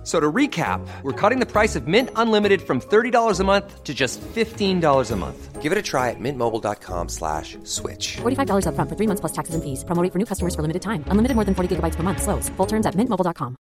F- 0.00 0.06
So 0.06 0.18
to 0.18 0.32
recap, 0.32 0.80
we're 1.02 1.12
cutting 1.12 1.40
the 1.40 1.46
price 1.46 1.76
of 1.76 1.86
Mint 1.86 2.08
Unlimited 2.16 2.62
from 2.62 2.80
$30 2.80 3.38
a 3.38 3.44
month 3.44 3.84
to 3.84 3.92
just 3.92 4.18
$15 4.34 5.10
a 5.10 5.16
month. 5.16 5.60
Give 5.60 5.72
it 5.72 5.76
a 5.76 5.82
try 5.82 6.08
at 6.08 6.16
mintmobile.com 6.18 7.08
slash 7.10 7.58
switch. 7.64 8.16
$45 8.22 8.64
upfront 8.64 8.88
for 8.88 8.96
three 8.96 9.06
months 9.06 9.20
plus 9.20 9.32
taxes 9.32 9.54
and 9.54 9.62
fees. 9.62 9.84
Promo 9.84 10.02
rate 10.02 10.10
for 10.12 10.18
new 10.18 10.24
customers 10.24 10.54
for 10.54 10.62
limited 10.62 10.80
time. 10.80 11.04
Unlimited 11.08 11.34
more 11.36 11.44
than 11.44 11.54
40 11.54 11.76
gigabytes 11.76 11.96
per 11.96 12.02
month. 12.02 12.22
Slows. 12.22 12.48
Full 12.56 12.66
terms 12.66 12.86
at 12.86 12.94
mintmobile.com. 12.96 13.56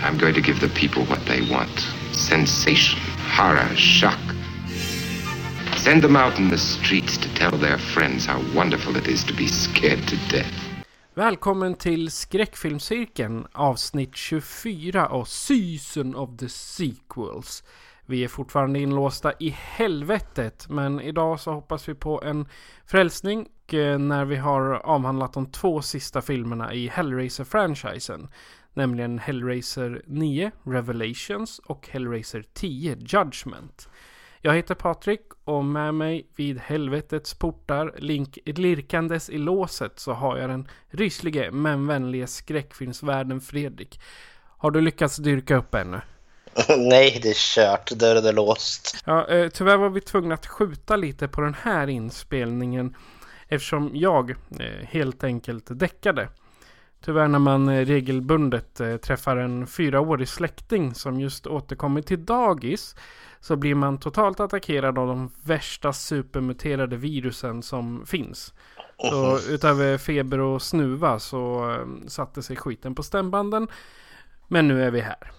I'm 0.00 0.16
going 0.16 0.34
to 0.34 0.40
give 0.40 0.60
the 0.60 0.68
people 0.70 1.04
what 1.06 1.20
they 1.26 1.42
want 1.50 1.68
sensation, 2.12 2.98
horror, 3.36 3.68
shock. 3.76 4.18
Send 5.76 6.02
them 6.02 6.16
out 6.16 6.38
in 6.38 6.48
the 6.48 6.58
streets 6.58 7.18
to 7.18 7.28
tell 7.34 7.50
their 7.52 7.78
friends 7.78 8.24
how 8.26 8.40
wonderful 8.54 8.96
it 8.96 9.06
is 9.06 9.22
to 9.24 9.32
be 9.34 9.46
scared 9.48 10.06
to 10.08 10.16
death. 10.28 10.52
Välkommen 11.18 11.74
till 11.74 12.10
Skräckfilmscirkeln 12.10 13.46
avsnitt 13.52 14.16
24 14.16 15.06
av 15.06 15.24
Season 15.24 16.14
of 16.16 16.36
the 16.38 16.48
Sequels. 16.48 17.64
Vi 18.06 18.24
är 18.24 18.28
fortfarande 18.28 18.78
inlåsta 18.78 19.32
i 19.38 19.48
helvetet 19.48 20.68
men 20.68 21.00
idag 21.00 21.40
så 21.40 21.52
hoppas 21.52 21.88
vi 21.88 21.94
på 21.94 22.22
en 22.22 22.46
frälsning 22.86 23.48
och, 23.64 23.74
eh, 23.74 23.98
när 23.98 24.24
vi 24.24 24.36
har 24.36 24.70
avhandlat 24.70 25.32
de 25.32 25.46
två 25.46 25.82
sista 25.82 26.22
filmerna 26.22 26.74
i 26.74 26.88
Hellraiser-franchisen. 26.88 28.28
Nämligen 28.74 29.18
Hellraiser 29.18 30.02
9 30.06 30.50
Revelations 30.64 31.58
och 31.58 31.88
Hellraiser 31.88 32.44
10 32.52 32.96
Judgment. 32.98 33.88
Jag 34.48 34.54
heter 34.54 34.74
Patrik 34.74 35.20
och 35.44 35.64
med 35.64 35.94
mig 35.94 36.26
vid 36.36 36.58
helvetets 36.58 37.34
portar, 37.34 37.94
link, 37.98 38.38
lirkandes 38.44 39.30
i 39.30 39.38
låset, 39.38 39.98
så 39.98 40.12
har 40.12 40.36
jag 40.36 40.50
den 40.50 40.68
ryslige 40.90 41.50
men 41.50 41.86
vänlige 41.86 42.26
skräckfilmsvärden 42.26 43.40
Fredrik. 43.40 44.00
Har 44.58 44.70
du 44.70 44.80
lyckats 44.80 45.16
dyrka 45.16 45.56
upp 45.56 45.74
ännu? 45.74 46.00
Nej, 46.78 47.20
det 47.22 47.28
är 47.28 47.34
kört. 47.34 47.90
Dörren 47.90 48.26
är 48.26 48.32
låst. 48.32 49.02
Ja, 49.04 49.28
eh, 49.28 49.48
tyvärr 49.48 49.76
var 49.76 49.90
vi 49.90 50.00
tvungna 50.00 50.34
att 50.34 50.46
skjuta 50.46 50.96
lite 50.96 51.28
på 51.28 51.40
den 51.40 51.54
här 51.54 51.86
inspelningen 51.86 52.96
eftersom 53.48 53.90
jag 53.94 54.30
eh, 54.30 54.86
helt 54.86 55.24
enkelt 55.24 55.64
däckade. 55.70 56.28
Tyvärr 57.04 57.28
när 57.28 57.38
man 57.38 57.68
eh, 57.68 57.84
regelbundet 57.84 58.80
eh, 58.80 58.96
träffar 58.96 59.36
en 59.36 59.66
fyraårig 59.66 60.28
släkting 60.28 60.94
som 60.94 61.20
just 61.20 61.46
återkommit 61.46 62.06
till 62.06 62.24
dagis 62.24 62.94
så 63.40 63.56
blir 63.56 63.74
man 63.74 63.98
totalt 63.98 64.40
attackerad 64.40 64.98
av 64.98 65.06
de 65.06 65.30
värsta 65.44 65.92
supermuterade 65.92 66.96
virusen 66.96 67.62
som 67.62 68.06
finns. 68.06 68.52
Så 68.98 69.38
utöver 69.48 69.98
feber 69.98 70.38
och 70.38 70.62
snuva 70.62 71.18
så 71.18 71.70
eh, 71.70 72.08
satte 72.08 72.42
sig 72.42 72.56
skiten 72.56 72.94
på 72.94 73.02
stämbanden. 73.02 73.68
Men 74.48 74.68
nu 74.68 74.84
är 74.84 74.90
vi 74.90 75.00
här. 75.00 75.32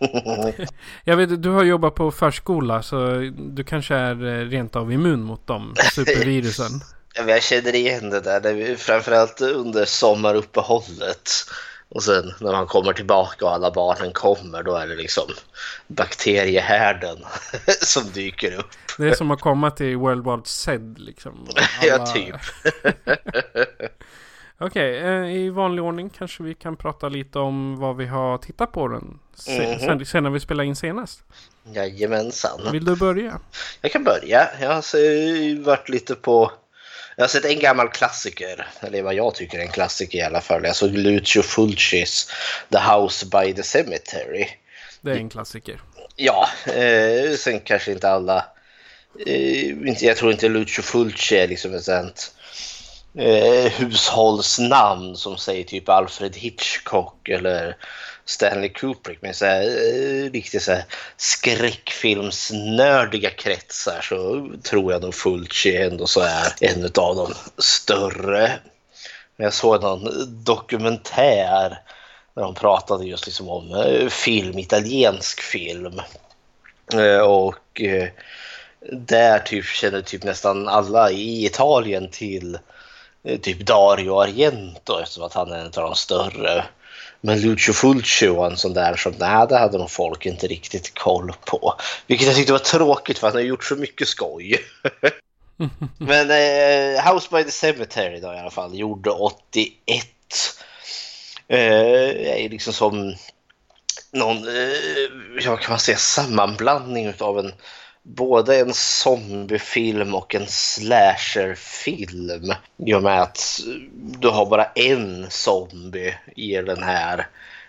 Jag 1.04 1.16
vet, 1.16 1.42
du 1.42 1.50
har 1.50 1.64
jobbat 1.64 1.94
på 1.94 2.10
förskola 2.10 2.82
så 2.82 3.14
du 3.36 3.64
kanske 3.64 3.94
är 3.94 4.26
eh, 4.26 4.48
rent 4.48 4.76
av 4.76 4.92
immun 4.92 5.22
mot 5.22 5.46
de 5.46 5.74
supervirusen. 5.94 6.70
Jag 7.14 7.42
känner 7.42 7.74
igen 7.74 8.10
det 8.10 8.20
där, 8.20 8.76
framförallt 8.76 9.40
under 9.40 9.84
sommaruppehållet. 9.84 11.30
Och 11.90 12.02
sen 12.02 12.32
när 12.40 12.52
man 12.52 12.66
kommer 12.66 12.92
tillbaka 12.92 13.44
och 13.44 13.52
alla 13.52 13.70
barnen 13.70 14.12
kommer, 14.12 14.62
då 14.62 14.74
är 14.76 14.86
det 14.86 14.94
liksom 14.96 15.24
bakteriehärden 15.86 17.16
som 17.82 18.02
dyker 18.12 18.58
upp. 18.58 18.66
Det 18.98 19.08
är 19.08 19.14
som 19.14 19.30
att 19.30 19.40
komma 19.40 19.70
till 19.70 19.96
World 19.96 20.24
War 20.24 20.40
Z 20.44 20.80
liksom. 20.96 21.46
Ja, 21.82 22.06
typ. 22.06 22.34
Okej, 24.60 24.98
eh, 24.98 25.36
i 25.36 25.50
vanlig 25.50 25.84
ordning 25.84 26.10
kanske 26.10 26.42
vi 26.42 26.54
kan 26.54 26.76
prata 26.76 27.08
lite 27.08 27.38
om 27.38 27.76
vad 27.78 27.96
vi 27.96 28.06
har 28.06 28.38
tittat 28.38 28.72
på 28.72 28.88
den 28.88 29.18
Mhm. 29.48 29.78
sen, 29.78 30.06
sen 30.06 30.22
när 30.22 30.30
vi 30.30 30.40
spelade 30.40 30.66
in 30.68 30.76
senast. 30.76 31.20
Jajamensan. 31.72 32.60
Vill 32.72 32.84
du 32.84 32.96
börja? 32.96 33.40
Jag 33.80 33.92
kan 33.92 34.04
börja. 34.04 34.48
Jag 34.60 34.68
har 34.68 35.64
varit 35.64 35.88
lite 35.88 36.14
på... 36.14 36.52
Jag 37.18 37.22
har 37.22 37.28
sett 37.28 37.44
en 37.44 37.58
gammal 37.58 37.88
klassiker, 37.88 38.66
eller 38.80 39.02
vad 39.02 39.14
jag 39.14 39.34
tycker 39.34 39.58
är 39.58 39.62
en 39.62 39.72
klassiker 39.72 40.18
i 40.18 40.22
alla 40.22 40.40
fall. 40.40 40.64
Jag 40.64 40.76
såg 40.76 40.90
Lucio 40.90 41.42
Fulcis 41.42 42.30
The 42.72 42.78
House 42.78 43.26
by 43.26 43.54
the 43.54 43.62
Cemetery. 43.62 44.48
Det 45.00 45.10
är 45.10 45.16
en 45.16 45.28
klassiker. 45.28 45.80
Ja, 46.16 46.48
eh, 46.66 47.36
sen 47.36 47.60
kanske 47.60 47.92
inte 47.92 48.10
alla... 48.10 48.46
Eh, 49.26 49.70
jag 50.00 50.16
tror 50.16 50.32
inte 50.32 50.48
Lucio 50.48 50.82
Fulci 50.82 51.36
är 51.36 51.48
liksom 51.48 51.74
ett 51.74 51.84
sånt 51.84 52.34
eh, 53.14 53.72
hushållsnamn 53.72 55.16
som 55.16 55.38
säger 55.38 55.64
typ 55.64 55.88
Alfred 55.88 56.36
Hitchcock 56.36 57.28
eller 57.28 57.76
Stanley 58.28 58.68
Kubrick. 58.68 59.18
Men 59.22 59.34
så 59.34 59.44
här, 59.44 59.62
eh, 59.62 60.30
riktigt 60.30 60.62
så 60.62 60.72
här 60.72 60.84
skräckfilmsnördiga 61.16 63.30
kretsar 63.30 64.00
så 64.00 64.48
tror 64.62 64.92
jag 64.92 65.02
nog 65.02 65.14
Fulci 65.14 65.76
ändå 65.76 66.06
så 66.06 66.20
är 66.20 66.52
en 66.60 66.84
av 66.84 67.16
de 67.16 67.34
större. 67.58 68.52
Men 69.36 69.44
jag 69.44 69.52
såg 69.52 69.82
någon 69.82 70.08
dokumentär 70.44 71.78
där 72.34 72.42
de 72.42 72.54
pratade 72.54 73.04
just 73.04 73.26
liksom 73.26 73.48
om 73.48 73.74
eh, 73.74 74.08
film, 74.08 74.58
italiensk 74.58 75.40
film. 75.40 76.00
Eh, 76.94 77.20
och 77.20 77.82
där 78.92 79.38
typ 79.38 79.64
känner 79.64 80.02
typ 80.02 80.24
nästan 80.24 80.68
alla 80.68 81.10
i 81.10 81.46
Italien 81.46 82.10
till 82.10 82.58
typ 83.42 83.66
Dario 83.66 84.20
Argento 84.20 84.98
eftersom 84.98 85.24
att 85.24 85.34
han 85.34 85.52
är 85.52 85.58
en 85.58 85.66
av 85.66 85.72
de 85.72 85.94
större. 85.94 86.64
Men 87.20 87.40
Lucio 87.40 87.72
Fulci 87.72 88.26
var 88.26 88.50
en 88.50 88.56
sån 88.56 88.74
där 88.74 88.96
som 88.96 89.14
nej, 89.18 89.46
det 89.48 89.58
hade 89.58 89.78
nog 89.78 89.90
folk 89.90 90.26
inte 90.26 90.46
riktigt 90.46 90.98
koll 90.98 91.32
på. 91.44 91.74
Vilket 92.06 92.26
jag 92.26 92.36
tyckte 92.36 92.52
var 92.52 92.58
tråkigt 92.58 93.18
för 93.18 93.26
han 93.26 93.36
har 93.36 93.42
gjort 93.42 93.64
så 93.64 93.76
mycket 93.76 94.08
skoj. 94.08 94.58
Men 95.98 96.30
eh, 96.30 97.12
House 97.12 97.28
by 97.30 97.44
the 97.44 97.50
Cemetery 97.50 98.20
då 98.20 98.34
i 98.34 98.38
alla 98.38 98.50
fall, 98.50 98.78
gjorde 98.78 99.10
81. 99.10 100.06
Eh, 101.48 101.58
är 102.44 102.48
liksom 102.48 102.72
som 102.72 103.14
någon, 104.12 104.48
eh, 104.48 105.44
ja, 105.44 105.56
kan 105.56 105.70
man 105.70 105.78
säga, 105.78 105.96
sammanblandning 105.96 107.14
av 107.18 107.38
en 107.38 107.52
både 108.14 108.58
en 108.58 108.74
zombiefilm 108.74 110.14
och 110.14 110.34
en 110.34 110.46
slasherfilm. 110.46 112.54
I 112.86 112.94
och 112.94 113.02
med 113.02 113.22
att 113.22 113.60
du 113.94 114.28
har 114.28 114.46
bara 114.46 114.64
en 114.64 115.26
zombie 115.30 116.14
i 116.36 116.54
den 116.54 116.82
här 116.82 117.26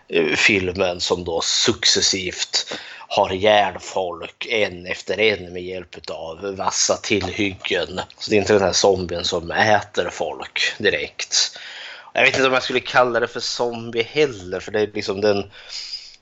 eh, 0.08 0.36
filmen 0.36 1.00
som 1.00 1.24
då 1.24 1.42
successivt 1.42 2.74
har 3.08 3.34
ihjäl 3.34 3.74
folk 3.80 4.48
en 4.50 4.86
efter 4.86 5.20
en 5.20 5.54
med 5.54 5.64
hjälp 5.64 5.96
av 6.12 6.56
vassa 6.56 6.98
tillhyggen. 6.98 8.00
Så 8.18 8.30
det 8.30 8.36
är 8.36 8.40
inte 8.40 8.54
den 8.54 8.62
här 8.62 8.74
zombien 8.74 9.24
som 9.24 9.52
äter 9.52 10.10
folk 10.10 10.74
direkt. 10.78 11.60
Jag 12.14 12.22
vet 12.22 12.36
inte 12.36 12.48
om 12.48 12.54
jag 12.54 12.64
skulle 12.64 12.80
kalla 12.80 13.20
det 13.20 13.28
för 13.28 13.40
zombie 13.40 14.04
heller 14.04 14.60
för 14.60 14.72
det 14.72 14.82
är 14.82 14.92
liksom 14.94 15.22
den 15.22 15.52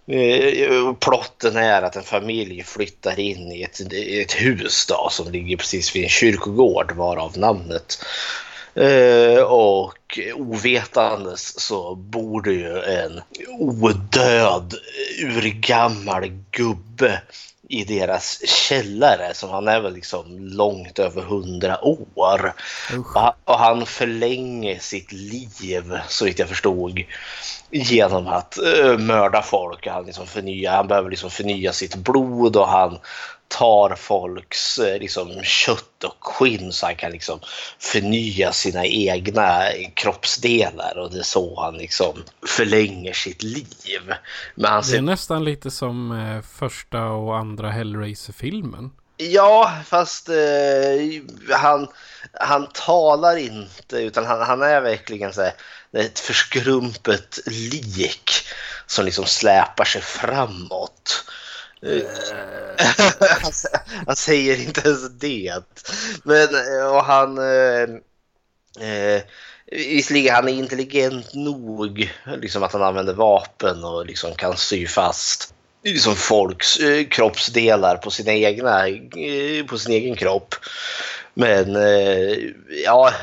Eh, 0.07 0.93
plotten 0.93 1.57
är 1.57 1.81
att 1.81 1.95
en 1.95 2.03
familj 2.03 2.63
flyttar 2.63 3.19
in 3.19 3.51
i 3.51 3.63
ett, 3.63 3.81
ett 3.93 4.33
hus 4.33 4.85
då, 4.85 5.07
som 5.11 5.31
ligger 5.31 5.57
precis 5.57 5.95
vid 5.95 6.03
en 6.03 6.09
kyrkogård, 6.09 6.91
varav 6.91 7.37
namnet. 7.37 8.05
Eh, 8.75 9.43
och 9.43 10.19
ovetandes 10.35 11.59
så 11.59 11.95
bor 11.95 12.41
det 12.41 12.53
ju 12.53 12.79
en 12.79 13.21
odöd, 13.59 14.73
urgammal 15.23 16.27
gubbe 16.51 17.21
i 17.69 17.83
deras 17.83 18.47
källare. 18.47 19.33
Så 19.33 19.51
han 19.51 19.67
är 19.67 19.79
väl 19.79 19.93
liksom 19.93 20.25
långt 20.39 20.99
över 20.99 21.21
hundra 21.21 21.85
år. 21.85 22.53
Och, 23.15 23.53
och 23.53 23.59
han 23.59 23.85
förlänger 23.85 24.79
sitt 24.79 25.11
liv, 25.11 25.99
så 26.07 26.25
vitt 26.25 26.39
jag 26.39 26.49
förstod, 26.49 27.03
genom 27.71 28.27
att 28.27 28.57
uh, 28.83 28.97
mörda 28.97 29.41
folk. 29.41 29.87
Han, 29.87 30.05
liksom 30.05 30.27
förnya, 30.27 30.71
han 30.71 30.87
behöver 30.87 31.09
liksom 31.09 31.29
förnya 31.29 31.73
sitt 31.73 31.95
blod 31.95 32.55
och 32.55 32.67
han 32.67 32.99
tar 33.47 33.95
folks 33.95 34.77
eh, 34.77 34.99
liksom, 34.99 35.43
kött 35.43 36.03
och 36.03 36.17
skinn 36.19 36.71
så 36.71 36.85
han 36.85 36.95
kan 36.95 37.11
liksom 37.11 37.39
förnya 37.79 38.51
sina 38.51 38.85
egna 38.85 39.63
kroppsdelar 39.93 40.97
och 40.97 41.11
det 41.11 41.19
är 41.19 41.23
så 41.23 41.61
han 41.61 41.77
liksom 41.77 42.23
förlänger 42.47 43.13
sitt 43.13 43.43
liv. 43.43 44.13
Men 44.55 44.71
han 44.71 44.81
Det 44.81 44.87
är 44.87 44.91
ser 44.91 45.01
nästan 45.01 45.43
lite 45.43 45.71
som 45.71 46.11
eh, 46.11 46.41
första 46.59 47.03
och 47.03 47.37
andra 47.37 47.71
Hellraiser-filmen. 47.71 48.91
Ja, 49.17 49.71
fast 49.85 50.29
eh, 50.29 50.35
han, 51.57 51.87
han 52.33 52.67
talar 52.73 53.37
inte 53.37 53.97
utan 53.97 54.25
han, 54.25 54.41
han 54.41 54.61
är 54.61 54.81
verkligen 54.81 55.33
så 55.33 55.41
här, 55.41 55.53
ett 55.93 56.19
förskrumpet 56.19 57.39
lik 57.45 58.31
som 58.85 59.05
liksom 59.05 59.25
släpar 59.25 59.85
sig 59.85 60.01
framåt 60.01 61.25
han, 61.81 61.91
eh, 61.91 63.53
han 64.05 64.15
säger 64.15 64.59
inte 64.59 64.81
ens 64.81 65.09
det. 65.09 65.63
Men 66.23 66.47
eh, 66.55 66.87
och 66.95 67.03
han... 67.03 67.37
Eh, 67.37 67.89
eh, 68.87 69.21
Visserligen 69.71 70.35
han 70.35 70.49
är 70.49 70.53
intelligent 70.53 71.33
nog 71.33 72.09
liksom 72.37 72.63
att 72.63 72.73
han 72.73 72.83
använder 72.83 73.13
vapen 73.13 73.83
och 73.83 74.05
liksom 74.05 74.35
kan 74.35 74.57
sy 74.57 74.87
fast 74.87 75.53
liksom 75.83 76.15
folks 76.15 76.79
eh, 76.79 77.07
kroppsdelar 77.07 77.97
på 77.97 78.11
sina 78.11 78.33
egna, 78.33 78.87
eh, 78.87 79.65
på 79.67 79.77
sin 79.77 79.93
egen 79.93 80.15
kropp. 80.15 80.55
Men 81.39 81.75
eh, 81.75 82.37
ja, 82.83 83.13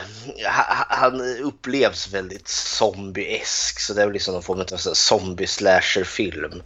han 0.88 1.20
upplevs 1.20 2.12
väldigt 2.12 2.49
zombiesk 2.49 3.81
så 3.81 3.94
det 3.94 4.02
är 4.02 4.12
liksom 4.12 4.34
någon 4.34 4.43
form 4.43 4.61
av 4.61 4.76
zombie 4.76 5.46
slasher 5.46 6.05
film. 6.05 6.62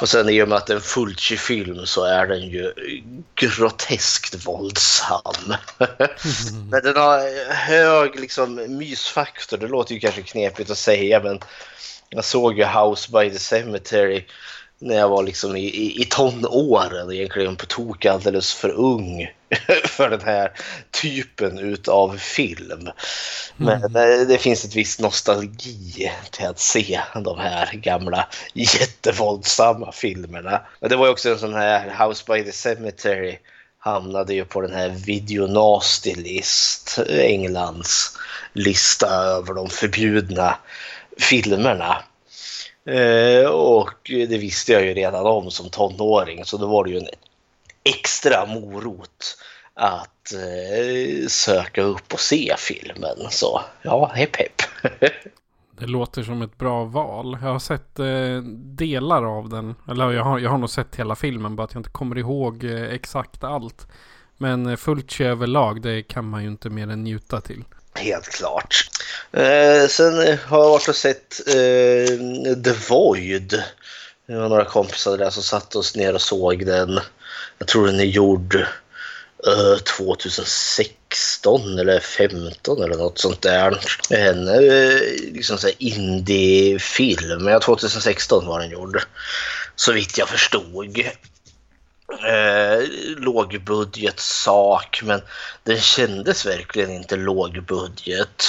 Och 0.00 0.08
sen 0.08 0.28
i 0.28 0.42
och 0.42 0.48
med 0.48 0.58
att 0.58 0.66
det 0.66 0.72
är 0.72 0.76
en 0.76 0.82
Fulci-film 0.82 1.86
så 1.86 2.04
är 2.04 2.26
den 2.26 2.40
ju 2.40 2.72
groteskt 3.34 4.46
våldsam. 4.46 5.54
men 6.70 6.82
den 6.82 6.96
har 6.96 7.52
hög 7.54 8.20
liksom 8.20 8.76
mysfaktor. 8.78 9.56
Det 9.56 9.68
låter 9.68 9.94
ju 9.94 10.00
kanske 10.00 10.22
knepigt 10.22 10.70
att 10.70 10.78
säga 10.78 11.22
men 11.22 11.40
jag 12.08 12.24
såg 12.24 12.58
ju 12.58 12.64
House 12.64 13.10
by 13.12 13.30
the 13.30 13.38
Cemetery 13.38 14.24
när 14.78 14.94
jag 14.94 15.08
var 15.08 15.22
liksom 15.22 15.56
i, 15.56 15.64
i, 15.64 16.02
i 16.02 16.04
tonåren 16.04 17.12
egentligen 17.12 17.56
på 17.56 17.66
tok 17.66 18.06
alldeles 18.06 18.54
för 18.54 18.70
ung 18.70 19.28
för 19.84 20.10
den 20.10 20.20
här 20.20 20.52
typen 20.90 21.58
utav 21.58 22.16
film. 22.16 22.90
Men 23.56 23.76
mm. 23.76 23.92
det, 23.92 24.24
det, 24.24 24.38
finns 24.38 24.64
ett 24.64 24.76
visst 24.76 25.00
nostalgi 25.00 26.12
till 26.30 26.46
att 26.46 26.58
se 26.58 27.00
de 27.24 27.38
här 27.38 27.72
gamla 27.72 28.28
jättevåldsamma 28.54 29.92
filmerna. 29.92 30.60
Men 30.80 30.90
det 30.90 30.96
var 30.96 31.06
ju 31.06 31.12
också 31.12 31.30
en 31.30 31.38
sån 31.38 31.54
här 31.54 32.06
House 32.06 32.24
by 32.26 32.44
the 32.44 32.52
Cemetery 32.52 33.38
hamnade 33.78 34.34
ju 34.34 34.44
på 34.44 34.60
den 34.60 34.72
här 34.72 34.88
Video 34.88 35.46
Nasty 35.46 36.14
List, 36.14 36.98
Englands 37.08 38.18
lista 38.52 39.08
över 39.08 39.54
de 39.54 39.68
förbjudna 39.68 40.56
filmerna. 41.18 41.96
Eh, 42.86 43.46
och 43.46 43.94
det 44.04 44.38
visste 44.38 44.72
jag 44.72 44.84
ju 44.84 44.94
redan 44.94 45.26
om 45.26 45.50
som 45.50 45.70
tonåring 45.70 46.44
så 46.44 46.56
då 46.56 46.66
var 46.66 46.84
det 46.84 46.90
ju 46.90 46.98
en 46.98 47.08
extra 47.84 48.46
morot 48.46 49.36
att 49.74 50.32
eh, 50.32 51.28
söka 51.28 51.82
upp 51.82 52.12
och 52.12 52.20
se 52.20 52.54
filmen. 52.58 53.16
Så 53.30 53.60
ja, 53.82 54.12
hepp 54.14 54.36
hepp. 54.36 54.62
det 55.78 55.86
låter 55.86 56.22
som 56.22 56.42
ett 56.42 56.58
bra 56.58 56.84
val. 56.84 57.38
Jag 57.42 57.48
har 57.48 57.58
sett 57.58 57.98
eh, 57.98 58.42
delar 58.76 59.38
av 59.38 59.48
den. 59.48 59.74
Eller 59.88 60.12
jag 60.12 60.24
har, 60.24 60.38
jag 60.38 60.50
har 60.50 60.58
nog 60.58 60.70
sett 60.70 60.96
hela 60.96 61.16
filmen 61.16 61.56
bara 61.56 61.64
att 61.64 61.74
jag 61.74 61.80
inte 61.80 61.90
kommer 61.90 62.18
ihåg 62.18 62.64
eh, 62.64 62.82
exakt 62.82 63.44
allt. 63.44 63.86
Men 64.36 64.66
eh, 64.66 64.76
Fulci 64.76 65.24
överlag 65.24 65.82
det 65.82 66.02
kan 66.02 66.24
man 66.24 66.42
ju 66.42 66.48
inte 66.48 66.70
mer 66.70 66.90
än 66.90 67.04
njuta 67.04 67.40
till. 67.40 67.64
Helt 67.94 68.28
klart. 68.28 68.90
Eh, 69.32 69.86
sen 69.88 70.38
har 70.44 70.58
jag 70.58 70.70
varit 70.70 70.88
och 70.88 70.96
sett 70.96 71.40
eh, 71.48 72.62
The 72.64 72.72
Void. 72.88 73.62
Det 74.26 74.36
var 74.36 74.48
några 74.48 74.64
kompisar 74.64 75.18
där 75.18 75.30
som 75.30 75.42
satte 75.42 75.78
oss 75.78 75.96
ner 75.96 76.14
och 76.14 76.22
såg 76.22 76.66
den. 76.66 77.00
Jag 77.58 77.68
tror 77.68 77.86
den 77.86 78.00
är 78.00 78.04
gjord 78.04 78.54
eh, 79.46 79.76
2016 79.98 81.78
eller 81.78 82.00
15 82.00 82.82
eller 82.82 82.96
något 82.96 83.18
sånt 83.18 83.42
där. 83.42 83.78
En 84.10 84.48
eh, 84.48 85.00
liksom 85.32 85.58
så 85.58 85.68
indie-film. 85.78 87.48
Ja, 87.48 87.60
2016 87.60 88.46
var 88.46 88.60
den 88.60 88.70
gjord. 88.70 89.02
Så 89.76 89.92
vitt 89.92 90.18
jag 90.18 90.28
förstod 90.28 91.02
eh, 92.22 92.88
lågbudgetsak 93.16 95.00
men 95.04 95.22
den 95.62 95.80
kändes 95.80 96.46
verkligen 96.46 96.90
inte 96.90 97.16
lågbudget. 97.16 98.44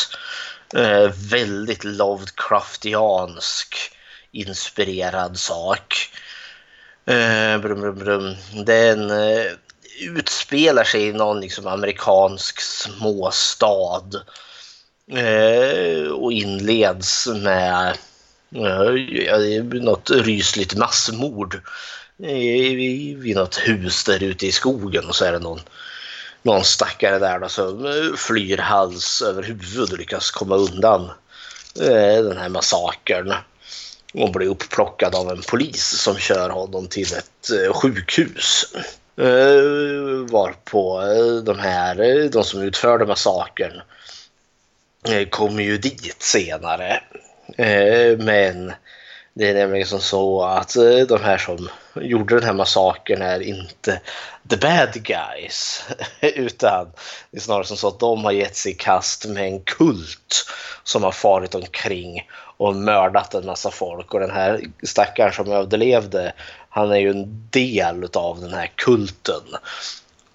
Eh, 0.75 1.11
väldigt 1.29 1.83
Lovecraftiansk 1.83 3.75
inspirerad 4.31 5.39
sak. 5.39 6.09
Eh, 7.07 7.57
brum, 7.57 7.81
brum, 7.81 7.95
brum. 7.95 8.35
Den 8.65 9.11
eh, 9.11 9.45
utspelar 10.01 10.83
sig 10.83 11.07
i 11.07 11.13
någon 11.13 11.39
liksom, 11.41 11.67
amerikansk 11.67 12.61
småstad. 12.61 14.03
Eh, 15.11 16.07
och 16.07 16.31
inleds 16.31 17.27
med 17.27 17.97
eh, 18.55 19.63
något 19.81 20.09
rysligt 20.09 20.75
massmord. 20.75 21.61
Vid 22.17 23.35
något 23.35 23.57
hus 23.57 24.03
där 24.03 24.23
ute 24.23 24.47
i 24.47 24.51
skogen 24.51 25.05
och 25.05 25.15
så 25.15 25.25
är 25.25 25.31
det 25.31 25.39
någon, 25.39 25.61
någon 26.41 26.63
stackare 26.63 27.19
där 27.19 27.39
då, 27.39 27.49
som 27.49 27.85
eh, 27.85 28.15
flyr 28.15 28.57
hals 28.57 29.21
över 29.21 29.43
huvud 29.43 29.91
och 29.91 29.97
lyckas 29.97 30.31
komma 30.31 30.55
undan 30.55 31.11
eh, 31.81 32.23
den 32.23 32.37
här 32.37 32.49
massakern 32.49 33.33
och 34.17 34.31
blir 34.31 34.47
uppplockad 34.47 35.15
av 35.15 35.29
en 35.29 35.41
polis 35.41 35.83
som 35.83 36.17
kör 36.17 36.49
honom 36.49 36.87
till 36.87 37.13
ett 37.13 37.49
eh, 37.51 37.73
sjukhus. 37.73 38.73
Eh, 39.17 40.31
varpå 40.31 41.01
eh, 41.01 41.43
de 41.43 41.59
här, 41.59 42.29
de 42.29 42.43
som 42.43 42.61
utförde 42.61 43.05
massakern 43.05 43.81
kommer 45.29 45.63
ju 45.63 45.77
dit 45.77 46.21
senare. 46.21 47.03
Men 48.17 48.73
det 49.33 49.49
är 49.49 49.53
nämligen 49.53 49.87
som 49.87 49.99
så 49.99 50.43
att 50.43 50.75
de 51.07 51.23
här 51.23 51.37
som 51.37 51.69
gjorde 51.95 52.35
den 52.35 52.43
här 52.43 52.53
massakern 52.53 53.21
är 53.21 53.39
inte 53.39 54.01
the 54.49 54.57
bad 54.57 55.03
guys. 55.03 55.83
Utan 56.21 56.91
det 57.31 57.37
är 57.37 57.41
snarare 57.41 57.65
som 57.65 57.77
så 57.77 57.87
att 57.87 57.99
de 57.99 58.23
har 58.23 58.31
gett 58.31 58.55
sig 58.55 58.71
i 58.71 58.75
kast 58.75 59.25
med 59.25 59.43
en 59.43 59.61
kult 59.61 60.45
som 60.83 61.03
har 61.03 61.11
farit 61.11 61.55
omkring 61.55 62.29
och 62.57 62.75
mördat 62.75 63.33
en 63.33 63.45
massa 63.45 63.71
folk. 63.71 64.13
Och 64.13 64.19
den 64.19 64.31
här 64.31 64.61
stackaren 64.83 65.33
som 65.33 65.51
överlevde, 65.51 66.33
han 66.69 66.91
är 66.91 66.99
ju 66.99 67.09
en 67.09 67.47
del 67.49 68.07
av 68.13 68.41
den 68.41 68.53
här 68.53 68.71
kulten. 68.75 69.43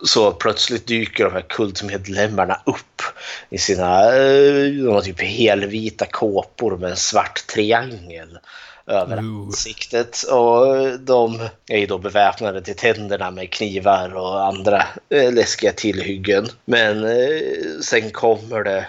Så 0.03 0.33
plötsligt 0.33 0.87
dyker 0.87 1.25
de 1.25 1.33
här 1.33 1.45
kultmedlemmarna 1.49 2.61
upp 2.67 3.03
i 3.51 3.59
sina 3.59 4.05
eh, 4.05 4.65
de 4.65 4.89
har 4.89 5.01
typ 5.01 5.21
helvita 5.21 6.07
kåpor 6.07 6.77
med 6.77 6.91
en 6.91 6.97
svart 6.97 7.47
triangel 7.47 8.39
över 8.87 9.17
ansiktet. 9.17 10.23
Och 10.23 10.67
de 11.01 11.49
är 11.69 11.79
ju 11.79 11.87
då 11.87 11.99
beväpnade 11.99 12.63
till 12.63 12.77
tänderna 12.77 13.31
med 13.31 13.53
knivar 13.53 14.15
och 14.15 14.47
andra 14.47 14.87
eh, 15.09 15.33
läskiga 15.33 15.73
tillhyggen. 15.73 16.49
Men 16.65 17.05
eh, 17.05 17.81
sen 17.83 18.11
kommer 18.11 18.65
det 18.65 18.87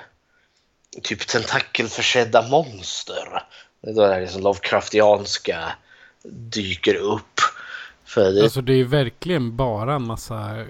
typ 1.04 1.28
tentakelförsedda 1.28 2.42
monster. 2.42 3.44
Då 3.82 4.02
är 4.02 4.16
det 4.16 4.22
liksom 4.22 4.42
Lovecraftianska 4.42 5.74
dyker 6.24 6.96
upp. 6.96 7.40
För 8.06 8.32
det... 8.32 8.44
Alltså 8.44 8.62
det 8.62 8.74
är 8.74 8.84
verkligen 8.84 9.56
bara 9.56 9.96
en 9.96 10.04
massa 10.08 10.66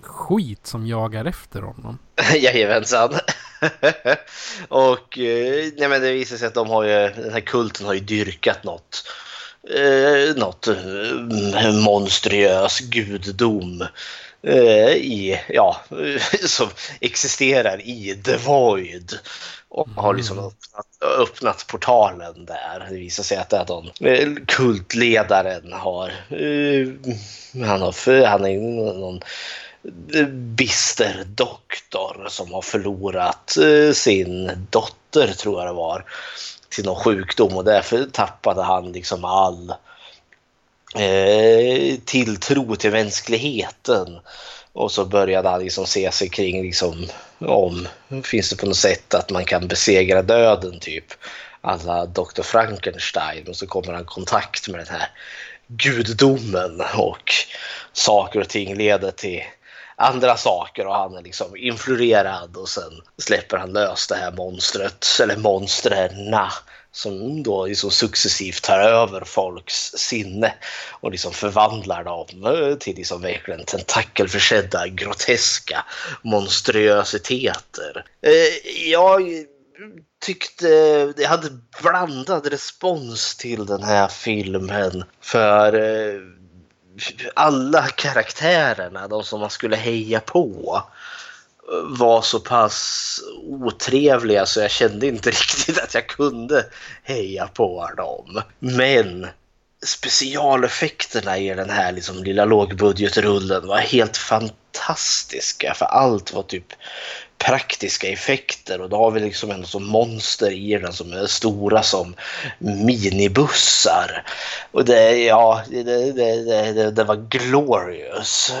skit 0.00 0.66
som 0.66 0.86
jagar 0.86 1.24
efter 1.24 1.62
honom. 1.62 1.98
Jajamensan. 2.34 3.10
och 4.68 5.18
eh, 5.18 5.72
nej, 5.76 5.88
men 5.88 6.02
det 6.02 6.12
visar 6.12 6.36
sig 6.36 6.48
att 6.48 6.54
de 6.54 6.68
har 6.68 6.84
ju, 6.84 7.22
den 7.22 7.32
här 7.32 7.40
kulten 7.40 7.86
har 7.86 7.94
ju 7.94 8.00
dyrkat 8.00 8.64
något, 8.64 9.08
eh, 9.74 10.36
något 10.36 10.68
eh, 10.68 11.72
monstruös 11.84 12.80
gudom 12.80 13.84
i, 14.44 15.40
ja, 15.48 15.80
som 16.46 16.68
existerar 17.00 17.80
i 17.80 18.20
The 18.24 18.36
Void. 18.36 19.18
Och 19.68 19.88
har 19.88 20.14
liksom 20.14 20.38
mm. 20.38 20.50
öppnat, 20.50 20.86
öppnat, 21.18 21.66
portalen 21.66 22.44
där. 22.44 22.86
Det 22.90 22.96
visar 22.96 23.22
sig 23.22 23.36
att 23.36 23.50
det 23.50 23.56
är 23.56 23.64
de, 23.64 23.90
eh, 24.06 24.28
kultledaren 24.46 25.72
har, 25.72 26.08
eh, 26.28 26.88
han 27.66 27.82
har, 27.82 28.24
han 28.26 28.44
är 28.44 28.60
någon 29.00 29.20
bister 30.56 31.24
doktor 31.26 32.26
som 32.28 32.52
har 32.52 32.62
förlorat 32.62 33.56
eh, 33.56 33.92
sin 33.92 34.66
dotter, 34.70 35.32
tror 35.32 35.60
jag 35.60 35.68
det 35.68 35.72
var, 35.72 36.04
till 36.68 36.84
någon 36.84 37.04
sjukdom 37.04 37.56
och 37.56 37.64
därför 37.64 38.04
tappade 38.04 38.62
han 38.62 38.92
liksom 38.92 39.24
all 39.24 39.74
eh, 40.94 41.98
tilltro 42.04 42.76
till 42.76 42.90
mänskligheten. 42.90 44.18
Och 44.72 44.92
så 44.92 45.04
började 45.04 45.48
han 45.48 45.60
liksom 45.60 45.86
se 45.86 46.12
sig 46.12 46.28
kring 46.28 46.62
liksom, 46.62 47.06
om 47.38 47.88
finns 48.22 48.50
det 48.50 48.56
på 48.56 48.66
något 48.66 48.76
sätt 48.76 49.14
att 49.14 49.30
man 49.30 49.44
kan 49.44 49.68
besegra 49.68 50.22
döden 50.22 50.80
typ. 50.80 51.04
Alla 51.60 52.06
Dr. 52.06 52.42
Frankenstein 52.42 53.48
och 53.48 53.56
så 53.56 53.66
kommer 53.66 53.92
han 53.92 54.02
i 54.02 54.06
kontakt 54.06 54.68
med 54.68 54.80
den 54.80 54.94
här 54.94 55.08
gudomen 55.66 56.82
och 56.94 57.32
saker 57.92 58.40
och 58.40 58.48
ting 58.48 58.74
leder 58.74 59.10
till 59.10 59.42
andra 59.96 60.36
saker 60.36 60.86
och 60.86 60.94
han 60.94 61.16
är 61.16 61.22
liksom 61.22 61.56
influerad 61.56 62.56
och 62.56 62.68
sen 62.68 63.00
släpper 63.18 63.56
han 63.56 63.72
lös 63.72 64.06
det 64.06 64.14
här 64.14 64.32
monstret, 64.32 65.06
eller 65.22 65.36
monstren 65.36 66.30
som 66.92 67.42
då 67.42 67.66
liksom 67.66 67.90
successivt 67.90 68.62
tar 68.62 68.78
över 68.78 69.24
folks 69.24 69.92
sinne 69.96 70.54
och 70.90 71.10
liksom 71.10 71.32
förvandlar 71.32 72.04
dem 72.04 72.46
eh, 72.46 72.74
till 72.74 72.96
liksom 72.96 73.22
verkligen 73.22 73.64
tentakelförsedda, 73.64 74.88
groteska 74.88 75.84
monstruositeter. 76.22 78.04
Eh, 78.22 78.88
jag 78.90 79.22
tyckte 80.22 80.66
det 81.16 81.24
hade 81.24 81.48
blandad 81.82 82.46
respons 82.46 83.36
till 83.36 83.66
den 83.66 83.82
här 83.82 84.08
filmen 84.08 85.04
för 85.20 85.74
eh, 85.74 86.20
alla 87.34 87.82
karaktärerna, 87.82 89.08
de 89.08 89.24
som 89.24 89.40
man 89.40 89.50
skulle 89.50 89.76
heja 89.76 90.20
på 90.20 90.82
var 91.84 92.22
så 92.22 92.40
pass 92.40 93.20
otrevliga 93.42 94.46
så 94.46 94.60
jag 94.60 94.70
kände 94.70 95.06
inte 95.06 95.30
riktigt 95.30 95.78
att 95.78 95.94
jag 95.94 96.06
kunde 96.06 96.66
heja 97.02 97.46
på 97.46 97.90
dem. 97.96 98.42
Men 98.58 99.26
specialeffekterna 99.86 101.38
i 101.38 101.54
den 101.54 101.70
här 101.70 101.92
liksom 101.92 102.24
lilla 102.24 102.44
lågbudgetrullen 102.44 103.66
var 103.66 103.78
helt 103.78 104.16
fantastiska 104.16 105.74
för 105.74 105.86
allt 105.86 106.32
var 106.32 106.42
typ 106.42 106.66
praktiska 107.44 108.08
effekter 108.08 108.80
och 108.80 108.88
då 108.88 108.96
har 108.96 109.10
vi 109.10 109.20
liksom 109.20 109.50
ändå 109.50 109.66
som 109.66 109.86
monster 109.86 110.50
i 110.50 110.78
den 110.78 110.92
som 110.92 111.12
är 111.12 111.26
stora 111.26 111.82
som 111.82 112.14
minibussar. 112.58 114.24
Och 114.70 114.84
det, 114.84 115.24
ja, 115.24 115.62
det, 115.70 115.82
det, 116.12 116.72
det, 116.72 116.90
det 116.90 117.04
var 117.04 117.16
glorious. 117.16 118.52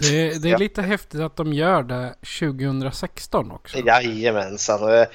Det, 0.00 0.42
det 0.42 0.50
är 0.50 0.58
lite 0.58 0.82
häftigt 0.82 1.20
att 1.20 1.36
de 1.36 1.52
gör 1.52 1.82
det 1.82 2.14
2016 2.40 3.50
också. 3.50 3.78
Jajamensan. 3.78 4.80
Det, 4.80 5.08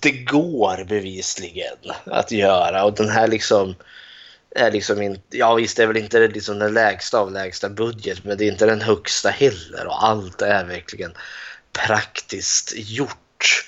det 0.00 0.12
går 0.12 0.84
bevisligen 0.84 1.76
att 2.04 2.32
göra 2.32 2.84
och 2.84 2.94
den 2.94 3.08
här 3.08 3.28
liksom 3.28 3.74
är 4.56 4.70
liksom 4.70 5.02
inte, 5.02 5.36
ja 5.36 5.54
visst 5.54 5.76
det 5.76 5.82
är 5.82 5.86
väl 5.86 5.96
inte 5.96 6.28
liksom 6.28 6.58
den 6.58 6.74
lägsta 6.74 7.18
av 7.18 7.32
lägsta 7.32 7.68
budget 7.68 8.24
men 8.24 8.38
det 8.38 8.44
är 8.44 8.52
inte 8.52 8.66
den 8.66 8.80
högsta 8.80 9.28
heller 9.28 9.86
och 9.86 10.04
allt 10.04 10.42
är 10.42 10.64
verkligen 10.64 11.12
praktiskt 11.76 12.72
gjort. 12.76 13.64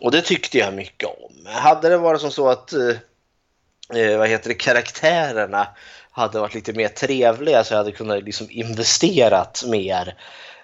Och 0.00 0.10
det 0.10 0.22
tyckte 0.22 0.58
jag 0.58 0.74
mycket 0.74 1.08
om. 1.08 1.46
Hade 1.46 1.88
det 1.88 1.98
varit 1.98 2.20
som 2.20 2.30
så 2.30 2.48
att 2.48 2.72
eh, 2.72 4.00
eh, 4.00 4.18
vad 4.18 4.28
heter 4.28 4.48
det, 4.48 4.54
karaktärerna 4.54 5.68
hade 6.10 6.40
varit 6.40 6.54
lite 6.54 6.72
mer 6.72 6.88
trevliga 6.88 7.64
så 7.64 7.74
jag 7.74 7.78
hade 7.78 7.92
kunnat 7.92 8.24
liksom 8.24 8.46
investerat 8.50 9.64
mer 9.66 10.14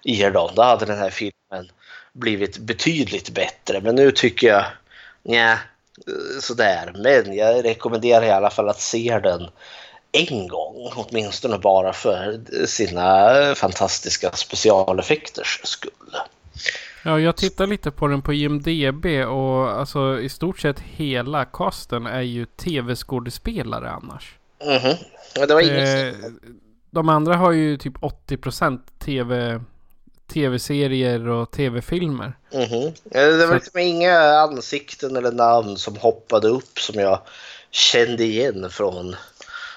i 0.05 0.23
dem. 0.23 0.51
Då 0.55 0.63
hade 0.63 0.87
den 0.87 0.99
här 0.99 1.11
filmen 1.11 1.71
blivit 2.13 2.59
betydligt 2.59 3.31
bättre. 3.31 3.81
Men 3.81 3.95
nu 3.95 4.11
tycker 4.11 4.47
jag, 4.47 4.65
nja, 5.23 5.53
eh, 5.53 6.41
sådär. 6.41 6.93
Men 6.95 7.37
jag 7.37 7.65
rekommenderar 7.65 8.27
i 8.27 8.31
alla 8.31 8.51
fall 8.51 8.69
att 8.69 8.81
se 8.81 9.19
den 9.23 9.49
en 10.13 10.49
gång, 10.49 10.93
åtminstone 10.95 11.59
bara 11.59 11.93
för 11.93 12.41
sina 12.67 13.55
fantastiska 13.55 14.33
specialeffekters 14.33 15.61
skull. 15.65 16.17
Ja, 17.05 17.21
jag 17.21 17.37
tittar 17.37 17.67
lite 17.67 17.91
på 17.91 18.07
den 18.07 18.23
på 18.23 18.33
IMDB 18.33 19.07
och 19.29 19.71
alltså 19.71 20.21
i 20.21 20.29
stort 20.29 20.61
sett 20.61 20.81
hela 20.81 21.45
casten 21.45 22.07
är 22.07 22.21
ju 22.21 22.47
tv-skådespelare 22.47 23.91
annars. 23.91 24.35
Mhm. 24.65 24.77
Mm 24.77 24.97
ja, 25.35 25.47
det 25.47 25.55
var 25.55 25.61
inget 25.61 26.15
eh, 26.15 26.31
De 26.91 27.09
andra 27.09 27.37
har 27.37 27.53
ju 27.53 27.77
typ 27.77 27.97
80% 27.97 28.79
tv 28.99 29.61
tv-serier 30.33 31.29
och 31.29 31.51
tv-filmer. 31.51 32.37
Mm 32.53 32.69
-hmm. 32.69 32.93
Det 33.05 33.47
var 33.47 33.55
liksom 33.55 33.81
inga 33.81 34.19
ansikten 34.21 35.17
eller 35.17 35.33
namn 35.33 35.77
som 35.77 35.97
hoppade 35.97 36.49
upp 36.49 36.79
som 36.79 37.01
jag 37.01 37.19
kände 37.71 38.25
igen 38.25 38.71
från 38.71 39.17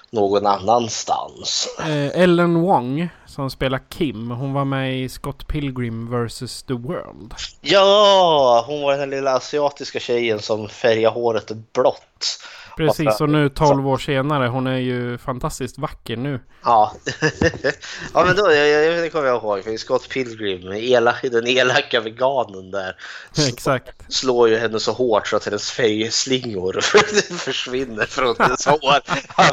någon 0.09 0.45
annanstans. 0.45 1.67
Eh, 1.79 2.21
Ellen 2.21 2.61
Wong 2.61 3.09
som 3.35 3.49
spelar 3.49 3.81
Kim. 3.89 4.31
Hon 4.31 4.53
var 4.53 4.65
med 4.65 4.99
i 4.99 5.09
Scott 5.09 5.47
Pilgrim 5.47 6.25
vs. 6.25 6.63
The 6.63 6.73
World. 6.73 7.33
Ja, 7.61 8.63
hon 8.67 8.81
var 8.81 8.97
den 8.97 9.09
lilla 9.09 9.31
asiatiska 9.31 9.99
tjejen 9.99 10.39
som 10.39 10.69
färgade 10.69 11.13
håret 11.13 11.51
blått. 11.73 12.39
Precis, 12.77 13.21
och 13.21 13.29
nu 13.29 13.49
12 13.49 13.87
år 13.87 13.97
senare. 13.97 14.47
Hon 14.47 14.67
är 14.67 14.77
ju 14.77 15.17
fantastiskt 15.17 15.77
vacker 15.77 16.17
nu. 16.17 16.39
Ja, 16.63 16.93
ja 18.13 18.25
men 18.25 18.35
då, 18.35 18.51
jag, 18.51 18.67
jag, 18.67 19.03
det 19.03 19.09
kommer 19.09 19.27
jag 19.27 19.43
ihåg. 19.43 19.63
För 19.63 19.77
Scott 19.77 20.09
Pilgrim, 20.09 20.71
elak, 20.71 21.21
den 21.21 21.47
elaka 21.47 22.01
veganen 22.01 22.71
där. 22.71 22.95
Exakt. 23.47 24.13
Slår 24.13 24.49
ju 24.49 24.57
henne 24.57 24.79
så 24.79 24.91
hårt 24.91 25.27
så 25.27 25.35
att 25.35 25.45
hennes 25.45 25.71
färgslingor 25.71 26.81
försvinner 27.37 28.05
från 28.05 28.35
hennes 28.39 28.65
hår. 28.65 28.99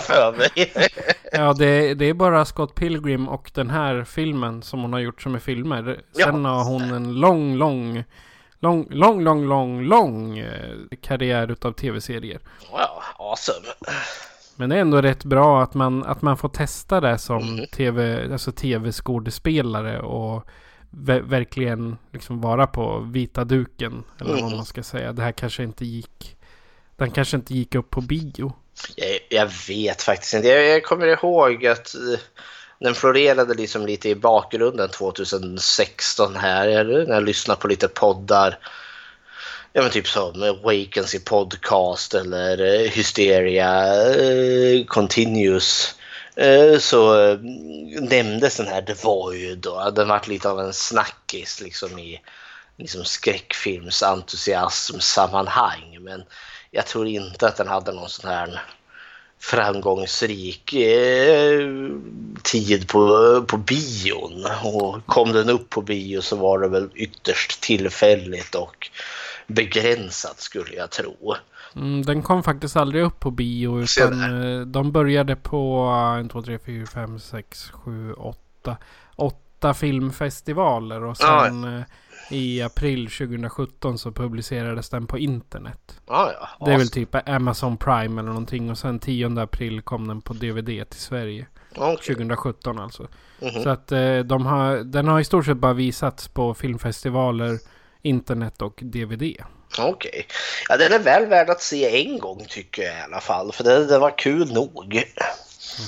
För 0.00 0.36
mig. 0.36 0.72
ja, 1.32 1.52
det, 1.52 1.94
det 1.94 2.04
är 2.04 2.14
bara 2.14 2.44
Scott 2.44 2.74
Pilgrim 2.74 3.28
och 3.28 3.50
den 3.54 3.70
här 3.70 4.04
filmen 4.04 4.62
som 4.62 4.82
hon 4.82 4.92
har 4.92 5.00
gjort 5.00 5.22
som 5.22 5.34
är 5.34 5.38
filmer. 5.38 6.00
Sen 6.12 6.44
ja. 6.44 6.50
har 6.50 6.64
hon 6.64 6.82
en 6.82 7.12
lång, 7.14 7.56
lång 7.56 8.04
lång, 8.62 8.86
lång, 8.90 9.20
lång, 9.24 9.44
lång, 9.44 9.82
lång 9.82 10.38
eh, 10.38 10.76
karriär 11.00 11.50
utav 11.50 11.72
tv-serier. 11.72 12.40
Wow, 12.70 13.02
awesome. 13.16 13.66
Men 14.56 14.68
det 14.68 14.76
är 14.76 14.80
ändå 14.80 15.00
rätt 15.02 15.24
bra 15.24 15.62
att 15.62 15.74
man, 15.74 16.04
att 16.04 16.22
man 16.22 16.36
får 16.36 16.48
testa 16.48 17.00
det 17.00 17.18
som 17.18 17.42
mm. 17.42 17.66
tv, 17.66 18.28
alltså 18.32 18.52
tv-skådespelare 18.52 20.00
och 20.00 20.46
ver 20.90 21.20
verkligen 21.20 21.96
liksom 22.12 22.40
vara 22.40 22.66
på 22.66 22.98
vita 22.98 23.44
duken. 23.44 24.04
Eller 24.20 24.30
mm. 24.32 24.44
vad 24.44 24.56
man 24.56 24.64
ska 24.64 24.82
säga. 24.82 25.12
Det 25.12 25.22
här 25.22 25.32
kanske 25.32 25.62
inte 25.62 25.84
gick, 25.84 26.36
den 26.96 27.10
kanske 27.10 27.36
inte 27.36 27.54
gick 27.54 27.74
upp 27.74 27.90
på 27.90 28.00
bio. 28.00 28.52
Jag, 28.96 29.18
jag 29.30 29.50
vet 29.68 30.02
faktiskt 30.02 30.34
inte. 30.34 30.48
Jag, 30.48 30.64
jag 30.64 30.84
kommer 30.84 31.06
ihåg 31.06 31.66
att 31.66 31.94
eh, 31.94 32.20
den 32.82 32.94
florerade 32.94 33.54
liksom 33.54 33.86
lite 33.86 34.08
i 34.08 34.14
bakgrunden 34.14 34.88
2016 34.88 36.36
här, 36.36 36.84
när 36.84 37.14
jag 37.14 37.24
lyssnade 37.24 37.60
på 37.60 37.68
lite 37.68 37.88
poddar. 37.88 38.58
Ja 39.72 39.82
men 39.82 39.90
typ 39.90 40.08
som 40.08 40.58
Vacancy 40.62 41.18
Podcast 41.18 42.14
eller 42.14 42.60
eh, 42.60 42.90
Hysteria 42.90 43.94
eh, 44.14 44.84
Continuous. 44.84 45.94
Eh, 46.36 46.78
så 46.78 47.34
nämndes 48.00 48.56
den 48.56 48.66
här 48.66 48.82
The 48.82 48.94
Void 48.94 49.66
och 49.66 49.94
den 49.94 50.08
varit 50.08 50.28
lite 50.28 50.50
av 50.50 50.60
en 50.60 50.72
snackis 50.72 51.60
liksom 51.60 51.98
i 51.98 52.20
liksom 52.78 53.04
skräckfilmsentusiasm-sammanhang. 53.04 55.98
Men 56.00 56.24
jag 56.70 56.86
tror 56.86 57.06
inte 57.06 57.48
att 57.48 57.56
den 57.56 57.68
hade 57.68 57.92
någon 57.92 58.08
sån 58.08 58.30
här 58.30 58.62
framgångsrik 59.42 60.72
eh, 60.72 61.68
tid 62.42 62.88
på, 62.88 63.44
på 63.48 63.56
bion. 63.56 64.46
Och 64.62 65.06
kom 65.06 65.32
den 65.32 65.50
upp 65.50 65.70
på 65.70 65.82
bio 65.82 66.20
så 66.20 66.36
var 66.36 66.58
det 66.58 66.68
väl 66.68 66.88
ytterst 66.94 67.60
tillfälligt 67.60 68.54
och 68.54 68.90
begränsat 69.46 70.40
skulle 70.40 70.74
jag 70.74 70.90
tro. 70.90 71.34
Mm, 71.76 72.02
den 72.02 72.22
kom 72.22 72.42
faktiskt 72.42 72.76
aldrig 72.76 73.02
upp 73.02 73.20
på 73.20 73.30
bio 73.30 73.82
utan 73.82 74.20
eh, 74.20 74.66
de 74.66 74.92
började 74.92 75.36
på 75.36 75.92
1, 76.24 76.30
2, 76.30 76.42
3, 76.42 76.58
4, 76.58 76.86
5, 76.86 77.18
6, 77.18 77.70
7, 77.70 78.12
8. 78.12 78.76
Åtta 79.16 79.74
filmfestivaler 79.74 81.04
och 81.04 81.16
sen 81.16 81.62
ja 81.62 81.84
i 82.30 82.62
april 82.62 83.10
2017 83.10 83.98
så 83.98 84.12
publicerades 84.12 84.88
den 84.88 85.06
på 85.06 85.18
internet. 85.18 86.00
Ah, 86.06 86.30
ja. 86.30 86.66
Det 86.66 86.72
är 86.72 86.78
väl 86.78 86.90
typ 86.90 87.28
Amazon 87.28 87.76
Prime 87.76 88.20
eller 88.20 88.30
någonting. 88.30 88.70
Och 88.70 88.78
sen 88.78 88.98
10 88.98 89.40
april 89.40 89.82
kom 89.82 90.08
den 90.08 90.22
på 90.22 90.32
DVD 90.32 90.90
till 90.90 91.00
Sverige. 91.00 91.46
Okay. 91.70 91.96
2017 91.96 92.78
alltså. 92.78 93.08
Mm 93.40 93.54
-hmm. 93.54 93.62
Så 93.62 93.68
att 93.68 93.92
eh, 93.92 94.18
de 94.18 94.46
har, 94.46 94.76
den 94.76 95.08
har 95.08 95.20
i 95.20 95.24
stort 95.24 95.46
sett 95.46 95.56
bara 95.56 95.72
visats 95.72 96.28
på 96.28 96.54
filmfestivaler, 96.54 97.58
internet 98.02 98.62
och 98.62 98.80
DVD. 98.82 99.22
Okej. 99.78 99.90
Okay. 99.92 100.22
Ja, 100.68 100.76
den 100.76 100.92
är 100.92 100.98
väl 100.98 101.26
värd 101.26 101.50
att 101.50 101.62
se 101.62 102.06
en 102.06 102.18
gång 102.18 102.44
tycker 102.48 102.82
jag 102.82 102.98
i 102.98 103.00
alla 103.00 103.20
fall. 103.20 103.52
För 103.52 103.64
den, 103.64 103.86
den 103.86 104.00
var 104.00 104.18
kul 104.18 104.52
nog. 104.52 104.76
Okej. 104.76 105.12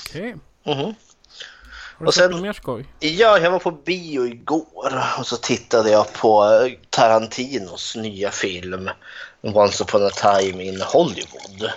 Okay. 0.08 0.34
Mm 0.64 0.78
-hmm. 0.78 0.94
Har 1.98 2.04
du 2.04 2.08
och 2.08 2.14
sen, 2.14 2.30
något 2.30 2.42
mer 2.42 2.52
skoj? 2.52 2.86
Ja, 3.00 3.38
jag 3.38 3.50
var 3.50 3.58
på 3.58 3.70
bio 3.70 4.26
igår 4.26 5.04
och 5.18 5.26
så 5.26 5.36
tittade 5.36 5.90
jag 5.90 6.12
på 6.12 6.44
Tarantinos 6.90 7.96
nya 7.96 8.30
film 8.30 8.90
Once 9.42 9.84
upon 9.84 10.06
a 10.06 10.10
time 10.10 10.64
in 10.64 10.80
Hollywood. 10.80 11.70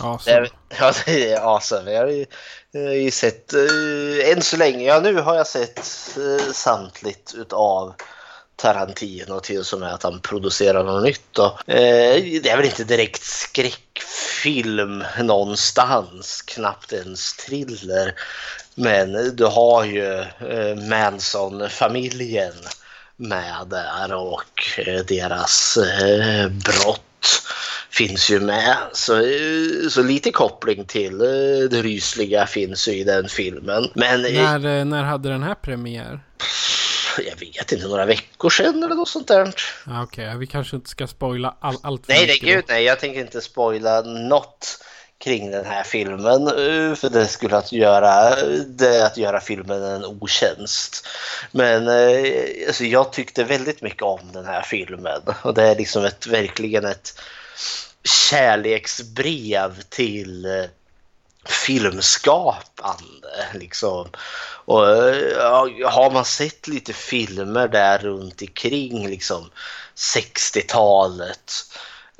Awesome. 0.00 0.48
Ja, 0.78 0.92
det 1.06 1.32
är 1.32 1.40
awesome. 1.40 1.92
Jag 1.92 2.00
har 2.00 2.08
ju, 2.08 2.26
jag 2.70 2.82
har 2.82 2.94
ju 2.94 3.10
sett, 3.10 3.52
än 4.24 4.42
så 4.42 4.56
länge, 4.56 4.84
ja 4.84 5.00
nu 5.00 5.20
har 5.20 5.36
jag 5.36 5.46
sett 5.46 5.84
samtligt 6.52 7.34
utav 7.34 7.94
Tarantino 8.56 9.40
till 9.40 9.64
som 9.64 9.82
är 9.82 9.92
att 9.92 10.02
han 10.02 10.20
producerar 10.20 10.84
något 10.84 11.04
nytt. 11.04 11.38
Och, 11.38 11.68
eh, 11.68 12.22
det 12.42 12.48
är 12.48 12.56
väl 12.56 12.66
inte 12.66 12.84
direkt 12.84 13.22
skräckfilm 13.22 15.04
någonstans, 15.22 16.42
knappt 16.42 16.92
ens 16.92 17.36
thriller. 17.36 18.14
Men 18.78 19.36
du 19.36 19.44
har 19.44 19.84
ju 19.84 20.12
eh, 20.20 20.76
Manson-familjen 20.88 22.52
med 23.16 23.54
där 23.70 24.14
och 24.14 24.78
eh, 24.78 25.00
deras 25.04 25.76
eh, 25.76 26.48
brott 26.48 27.02
finns 27.90 28.30
ju 28.30 28.40
med. 28.40 28.76
Så, 28.92 29.12
så 29.90 30.02
lite 30.02 30.30
koppling 30.30 30.84
till 30.84 31.18
det 31.70 31.82
rysliga 31.82 32.46
finns 32.46 32.88
ju 32.88 32.92
i 32.92 33.04
den 33.04 33.28
filmen. 33.28 33.90
Men 33.94 34.22
När, 34.22 34.84
när 34.84 35.02
hade 35.02 35.28
den 35.28 35.42
här 35.42 35.54
premiär? 35.54 36.20
jag 37.18 37.36
vet 37.40 37.72
inte, 37.72 37.86
några 37.88 38.04
veckor 38.06 38.50
sedan 38.50 38.82
eller 38.82 38.94
något 38.94 39.08
sånt 39.08 39.28
där. 39.28 39.54
Okej, 40.02 40.36
vi 40.38 40.46
kanske 40.46 40.76
inte 40.76 40.88
ska 40.90 41.06
spoila 41.06 41.56
all, 41.60 41.76
allt 41.82 42.06
för 42.06 42.12
Nej, 42.12 42.26
nej, 42.26 42.34
mycket 42.34 42.48
då. 42.48 42.54
gud 42.54 42.64
nej. 42.68 42.84
Jag 42.84 43.00
tänker 43.00 43.20
inte 43.20 43.40
spoila 43.40 44.00
något 44.00 44.84
kring 45.18 45.50
den 45.50 45.64
här 45.64 45.82
filmen. 45.82 46.46
Eh, 46.46 46.94
för 46.94 47.08
det 47.08 47.26
skulle 47.26 47.56
att 47.56 47.72
göra, 47.72 48.36
det 48.66 48.96
är 48.96 49.06
att 49.06 49.16
göra 49.16 49.40
filmen 49.40 49.82
en 49.82 50.04
otjänst. 50.04 51.06
Men 51.50 51.88
eh, 51.88 52.66
alltså, 52.66 52.84
jag 52.84 53.12
tyckte 53.12 53.44
väldigt 53.44 53.82
mycket 53.82 54.02
om 54.02 54.32
den 54.32 54.44
här 54.44 54.62
filmen. 54.62 55.22
Och 55.42 55.54
det 55.54 55.62
är 55.62 55.76
liksom 55.76 56.04
ett, 56.04 56.26
verkligen 56.26 56.84
ett 56.84 57.20
kärleksbrev 58.04 59.82
till 59.88 60.44
eh, 60.44 60.64
filmskapande. 61.44 63.46
Liksom. 63.54 64.08
Och, 64.64 64.86
har 65.90 66.10
man 66.10 66.24
sett 66.24 66.68
lite 66.68 66.92
filmer 66.92 67.68
där 67.68 67.98
runt 67.98 68.42
omkring 68.42 69.08
liksom 69.08 69.50
60-talet 69.96 71.52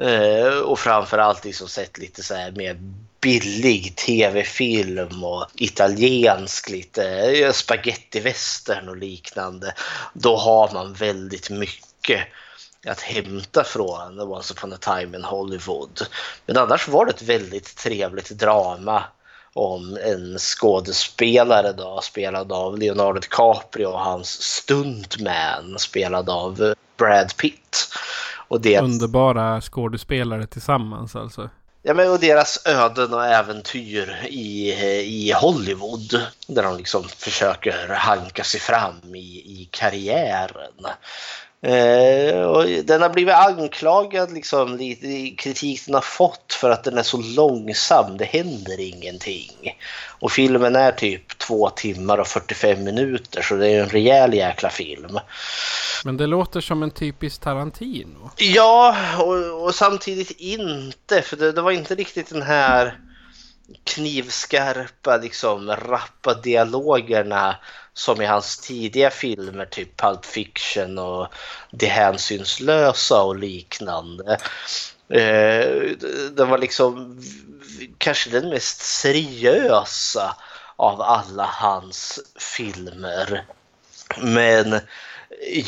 eh, 0.03 0.59
och 0.59 0.79
framförallt 0.79 1.45
liksom 1.45 1.69
sett 1.69 1.99
lite 1.99 2.23
så 2.23 2.35
här 2.35 2.51
mer 2.51 2.79
billig 3.21 3.97
tv-film 3.97 5.25
och 5.25 5.47
italiensk 5.55 6.71
lite 6.71 7.09
eh, 7.09 7.53
spagettivästern 7.53 8.89
och 8.89 8.97
liknande. 8.97 9.75
Då 10.13 10.37
har 10.37 10.73
man 10.73 10.93
väldigt 10.93 11.51
mycket 11.51 12.27
att 12.87 13.01
hämta 13.01 13.65
från 13.65 14.21
Once 14.21 14.55
upon 14.55 14.73
a 14.73 14.77
time 14.81 15.17
in 15.17 15.25
Hollywood. 15.25 16.07
Men 16.47 16.57
annars 16.57 16.89
var 16.89 17.07
det 17.07 17.11
ett 17.13 17.23
väldigt 17.23 17.77
trevligt 17.77 18.31
drama 18.31 19.05
om 19.53 19.99
en 20.05 20.39
skådespelare 20.39 21.73
då, 21.73 22.01
spelad 22.03 22.53
av 22.53 22.79
Leonardo 22.79 23.21
DiCaprio 23.21 23.87
och 23.87 24.01
hans 24.01 24.43
stuntman 24.43 25.79
spelad 25.79 26.31
av 26.31 26.75
Brad 26.97 27.37
Pitt. 27.37 27.89
Och 28.49 28.61
det, 28.61 28.81
Underbara 28.81 29.61
skådespelare 29.61 30.47
tillsammans 30.47 31.17
alltså. 31.17 31.51
ja, 31.83 31.95
men 31.95 32.11
och 32.11 32.21
deras 32.21 32.67
öden 32.67 33.15
och 33.15 33.25
äventyr 33.25 34.27
i, 34.29 34.73
i 35.01 35.33
Hollywood 35.33 36.21
där 36.47 36.63
de 36.63 36.77
liksom 36.77 37.05
försöker 37.09 37.89
hanka 37.89 38.45
sig 38.45 38.61
fram 38.61 39.15
i, 39.15 39.19
i 39.61 39.69
karriären. 39.71 40.87
Eh, 41.63 42.43
och 42.43 42.65
den 42.85 43.03
har 43.03 43.09
blivit 43.09 43.35
anklagad, 43.35 44.33
liksom, 44.33 44.77
lite 44.77 45.07
i 45.07 45.31
kritiken 45.31 45.95
har 45.95 46.01
fått 46.01 46.53
för 46.61 46.71
att 46.71 46.85
den 46.85 46.99
är 46.99 47.03
så 47.03 47.17
långsam, 47.17 48.17
det 48.17 48.25
händer 48.25 48.81
ingenting. 48.81 49.79
Och 50.21 50.33
filmen 50.33 50.77
är 50.77 50.93
typ 50.93 51.39
två 51.39 51.71
timmar 51.71 52.19
och 52.19 52.27
45 52.27 52.85
minuter 52.85 53.43
så 53.43 53.55
det 53.55 53.69
är 53.69 53.83
en 53.83 53.89
rejäl 53.89 54.35
jäkla 54.35 54.71
film. 54.71 55.19
Men 56.05 56.17
det 56.17 56.27
låter 56.27 56.61
som 56.61 56.83
en 56.83 56.91
typisk 56.91 57.41
Tarantino. 57.41 58.31
Ja, 58.37 58.97
och, 59.19 59.65
och 59.65 59.75
samtidigt 59.75 60.31
inte, 60.31 61.23
för 61.23 61.37
det, 61.37 61.53
det 61.53 61.63
var 61.63 61.71
inte 61.71 61.95
riktigt 61.95 62.31
den 62.31 62.43
här 62.43 62.99
knivskarpa, 63.85 65.17
liksom 65.17 65.71
rappa 65.71 66.35
dialogerna 66.35 67.57
som 67.95 68.23
i 68.23 68.27
hans 68.27 68.59
tidiga 68.59 69.11
filmer, 69.11 69.67
typ 69.67 70.01
Pulp 70.01 70.25
Fiction 70.25 70.99
och 70.99 71.29
Det 71.71 71.87
hänsynslösa 71.87 73.23
och 73.23 73.37
liknande. 73.37 74.39
Eh, 75.09 75.97
det 76.33 76.45
var 76.45 76.59
liksom 76.59 77.21
kanske 77.99 78.31
den 78.31 78.49
mest 78.49 78.81
seriösa 78.81 80.37
av 80.77 81.03
alla 81.03 81.45
hans 81.45 82.21
filmer. 82.39 83.45
Men 84.19 84.81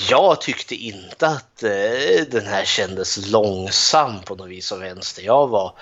jag 0.09 0.41
tyckte 0.41 0.75
inte 0.75 1.27
att 1.27 1.63
eh, 1.63 2.27
den 2.31 2.47
här 2.47 2.65
kändes 2.65 3.27
långsam 3.27 4.23
på 4.23 4.35
något 4.35 4.49
vis 4.49 4.73
av 4.73 4.79
vänster. 4.79 5.23
Jag 5.23 5.49
var 5.49 5.75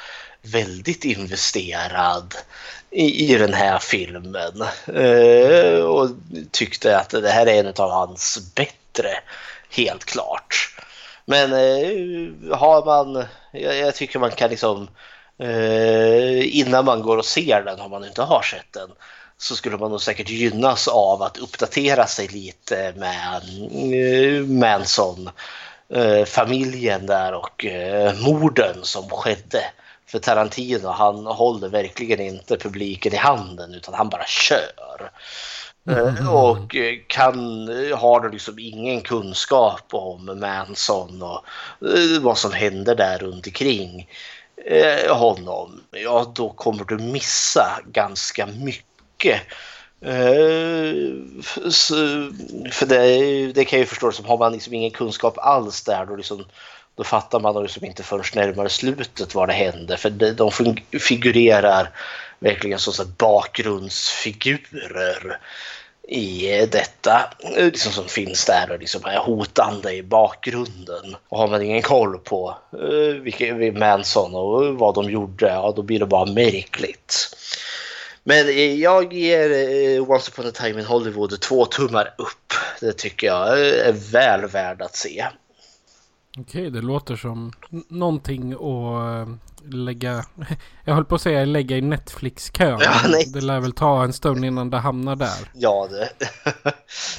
väldigt 0.53 1.05
investerad 1.05 2.35
i, 2.91 3.33
i 3.33 3.39
den 3.39 3.55
här 3.55 3.79
filmen 3.79 4.63
eh, 4.87 5.81
och 5.81 6.11
tyckte 6.51 6.99
att 6.99 7.11
det 7.11 7.31
här 7.31 7.47
är 7.47 7.65
en 7.65 7.73
av 7.77 7.91
hans 7.91 8.53
bättre, 8.55 9.09
helt 9.71 10.05
klart. 10.05 10.77
Men 11.25 11.53
eh, 11.53 12.57
har 12.57 12.85
man, 12.85 13.25
jag, 13.53 13.77
jag 13.77 13.95
tycker 13.95 14.19
man 14.19 14.31
kan 14.31 14.51
liksom 14.51 14.89
eh, 15.39 16.57
innan 16.57 16.85
man 16.85 17.03
går 17.03 17.17
och 17.17 17.25
ser 17.25 17.63
den, 17.63 17.81
om 17.81 17.91
man 17.91 18.05
inte 18.05 18.23
har 18.23 18.43
sett 18.43 18.73
den, 18.73 18.91
så 19.39 19.57
skulle 19.57 19.77
man 19.77 19.91
nog 19.91 20.03
säkert 20.03 20.29
gynnas 20.29 20.89
av 20.89 21.23
att 21.23 21.39
uppdatera 21.39 22.07
sig 22.07 22.29
lite 22.29 22.95
med 22.97 23.43
eh, 23.93 24.43
Manson 24.47 25.31
eh, 25.89 26.25
familjen 26.25 27.07
där 27.07 27.35
och 27.35 27.65
eh, 27.65 28.15
morden 28.15 28.77
som 28.83 29.11
skedde. 29.11 29.65
För 30.09 30.19
Tarantino 30.19 30.89
han 30.89 31.27
håller 31.27 31.69
verkligen 31.69 32.21
inte 32.21 32.57
publiken 32.57 33.13
i 33.13 33.17
handen 33.17 33.75
utan 33.75 33.95
han 33.95 34.09
bara 34.09 34.25
kör. 34.27 35.11
Eh, 35.91 36.33
Och 36.35 36.77
eh, 36.77 36.95
kan, 37.07 37.69
har 37.95 38.21
du 38.21 38.31
liksom 38.31 38.59
ingen 38.59 39.01
kunskap 39.01 39.83
om 39.93 40.41
Manson 40.41 41.23
och 41.23 41.45
eh, 41.89 42.21
vad 42.21 42.39
som 42.39 42.53
händer 42.53 42.95
där 42.95 43.19
runt 43.19 43.47
omkring 43.47 44.09
eh, 44.67 45.17
honom, 45.17 45.81
ja 45.91 46.33
då 46.35 46.51
kommer 46.51 46.85
du 46.85 46.99
missa 46.99 47.81
ganska 47.93 48.47
mycket. 48.47 49.41
Eh, 50.01 51.71
så- 51.71 52.31
för 52.73 52.87
det, 52.87 53.53
det 53.53 53.65
kan 53.65 53.79
jag 53.79 53.85
ju 53.85 53.89
förstå, 53.89 54.13
som 54.13 54.25
har 54.25 54.39
man 54.39 54.53
liksom 54.53 54.75
ingen 54.75 54.91
kunskap 54.91 55.39
alls 55.39 55.83
där 55.85 56.07
då, 56.07 56.17
liksom, 56.17 56.45
då 56.97 57.05
fattar 57.05 57.41
man 57.41 57.63
liksom 57.63 57.85
inte 57.85 58.03
förrän 58.03 58.25
närmare 58.35 58.69
slutet 58.69 59.35
vad 59.35 59.49
det 59.49 59.53
händer. 59.53 59.97
För 59.97 60.11
de 60.11 60.51
figurerar 60.99 61.91
verkligen 62.39 62.79
som 62.79 62.93
så 62.93 63.03
här 63.03 63.11
bakgrundsfigurer 63.19 65.39
i 66.09 66.67
detta 66.73 67.31
liksom 67.57 67.93
som 67.93 68.09
finns 68.09 68.45
där 68.45 68.71
och 68.71 68.79
liksom 68.79 69.05
är 69.05 69.19
hotande 69.19 69.93
i 69.93 70.03
bakgrunden. 70.03 71.17
Och 71.29 71.39
har 71.39 71.49
man 71.49 71.63
ingen 71.63 71.83
koll 71.83 72.19
på 72.19 72.57
uh, 72.75 73.23
vilka, 73.23 73.55
Manson 73.73 74.35
och 74.35 74.79
vad 74.79 74.95
de 74.95 75.11
gjorde, 75.11 75.47
ja 75.47 75.73
då 75.77 75.83
blir 75.83 75.99
det 75.99 76.07
bara 76.07 76.33
märkligt. 76.33 77.37
Men 78.25 78.49
eh, 78.49 78.75
jag 78.75 79.13
ger 79.13 79.51
eh, 79.51 80.11
Once 80.11 80.31
upon 80.31 80.47
a 80.47 80.51
time 80.55 80.81
in 80.81 80.87
Hollywood 80.87 81.41
två 81.41 81.65
tummar 81.65 82.15
upp. 82.19 82.53
Det 82.81 82.93
tycker 82.93 83.27
jag 83.27 83.61
är 83.61 83.93
väl 83.93 84.47
värd 84.47 84.83
att 84.83 84.97
se. 84.97 85.27
Okej, 86.41 86.71
det 86.71 86.81
låter 86.81 87.17
som 87.17 87.53
någonting 87.89 88.53
att 88.53 88.61
eh, 88.61 89.35
lägga... 89.65 90.25
Jag 90.85 90.95
höll 90.95 91.05
på 91.05 91.15
att 91.15 91.21
säga 91.21 91.45
lägga 91.45 91.77
i 91.77 91.81
Netflix-kön. 91.81 92.79
Ja, 92.83 92.93
det 93.33 93.41
lär 93.41 93.61
väl 93.61 93.73
ta 93.73 94.05
en 94.05 94.13
stund 94.13 94.45
innan 94.45 94.71
det 94.71 94.77
hamnar 94.79 95.17
där. 95.17 95.51
Ja, 95.55 95.89
det, 95.91 96.11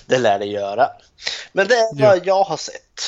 det 0.08 0.18
lär 0.20 0.40
det 0.40 0.46
göra. 0.46 0.88
Men 1.54 1.68
det 1.68 1.74
är 1.74 2.02
Ja. 2.02 2.08
vad 2.10 2.26
jag 2.28 2.44
har 2.44 2.58
sett. 2.58 3.02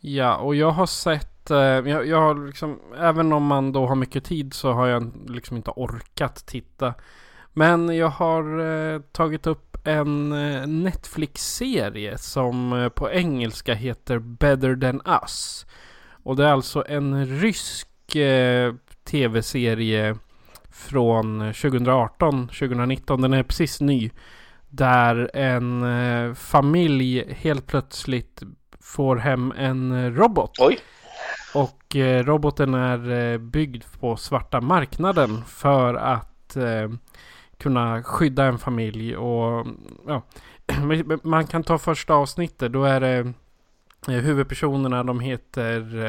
Ja, 0.00 0.36
och 0.36 0.54
jag 0.54 0.70
har 0.70 0.86
sett... 0.86 1.50
eh, 1.50 1.56
Jag, 1.58 2.06
jag 2.06 2.20
har 2.20 2.46
liksom... 2.46 2.80
Även 2.98 3.32
om 3.32 3.46
man 3.46 3.72
då 3.72 3.86
har 3.86 3.94
mycket 3.96 4.24
tid 4.24 4.54
så 4.54 4.72
har 4.72 4.86
jag 4.86 5.12
liksom 5.28 5.56
inte 5.56 5.70
orkat 5.70 6.46
titta. 6.46 6.94
Men 7.58 7.96
jag 7.96 8.08
har 8.08 8.58
eh, 8.58 9.00
tagit 9.00 9.46
upp 9.46 9.76
en 9.84 10.32
eh, 10.32 10.66
Netflix-serie 10.66 12.18
som 12.18 12.72
eh, 12.72 12.88
på 12.88 13.10
engelska 13.10 13.74
heter 13.74 14.18
Better 14.18 14.76
than 14.76 15.02
Us. 15.22 15.66
Och 16.22 16.36
det 16.36 16.44
är 16.44 16.52
alltså 16.52 16.84
en 16.88 17.26
rysk 17.26 18.16
eh, 18.16 18.74
tv-serie 19.04 20.16
från 20.70 21.42
2018-2019. 21.42 23.22
Den 23.22 23.32
är 23.32 23.42
precis 23.42 23.80
ny. 23.80 24.10
Där 24.68 25.30
en 25.34 25.82
eh, 25.82 26.34
familj 26.34 27.34
helt 27.34 27.66
plötsligt 27.66 28.42
får 28.80 29.16
hem 29.16 29.52
en 29.56 30.14
robot. 30.16 30.52
Oj, 30.58 30.78
Och 31.54 31.96
eh, 31.96 32.24
roboten 32.24 32.74
är 32.74 33.32
eh, 33.32 33.38
byggd 33.38 33.84
på 34.00 34.16
svarta 34.16 34.60
marknaden 34.60 35.44
för 35.44 35.94
att 35.94 36.56
kunna 37.58 38.02
skydda 38.02 38.44
en 38.44 38.58
familj. 38.58 39.16
Och 39.16 39.66
ja, 40.06 40.22
man 41.22 41.46
kan 41.46 41.62
ta 41.62 41.78
första 41.78 42.14
avsnittet. 42.14 42.72
Då 42.72 42.84
är 42.84 43.00
det 43.00 43.32
eh, 44.08 44.14
huvudpersonerna. 44.14 45.04
De 45.04 45.20
heter 45.20 46.04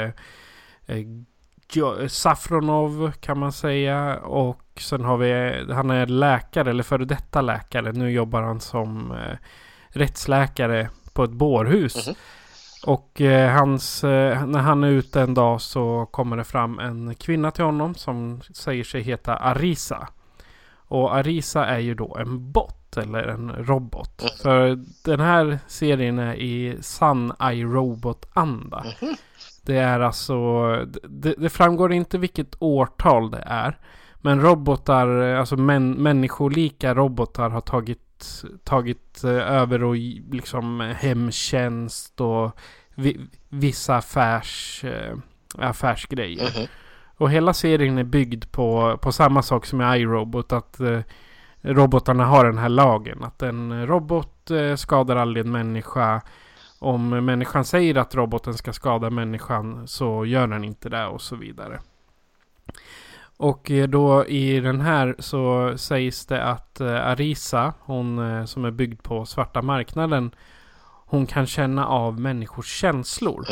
eh, 0.85 0.95
eh, 0.97 2.07
Safronov 2.07 3.11
kan 3.11 3.39
man 3.39 3.51
säga. 3.51 4.17
Och 4.17 4.63
sen 4.79 5.03
har 5.03 5.17
vi, 5.17 5.73
han 5.73 5.89
är 5.89 6.05
läkare 6.05 6.69
eller 6.69 6.83
före 6.83 7.05
detta 7.05 7.41
läkare. 7.41 7.91
Nu 7.91 8.11
jobbar 8.11 8.41
han 8.41 8.59
som 8.59 9.13
rättsläkare 9.89 10.89
på 11.13 11.23
ett 11.23 11.31
bårhus. 11.31 12.07
Mhm. 12.07 12.15
Och 12.85 13.21
eh, 13.21 13.51
hans, 13.51 14.03
eh, 14.03 14.45
när 14.45 14.59
han 14.59 14.83
är 14.83 14.87
ute 14.87 15.21
en 15.21 15.33
dag 15.33 15.61
så 15.61 16.05
kommer 16.11 16.37
det 16.37 16.43
fram 16.43 16.79
en 16.79 17.15
kvinna 17.15 17.51
till 17.51 17.63
honom 17.63 17.95
som 17.95 18.41
säger 18.41 18.83
sig 18.83 19.01
heta 19.01 19.35
Arisa. 19.35 20.07
Och 20.87 21.15
Arisa 21.15 21.65
är 21.65 21.79
ju 21.79 21.93
då 21.93 22.17
en 22.19 22.51
bot 22.51 22.97
eller 22.97 23.23
en 23.23 23.51
robot. 23.51 24.23
För 24.41 24.79
den 25.03 25.19
här 25.19 25.59
serien 25.67 26.19
är 26.19 26.33
i 26.33 26.77
sann 26.81 27.33
iRobot-anda. 27.41 28.83
Det 29.65 29.77
är 29.77 29.99
alltså, 29.99 30.65
det, 31.09 31.33
det 31.37 31.49
framgår 31.49 31.93
inte 31.93 32.17
vilket 32.17 32.55
årtal 32.59 33.31
det 33.31 33.43
är. 33.45 33.77
Men 34.21 34.41
robotar, 34.41 35.07
alltså 35.19 35.57
män, 35.57 35.91
människolika 35.91 36.93
robotar 36.95 37.49
har 37.49 37.61
tagit, 37.61 38.43
tagit 38.63 39.23
eh, 39.23 39.31
över 39.31 39.83
och 39.83 39.95
liksom 40.31 40.93
hemtjänst 40.97 42.21
och 42.21 42.51
vi, 42.95 43.19
vissa 43.49 43.95
affärs, 43.95 44.83
eh, 44.83 45.17
affärsgrejer. 45.57 46.69
Och 47.17 47.31
hela 47.31 47.53
serien 47.53 47.97
är 47.97 48.03
byggd 48.03 48.45
på, 48.51 48.97
på 49.01 49.11
samma 49.11 49.41
sak 49.41 49.65
som 49.65 49.81
i 49.81 49.99
iRobot. 49.99 50.51
Att 50.51 50.79
eh, 50.79 50.99
robotarna 51.61 52.25
har 52.25 52.45
den 52.45 52.57
här 52.57 52.69
lagen. 52.69 53.23
Att 53.23 53.41
en 53.41 53.87
robot 53.87 54.51
eh, 54.51 54.75
skadar 54.75 55.15
aldrig 55.15 55.45
en 55.45 55.51
människa. 55.51 56.21
Om 56.79 57.09
människan 57.09 57.65
säger 57.65 57.97
att 57.97 58.15
roboten 58.15 58.53
ska 58.53 58.73
skada 58.73 59.09
människan 59.09 59.87
så 59.87 60.25
gör 60.25 60.47
den 60.47 60.63
inte 60.63 60.89
det 60.89 61.05
och 61.05 61.21
så 61.21 61.35
vidare. 61.35 61.79
Och 63.37 63.71
eh, 63.71 63.87
då 63.87 64.25
i 64.25 64.59
den 64.59 64.81
här 64.81 65.15
så 65.19 65.73
sägs 65.77 66.25
det 66.25 66.43
att 66.43 66.81
eh, 66.81 67.07
Arisa, 67.07 67.73
hon 67.79 68.19
eh, 68.19 68.45
som 68.45 68.65
är 68.65 68.71
byggd 68.71 69.03
på 69.03 69.25
svarta 69.25 69.61
marknaden, 69.61 70.31
hon 71.05 71.25
kan 71.25 71.45
känna 71.45 71.87
av 71.87 72.19
människors 72.19 72.79
känslor. 72.79 73.45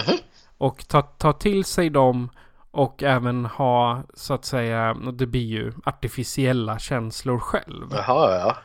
Och 0.58 0.88
ta, 0.88 1.01
ta 1.01 1.34
till 1.34 1.65
sig 1.65 1.89
dem 1.89 2.30
och 2.75 3.03
även 3.03 3.45
ha 3.45 4.03
så 4.13 4.33
att 4.33 4.45
säga, 4.45 4.93
det 5.13 5.25
blir 5.25 5.45
ju 5.45 5.71
artificiella 5.85 6.79
känslor 6.79 7.39
själv. 7.39 7.88
Jaha, 7.91 8.35
ja. 8.39 8.55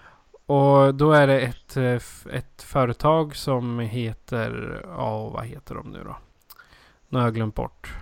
Och 0.54 0.94
då 0.94 1.12
är 1.12 1.26
det 1.26 1.40
ett, 1.40 1.76
eh, 1.76 2.34
ett 2.36 2.62
företag 2.62 3.36
som 3.36 3.78
heter, 3.78 4.80
ja 4.96 5.28
vad 5.28 5.44
heter 5.44 5.74
de 5.74 5.90
nu 5.90 6.04
då? 6.04 6.16
Nu 7.08 7.18
har 7.18 7.26
jag 7.26 7.34
glömt 7.34 7.54
bort. 7.54 7.92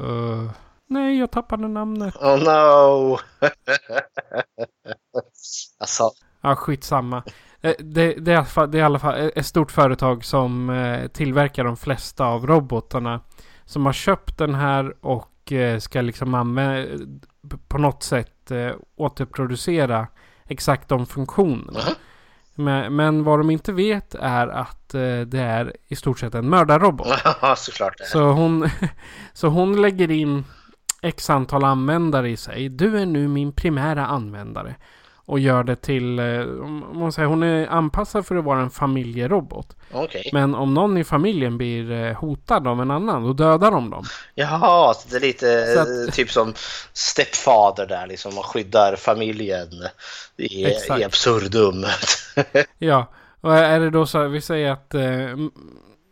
Eh, 0.00 0.50
nej, 0.88 1.18
jag 1.18 1.30
tappade 1.30 1.68
namnet. 1.68 2.16
Oh 2.16 2.38
no! 2.44 3.18
alltså, 5.80 6.10
Ja, 6.40 6.56
skitsamma. 6.56 7.22
Eh, 7.60 7.74
Det, 7.78 8.12
det, 8.14 8.32
är, 8.32 8.34
i 8.34 8.36
alla 8.36 8.44
fall- 8.44 8.70
det 8.70 8.78
är 8.78 8.82
i 8.82 8.84
alla 8.84 8.98
fall 8.98 9.30
ett 9.34 9.46
stort 9.46 9.70
företag 9.70 10.24
som 10.24 10.72
tillverkar 11.12 11.64
de 11.64 11.76
flesta 11.76 12.26
av 12.26 12.46
robotarna. 12.46 13.20
Som 13.64 13.86
har 13.86 13.92
köpt 13.92 14.38
den 14.38 14.54
här 14.54 14.94
och 15.00 15.28
eh, 15.52 15.78
ska 15.78 16.00
liksom 16.00 16.34
använda, 16.34 16.96
på 17.68 17.78
något 17.78 18.02
sätt 18.02 18.50
eh, 18.50 18.72
återproducera 18.96 20.06
exakt 20.44 20.88
de 20.88 21.06
funktionerna. 21.06 21.80
Men, 22.54 22.96
men 22.96 23.24
vad 23.24 23.40
de 23.40 23.50
inte 23.50 23.72
vet 23.72 24.14
är 24.14 24.48
att 24.48 24.94
eh, 24.94 25.20
det 25.20 25.40
är 25.40 25.76
i 25.88 25.96
stort 25.96 26.18
sett 26.18 26.34
en 26.34 26.48
mördarrobot. 26.48 27.06
såklart. 27.56 27.98
det. 27.98 28.04
Så 28.04 28.30
hon, 28.30 28.70
så 29.32 29.48
hon 29.48 29.82
lägger 29.82 30.10
in 30.10 30.44
x 31.02 31.30
antal 31.30 31.64
användare 31.64 32.30
i 32.30 32.36
sig. 32.36 32.68
Du 32.68 32.98
är 32.98 33.06
nu 33.06 33.28
min 33.28 33.52
primära 33.52 34.06
användare. 34.06 34.74
Och 35.28 35.38
gör 35.38 35.64
det 35.64 35.76
till, 35.76 36.18
eh, 36.18 36.44
man 36.94 37.12
säger, 37.12 37.28
hon 37.28 37.42
är 37.42 37.66
anpassad 37.66 38.26
för 38.26 38.36
att 38.36 38.44
vara 38.44 38.60
en 38.60 38.70
familjerobot. 38.70 39.76
Okej. 39.92 40.30
Men 40.32 40.54
om 40.54 40.74
någon 40.74 40.98
i 40.98 41.04
familjen 41.04 41.58
blir 41.58 41.90
eh, 41.92 42.12
hotad 42.16 42.66
av 42.66 42.80
en 42.80 42.90
annan, 42.90 43.22
då 43.24 43.32
dödar 43.32 43.70
de 43.70 43.90
dem. 43.90 44.04
Jaha, 44.34 44.94
så 44.94 45.08
det 45.08 45.16
är 45.16 45.20
lite 45.20 45.76
att- 45.82 46.08
eh, 46.08 46.12
typ 46.14 46.30
som 46.30 46.54
stepfather 46.92 47.86
där 47.86 48.06
liksom. 48.06 48.34
Man 48.34 48.44
skyddar 48.44 48.96
familjen 48.96 49.68
i, 50.36 50.64
Exakt. 50.64 51.00
i 51.00 51.04
absurdum. 51.04 51.84
Ja, 52.78 53.06
och 53.40 53.56
är 53.56 53.80
det 53.80 53.90
då 53.90 54.06
så 54.06 54.28
vi 54.28 54.40
säger 54.40 54.70
att 54.72 54.94
eh, 54.94 55.36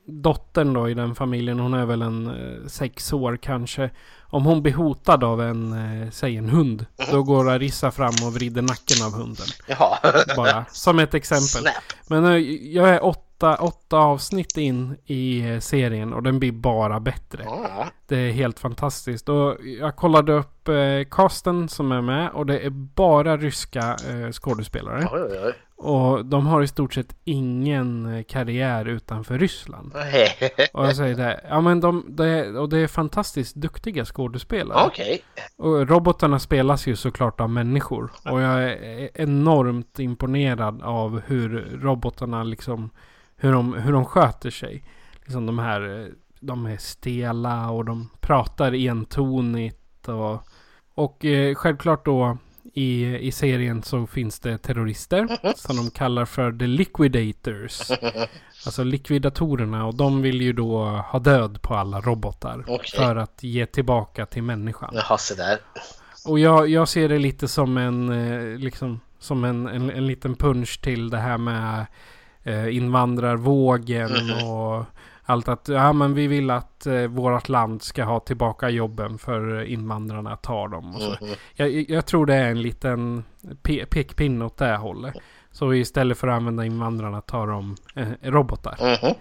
dottern 0.07 0.73
då 0.73 0.89
i 0.89 0.95
den 0.95 1.15
familjen, 1.15 1.59
hon 1.59 1.75
är 1.75 1.85
väl 1.87 2.03
en 2.03 2.27
eh, 2.27 2.67
sex 2.69 3.13
år 3.13 3.39
kanske. 3.43 3.91
Om 4.35 4.45
hon 4.45 4.63
blir 4.63 4.73
hotad 4.73 5.25
av 5.25 5.43
en, 5.43 5.73
eh, 5.73 6.11
säg 6.11 6.37
en 6.37 6.49
hund, 6.49 6.87
då 7.11 7.23
går 7.23 7.51
Arissa 7.51 7.91
fram 7.91 8.15
och 8.27 8.35
vrider 8.35 8.63
nacken 8.63 9.07
av 9.07 9.13
hunden. 9.13 9.47
Jaha. 9.67 9.99
Bara 10.37 10.65
som 10.71 10.99
ett 10.99 11.15
exempel. 11.15 11.63
Snap. 11.73 11.75
Men 12.09 12.25
eh, 12.25 12.37
jag 12.75 12.89
är 12.89 13.05
åtta, 13.05 13.57
åtta 13.57 13.97
avsnitt 13.97 14.57
in 14.57 14.97
i 15.05 15.51
eh, 15.51 15.59
serien 15.59 16.13
och 16.13 16.23
den 16.23 16.39
blir 16.39 16.53
bara 16.53 17.01
bättre. 17.01 17.43
Ja. 17.45 17.87
Det 18.07 18.17
är 18.17 18.33
helt 18.33 18.61
fantastiskt. 18.61 19.29
Och 19.29 19.57
jag 19.81 19.97
kollade 19.97 20.33
upp 20.33 20.69
eh, 20.69 20.75
casten 21.11 21.69
som 21.69 21.93
är 21.93 22.03
med 22.03 22.31
och 22.31 22.47
det 22.47 22.59
är 22.59 22.71
bara 22.71 23.37
ryska 23.37 23.97
eh, 24.09 24.31
skådespelare. 24.33 25.09
Oj, 25.13 25.23
oj, 25.23 25.39
oj. 25.45 25.55
Och 25.85 26.25
de 26.25 26.47
har 26.47 26.63
i 26.63 26.67
stort 26.67 26.95
sett 26.95 27.17
ingen 27.25 28.15
eh, 28.15 28.23
karriär 28.23 28.85
utanför 28.85 29.39
Ryssland. 29.39 29.93
Och 30.73 30.87
jag 30.87 30.97
säger 30.97 31.15
det, 31.15 31.41
ja 31.49 31.61
men 31.61 31.81
de, 31.81 32.05
det, 32.09 32.59
och 32.59 32.69
det 32.69 32.79
är 32.79 32.87
fantastiskt 32.87 33.55
duktiga 33.57 34.05
skådespelare. 34.05 34.87
Okej. 34.87 35.23
Och 35.57 35.89
robotarna 35.89 36.39
spelas 36.39 36.87
ju 36.87 36.97
såklart 36.97 37.41
av 37.41 37.51
människor. 37.51 38.11
Och 38.25 38.41
jag 38.41 38.65
är 38.65 39.11
enormt 39.15 39.99
imponerad 39.99 40.83
av 40.83 41.21
hur 41.27 41.79
robotarna 41.83 42.43
liksom, 42.43 42.91
hur 43.37 43.53
de, 43.53 43.75
hur 43.75 43.93
de 43.93 44.05
sköter 44.05 44.51
sig. 44.51 44.85
Liksom 45.21 45.47
de 45.47 45.59
här, 45.59 46.01
eh, 46.01 46.07
de 46.41 46.67
är 46.67 46.77
stela 46.77 47.71
och 47.71 47.85
de 47.85 48.11
pratar 48.21 48.75
entonigt 48.75 50.09
och, 50.09 50.49
och 50.95 51.25
eh, 51.25 51.55
självklart 51.55 52.05
då 52.05 52.39
i, 52.75 53.17
i 53.17 53.33
serien 53.33 53.83
så 53.83 54.07
finns 54.07 54.41
det 54.41 54.59
terrorister 54.59 55.29
som 55.57 55.77
de 55.77 55.91
kallar 55.91 56.25
för 56.25 56.53
the 56.53 56.67
liquidators. 56.67 57.91
Alltså 58.67 58.85
likvidatorerna 58.85 59.87
och 59.87 59.95
de 59.95 60.23
vill 60.23 60.41
ju 60.41 60.53
då 60.53 60.85
ha 60.85 61.19
död 61.19 61.63
på 61.63 61.75
alla 61.75 62.01
robotar. 62.01 62.65
Okej. 62.69 63.01
För 63.01 63.17
att 63.17 63.43
ge 63.43 63.67
tillbaka 63.67 64.27
till 64.27 64.43
människan. 64.43 64.91
Jaha, 64.93 65.19
se 65.19 65.35
där. 65.35 65.59
Och 66.25 66.39
jag, 66.39 66.69
jag 66.69 66.89
ser 66.89 67.09
det 67.09 67.19
lite 67.19 67.49
som 67.49 67.77
en, 67.77 68.09
eh, 68.13 68.59
liksom, 68.59 69.01
som 69.19 69.45
en, 69.45 69.67
en, 69.67 69.91
en 69.91 70.07
liten 70.07 70.37
punch 70.37 70.81
till 70.81 71.11
det 71.11 71.19
här 71.19 71.39
med 71.39 71.87
eh, 72.43 72.77
invandrarvågen 72.77 74.11
och 74.45 74.85
allt 75.25 75.49
att 75.49 75.69
ja, 75.69 75.93
men 75.93 76.15
vi 76.15 76.27
vill 76.27 76.51
att 76.51 76.87
eh, 76.87 77.03
vårt 77.07 77.49
land 77.49 77.83
ska 77.83 78.05
ha 78.05 78.21
tillbaka 78.21 78.69
jobben 78.69 79.19
för 79.19 79.65
invandrarna 79.65 80.37
tar 80.37 80.69
dem. 80.69 80.95
Och 80.95 81.01
så. 81.03 81.17
Jag, 81.55 81.91
jag 81.91 82.07
tror 82.07 82.27
det 82.27 82.35
är 82.35 82.51
en 82.51 82.63
liten 82.63 83.25
pe 83.63 83.87
pekpinne 83.87 84.45
åt 84.45 84.57
det 84.57 84.77
hållet. 84.77 85.15
Så 85.51 85.75
istället 85.75 86.19
för 86.19 86.29
att 86.29 86.37
använda 86.37 86.65
invandrarna 86.65 87.21
tar 87.21 87.47
de 87.47 87.77
eh, 87.95 88.09
robotar. 88.23 88.79
Mhm. 89.03 89.15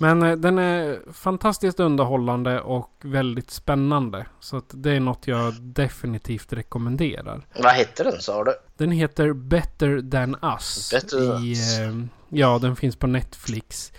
Men 0.00 0.22
eh, 0.22 0.36
den 0.36 0.58
är 0.58 1.12
fantastiskt 1.12 1.80
underhållande 1.80 2.60
och 2.60 2.90
väldigt 3.02 3.50
spännande. 3.50 4.26
Så 4.40 4.56
att 4.56 4.70
det 4.74 4.90
är 4.90 5.00
något 5.00 5.26
jag 5.26 5.54
definitivt 5.62 6.52
rekommenderar. 6.52 7.46
Vad 7.58 7.72
hette 7.72 8.04
den 8.04 8.20
sa 8.20 8.44
du? 8.44 8.52
Den 8.76 8.90
heter 8.90 9.32
Better 9.32 10.10
than 10.10 10.36
us. 10.42 10.90
Better 10.92 11.44
i, 11.44 11.50
Us. 11.50 11.78
eh, 11.78 11.94
ja, 12.28 12.58
den 12.58 12.76
finns 12.76 12.96
på 12.96 13.06
Netflix. 13.06 13.92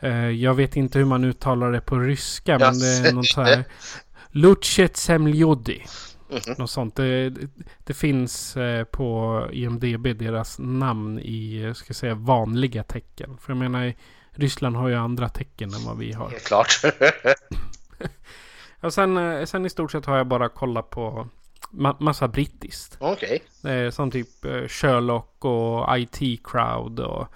Eh, 0.00 0.30
jag 0.30 0.54
vet 0.54 0.76
inte 0.76 0.98
hur 0.98 1.06
man 1.06 1.24
uttalar 1.24 1.72
det 1.72 1.80
på 1.80 1.98
ryska. 1.98 2.58
Men 2.58 2.78
det 2.78 2.86
är 3.08 3.12
något 3.12 3.36
här. 3.36 3.64
Luchet 4.30 4.96
Semljodi. 4.96 5.82
Mhm. 6.30 6.54
Något 6.58 6.70
sånt. 6.70 6.96
Det, 6.96 7.30
det, 7.30 7.48
det 7.84 7.94
finns 7.94 8.56
eh, 8.56 8.84
på 8.84 9.42
IMDB 9.52 10.06
deras 10.18 10.56
namn 10.58 11.18
i, 11.18 11.62
eh, 11.62 11.72
ska 11.72 11.94
säga, 11.94 12.14
vanliga 12.14 12.82
tecken. 12.82 13.38
För 13.40 13.52
jag 13.52 13.58
menar, 13.58 13.94
Ryssland 14.30 14.76
har 14.76 14.88
ju 14.88 14.94
andra 14.94 15.28
tecken 15.28 15.74
än 15.74 15.84
vad 15.84 15.98
vi 15.98 16.12
har. 16.12 16.30
Helt 16.30 16.44
klart. 16.46 16.80
Och 18.80 18.94
sen, 18.94 19.46
sen 19.46 19.66
i 19.66 19.70
stort 19.70 19.92
sett 19.92 20.06
har 20.06 20.16
jag 20.16 20.26
bara 20.26 20.48
kollat 20.48 20.90
på 20.90 21.28
ma- 21.70 21.96
massa 22.02 22.28
brittiskt. 22.28 22.96
Okej. 23.00 23.42
Är 23.64 23.90
som 23.90 24.10
typ 24.10 24.28
Sherlock 24.68 25.44
och 25.44 25.98
IT 25.98 26.46
Crowd 26.46 27.00
och 27.00 27.28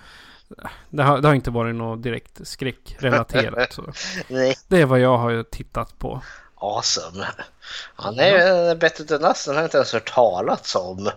det 0.91 1.03
har, 1.03 1.21
det 1.21 1.29
har 1.29 1.35
inte 1.35 1.51
varit 1.51 1.75
något 1.75 2.03
direkt 2.03 2.47
skräckrelaterat. 2.49 3.73
så. 3.73 3.93
Det 4.69 4.81
är 4.81 4.87
vad 4.87 5.01
jag 5.01 5.19
har 5.19 5.43
tittat 5.43 5.99
på. 5.99 6.23
Awesome. 6.55 7.27
Han 7.95 8.19
är 8.19 8.39
ja. 8.39 8.75
bättre 8.75 9.05
than 9.05 9.25
us. 9.25 9.45
Den 9.45 9.55
har 9.55 9.63
jag 9.63 9.67
inte 9.67 9.77
ens 9.77 9.93
hört 9.93 10.15
talats 10.15 10.75
om. 10.75 11.11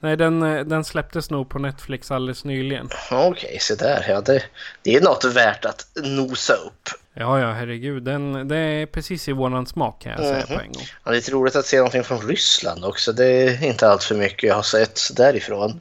Nej, 0.00 0.16
den, 0.16 0.42
eh, 0.42 0.64
den 0.64 0.84
släpptes 0.84 1.30
nog 1.30 1.48
på 1.48 1.58
Netflix 1.58 2.10
alldeles 2.10 2.44
nyligen. 2.44 2.88
Okej, 3.10 3.28
okay, 3.28 3.58
så 3.58 3.74
där. 3.74 4.06
Ja, 4.08 4.20
det, 4.20 4.42
det 4.82 4.94
är 4.94 5.00
något 5.00 5.24
värt 5.24 5.64
att 5.64 5.86
nosa 6.02 6.54
upp. 6.54 6.88
Ja, 7.14 7.40
ja, 7.40 7.52
herregud. 7.52 8.02
Den, 8.02 8.48
det 8.48 8.56
är 8.56 8.86
precis 8.86 9.28
i 9.28 9.32
våran 9.32 9.66
smak 9.66 10.02
kan 10.02 10.12
jag 10.12 10.20
säga 10.20 10.32
mm 10.32 10.42
-hmm. 10.42 10.56
på 10.56 10.60
en 10.60 10.72
gång. 10.72 10.82
Ja, 11.04 11.10
det 11.10 11.10
är 11.10 11.14
lite 11.14 11.32
roligt 11.32 11.56
att 11.56 11.66
se 11.66 11.76
någonting 11.76 12.04
från 12.04 12.28
Ryssland 12.28 12.84
också. 12.84 13.12
Det 13.12 13.26
är 13.26 13.64
inte 13.64 13.88
allt 13.88 14.02
för 14.02 14.14
mycket 14.14 14.48
jag 14.48 14.54
har 14.54 14.62
sett 14.62 15.00
därifrån. 15.16 15.80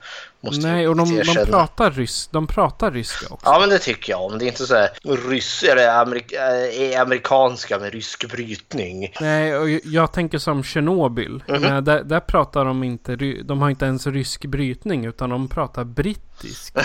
Nej, 0.52 0.88
och 0.88 0.96
de, 0.96 1.24
de, 1.26 1.46
pratar 1.46 1.92
rys, 1.92 2.28
de 2.32 2.48
pratar 2.48 2.92
ryska 2.92 3.26
också. 3.30 3.46
Ja, 3.50 3.60
men 3.60 3.70
det 3.70 3.80
tycker 3.80 4.12
jag 4.14 4.22
om. 4.22 4.40
Det 4.40 4.46
är 4.46 4.48
inte 4.48 4.66
så 4.66 4.76
här 4.76 4.90
ryss, 5.30 5.64
eller 5.64 6.02
amerik, 6.02 6.32
äh, 6.32 7.02
amerikanska 7.02 7.80
med 7.80 7.94
rysk 7.94 8.32
brytning. 8.32 9.14
Nej, 9.22 9.58
och 9.58 9.70
jag 9.70 10.12
tänker 10.12 10.38
som 10.38 10.64
Tjernobyl. 10.64 11.44
Mm 11.48 11.64
-hmm. 11.64 11.82
där, 11.82 12.04
där, 12.04 12.20
pratar 12.20 12.66
de 12.66 12.84
inte, 12.84 13.16
de 13.44 13.62
har 13.62 13.70
inte 13.70 13.86
ens 13.86 14.08
rysk 14.08 14.46
brytning 14.46 15.06
utan 15.06 15.30
de 15.30 15.48
pratar 15.48 15.84
brittisk. 15.84 16.76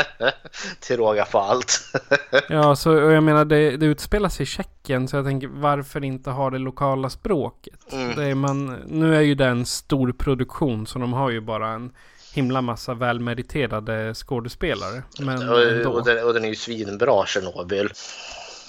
Till 0.80 0.96
råga 0.96 1.24
på 1.24 1.38
allt. 1.38 1.80
ja, 2.48 2.76
så 2.76 2.92
och 2.92 3.12
jag 3.12 3.22
menar 3.22 3.44
det, 3.44 3.76
det 3.76 3.86
utspelar 3.86 4.28
sig 4.28 4.42
i 4.42 4.46
Tjeckien 4.46 5.08
så 5.08 5.16
jag 5.16 5.24
tänker 5.24 5.48
varför 5.48 6.04
inte 6.04 6.30
ha 6.30 6.50
det 6.50 6.58
lokala 6.58 7.10
språket? 7.10 7.92
Mm. 7.92 8.16
Det 8.16 8.24
är 8.24 8.34
man, 8.34 8.82
nu 8.86 9.16
är 9.16 9.20
ju 9.20 9.34
det 9.34 9.46
en 9.46 9.66
stor 9.66 10.12
produktion 10.12 10.86
så 10.86 10.98
de 10.98 11.12
har 11.12 11.30
ju 11.30 11.40
bara 11.40 11.68
en 11.68 11.92
himla 12.32 12.62
massa 12.62 12.94
välmeriterade 12.94 14.14
skådespelare. 14.14 15.02
Men 15.18 15.48
och, 15.48 15.94
och, 15.94 16.04
den, 16.04 16.24
och 16.24 16.34
den 16.34 16.44
är 16.44 16.48
ju 16.48 16.54
svinbra, 16.54 17.26
Tjernobyl. 17.26 17.90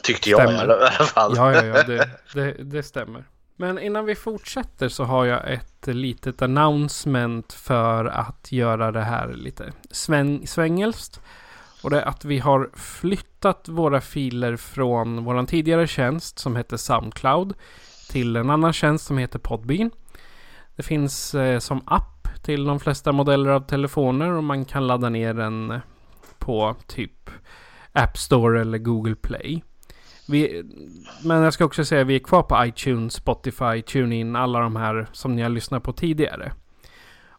Tyckte 0.04 0.30
jag 0.30 0.42
stämmer. 0.42 0.68
i 0.68 0.72
alla 0.72 0.90
fall. 0.90 1.34
Ja, 1.36 1.54
ja, 1.54 1.66
ja 1.66 1.84
det, 1.84 2.10
det, 2.34 2.54
det, 2.64 2.84
stämmer. 2.84 3.24
Men 3.56 3.80
innan 3.80 4.06
vi 4.06 4.16
fortsätter 4.16 4.90
så 4.90 5.04
har 5.04 5.26
jag 5.26 5.54
ett 5.54 5.88
litet 5.88 6.42
announcement 6.42 7.54
för 7.54 8.06
att 8.06 8.52
göra 8.52 8.92
det 8.92 9.02
här 9.02 9.34
lite 9.34 9.72
sväng, 9.92 10.48
svängelskt. 10.48 11.22
Och 11.84 11.90
det 11.90 12.02
är 12.02 12.06
att 12.06 12.26
vi 12.26 12.40
har 12.40 12.70
flyttat 12.74 13.68
våra 13.68 14.02
filer 14.02 14.56
från 14.56 15.24
vår 15.24 15.46
tidigare 15.46 15.88
tjänst 15.88 16.40
som 16.40 16.56
hette 16.56 16.78
Soundcloud 16.78 17.54
till 18.10 18.36
en 18.36 18.50
annan 18.50 18.74
tjänst 18.74 19.06
som 19.06 19.18
heter 19.18 19.40
Podbean. 19.40 19.92
Det 20.76 20.84
finns 20.84 21.36
eh, 21.36 21.60
som 21.60 21.82
app 21.86 22.13
till 22.44 22.66
de 22.66 22.80
flesta 22.80 23.12
modeller 23.12 23.50
av 23.50 23.60
telefoner 23.60 24.32
och 24.32 24.44
man 24.44 24.66
kan 24.66 24.88
ladda 24.88 25.10
ner 25.10 25.34
den 25.34 25.80
på 26.40 26.76
typ 26.88 27.30
App 27.92 28.18
Store 28.18 28.62
eller 28.62 28.78
Google 28.78 29.16
Play. 29.16 29.64
Vi, 30.28 30.64
men 31.24 31.42
jag 31.42 31.54
ska 31.54 31.66
också 31.66 31.86
säga 31.86 32.02
att 32.02 32.08
vi 32.08 32.16
är 32.16 32.20
kvar 32.20 32.44
på 32.44 32.66
iTunes, 32.66 33.14
Spotify, 33.14 33.82
TuneIn, 33.82 34.36
alla 34.36 34.60
de 34.60 34.76
här 34.76 35.08
som 35.12 35.36
ni 35.36 35.42
har 35.42 35.50
lyssnat 35.50 35.84
på 35.84 35.94
tidigare. 35.94 36.54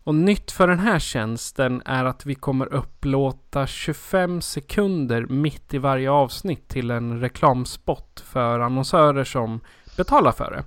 Och 0.04 0.14
nytt 0.14 0.50
för 0.50 0.68
den 0.68 0.78
här 0.78 0.98
tjänsten 0.98 1.82
är 1.84 2.04
att 2.04 2.26
vi 2.26 2.34
kommer 2.34 2.74
upplåta 2.74 3.66
25 3.66 4.40
sekunder 4.40 5.26
mitt 5.26 5.74
i 5.74 5.78
varje 5.78 6.10
avsnitt 6.10 6.68
till 6.68 6.90
en 6.90 7.20
reklamspot 7.20 8.24
för 8.26 8.60
annonsörer 8.60 9.24
som 9.24 9.60
betalar 9.96 10.32
för 10.32 10.50
det. 10.50 10.64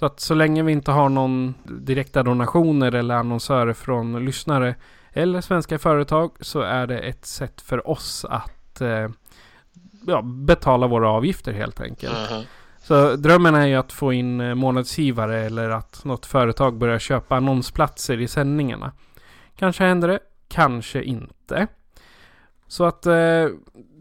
Så 0.00 0.06
att 0.06 0.20
så 0.20 0.34
länge 0.34 0.62
vi 0.62 0.72
inte 0.72 0.90
har 0.90 1.08
någon 1.08 1.54
direkta 1.64 2.22
donationer 2.22 2.94
eller 2.94 3.14
annonsörer 3.14 3.72
från 3.72 4.24
lyssnare 4.24 4.74
eller 5.12 5.40
svenska 5.40 5.78
företag 5.78 6.30
så 6.40 6.60
är 6.60 6.86
det 6.86 6.98
ett 6.98 7.26
sätt 7.26 7.60
för 7.60 7.90
oss 7.90 8.24
att 8.28 8.80
eh, 8.80 9.08
ja, 10.06 10.22
betala 10.22 10.86
våra 10.86 11.08
avgifter 11.08 11.52
helt 11.52 11.80
enkelt. 11.80 12.30
Mm. 12.30 12.42
Så 12.82 13.16
drömmen 13.16 13.54
är 13.54 13.66
ju 13.66 13.74
att 13.74 13.92
få 13.92 14.12
in 14.12 14.40
eh, 14.40 14.54
månadsgivare 14.54 15.38
eller 15.40 15.70
att 15.70 16.04
något 16.04 16.26
företag 16.26 16.78
börjar 16.78 16.98
köpa 16.98 17.36
annonsplatser 17.36 18.20
i 18.20 18.28
sändningarna. 18.28 18.92
Kanske 19.56 19.84
händer 19.84 20.08
det, 20.08 20.18
kanske 20.48 21.02
inte. 21.02 21.66
Så 22.66 22.84
att 22.84 23.06
eh, 23.06 23.46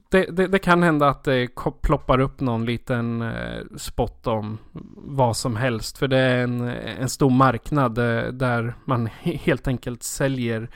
det, 0.10 0.26
det, 0.26 0.48
det, 0.48 0.60
kan 0.60 0.84
hända 0.84 1.10
att 1.10 1.24
det 1.24 1.48
ploppar 1.82 2.20
upp 2.20 2.40
någon 2.40 2.66
liten 2.66 3.22
eh, 3.22 3.62
spot 3.78 4.28
om 4.28 4.58
vad 4.96 5.38
som 5.38 5.56
helst. 5.56 5.98
För 5.98 6.08
det 6.08 6.18
är 6.18 6.44
en, 6.44 6.62
en 6.70 7.10
stor 7.10 7.30
marknad 7.30 7.98
eh, 7.98 8.24
där 8.24 8.74
man 8.86 9.08
helt 9.24 9.68
enkelt 9.68 10.04
säljer 10.04 10.70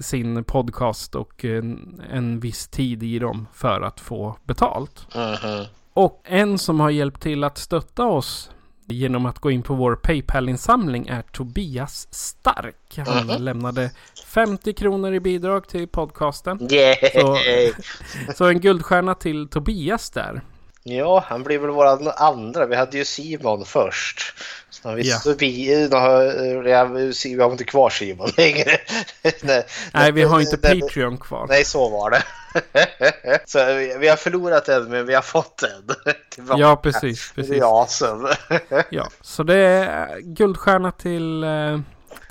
sin 0.00 0.44
podcast 0.44 1.14
och 1.14 1.44
en, 1.44 2.00
en 2.10 2.40
viss 2.40 2.68
tid 2.68 3.02
i 3.02 3.18
dem 3.18 3.46
för 3.52 3.80
att 3.80 4.00
få 4.00 4.36
betalt. 4.44 5.06
Uh 5.16 5.20
-huh. 5.20 5.66
Och 5.92 6.22
en 6.24 6.58
som 6.58 6.80
har 6.80 6.90
hjälpt 6.90 7.22
till 7.22 7.44
att 7.44 7.58
stötta 7.58 8.04
oss 8.04 8.50
genom 8.94 9.26
att 9.26 9.38
gå 9.38 9.50
in 9.50 9.62
på 9.62 9.74
vår 9.74 9.96
Paypal-insamling 9.96 11.06
är 11.08 11.22
Tobias 11.22 12.08
Stark. 12.10 12.94
Han 12.96 13.06
mm 13.06 13.28
-hmm. 13.28 13.38
lämnade 13.38 13.90
50 14.26 14.72
kronor 14.72 15.14
i 15.14 15.20
bidrag 15.20 15.68
till 15.68 15.88
podcasten. 15.88 16.58
Så, 17.14 17.38
så 18.36 18.44
en 18.44 18.60
guldstjärna 18.60 19.14
till 19.14 19.48
Tobias 19.48 20.10
där. 20.10 20.42
Ja, 20.82 21.24
han 21.26 21.42
blir 21.42 21.58
väl 21.58 21.70
våran 21.70 22.08
andra. 22.16 22.66
Vi 22.66 22.76
hade 22.76 22.98
ju 22.98 23.04
Simon 23.04 23.64
först. 23.64 24.34
Så 24.82 24.88
har 24.88 24.96
vi 24.96 25.10
ja. 25.10 25.18
Tobi, 25.18 25.88
nu 25.90 25.96
har, 25.96 26.62
vi 27.34 27.42
har 27.42 27.50
inte 27.52 27.64
kvar 27.64 27.90
Simon 27.90 28.30
längre. 28.36 28.70
nej, 29.42 29.66
nej, 29.94 30.12
vi 30.12 30.22
har 30.22 30.40
inte 30.40 30.56
Patreon 30.56 31.18
kvar. 31.18 31.46
Nej, 31.48 31.64
så 31.64 31.88
var 31.88 32.10
det. 32.10 32.22
så 33.46 33.58
vi 33.98 34.08
har 34.08 34.16
förlorat 34.16 34.68
en, 34.68 34.84
men 34.84 35.06
vi 35.06 35.14
har 35.14 35.22
fått 35.22 35.62
en. 35.62 36.14
ja, 36.58 36.76
precis. 36.76 37.32
precis. 37.32 37.50
Det 37.50 37.58
är 37.58 37.80
awesome. 37.80 38.28
ja, 38.90 39.08
så 39.20 39.42
det 39.42 39.56
är 39.56 40.20
guldstjärna 40.20 40.92
till 40.92 41.44
eh, 41.44 41.78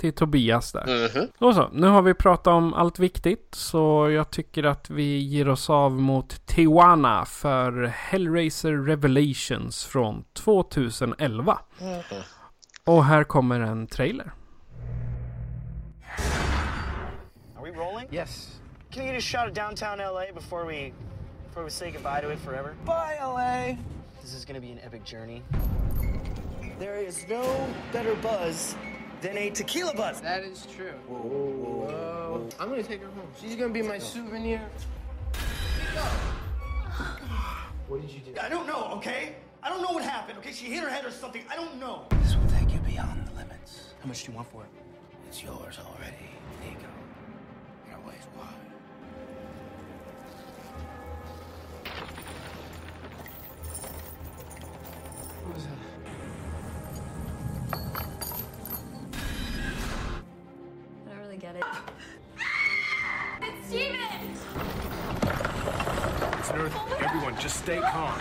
till 0.00 0.12
Tobias 0.12 0.72
där. 0.72 0.82
Mm 0.82 1.08
-hmm. 1.08 1.28
Och 1.38 1.54
så, 1.54 1.68
nu 1.72 1.86
har 1.86 2.02
vi 2.02 2.14
pratat 2.14 2.46
om 2.46 2.74
allt 2.74 2.98
viktigt 2.98 3.48
så 3.54 4.10
jag 4.10 4.30
tycker 4.30 4.64
att 4.64 4.90
vi 4.90 5.18
ger 5.18 5.48
oss 5.48 5.70
av 5.70 5.92
mot 5.92 6.46
Tijuana 6.46 7.24
för 7.24 7.86
Hellraiser 7.86 8.72
Revelations 8.72 9.84
från 9.84 10.24
2011. 10.32 11.58
Mm 11.80 12.00
-hmm. 12.00 12.22
Och 12.84 13.04
här 13.04 13.24
kommer 13.24 13.60
en 13.60 13.86
trailer. 13.86 14.32
Are 17.56 17.62
we 17.64 17.70
rolling? 17.70 18.08
Yes. 18.10 18.60
Can 18.90 19.04
you 19.04 19.12
get 19.12 19.18
a 19.18 19.20
shot 19.20 19.48
of 19.48 19.54
downtown 19.54 19.98
LA 19.98 20.32
before 20.34 20.64
we 20.64 20.92
before 21.48 21.64
we 21.64 21.70
say 21.70 21.90
goodbye 21.90 22.20
to 22.20 22.30
it 22.30 22.38
forever? 22.38 22.74
Bye 22.84 23.18
LA. 23.20 23.76
This 24.22 24.34
is 24.34 24.44
gonna 24.44 24.60
be 24.60 24.72
an 24.72 24.80
epic 24.84 25.04
journey. 25.04 25.42
There 26.78 26.96
is 26.96 27.26
no 27.28 27.42
better 27.92 28.14
buzz 28.16 28.74
than 29.20 29.36
a 29.36 29.50
tequila 29.50 29.94
buzz. 29.94 30.20
That 30.20 30.42
is 30.44 30.66
true. 30.76 30.94
Whoa, 31.08 31.18
whoa, 31.18 31.86
whoa. 31.86 32.48
I'm 32.58 32.68
gonna 32.68 32.82
take 32.82 33.02
her 33.02 33.08
home. 33.08 33.28
She's 33.40 33.56
gonna 33.56 33.72
be 33.72 33.82
my 33.82 33.98
souvenir. 33.98 34.60
What 37.88 38.00
did 38.02 38.10
you 38.10 38.20
do? 38.20 38.40
I 38.40 38.48
don't 38.48 38.66
know, 38.66 38.92
okay? 38.96 39.36
I 39.62 39.68
don't 39.68 39.82
know 39.82 39.92
what 39.92 40.02
happened, 40.02 40.38
okay? 40.38 40.52
She 40.52 40.66
hit 40.66 40.82
her 40.82 40.88
head 40.88 41.04
or 41.04 41.10
something. 41.10 41.42
I 41.50 41.54
don't 41.54 41.78
know. 41.78 42.06
This 42.22 42.34
will 42.34 42.48
take 42.48 42.72
you 42.72 42.78
beyond 42.80 43.26
the 43.26 43.34
limits. 43.34 43.92
How 44.00 44.08
much 44.08 44.24
do 44.24 44.32
you 44.32 44.36
want 44.36 44.50
for 44.50 44.64
it? 44.64 44.70
It's 45.28 45.42
yours 45.42 45.78
already, 45.78 46.30
Nico. 46.64 46.88
Your 47.88 47.98
ways 48.06 48.26
wide. 48.36 48.48
What 55.44 55.54
was 55.54 55.64
that? 55.64 55.78
I 61.06 61.10
don't 61.10 61.18
really 61.20 61.36
get 61.36 61.56
it. 61.56 61.64
It's 63.42 63.68
Steven! 63.68 63.96
It's 66.38 66.50
Earth. 66.50 66.74
Oh 66.76 66.98
Everyone, 67.00 67.34
just 67.40 67.56
stay 67.56 67.80
calm. 67.80 68.18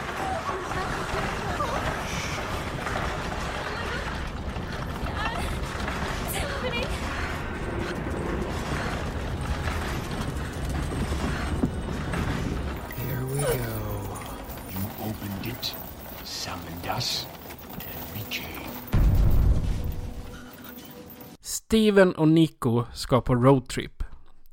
Steven 21.69 22.15
och 22.15 22.27
Nico 22.27 22.85
ska 22.93 23.21
på 23.21 23.35
roadtrip. 23.35 24.03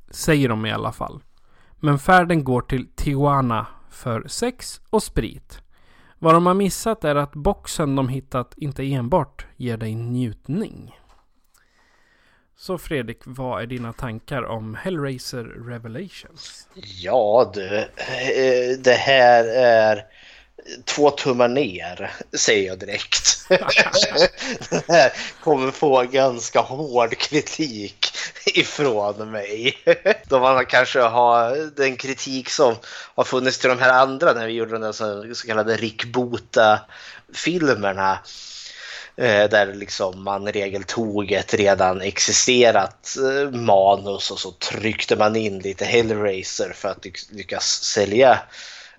Säger 0.09 0.49
de 0.49 0.65
i 0.65 0.71
alla 0.71 0.91
fall. 0.91 1.23
Men 1.79 1.99
färden 1.99 2.43
går 2.43 2.61
till 2.61 2.87
Tijuana 2.95 3.67
för 3.89 4.27
sex 4.27 4.81
och 4.89 5.03
sprit. 5.03 5.61
Vad 6.19 6.33
de 6.33 6.45
har 6.45 6.53
missat 6.53 7.03
är 7.03 7.15
att 7.15 7.31
boxen 7.33 7.95
de 7.95 8.09
hittat 8.09 8.53
inte 8.57 8.83
enbart 8.83 9.45
ger 9.55 9.77
dig 9.77 9.95
njutning. 9.95 10.99
Så 12.57 12.77
Fredrik, 12.77 13.21
vad 13.25 13.61
är 13.61 13.67
dina 13.67 13.93
tankar 13.93 14.43
om 14.43 14.75
Hellraiser 14.75 15.43
Revelations? 15.43 16.69
Ja 17.01 17.51
du, 17.53 17.77
eh, 17.77 18.79
det 18.79 18.97
här 18.97 19.43
är 19.55 20.05
två 20.85 21.11
tummar 21.11 21.47
ner, 21.47 22.11
säger 22.33 22.67
jag 22.67 22.79
direkt. 22.79 23.49
Den 23.49 23.59
här 24.87 25.13
kommer 25.43 25.71
få 25.71 26.03
ganska 26.03 26.59
hård 26.59 27.17
kritik 27.17 28.07
ifrån 28.45 29.31
mig. 29.31 29.77
Då 30.23 30.39
man 30.39 30.65
kanske 30.65 30.99
har 30.99 31.71
den 31.75 31.97
kritik 31.97 32.49
som 32.49 32.75
har 33.15 33.23
funnits 33.23 33.57
till 33.57 33.69
de 33.69 33.79
här 33.79 33.93
andra 33.93 34.33
när 34.33 34.47
vi 34.47 34.53
gjorde 34.53 34.77
de 34.77 34.93
så, 34.93 35.35
så 35.35 35.47
kallade 35.47 35.77
Rick 35.77 36.05
Bota-filmerna. 36.05 38.19
Eh, 39.19 39.49
där 39.49 39.73
liksom 39.73 40.23
man 40.23 40.47
i 40.47 40.51
regel 40.51 40.83
tog 40.83 41.31
ett 41.31 41.53
redan 41.53 42.01
existerat 42.01 43.17
eh, 43.17 43.51
manus 43.51 44.31
och 44.31 44.39
så 44.39 44.51
tryckte 44.51 45.15
man 45.15 45.35
in 45.35 45.59
lite 45.59 45.85
Hellraiser 45.85 46.73
för 46.75 46.89
att 46.89 47.05
lyckas 47.31 47.83
sälja 47.83 48.39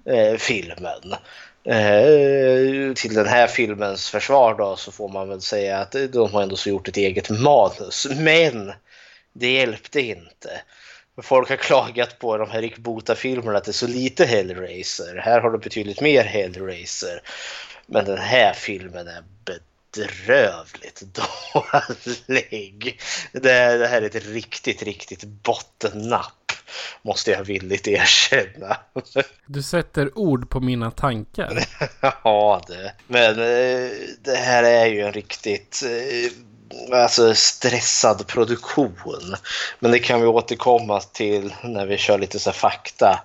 eh, 0.05 0.37
filmen 0.37 1.15
eh, 1.69 2.93
till 2.95 3.15
den 3.15 3.27
här 3.27 3.47
filmens 3.47 4.11
försvar 4.11 4.55
då 4.55 4.77
så 4.77 4.93
får 4.93 5.09
man 5.09 5.29
väl 5.29 5.41
säga 5.41 5.79
att 5.79 5.97
de 6.13 6.33
har 6.33 6.43
ändå 6.43 6.57
så 6.57 6.69
gjort 6.69 6.89
ett 6.89 6.97
eget 6.97 7.31
manus. 7.31 8.07
Men 8.17 8.73
det 9.33 9.53
hjälpte 9.53 10.01
inte. 10.01 10.61
Folk 11.23 11.49
har 11.49 11.57
klagat 11.57 12.19
på 12.19 12.37
de 12.37 12.51
här 12.51 12.63
Rick 12.63 12.79
Bota-filmerna 12.79 13.59
att 13.59 13.65
det 13.65 13.71
är 13.71 13.73
så 13.73 13.87
lite 13.87 14.25
Hellraiser. 14.25 15.17
Här 15.17 15.41
har 15.41 15.51
du 15.51 15.59
betydligt 15.59 16.01
mer 16.01 16.25
Hellraiser. 16.25 17.23
Men 17.87 18.05
den 18.05 18.19
här 18.19 18.53
filmen 18.53 19.09
är 19.09 19.25
bedrövligt 19.45 21.03
dålig. 22.27 23.01
Det 23.33 23.53
här 23.89 24.03
är 24.03 24.17
ett 24.17 24.27
riktigt, 24.27 24.83
riktigt 24.83 25.25
bottennapp. 25.25 26.38
Måste 27.03 27.31
jag 27.31 27.45
villigt 27.45 27.89
erkänna. 27.89 28.77
Du 29.47 29.63
sätter 29.63 30.19
ord 30.19 30.51
på 30.51 30.61
mina 30.61 30.91
tankar. 30.91 31.65
ja, 32.25 32.63
det. 32.67 32.93
Men 33.07 33.31
eh, 33.31 33.91
det 34.23 34.37
här 34.37 34.63
är 34.63 34.87
ju 34.87 35.01
en 35.01 35.13
riktigt 35.13 35.83
eh, 35.85 37.01
alltså 37.01 37.35
stressad 37.35 38.27
produktion. 38.27 39.37
Men 39.79 39.91
det 39.91 39.99
kan 39.99 40.21
vi 40.21 40.27
återkomma 40.27 41.01
till 41.01 41.55
när 41.63 41.87
vi 41.87 41.99
kör 41.99 42.19
lite 42.19 42.39
så 42.39 42.53
fakta 42.53 43.21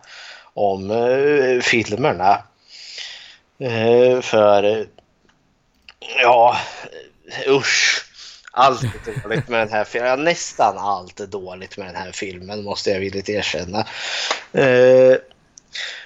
om 0.53 0.91
eh, 0.91 1.61
filmerna. 1.61 2.43
För 4.21 4.87
Ja, 6.21 6.57
usch. 7.47 8.02
Allt 8.55 8.83
är 8.83 9.21
dåligt 9.23 9.47
med 9.47 9.59
den 9.59 9.69
här 9.69 9.83
filmen. 9.83 10.09
Ja, 10.09 10.15
nästan 10.15 10.77
allt 10.77 11.19
är 11.19 11.27
dåligt 11.27 11.77
med 11.77 11.87
den 11.87 11.95
här 11.95 12.11
filmen 12.11 12.63
måste 12.63 12.89
jag 12.89 12.99
villigt 12.99 13.29
erkänna. 13.29 13.87
Uh, 14.57 15.15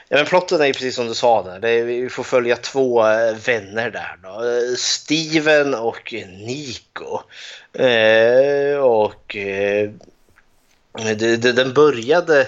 ja, 0.07 0.17
men 0.17 0.25
plotten 0.25 0.61
är 0.61 0.65
ju 0.65 0.73
precis 0.73 0.95
som 0.95 1.07
du 1.07 1.13
sa 1.13 1.43
där. 1.43 1.65
Är, 1.65 1.83
vi 1.83 2.09
får 2.09 2.23
följa 2.23 2.55
två 2.55 3.07
eh, 3.07 3.35
vänner 3.35 3.91
där 3.91 4.17
då. 4.23 4.29
Eh, 4.29 4.75
Steven 4.77 5.73
och 5.73 6.13
Nico. 6.13 7.21
Uh, 7.79 8.77
och 8.77 9.35
uh, 9.35 9.91
det, 11.15 11.37
det, 11.37 11.51
den 11.51 11.73
började 11.73 12.47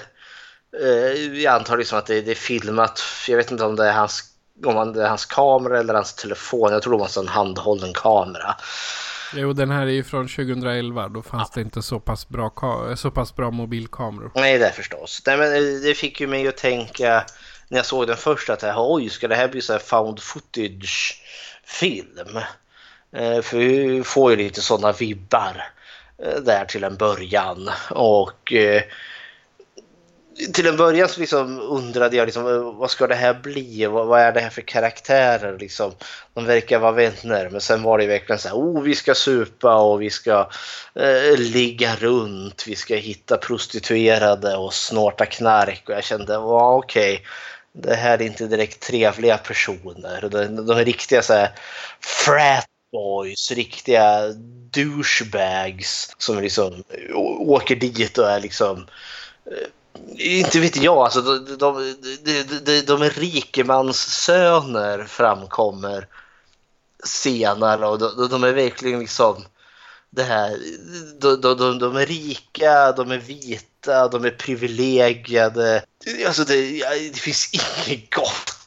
jag 1.33 1.55
antar 1.55 1.77
liksom 1.77 1.97
att 1.97 2.05
det, 2.05 2.21
det, 2.21 2.31
är 2.31 2.35
filmat, 2.35 3.01
jag 3.27 3.37
vet 3.37 3.51
inte 3.51 3.63
om 3.63 3.75
det 3.75 3.87
är 3.87 3.93
hans 3.93 4.23
om 4.65 4.93
det 4.93 5.03
är 5.03 5.07
hans 5.07 5.25
kamera 5.25 5.79
eller 5.79 5.93
hans 5.93 6.13
telefon. 6.13 6.71
Jag 6.71 6.81
tror 6.81 6.93
det 6.93 6.99
var 6.99 7.19
en 7.19 7.27
handhållen 7.27 7.93
kamera. 7.93 8.55
Jo, 9.35 9.53
den 9.53 9.71
här 9.71 9.81
är 9.81 9.91
ju 9.91 10.03
från 10.03 10.27
2011. 10.27 11.07
Då 11.07 11.21
fanns 11.21 11.49
ja. 11.49 11.51
det 11.55 11.61
inte 11.61 11.81
så 11.81 11.99
pass, 11.99 12.29
bra 12.29 12.51
så 12.95 13.11
pass 13.11 13.35
bra 13.35 13.51
mobilkameror. 13.51 14.31
Nej, 14.35 14.57
det 14.57 14.71
förstås. 14.71 15.21
Nej, 15.25 15.37
men 15.37 15.55
eh, 15.55 15.61
det 15.83 15.93
fick 15.93 16.21
ju 16.21 16.27
mig 16.27 16.47
att 16.47 16.57
tänka 16.57 17.25
när 17.67 17.77
jag 17.77 17.85
såg 17.85 18.07
den 18.07 18.17
första 18.17 18.53
att 18.53 18.63
oj, 18.77 19.09
ska 19.09 19.27
det 19.27 19.35
här 19.35 19.47
bli 19.47 19.61
så 19.61 19.73
här 19.73 19.79
found 19.79 20.19
footage-film? 20.19 22.37
Eh, 23.15 23.41
för 23.41 23.57
vi 23.57 24.03
får 24.03 24.31
ju 24.31 24.37
lite 24.37 24.61
sådana 24.61 24.91
vibbar 24.91 25.63
eh, 26.23 26.39
där 26.41 26.65
till 26.65 26.83
en 26.83 26.97
början. 26.97 27.69
Och 27.89 28.53
till 30.53 30.67
en 30.67 30.77
början 30.77 31.09
så 31.09 31.19
liksom 31.19 31.59
undrade 31.59 32.17
jag 32.17 32.25
liksom, 32.25 32.47
eh, 32.47 32.73
vad 32.73 32.91
ska 32.91 33.07
det 33.07 33.15
här 33.15 33.33
bli? 33.33 33.85
Vad, 33.85 34.07
vad, 34.07 34.19
är 34.19 34.31
det 34.31 34.39
här 34.39 34.49
för 34.49 34.61
karaktärer? 34.61 35.57
Liksom, 35.59 35.91
de 36.33 36.45
verkar 36.45 36.79
vara 36.79 36.91
vänner 36.91 37.49
men 37.49 37.61
sen 37.61 37.83
var 37.83 37.97
det 37.97 38.07
verkligen 38.07 38.39
så 38.39 38.47
här, 38.47 38.55
oh 38.55 38.81
vi 38.81 38.95
ska 38.95 39.15
supa 39.15 39.75
och 39.75 40.01
vi 40.01 40.09
ska 40.09 40.49
eh, 40.95 41.37
ligga 41.37 41.95
runt, 41.95 42.63
vi 42.67 42.75
ska 42.75 42.95
hitta 42.95 43.37
prostituerade 43.37 44.57
och 44.57 44.73
snorta 44.73 45.25
knark 45.25 45.83
och 45.85 45.93
jag 45.93 46.03
kände, 46.03 46.37
oh, 46.37 46.77
okej. 46.77 47.13
Okay. 47.13 47.25
Det 47.71 47.95
här 47.95 48.21
är 48.21 48.25
inte 48.25 48.47
direkt 48.47 48.79
trevliga 48.79 49.37
personer. 49.37 50.29
De, 50.31 50.65
de 50.65 50.77
är 50.77 50.85
riktiga 50.85 51.21
så 51.21 51.33
här 51.33 51.51
frat 51.99 52.65
boys, 52.91 53.51
riktiga 53.51 54.27
douchebags 54.71 56.15
som 56.17 56.39
liksom 56.39 56.83
åker 57.39 57.75
dit 57.75 58.17
och 58.17 58.29
är 58.29 58.39
liksom 58.39 58.87
eh, 59.45 59.67
inte 60.17 60.59
vet 60.59 60.83
jag, 60.83 60.97
alltså 60.97 61.21
de, 61.21 61.57
de, 61.57 61.95
de, 62.65 62.81
de, 62.81 63.01
är 63.01 63.19
rikemanssöner 63.19 65.03
framkommer 65.03 66.07
senare 67.03 67.87
och 67.87 67.99
de, 67.99 68.27
de 68.29 68.43
är 68.43 68.53
verkligen 68.53 68.99
liksom 68.99 69.43
det 70.09 70.23
här, 70.23 70.57
de, 71.21 71.41
de, 71.41 71.79
de, 71.79 71.95
är 71.95 72.05
rika, 72.05 72.91
de 72.91 73.11
är 73.11 73.17
vita, 73.17 74.07
de 74.07 74.25
är 74.25 74.29
privilegierade. 74.29 75.83
Alltså 76.27 76.43
det, 76.43 76.55
det 77.13 77.19
finns 77.19 77.49
inget 77.53 78.15
gott 78.15 78.59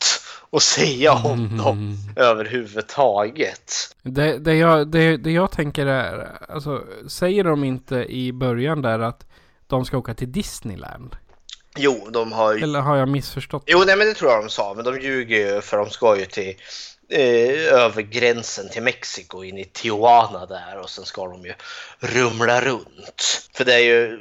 att 0.52 0.62
säga 0.62 1.12
om 1.12 1.46
mm. 1.46 1.56
dem 1.56 1.96
överhuvudtaget. 2.16 3.72
Det, 4.02 4.38
det, 4.38 4.54
jag, 4.54 4.88
det, 4.88 5.16
det 5.16 5.30
jag 5.30 5.52
tänker 5.52 5.86
är, 5.86 6.38
alltså 6.48 6.84
säger 7.08 7.44
de 7.44 7.64
inte 7.64 7.96
i 7.96 8.32
början 8.32 8.82
där 8.82 8.98
att 8.98 9.26
de 9.66 9.84
ska 9.84 9.98
åka 9.98 10.14
till 10.14 10.32
Disneyland? 10.32 11.16
Jo, 11.76 12.08
de 12.10 12.32
har 12.32 12.54
ju... 12.54 12.62
Eller 12.62 12.80
har 12.80 12.96
jag 12.96 13.08
missförstått? 13.08 13.62
Jo, 13.66 13.82
nej 13.86 13.96
men 13.96 14.06
det 14.06 14.14
tror 14.14 14.30
jag 14.30 14.42
de 14.42 14.48
sa, 14.50 14.74
men 14.74 14.84
de 14.84 15.00
ljuger 15.00 15.54
ju 15.54 15.60
för 15.60 15.76
de 15.76 15.90
ska 15.90 16.18
ju 16.18 16.26
till 16.26 16.54
eh, 17.08 17.74
över 17.74 18.02
gränsen 18.02 18.68
till 18.68 18.82
Mexiko 18.82 19.44
in 19.44 19.58
i 19.58 19.64
Tijuana 19.64 20.46
där 20.46 20.80
och 20.80 20.90
sen 20.90 21.04
ska 21.04 21.26
de 21.26 21.44
ju 21.44 21.54
rumla 22.00 22.60
runt. 22.60 23.48
För 23.54 23.64
det 23.64 23.74
är 23.74 23.78
ju 23.78 24.18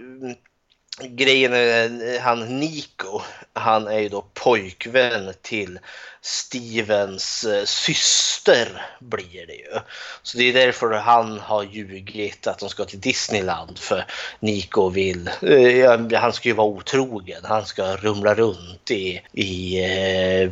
grejen 1.01 1.53
är 1.53 2.19
han 2.19 2.59
Nico, 2.59 3.21
han 3.53 3.87
är 3.87 3.99
ju 3.99 4.09
då 4.09 4.25
pojkvän 4.33 5.33
till 5.41 5.79
Stevens 6.21 7.43
eh, 7.43 7.63
syster 7.65 8.85
blir 8.99 9.47
det 9.47 9.53
ju. 9.53 9.79
Så 10.23 10.37
det 10.37 10.43
är 10.43 10.53
därför 10.53 10.91
han 10.93 11.39
har 11.39 11.63
ljugit 11.63 12.47
att 12.47 12.59
de 12.59 12.69
ska 12.69 12.85
till 12.85 12.99
Disneyland 12.99 13.79
för 13.79 14.05
Nico 14.39 14.89
vill, 14.89 15.27
eh, 15.41 16.19
han 16.19 16.33
ska 16.33 16.49
ju 16.49 16.55
vara 16.55 16.67
otrogen, 16.67 17.41
han 17.43 17.65
ska 17.65 17.95
rumla 17.95 18.35
runt 18.35 18.91
i, 18.91 19.21
i, 19.33 19.83
eh, 19.83 20.51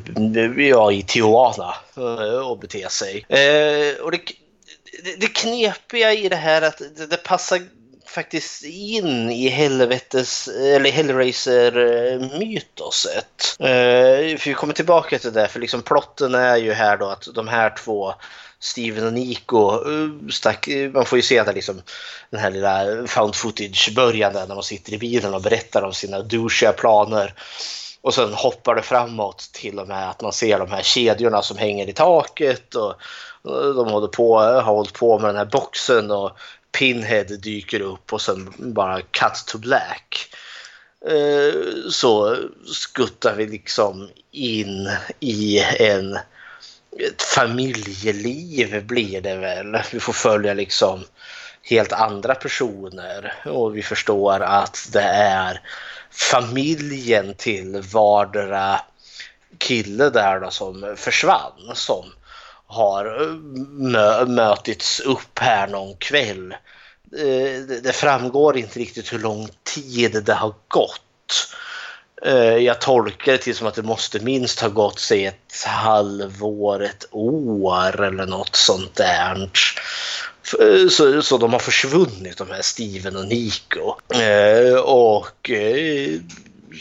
ja, 0.68 0.92
i 0.92 1.04
Tijuana 1.04 1.76
eh, 1.98 2.50
och 2.50 2.60
bete 2.60 2.90
sig. 2.90 3.26
Eh, 3.30 4.02
och 4.02 4.12
det, 4.12 4.20
det 5.18 5.28
knepiga 5.28 6.14
i 6.14 6.30
det 6.30 6.36
här 6.36 6.62
att 6.62 6.82
det, 6.96 7.06
det 7.06 7.24
passar 7.24 7.62
faktiskt 8.10 8.64
in 8.64 9.30
i 9.30 9.50
helvetes, 9.50 10.48
eller 10.48 10.92
Hellraiser-mytoset. 10.92 13.58
Uh, 13.62 14.38
för 14.38 14.50
vi 14.50 14.54
kommer 14.54 14.74
tillbaka 14.74 15.20
till 15.20 15.34
det, 15.34 15.48
för 15.48 15.60
liksom 15.60 15.82
plotten 15.82 16.36
är 16.36 16.58
ju 16.58 16.74
här 16.74 16.98
då 16.98 17.06
att 17.06 17.28
de 17.34 17.48
här 17.48 17.70
två 17.70 18.14
Steven 18.60 19.08
och 19.08 19.14
Nico, 19.14 19.72
eh, 19.72 20.10
stack, 20.32 20.68
eh, 20.68 20.92
man 20.92 21.06
får 21.06 21.18
ju 21.18 21.22
se 21.22 21.44
där 21.44 21.54
liksom 21.54 21.82
den 22.30 22.40
här 22.40 22.52
lilla 22.52 23.08
found 23.08 23.36
footage-början 23.36 24.34
där 24.34 24.48
när 24.48 24.56
de 24.56 24.64
sitter 24.64 24.94
i 24.94 24.98
bilen 24.98 25.34
och 25.34 25.42
berättar 25.42 25.84
om 25.84 25.94
sina 25.94 26.20
douchiga 26.20 26.72
planer. 26.72 27.34
Och 28.02 28.14
sen 28.14 28.34
hoppar 28.34 28.76
det 28.76 28.82
framåt 28.82 29.50
till 29.54 29.80
och 29.80 29.88
med 29.88 30.10
att 30.10 30.22
man 30.22 30.34
ser 30.34 30.60
de 30.60 30.72
här 30.72 30.82
kedjorna 30.82 31.42
som 31.42 31.58
hänger 31.58 31.90
i 31.90 31.94
taket 31.94 32.76
och 32.76 32.94
de 33.76 33.90
håller 33.90 34.08
på, 34.08 34.40
har 34.40 34.62
hållit 34.62 34.94
på 34.94 35.20
med 35.20 35.30
den 35.30 35.38
här 35.38 35.46
boxen 35.46 36.12
och 36.12 36.32
Pinhead 36.72 37.24
dyker 37.24 37.82
upp 37.82 38.14
och 38.14 38.22
sen 38.22 38.54
bara 38.58 39.02
cut 39.02 39.46
to 39.48 39.58
black. 39.58 40.36
Eh, 41.06 41.90
så 41.90 42.38
skuttar 42.66 43.36
vi 43.36 43.48
liksom 43.48 44.10
in 44.32 44.92
i 45.20 45.60
en 45.80 46.20
ett 47.00 47.22
familjeliv 47.22 48.86
blir 48.86 49.22
det 49.22 49.36
väl. 49.36 49.78
Vi 49.92 50.00
får 50.00 50.14
följa 50.14 50.54
liksom 50.54 51.04
helt 51.64 51.94
andra 51.94 52.36
personer 52.36 53.34
och 53.46 53.78
vi 53.78 53.84
förstår 53.84 54.40
att 54.40 54.90
det 54.92 55.02
är 55.02 55.62
familjen 56.12 57.34
till 57.36 57.82
vardera 57.94 58.82
kille 59.58 60.10
där 60.10 60.40
då 60.40 60.52
som 60.52 60.96
försvann 60.98 61.72
som 61.74 62.06
har 62.70 63.22
eh, 63.22 63.34
mö 63.68 64.26
mötits 64.26 65.00
upp 65.00 65.40
här 65.40 65.68
någon 65.68 65.96
kväll. 65.96 66.52
Eh, 67.18 67.62
det 67.84 67.96
framgår 67.96 68.58
inte 68.58 68.80
riktigt 68.80 69.14
hur 69.14 69.20
lång 69.20 69.50
tid 69.64 70.24
det 70.26 70.34
har 70.34 70.54
gått. 70.68 71.56
Eh, 72.26 72.58
jag 72.58 72.82
tolkar 72.82 73.32
det 73.32 73.38
till 73.38 73.56
som 73.56 73.68
att 73.68 73.76
det 73.76 73.84
måste 73.84 74.20
minst 74.20 74.60
ha 74.60 74.68
gått 74.68 75.00
sig 75.00 75.26
ett 75.26 75.66
halvår, 75.66 76.84
ett 76.84 77.06
år 77.12 78.02
eller 78.02 78.26
något 78.26 78.56
sånt 78.56 78.96
där. 78.96 79.50
Så, 80.90 81.22
så 81.22 81.38
de 81.38 81.54
har 81.54 81.60
försvunnit 81.60 82.38
de 82.38 82.50
här 82.50 82.62
Steven 82.62 83.16
och 83.16 83.28
Nico. 83.28 83.96
Och 84.84 85.52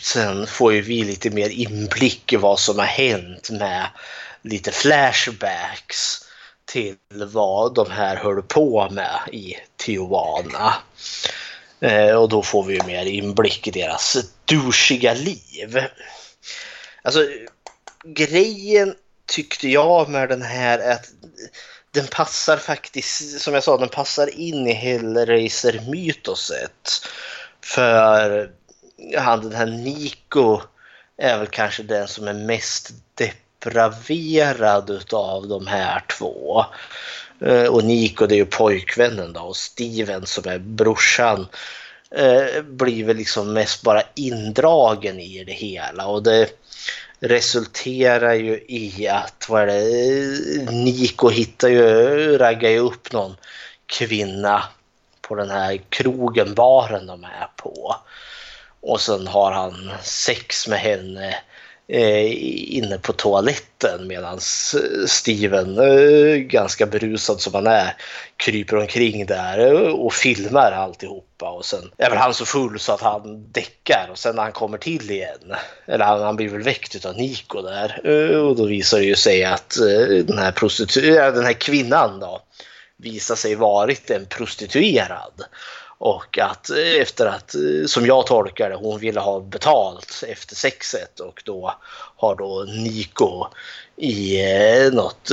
sen 0.02 0.46
får 0.46 0.72
ju 0.72 0.80
vi 0.80 1.04
lite 1.04 1.30
mer 1.30 1.48
inblick 1.48 2.32
i 2.32 2.36
vad 2.36 2.58
som 2.58 2.78
har 2.78 2.86
hänt 2.86 3.50
med 3.50 3.86
lite 4.42 4.72
flashbacks 4.72 6.24
till 6.64 6.96
vad 7.08 7.74
de 7.74 7.90
här 7.90 8.16
höll 8.16 8.42
på 8.42 8.88
med 8.90 9.18
i 9.32 9.56
Tijuana. 9.76 10.74
Eh, 11.80 12.14
och 12.14 12.28
då 12.28 12.42
får 12.42 12.62
vi 12.62 12.74
ju 12.74 12.82
mer 12.82 13.06
inblick 13.06 13.68
i 13.68 13.70
deras 13.70 14.16
douchiga 14.44 15.14
liv. 15.14 15.80
Alltså 17.02 17.26
grejen 18.04 18.94
tyckte 19.26 19.68
jag 19.68 20.08
med 20.08 20.28
den 20.28 20.42
här 20.42 20.78
är 20.78 20.92
att 20.92 21.08
den 21.90 22.06
passar 22.06 22.56
faktiskt, 22.56 23.40
som 23.40 23.54
jag 23.54 23.64
sa, 23.64 23.76
den 23.76 23.88
passar 23.88 24.40
in 24.40 24.66
i 24.66 24.72
Hellraiser-mytoset. 24.72 27.06
För 27.64 28.50
han 29.16 29.40
den 29.40 29.54
här 29.54 29.66
Nico 29.66 30.60
är 31.16 31.38
väl 31.38 31.46
kanske 31.46 31.82
den 31.82 32.08
som 32.08 32.28
är 32.28 32.34
mest 32.34 32.90
deppig 33.14 33.47
depraverad 33.58 34.90
utav 34.90 35.48
de 35.48 35.66
här 35.66 36.04
två. 36.18 36.64
Eh, 37.40 37.64
och 37.64 37.84
Nico 37.84 38.26
det 38.26 38.34
är 38.34 38.36
ju 38.36 38.46
pojkvännen 38.46 39.32
då 39.32 39.40
och 39.40 39.56
Steven 39.56 40.26
som 40.26 40.48
är 40.48 40.58
brorsan 40.58 41.46
eh, 42.10 42.62
blir 42.62 43.04
väl 43.04 43.16
liksom 43.16 43.52
mest 43.52 43.82
bara 43.82 44.02
indragen 44.14 45.20
i 45.20 45.44
det 45.44 45.52
hela 45.52 46.06
och 46.06 46.22
det 46.22 46.50
resulterar 47.20 48.34
ju 48.34 48.64
i 48.68 49.08
att 49.08 49.46
vad 49.48 49.62
är 49.62 49.66
det, 49.66 50.72
Nico 50.72 51.28
hittar 51.28 51.68
ju, 51.68 52.38
raggar 52.38 52.70
ju 52.70 52.78
upp 52.78 53.12
någon 53.12 53.36
kvinna 53.86 54.62
på 55.20 55.34
den 55.34 55.50
här 55.50 55.80
krogen, 55.88 56.54
baren 56.54 57.06
de 57.06 57.24
är 57.24 57.48
på. 57.56 57.96
Och 58.80 59.00
sen 59.00 59.26
har 59.26 59.52
han 59.52 59.90
sex 60.02 60.68
med 60.68 60.78
henne 60.78 61.34
Eh, 61.90 62.76
inne 62.76 62.98
på 62.98 63.12
toaletten 63.12 64.06
medan 64.06 64.34
eh, 64.34 65.06
Steven, 65.06 65.78
eh, 65.78 66.36
ganska 66.36 66.86
berusad 66.86 67.40
som 67.40 67.54
han 67.54 67.66
är, 67.66 67.96
kryper 68.36 68.76
omkring 68.76 69.26
där 69.26 69.58
eh, 69.58 69.90
och 69.90 70.14
filmar 70.14 70.72
alltihopa. 70.72 71.50
Och 71.50 71.64
sen 71.64 71.90
är 71.98 72.10
väl 72.10 72.18
han 72.18 72.34
så 72.34 72.44
full 72.44 72.80
så 72.80 72.92
att 72.92 73.00
han 73.00 73.52
däckar 73.52 74.08
och 74.10 74.18
sen 74.18 74.36
när 74.36 74.42
han 74.42 74.52
kommer 74.52 74.78
till 74.78 75.10
igen, 75.10 75.54
eller 75.86 76.04
han, 76.04 76.22
han 76.22 76.36
blir 76.36 76.48
väl 76.48 76.62
väckt 76.62 77.04
av 77.04 77.16
Nico 77.16 77.62
där, 77.62 78.00
eh, 78.04 78.38
och 78.38 78.56
då 78.56 78.64
visar 78.64 78.98
det 78.98 79.04
ju 79.04 79.16
sig 79.16 79.44
att 79.44 79.76
den 80.24 80.38
här, 80.38 80.52
prostitu- 80.52 81.32
den 81.32 81.44
här 81.44 81.52
kvinnan 81.52 82.20
då 82.20 82.40
visar 82.96 83.34
sig 83.34 83.54
varit 83.54 84.10
en 84.10 84.26
prostituerad. 84.26 85.44
Och 85.98 86.38
att 86.38 86.70
efter 87.00 87.26
att, 87.26 87.54
som 87.86 88.06
jag 88.06 88.26
tolkar 88.26 88.70
det, 88.70 88.76
hon 88.76 88.98
ville 88.98 89.20
ha 89.20 89.40
betalt 89.40 90.24
efter 90.28 90.54
sexet 90.54 91.20
och 91.20 91.42
då 91.44 91.74
har 92.16 92.36
då 92.36 92.64
Niko 92.68 93.46
i 93.96 94.40
eh, 94.40 94.92
något 94.92 95.30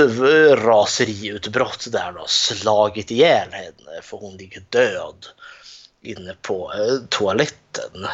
raseriutbrott 0.65 1.87
där 1.91 2.11
då 2.11 2.23
slagit 2.27 3.11
ihjäl 3.11 3.47
henne 3.51 4.01
för 4.01 4.17
hon 4.17 4.37
ligger 4.37 4.63
död 4.69 5.25
inne 6.01 6.35
på 6.41 6.73
eh, 6.73 7.07
toaletten. 7.09 8.07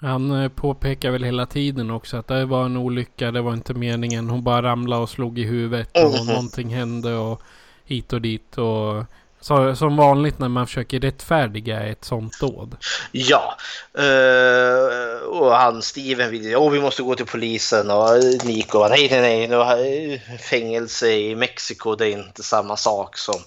Han 0.00 0.42
eh, 0.42 0.48
påpekar 0.48 1.10
väl 1.10 1.24
hela 1.24 1.46
tiden 1.46 1.90
också 1.90 2.16
att 2.16 2.28
det 2.28 2.44
var 2.44 2.64
en 2.64 2.76
olycka, 2.76 3.30
det 3.30 3.42
var 3.42 3.52
inte 3.52 3.74
meningen. 3.74 4.30
Hon 4.30 4.44
bara 4.44 4.62
ramlade 4.62 5.02
och 5.02 5.10
slog 5.10 5.38
i 5.38 5.44
huvudet 5.44 5.90
och 5.92 6.14
mm. 6.14 6.26
någonting 6.26 6.74
hände 6.74 7.14
och 7.16 7.42
hit 7.84 8.12
och 8.12 8.20
dit 8.20 8.58
och 8.58 9.04
så, 9.44 9.76
som 9.76 9.96
vanligt 9.96 10.38
när 10.38 10.48
man 10.48 10.66
försöker 10.66 11.00
rättfärdiga 11.00 11.80
ett 11.80 12.04
sånt 12.04 12.40
dåd. 12.40 12.76
Ja, 13.12 13.56
uh, 13.98 15.26
och 15.26 15.56
han 15.56 15.82
Steven 15.82 16.30
vill 16.30 16.44
ju, 16.44 16.56
oh, 16.56 16.70
vi 16.70 16.80
måste 16.80 17.02
gå 17.02 17.14
till 17.14 17.26
polisen 17.26 17.90
och 17.90 18.16
eh, 18.16 18.44
Nico 18.44 18.88
nej, 18.88 19.08
nej, 19.10 19.20
nej, 19.20 19.48
nu, 19.48 19.56
eh, 19.56 20.38
fängelse 20.38 21.10
i 21.10 21.36
Mexiko 21.36 21.94
det 21.94 22.06
är 22.06 22.10
inte 22.10 22.42
samma 22.42 22.76
sak 22.76 23.18
som 23.18 23.40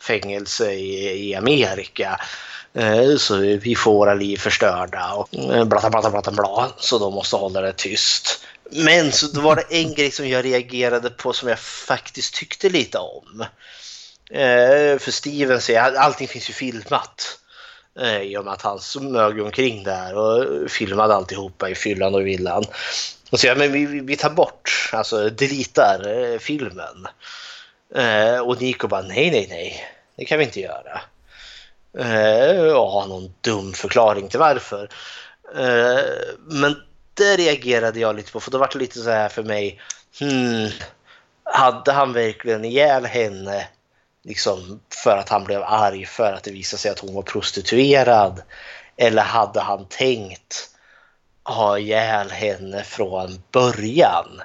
fängelse 0.00 0.72
i, 0.72 1.28
i 1.28 1.34
Amerika. 1.34 2.20
Uh, 2.78 3.16
så 3.16 3.36
vi 3.36 3.74
får 3.74 3.92
våra 3.92 4.14
liv 4.14 4.36
förstörda 4.36 5.12
och 5.12 5.28
uh, 5.34 5.64
bla, 5.64 5.90
bla, 5.90 6.10
bla, 6.10 6.32
bla, 6.32 6.72
så 6.78 6.98
de 6.98 7.14
måste 7.14 7.36
hålla 7.36 7.60
det 7.60 7.72
tyst. 7.72 8.44
Men 8.72 9.12
så 9.12 9.26
då 9.26 9.40
var 9.40 9.56
det 9.56 9.76
en 9.76 9.94
grej 9.94 10.10
som 10.10 10.28
jag 10.28 10.44
reagerade 10.44 11.10
på 11.10 11.32
som 11.32 11.48
jag 11.48 11.58
faktiskt 11.58 12.34
tyckte 12.34 12.68
lite 12.68 12.98
om. 12.98 13.44
Eh, 14.30 14.98
för 14.98 15.10
Steven 15.10 15.60
säger 15.60 15.94
allting 15.94 16.28
finns 16.28 16.50
ju 16.50 16.52
filmat. 16.52 17.38
Eh, 18.00 18.20
I 18.20 18.36
och 18.36 18.44
med 18.44 18.52
att 18.52 18.62
han 18.62 18.78
smög 18.78 19.40
omkring 19.40 19.84
där 19.84 20.14
och 20.14 20.70
filmade 20.70 21.14
alltihopa 21.14 21.68
i 21.68 21.74
fyllan 21.74 22.14
och 22.14 22.26
villan. 22.26 22.64
Och 23.30 23.40
säger 23.40 23.56
men 23.56 23.72
vi, 23.72 23.86
vi 23.86 24.16
tar 24.16 24.30
bort, 24.30 24.90
alltså 24.92 25.30
delitar 25.30 26.08
eh, 26.08 26.38
filmen. 26.38 27.06
Eh, 27.94 28.38
och 28.38 28.60
Nico 28.60 28.88
bara 28.88 29.02
nej, 29.02 29.30
nej, 29.30 29.46
nej, 29.50 29.84
det 30.16 30.24
kan 30.24 30.38
vi 30.38 30.44
inte 30.44 30.60
göra. 30.60 31.00
Eh, 31.98 32.72
och 32.72 32.90
har 32.90 33.06
någon 33.06 33.34
dum 33.40 33.72
förklaring 33.72 34.28
till 34.28 34.38
varför. 34.38 34.88
Eh, 35.56 36.04
men 36.38 36.76
det 37.14 37.36
reagerade 37.36 38.00
jag 38.00 38.16
lite 38.16 38.32
på 38.32 38.40
för 38.40 38.50
då 38.50 38.58
var 38.58 38.70
det 38.72 38.78
lite 38.78 38.98
så 39.00 39.10
här 39.10 39.28
för 39.28 39.42
mig. 39.42 39.80
Hmm, 40.20 40.68
hade 41.44 41.92
han 41.92 42.12
verkligen 42.12 42.64
ihjäl 42.64 43.06
henne 43.06 43.68
liksom 44.24 44.80
för 45.02 45.16
att 45.16 45.28
han 45.28 45.44
blev 45.44 45.62
arg 45.62 46.06
för 46.06 46.32
att 46.32 46.42
det 46.42 46.50
visade 46.50 46.80
sig 46.80 46.90
att 46.90 46.98
hon 46.98 47.14
var 47.14 47.22
prostituerad? 47.22 48.42
Eller 48.96 49.22
hade 49.22 49.60
han 49.60 49.86
tänkt 49.88 50.70
ha 51.44 51.78
ihjäl 51.78 52.30
henne 52.30 52.84
från 52.84 53.42
början 53.52 54.42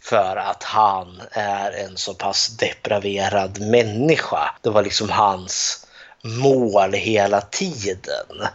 för 0.00 0.36
att 0.36 0.62
han 0.62 1.22
är 1.30 1.70
en 1.70 1.96
så 1.96 2.14
pass 2.14 2.48
depraverad 2.48 3.60
människa? 3.60 4.54
Det 4.62 4.70
var 4.70 4.82
liksom 4.82 5.10
hans 5.10 5.86
mål 6.22 6.92
hela 6.92 7.40
tiden. 7.40 8.46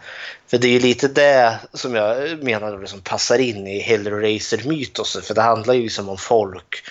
För 0.47 0.57
det 0.57 0.67
är 0.67 0.71
ju 0.71 0.79
lite 0.79 1.07
det 1.07 1.59
som 1.73 1.95
jag 1.95 2.43
menar 2.43 2.79
liksom 2.79 3.01
passar 3.01 3.39
in 3.39 3.67
i 3.67 3.79
Hellraiser-mytosen. 3.79 5.21
För 5.21 5.33
det 5.33 5.41
handlar 5.41 5.73
ju 5.73 5.83
liksom 5.83 6.09
om 6.09 6.17
folk 6.17 6.83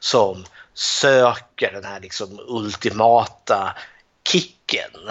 som 0.00 0.44
söker 0.80 1.72
den 1.72 1.84
här 1.84 2.00
liksom 2.00 2.40
ultimata 2.48 3.76
kicken. 4.28 5.10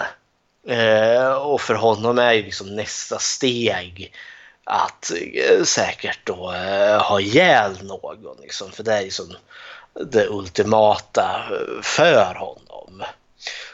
Eh, 0.66 1.32
och 1.32 1.60
för 1.60 1.74
honom 1.74 2.18
är 2.18 2.32
ju 2.32 2.42
liksom 2.42 2.76
nästa 2.76 3.18
steg 3.18 4.12
att 4.64 5.12
eh, 5.34 5.64
säkert 5.64 6.26
då 6.26 6.52
eh, 6.52 7.02
ha 7.02 7.20
ihjäl 7.20 7.82
någon. 7.82 8.36
Liksom, 8.40 8.72
för 8.72 8.82
det 8.82 8.94
är 8.94 9.02
liksom 9.02 9.36
det 10.06 10.28
ultimata 10.28 11.44
eh, 11.50 11.82
för 11.82 12.34
honom. 12.34 13.02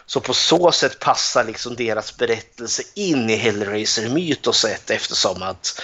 Så 0.07 0.21
på 0.21 0.35
så 0.35 0.73
sätt 0.73 0.99
passar 0.99 1.45
liksom 1.45 1.77
deras 1.77 2.17
berättelse 2.17 2.83
in 2.95 3.31
i 3.31 3.37
Hellraiser-mytoset 3.37 4.91
eftersom 4.91 5.43
att 5.43 5.83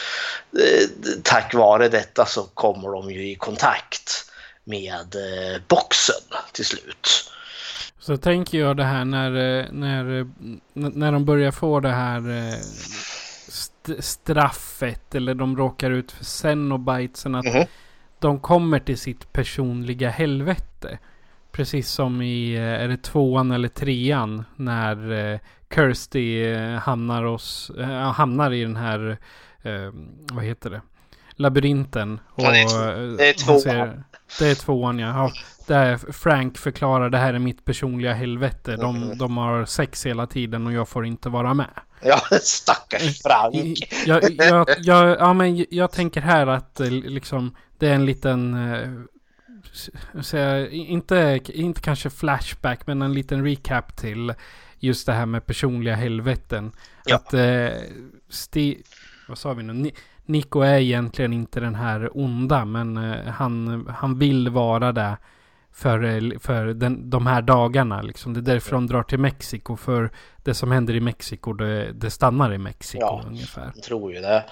eh, 0.59 0.89
tack 1.23 1.55
vare 1.55 1.89
detta 1.89 2.27
så 2.27 2.43
kommer 2.43 2.89
de 2.89 3.11
ju 3.11 3.31
i 3.31 3.35
kontakt 3.35 4.32
med 4.65 5.15
eh, 5.15 5.61
boxen 5.69 6.39
till 6.53 6.65
slut. 6.65 7.31
Så 7.99 8.17
tänker 8.17 8.59
jag 8.59 8.77
det 8.77 8.85
här 8.85 9.05
när, 9.05 9.61
eh, 9.61 9.67
när, 9.73 10.21
eh, 10.21 10.27
när 10.73 11.13
de 11.13 11.25
börjar 11.25 11.51
få 11.51 11.81
det 11.81 11.93
här 11.93 12.29
st 13.49 14.03
straffet 14.03 15.15
eller 15.15 15.35
de 15.35 15.57
råkar 15.57 15.91
ut 15.91 16.13
för 16.13 16.25
Cenobitesen 16.25 17.35
att 17.35 17.45
mm 17.45 17.63
-hmm. 17.63 17.67
de 18.19 18.41
kommer 18.41 18.79
till 18.79 18.99
sitt 18.99 19.33
personliga 19.33 20.11
helvete. 20.11 20.99
Precis 21.53 21.91
som 21.91 22.23
i, 22.23 22.57
är 22.57 22.89
det 22.89 23.03
tvåan 23.03 23.51
eller 23.51 23.69
trean 23.69 24.45
när 24.57 25.41
Kirsty 25.75 26.55
hamnar, 26.77 27.25
oss, 27.25 27.71
hamnar 28.15 28.53
i 28.53 28.63
den 28.63 28.77
här, 28.77 29.19
vad 30.33 30.45
heter 30.45 30.71
det, 30.71 30.81
labyrinten. 31.31 32.21
Och 32.29 32.43
ja, 32.43 32.51
det 32.51 32.61
är, 32.61 33.17
det 33.17 33.29
är 33.29 33.33
tvåan. 33.33 34.05
Det 34.39 34.51
är 34.51 34.55
tvåan 34.55 34.99
ja. 34.99 35.09
ja 35.09 35.33
där 35.67 36.13
Frank 36.13 36.59
förklarar 36.59 37.11
det 37.11 37.19
här 37.19 37.35
är 37.35 37.39
mitt 37.39 37.65
personliga 37.65 38.13
helvete. 38.13 38.77
De, 38.77 38.97
mm. 38.97 39.19
de 39.19 39.37
har 39.37 39.65
sex 39.65 40.07
hela 40.07 40.27
tiden 40.27 40.67
och 40.67 40.73
jag 40.73 40.89
får 40.89 41.07
inte 41.07 41.29
vara 41.29 41.55
med. 41.55 41.71
Ja, 42.03 42.21
stackars 42.43 43.23
Frank. 43.23 43.79
Jag, 44.07 44.23
jag, 44.31 44.69
jag, 44.79 45.17
ja, 45.21 45.33
men 45.33 45.67
jag 45.71 45.93
tänker 45.93 46.21
här 46.21 46.47
att 46.47 46.81
eh, 46.81 46.91
liksom 46.91 47.57
det 47.79 47.89
är 47.89 47.95
en 47.95 48.07
liten... 48.07 48.55
Eh, 48.73 48.91
säga, 50.23 50.71
inte, 50.71 51.41
inte 51.47 51.81
kanske 51.81 52.11
flashback 52.11 52.87
men 52.87 53.03
en 53.03 53.15
liten 53.15 53.45
recap 53.45 53.97
till 53.97 54.35
just 54.79 55.07
det 55.07 55.13
här 55.13 55.27
med 55.27 55.47
personliga 55.47 55.95
helveten. 55.95 56.73
Ja. 57.05 57.17
Att 57.17 57.35
eh, 57.35 57.69
Sti 58.31 58.83
vad 59.29 59.39
sa 59.39 59.53
vi 59.53 59.63
nu? 59.63 59.91
Nico 60.27 60.61
är 60.61 60.79
egentligen 60.79 61.33
inte 61.33 61.61
den 61.61 61.75
här 61.75 62.11
onda 62.15 62.65
men 62.65 62.97
eh, 62.97 63.33
han, 63.33 63.87
han 63.99 64.19
vill 64.19 64.49
vara 64.49 64.93
det 64.93 65.17
för, 65.75 66.05
eh, 66.05 66.39
för 66.39 66.65
den, 66.67 67.11
de 67.11 67.27
här 67.27 67.43
dagarna. 67.43 68.03
Liksom. 68.03 68.35
Det 68.35 68.41
är 68.41 68.55
därför 68.55 68.71
de 68.73 68.87
drar 68.87 69.03
till 69.03 69.19
Mexiko. 69.19 69.77
För 69.77 70.11
det 70.45 70.55
som 70.55 70.73
händer 70.73 70.95
i 70.95 71.01
Mexiko, 71.01 71.53
det, 71.53 71.93
det 71.93 72.11
stannar 72.11 72.55
i 72.55 72.59
Mexiko 72.59 73.01
Ja. 73.05 73.25
ungefär. 73.27 73.73
Jag 73.75 73.83
tror 73.85 74.13
ju 74.13 74.21
det. 74.21 74.45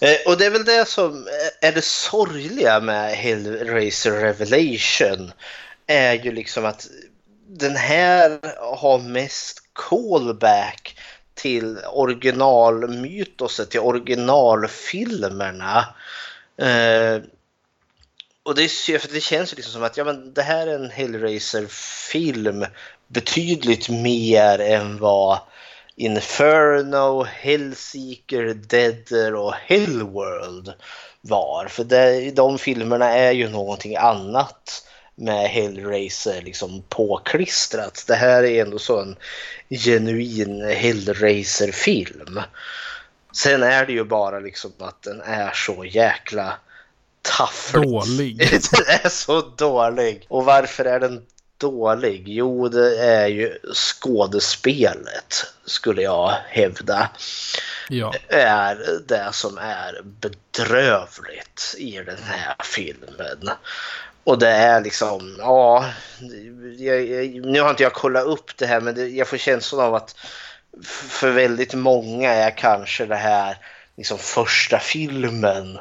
Eh, 0.00 0.16
och 0.32 0.38
det 0.38 0.46
är 0.46 0.50
väl 0.50 0.64
det 0.64 0.88
som 0.88 1.26
är 1.60 1.72
det 1.72 1.84
sorgliga 1.84 2.80
med 2.80 3.12
Hellraiser 3.12 4.10
Revelation. 4.10 5.32
Är 5.86 6.12
ju 6.12 6.32
liksom 6.32 6.64
att 6.64 6.86
den 7.48 7.76
här 7.76 8.40
har 8.80 8.98
mest 8.98 9.58
callback 9.72 10.96
till 11.42 11.78
originalmytoset, 11.92 13.70
till 13.70 13.80
originalfilmerna. 13.80 15.94
Eh, 16.56 17.18
och 18.42 18.54
det, 18.54 18.62
är, 18.62 18.98
för 18.98 19.12
det 19.12 19.20
känns 19.20 19.52
ju 19.52 19.56
liksom 19.56 19.72
som 19.72 19.82
att 19.82 19.96
ja, 19.96 20.04
men 20.04 20.34
det 20.34 20.42
här 20.42 20.66
är 20.66 20.74
en 20.74 20.90
Hellraiser-film 20.90 22.66
betydligt 23.08 23.88
mer 23.88 24.58
än 24.58 24.98
vad 24.98 25.38
Inferno, 25.96 27.24
Hellseeker, 27.24 28.54
Deader 28.54 29.34
och 29.34 29.54
Hellworld 29.54 30.72
var. 31.20 31.66
För 31.66 31.84
det, 31.84 32.30
de 32.30 32.58
filmerna 32.58 33.08
är 33.08 33.32
ju 33.32 33.48
någonting 33.48 33.96
annat 33.96 34.89
med 35.20 35.48
Hellraiser 35.48 36.42
liksom 36.42 36.82
påklistrat. 36.88 38.04
Det 38.06 38.14
här 38.14 38.42
är 38.42 38.62
ändå 38.62 38.78
så 38.78 39.00
en 39.00 39.16
genuin 39.70 40.62
Hellraiser-film. 40.62 42.40
Sen 43.32 43.62
är 43.62 43.86
det 43.86 43.92
ju 43.92 44.04
bara 44.04 44.40
liksom 44.40 44.72
att 44.78 45.02
den 45.02 45.20
är 45.20 45.50
så 45.54 45.84
jäkla 45.84 46.52
tafflig. 47.22 47.82
Dålig. 47.82 48.38
den 48.72 48.86
är 49.04 49.08
så 49.08 49.40
dålig. 49.40 50.26
Och 50.28 50.44
varför 50.44 50.84
är 50.84 51.00
den 51.00 51.26
dålig? 51.58 52.28
Jo, 52.28 52.68
det 52.68 52.98
är 52.98 53.26
ju 53.26 53.58
skådespelet 53.74 55.46
skulle 55.64 56.02
jag 56.02 56.34
hävda 56.48 57.08
Ja. 57.88 58.14
är 58.28 59.00
det 59.06 59.28
som 59.32 59.58
är 59.58 60.00
bedrövligt 60.02 61.74
i 61.78 61.92
den 61.92 62.22
här 62.22 62.56
filmen. 62.64 63.50
Och 64.30 64.38
det 64.38 64.48
är 64.48 64.80
liksom, 64.80 65.36
ja, 65.38 65.84
jag, 66.78 67.06
jag, 67.06 67.46
nu 67.46 67.60
har 67.60 67.70
inte 67.70 67.82
jag 67.82 67.92
kollat 67.92 68.24
upp 68.24 68.56
det 68.56 68.66
här 68.66 68.80
men 68.80 68.94
det, 68.94 69.08
jag 69.08 69.28
får 69.28 69.36
känslan 69.36 69.86
av 69.86 69.94
att 69.94 70.16
för 71.08 71.30
väldigt 71.30 71.74
många 71.74 72.32
är 72.32 72.50
kanske 72.50 73.06
det 73.06 73.16
här 73.16 73.56
liksom 73.96 74.18
första 74.18 74.78
filmen 74.78 75.78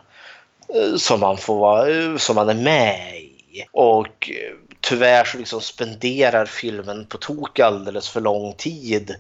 eh, 0.76 0.96
som 0.98 1.20
man 1.20 1.38
får 1.38 1.60
vara, 1.60 1.90
eh, 1.90 2.18
som 2.18 2.36
man 2.36 2.50
är 2.50 2.54
med 2.54 3.22
i. 3.22 3.66
Och 3.72 4.30
eh, 4.30 4.56
tyvärr 4.82 5.24
så 5.24 5.38
liksom 5.38 5.62
spenderar 5.62 6.46
filmen 6.46 7.06
på 7.06 7.18
tok 7.18 7.60
alldeles 7.60 8.10
för 8.10 8.22
lång 8.22 8.54
tid 8.54 9.16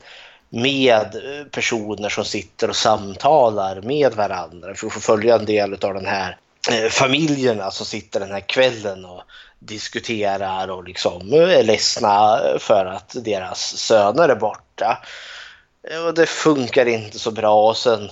med 0.49 1.21
personer 1.51 2.09
som 2.09 2.25
sitter 2.25 2.69
och 2.69 2.75
samtalar 2.75 3.81
med 3.81 4.13
varandra. 4.13 4.75
För 4.75 4.87
att 4.87 4.93
få 4.93 4.99
följa 4.99 5.35
en 5.35 5.45
del 5.45 5.73
av 5.73 5.93
den 5.93 6.05
här 6.05 6.37
Eh, 6.67 6.89
familjerna 6.89 7.71
som 7.71 7.85
sitter 7.85 8.19
den 8.19 8.31
här 8.31 8.49
kvällen 8.49 9.05
och 9.05 9.21
diskuterar 9.59 10.67
och 10.67 10.83
liksom 10.83 11.33
eh, 11.33 11.59
är 11.59 11.63
ledsna 11.63 12.39
för 12.59 12.85
att 12.85 13.15
deras 13.23 13.77
söner 13.77 14.29
är 14.29 14.35
borta. 14.35 14.97
Eh, 15.91 16.05
och 16.05 16.13
det 16.13 16.25
funkar 16.25 16.85
inte 16.85 17.19
så 17.19 17.31
bra 17.31 17.69
och 17.69 17.77
sen 17.77 18.09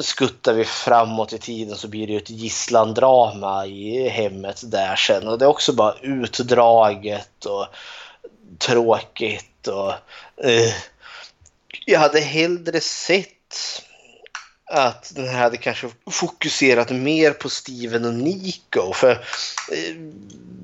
skuttar 0.00 0.52
vi 0.52 0.64
framåt 0.64 1.32
i 1.32 1.38
tiden 1.38 1.76
så 1.76 1.88
blir 1.88 2.06
det 2.06 2.12
ju 2.12 2.18
ett 2.18 2.30
gisslandrama 2.30 3.66
i 3.66 4.08
hemmet 4.08 4.62
där 4.64 4.96
sen 4.96 5.28
och 5.28 5.38
det 5.38 5.44
är 5.44 5.48
också 5.48 5.72
bara 5.72 5.94
utdraget 6.02 7.44
och 7.44 7.66
tråkigt 8.58 9.66
och 9.66 9.92
eh, 10.44 10.74
jag 11.86 12.00
hade 12.00 12.20
hellre 12.20 12.80
sett 12.80 13.82
att 14.66 15.12
den 15.14 15.28
här 15.28 15.38
hade 15.38 15.56
kanske 15.56 15.88
fokuserat 16.10 16.90
mer 16.90 17.30
på 17.30 17.48
Steven 17.48 18.04
och 18.04 18.14
Nico. 18.14 18.92
För 18.92 19.10
eh, 19.12 19.94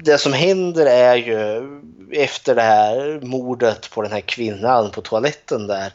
det 0.05 0.19
som 0.19 0.33
händer 0.33 0.87
är 0.87 1.17
ju 1.17 1.63
efter 2.13 2.55
det 2.55 2.63
här 2.63 3.21
mordet 3.21 3.91
på 3.91 4.03
den 4.03 4.13
här 4.13 4.21
kvinnan 4.21 4.91
på 4.91 5.01
toaletten 5.01 5.67
där 5.67 5.93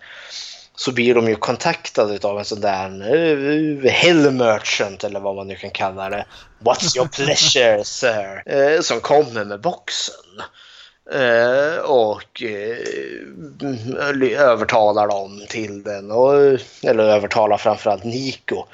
så 0.75 0.91
blir 0.91 1.15
de 1.15 1.27
ju 1.27 1.35
kontaktade 1.35 2.27
av 2.27 2.39
en 2.39 2.45
sån 2.45 2.61
där 2.61 3.15
uh, 3.15 3.89
hell 3.89 4.31
merchant 4.31 5.03
eller 5.03 5.19
vad 5.19 5.35
man 5.35 5.47
nu 5.47 5.55
kan 5.55 5.69
kalla 5.69 6.09
det. 6.09 6.25
What's 6.59 6.97
your 6.97 7.07
pleasure 7.15 7.83
sir? 7.83 8.43
Eh, 8.45 8.81
som 8.81 8.99
kommer 8.99 9.45
med 9.45 9.61
boxen. 9.61 10.41
Eh, 11.11 11.77
och 11.77 12.43
eh, 12.43 12.77
övertalar 14.39 15.07
dem 15.07 15.45
till 15.49 15.83
den. 15.83 16.11
Och, 16.11 16.33
eller 16.83 17.03
övertalar 17.03 17.57
framförallt 17.57 18.03
Nico 18.03 18.65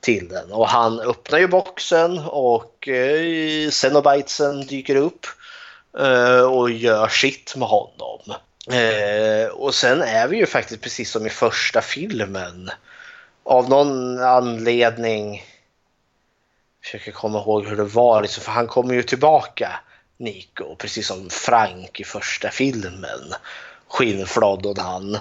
till 0.00 0.28
den. 0.28 0.52
Och 0.52 0.68
han 0.68 1.00
öppnar 1.00 1.38
ju 1.38 1.46
boxen 1.46 2.18
och 2.18 2.88
eh, 2.88 3.70
Cenobitesen 3.70 4.66
dyker 4.66 4.96
upp 4.96 5.26
eh, 5.98 6.40
och 6.40 6.70
gör 6.70 7.08
sitt 7.08 7.56
med 7.56 7.68
honom. 7.68 8.20
Och 9.52 9.74
sen 9.74 10.02
är 10.02 10.28
vi 10.28 10.36
ju 10.36 10.46
faktiskt 10.46 10.82
precis 10.82 11.10
som 11.10 11.26
i 11.26 11.30
första 11.30 11.80
filmen. 11.80 12.70
Av 13.44 13.68
någon 13.68 14.18
anledning 14.18 15.44
försöker 16.82 17.12
komma 17.12 17.38
ihåg 17.38 17.66
hur 17.66 17.76
det 17.76 17.84
var, 17.84 18.22
liksom, 18.22 18.44
för 18.44 18.52
han 18.52 18.66
kommer 18.66 18.94
ju 18.94 19.02
tillbaka, 19.02 19.80
Nico, 20.20 20.76
precis 20.78 21.06
som 21.06 21.30
Frank 21.30 22.00
i 22.00 22.04
första 22.04 22.48
filmen. 22.48 23.34
Skinnflodd 23.88 24.78
han. 24.78 25.18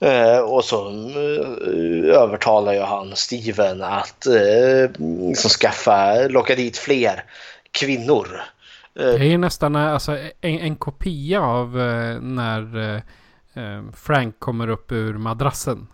Eh, 0.00 0.38
och 0.38 0.64
så 0.64 0.88
eh, 0.88 2.14
övertalar 2.14 2.72
ju 2.72 2.80
han 2.80 3.16
Steven 3.16 3.82
att 3.82 4.26
eh, 4.26 4.90
liksom 5.28 5.50
skaffa, 5.50 6.28
locka 6.28 6.54
dit 6.54 6.78
fler 6.78 7.24
kvinnor. 7.70 8.28
Det 8.94 9.02
är 9.02 9.24
ju 9.24 9.38
nästan 9.38 9.76
eh, 9.76 9.92
alltså, 9.92 10.18
en, 10.40 10.58
en 10.58 10.76
kopia 10.76 11.40
av 11.40 11.80
eh, 11.80 12.20
när 12.20 12.76
eh, 12.76 13.00
eh, 13.64 13.82
Frank 13.96 14.38
kommer 14.38 14.68
upp 14.68 14.92
ur 14.92 15.14
madrassen. 15.14 15.86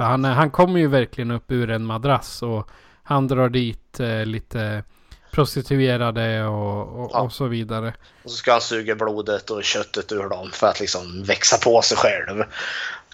Han, 0.00 0.24
han 0.24 0.50
kommer 0.50 0.80
ju 0.80 0.86
verkligen 0.86 1.30
upp 1.30 1.52
ur 1.52 1.70
en 1.70 1.84
madrass 1.84 2.42
och 2.42 2.68
han 3.02 3.28
drar 3.28 3.48
dit 3.48 4.00
eh, 4.00 4.24
lite 4.24 4.84
prostituerade 5.32 6.44
och, 6.44 7.00
och, 7.04 7.10
Ja. 7.12 7.20
och 7.20 7.32
så 7.32 7.46
vidare. 7.46 7.94
Och 8.24 8.30
så 8.30 8.36
ska 8.36 8.52
han 8.52 8.60
suga 8.60 8.94
blodet 8.94 9.50
och 9.50 9.64
köttet 9.64 10.12
ur 10.12 10.28
dem 10.28 10.50
för 10.52 10.66
att 10.66 10.80
liksom 10.80 11.24
växa 11.24 11.56
på 11.58 11.82
sig 11.82 11.96
själv. 11.96 12.40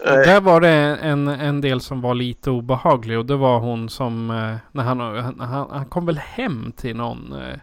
Och 0.00 0.06
där 0.06 0.40
var 0.40 0.60
det 0.60 0.68
en, 1.02 1.28
en 1.28 1.60
del 1.60 1.80
som 1.80 2.00
var 2.00 2.14
lite 2.14 2.50
obehaglig 2.50 3.18
och 3.18 3.26
det 3.26 3.36
var 3.36 3.58
hon 3.58 3.88
som 3.88 4.30
eh, 4.30 4.56
när 4.72 4.82
han, 4.84 5.00
han, 5.00 5.40
han, 5.40 5.70
han 5.70 5.86
kom 5.86 6.06
väl 6.06 6.18
hem 6.18 6.72
till 6.76 6.96
någon 6.96 7.32
eh, 7.32 7.58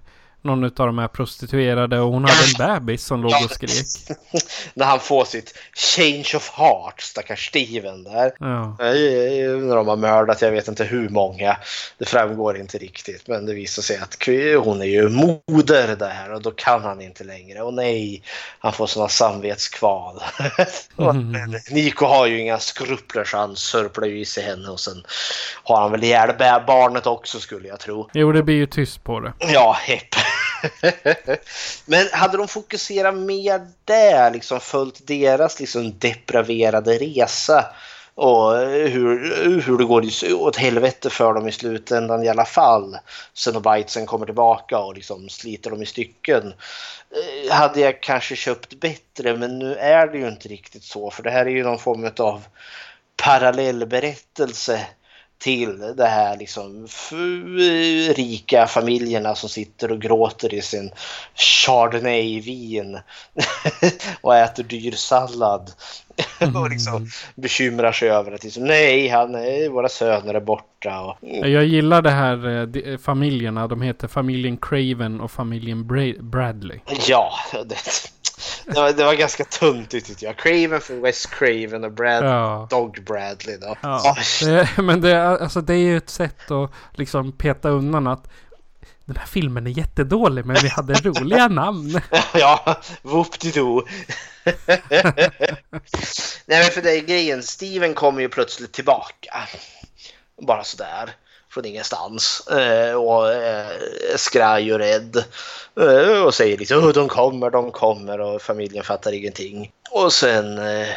någon 0.45 0.63
av 0.63 0.71
de 0.71 0.97
här 0.97 1.07
prostituerade 1.07 1.99
och 1.99 2.11
hon 2.11 2.25
hade 2.25 2.67
en 2.67 2.79
bebis 2.79 3.05
som 3.05 3.21
låg 3.21 3.33
och 3.45 3.51
skrek. 3.51 4.17
När 4.73 4.85
han 4.85 4.99
får 4.99 5.25
sitt 5.25 5.53
change 5.73 6.31
of 6.35 6.49
heart, 6.49 7.01
stackars 7.01 7.47
Steven 7.47 8.03
där. 8.03 8.31
Ja. 8.39 8.77
När 8.79 9.75
de 9.75 9.87
har 9.87 9.95
mördat, 9.95 10.41
jag 10.41 10.51
vet 10.51 10.67
inte 10.67 10.83
hur 10.83 11.09
många. 11.09 11.57
Det 11.97 12.05
framgår 12.05 12.57
inte 12.57 12.77
riktigt, 12.77 13.27
men 13.27 13.45
det 13.45 13.53
visar 13.53 13.81
sig 13.81 13.97
att 13.97 14.17
hon 14.65 14.81
är 14.81 14.85
ju 14.85 15.09
moder 15.09 15.95
där 15.95 16.33
och 16.33 16.41
då 16.41 16.51
kan 16.51 16.83
han 16.83 17.01
inte 17.01 17.23
längre. 17.23 17.61
Och 17.61 17.73
nej, 17.73 18.21
han 18.59 18.73
får 18.73 18.87
såna 18.87 19.07
samvetskval. 19.07 20.21
Men 20.95 21.55
Nico 21.71 22.05
har 22.05 22.25
ju 22.25 22.39
inga 22.39 22.59
skrupler 22.59 23.23
så 23.23 23.37
han 23.37 23.55
sörplar 23.55 24.07
ju 24.07 24.19
i 24.19 24.25
sig 24.25 24.43
henne 24.43 24.69
och 24.69 24.79
sen 24.79 25.03
har 25.63 25.81
han 25.81 25.91
väl 25.91 26.03
ihjäl 26.03 26.35
barnet 26.67 27.07
också 27.07 27.39
skulle 27.39 27.67
jag 27.67 27.79
tro. 27.79 28.09
Jo, 28.13 28.31
det 28.31 28.43
blir 28.43 28.55
ju 28.55 28.65
tyst 28.65 29.03
på 29.03 29.19
det. 29.19 29.33
Ja, 29.39 29.77
hepp. 29.81 30.15
Men 31.85 32.07
hade 32.11 32.37
de 32.37 32.47
fokuserat 32.47 33.15
mer 33.15 33.67
där, 33.85 34.31
liksom 34.31 34.59
följt 34.59 35.07
deras 35.07 35.59
liksom 35.59 35.99
depraverade 35.99 36.97
resa 36.97 37.65
och 38.15 38.57
hur, 38.57 39.61
hur 39.61 39.77
det 39.77 39.85
går 39.85 40.05
åt 40.33 40.55
helvete 40.55 41.09
för 41.09 41.33
dem 41.33 41.47
i 41.47 41.51
slutändan 41.51 42.23
i 42.23 42.29
alla 42.29 42.45
fall. 42.45 42.97
Xenobitesen 43.33 44.05
kommer 44.05 44.25
tillbaka 44.25 44.77
och 44.77 44.95
liksom 44.95 45.29
sliter 45.29 45.69
dem 45.69 45.81
i 45.81 45.85
stycken. 45.85 46.53
Eh, 47.11 47.53
hade 47.53 47.79
jag 47.79 48.01
kanske 48.01 48.35
köpt 48.35 48.79
bättre, 48.79 49.37
men 49.37 49.59
nu 49.59 49.75
är 49.75 50.07
det 50.07 50.17
ju 50.17 50.27
inte 50.27 50.47
riktigt 50.47 50.83
så. 50.83 51.11
För 51.11 51.23
det 51.23 51.31
här 51.31 51.45
är 51.45 51.49
ju 51.49 51.63
någon 51.63 51.79
form 51.79 52.11
av 52.17 52.43
parallellberättelse 53.15 54.87
till 55.37 55.95
det 55.97 56.07
här 56.07 56.37
liksom 56.37 56.87
rika 58.15 58.67
familjerna 58.67 59.35
som 59.35 59.49
sitter 59.49 59.91
och 59.91 60.01
gråter 60.01 60.53
i 60.53 60.61
sin 60.61 60.91
chardonnay-vin 61.35 62.99
och 64.21 64.35
äter 64.35 64.63
dyr 64.63 64.91
sallad 64.91 65.71
och 66.55 66.69
liksom 66.69 67.07
bekymrar 67.35 67.91
sig 67.91 68.09
över 68.09 68.31
att 68.31 68.43
liksom, 68.43 68.63
nej, 68.63 69.07
han, 69.07 69.31
nej, 69.31 69.69
våra 69.69 69.89
söner 69.89 70.33
är 70.33 70.39
borta. 70.39 71.01
Och... 71.01 71.17
Jag 71.21 71.65
gillar 71.65 72.01
det 72.01 72.11
här 72.11 72.65
de, 72.65 72.97
familjerna. 72.97 73.67
De 73.67 73.81
heter 73.81 74.07
familjen 74.07 74.57
Craven 74.57 75.21
och 75.21 75.31
familjen 75.31 75.87
Bra 75.87 76.13
Bradley. 76.19 76.79
Ja, 77.07 77.33
det, 77.65 77.75
det, 78.65 78.73
var, 78.73 78.91
det 78.91 79.03
var 79.03 79.13
ganska 79.13 79.43
töntigt 79.43 80.07
tyckte 80.07 80.25
jag. 80.25 80.37
Craven 80.37 80.81
för 80.81 80.95
West 80.95 81.29
Craven 81.29 81.83
och 81.83 81.91
Brad, 81.91 82.25
ja. 82.25 82.67
Dog 82.69 83.03
Bradley 83.05 83.57
då. 83.57 83.77
Ja, 83.81 84.15
det, 84.41 84.69
men 84.77 85.01
det, 85.01 85.27
alltså, 85.27 85.61
det 85.61 85.73
är 85.73 85.77
ju 85.77 85.97
ett 85.97 86.09
sätt 86.09 86.51
att 86.51 86.71
liksom 86.93 87.31
peta 87.31 87.69
undan 87.69 88.07
att 88.07 88.27
den 89.05 89.17
här 89.17 89.25
filmen 89.25 89.67
är 89.67 89.71
jättedålig 89.71 90.45
men 90.45 90.55
vi 90.61 90.67
hade 90.67 90.93
roliga 90.93 91.47
namn. 91.47 92.01
ja, 92.33 92.81
whoop-de-doo. 93.01 93.87
Nej 96.45 96.63
men 96.63 96.71
för 96.71 96.81
det 96.81 96.91
är 96.91 97.01
grejen, 97.01 97.43
Steven 97.43 97.93
kommer 97.93 98.21
ju 98.21 98.29
plötsligt 98.29 98.71
tillbaka. 98.71 99.47
Bara 100.41 100.63
sådär 100.63 101.15
från 101.55 101.65
ingenstans 101.65 102.47
eh, 102.47 102.93
och 102.93 103.33
är 103.33 104.17
skraj 104.17 104.73
och 104.73 104.79
rädd 104.79 105.23
eh, 105.79 106.23
och 106.23 106.33
säger 106.33 106.57
liksom 106.57 106.93
de 106.93 107.07
kommer, 107.07 107.49
de 107.49 107.71
kommer 107.71 108.19
och 108.19 108.41
familjen 108.41 108.83
fattar 108.83 109.11
ingenting. 109.11 109.71
Och 109.91 110.13
sen, 110.13 110.57
eh, 110.57 110.87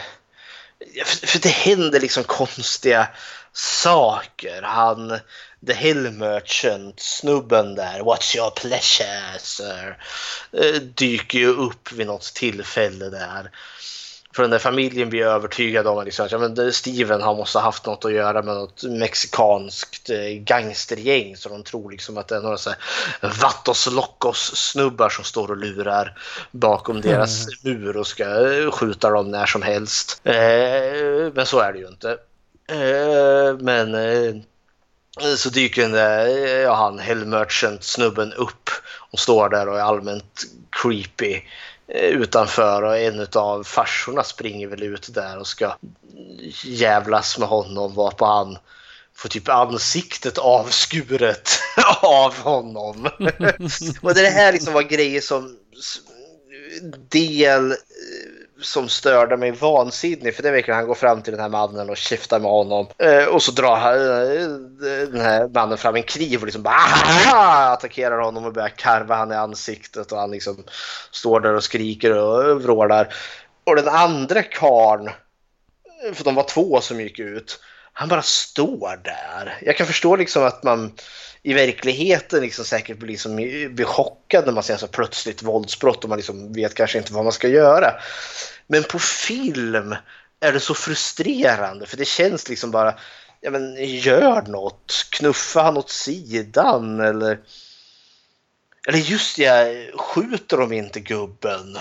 för 1.05 1.39
det 1.39 1.49
händer 1.49 2.01
liksom 2.01 2.25
konstiga 2.25 3.09
saker. 3.53 4.63
Han, 4.63 5.19
The 5.67 5.73
Hill 5.73 6.11
Merchant, 6.11 7.01
snubben 7.01 7.75
där, 7.75 8.01
What's 8.01 8.37
your 8.37 8.51
pleasure 8.51 9.39
sir? 9.39 9.97
Eh, 10.53 10.83
dyker 10.83 11.39
ju 11.39 11.49
upp 11.49 11.93
vid 11.93 12.07
något 12.07 12.35
tillfälle 12.35 13.09
där 13.09 13.51
för 14.39 14.43
den 14.43 14.51
där 14.51 14.59
familjen 14.59 15.09
blir 15.09 15.22
övertygad 15.22 15.86
om 15.86 15.99
att, 15.99 16.05
liksom, 16.05 16.26
att 16.26 16.32
ja, 16.32 16.39
men 16.39 16.72
Steven 16.72 17.22
har 17.22 17.34
måste 17.34 17.59
ha 17.59 17.62
haft 17.64 17.86
något 17.86 18.05
att 18.05 18.12
göra 18.12 18.43
med 18.43 18.55
något 18.55 18.82
mexikanskt 18.82 20.11
eh, 20.11 20.18
gangstergäng. 20.18 21.36
Så 21.36 21.49
de 21.49 21.62
tror 21.62 21.91
liksom 21.91 22.18
att 22.18 22.28
det 22.28 22.36
är 22.36 22.41
några 22.41 22.57
så 22.57 22.70
här 22.70 22.78
Vatos 23.43 23.89
Locos 23.91 24.57
snubbar 24.57 25.09
som 25.09 25.24
står 25.24 25.51
och 25.51 25.57
lurar 25.57 26.18
bakom 26.51 26.97
mm. 26.97 27.09
deras 27.09 27.47
mur 27.64 27.97
och 27.97 28.07
ska 28.07 28.53
eh, 28.53 28.70
skjuta 28.70 29.11
dem 29.11 29.30
när 29.30 29.47
som 29.47 29.62
helst. 29.62 30.20
Eh, 30.24 31.32
men 31.34 31.47
så 31.47 31.61
är 31.61 31.72
det 31.72 31.78
ju 31.78 31.89
inte. 31.89 32.18
Men 33.61 33.97
så 35.36 35.49
dyker 35.49 35.82
den 35.82 35.93
där, 35.93 36.26
ja, 36.62 36.74
han 36.74 36.99
Hell 36.99 37.26
Merchant 37.26 37.84
snubben 37.84 38.32
upp 38.32 38.70
och 39.11 39.18
står 39.18 39.49
där 39.49 39.68
och 39.68 39.78
är 39.78 39.82
allmänt 39.82 40.43
creepy. 40.70 41.41
Eh, 41.95 42.05
utanför 42.05 42.82
och 42.82 42.99
en 42.99 43.26
av 43.32 43.64
farsorna 43.64 44.24
springer 44.24 44.66
väl 44.66 44.82
ut 44.82 45.14
där 45.14 45.39
och 45.39 45.47
ska 45.47 45.76
jävlas 46.64 47.39
med 47.39 47.49
honom 47.49 47.95
varpå 47.95 48.24
han 48.24 48.59
får 49.14 49.28
typ 49.28 49.49
ansiktet 49.49 50.39
avskuret 50.39 51.51
av 52.03 52.34
honom. 52.39 53.09
och 54.03 54.14
det 54.14 54.28
här 54.28 54.53
liksom 54.53 54.74
var 54.74 54.82
grejer 54.82 55.20
som 55.20 55.59
del 57.09 57.74
som 58.61 58.89
störde 58.89 59.37
mig 59.37 59.51
vansinnigt 59.51 60.37
för 60.37 60.43
det 60.43 60.51
verkar 60.51 60.75
han 60.75 60.87
går 60.87 60.95
fram 60.95 61.23
till 61.23 61.33
den 61.33 61.41
här 61.43 61.49
mannen 61.49 61.91
och 61.91 61.97
käftar 61.97 62.41
med 62.41 62.51
honom. 62.51 62.87
Eh, 62.99 63.25
och 63.25 63.43
så 63.43 63.53
drar 63.53 63.77
han, 63.77 63.95
eh, 63.95 64.43
eh, 64.93 65.09
den 65.09 65.21
här 65.21 65.49
mannen 65.49 65.79
fram 65.79 65.97
en 65.97 66.03
kniv 66.03 66.41
och 66.41 66.47
liksom 66.47 66.63
bara 66.63 67.73
attackerar 67.73 68.19
honom 68.19 68.45
och 68.45 68.53
börjar 68.53 68.69
karva 68.69 69.15
han 69.15 69.33
i 69.33 69.35
ansiktet 69.35 70.13
och 70.13 70.19
han 70.19 70.31
liksom 70.31 70.65
står 71.11 71.41
där 71.41 71.55
och 71.55 71.65
skriker 71.65 72.19
och 72.19 72.49
eh, 72.49 72.55
vrålar. 72.55 73.15
Och 73.65 73.77
den 73.77 73.89
andra 73.89 74.43
karn 74.43 75.11
för 76.15 76.25
de 76.25 76.35
var 76.35 76.43
två 76.43 76.81
som 76.81 77.01
gick 77.01 77.19
ut, 77.19 77.61
han 77.99 78.09
bara 78.09 78.23
står 78.23 79.01
där. 79.05 79.59
Jag 79.63 79.77
kan 79.77 79.87
förstå 79.87 80.17
liksom 80.17 80.45
att 80.45 80.63
man 80.63 80.93
i 81.43 81.55
verkligheten 81.55 82.41
liksom 82.41 82.65
säkert 82.65 82.99
blir, 82.99 83.09
liksom, 83.09 83.37
blir 83.37 83.85
chockad 83.85 84.47
när 84.47 84.53
man 84.53 84.63
ser 84.63 84.77
så 84.77 84.87
plötsligt 84.87 85.43
våldsbrott 85.43 86.05
och 86.05 86.09
man 86.09 86.19
liksom 86.19 86.53
vet 86.53 86.75
kanske 86.75 86.99
inte 86.99 87.13
vad 87.13 87.25
man 87.25 87.33
ska 87.33 87.49
göra. 87.49 87.95
Men 88.67 88.83
på 88.83 88.99
film 88.99 89.97
är 90.41 90.53
det 90.53 90.61
så 90.61 90.75
frustrerande 90.75 91.87
för 91.87 91.97
det 91.97 92.05
känns 92.05 92.49
liksom 92.49 92.71
bara, 92.71 92.95
ja 93.41 93.51
men 93.51 93.77
gör 93.85 94.43
något, 94.43 95.07
knuffa 95.11 95.63
han 95.63 95.77
åt 95.77 95.91
sidan 95.91 97.01
eller 97.01 97.39
eller 98.89 98.99
just 98.99 99.39
ja, 99.39 99.65
skjuter 99.95 100.57
de 100.57 100.73
inte 100.73 101.01
gubben? 101.01 101.79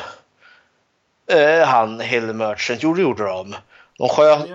Eh, 1.27 1.67
han 1.67 1.99
Hill 1.99 2.33
Merchant, 2.33 2.83
jo 2.83 2.93
det 2.93 3.01
gjorde 3.01 3.23
de. 3.23 3.55
De 3.97 4.09
sköt... 4.09 4.47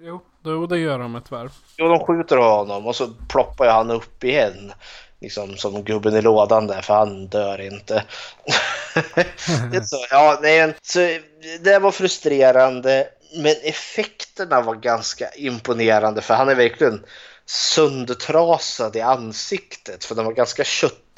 Jo, 0.00 0.20
Jo, 0.44 0.66
det 0.66 0.78
gör 0.78 0.98
de 0.98 1.16
ett 1.16 1.30
varv. 1.30 1.52
Jo, 1.76 1.88
de 1.88 1.98
skjuter 1.98 2.36
honom 2.36 2.86
och 2.86 2.96
så 2.96 3.08
ploppar 3.28 3.64
ju 3.64 3.70
han 3.70 3.90
upp 3.90 4.24
igen. 4.24 4.72
Liksom 5.20 5.56
som 5.56 5.84
gubben 5.84 6.16
i 6.16 6.22
lådan 6.22 6.66
där, 6.66 6.82
för 6.82 6.94
han 6.94 7.26
dör 7.26 7.60
inte. 7.60 8.04
det, 9.72 9.84
så, 9.84 9.96
ja, 10.10 10.38
nej, 10.42 10.74
så, 10.82 11.18
det 11.60 11.78
var 11.78 11.90
frustrerande, 11.90 13.08
men 13.36 13.54
effekterna 13.62 14.60
var 14.60 14.74
ganska 14.74 15.30
imponerande 15.30 16.22
för 16.22 16.34
han 16.34 16.48
är 16.48 16.54
verkligen 16.54 17.04
söndertrasad 17.46 18.96
i 18.96 19.00
ansiktet 19.00 20.04
för 20.04 20.14
den 20.14 20.24
var 20.24 20.32
ganska 20.32 20.64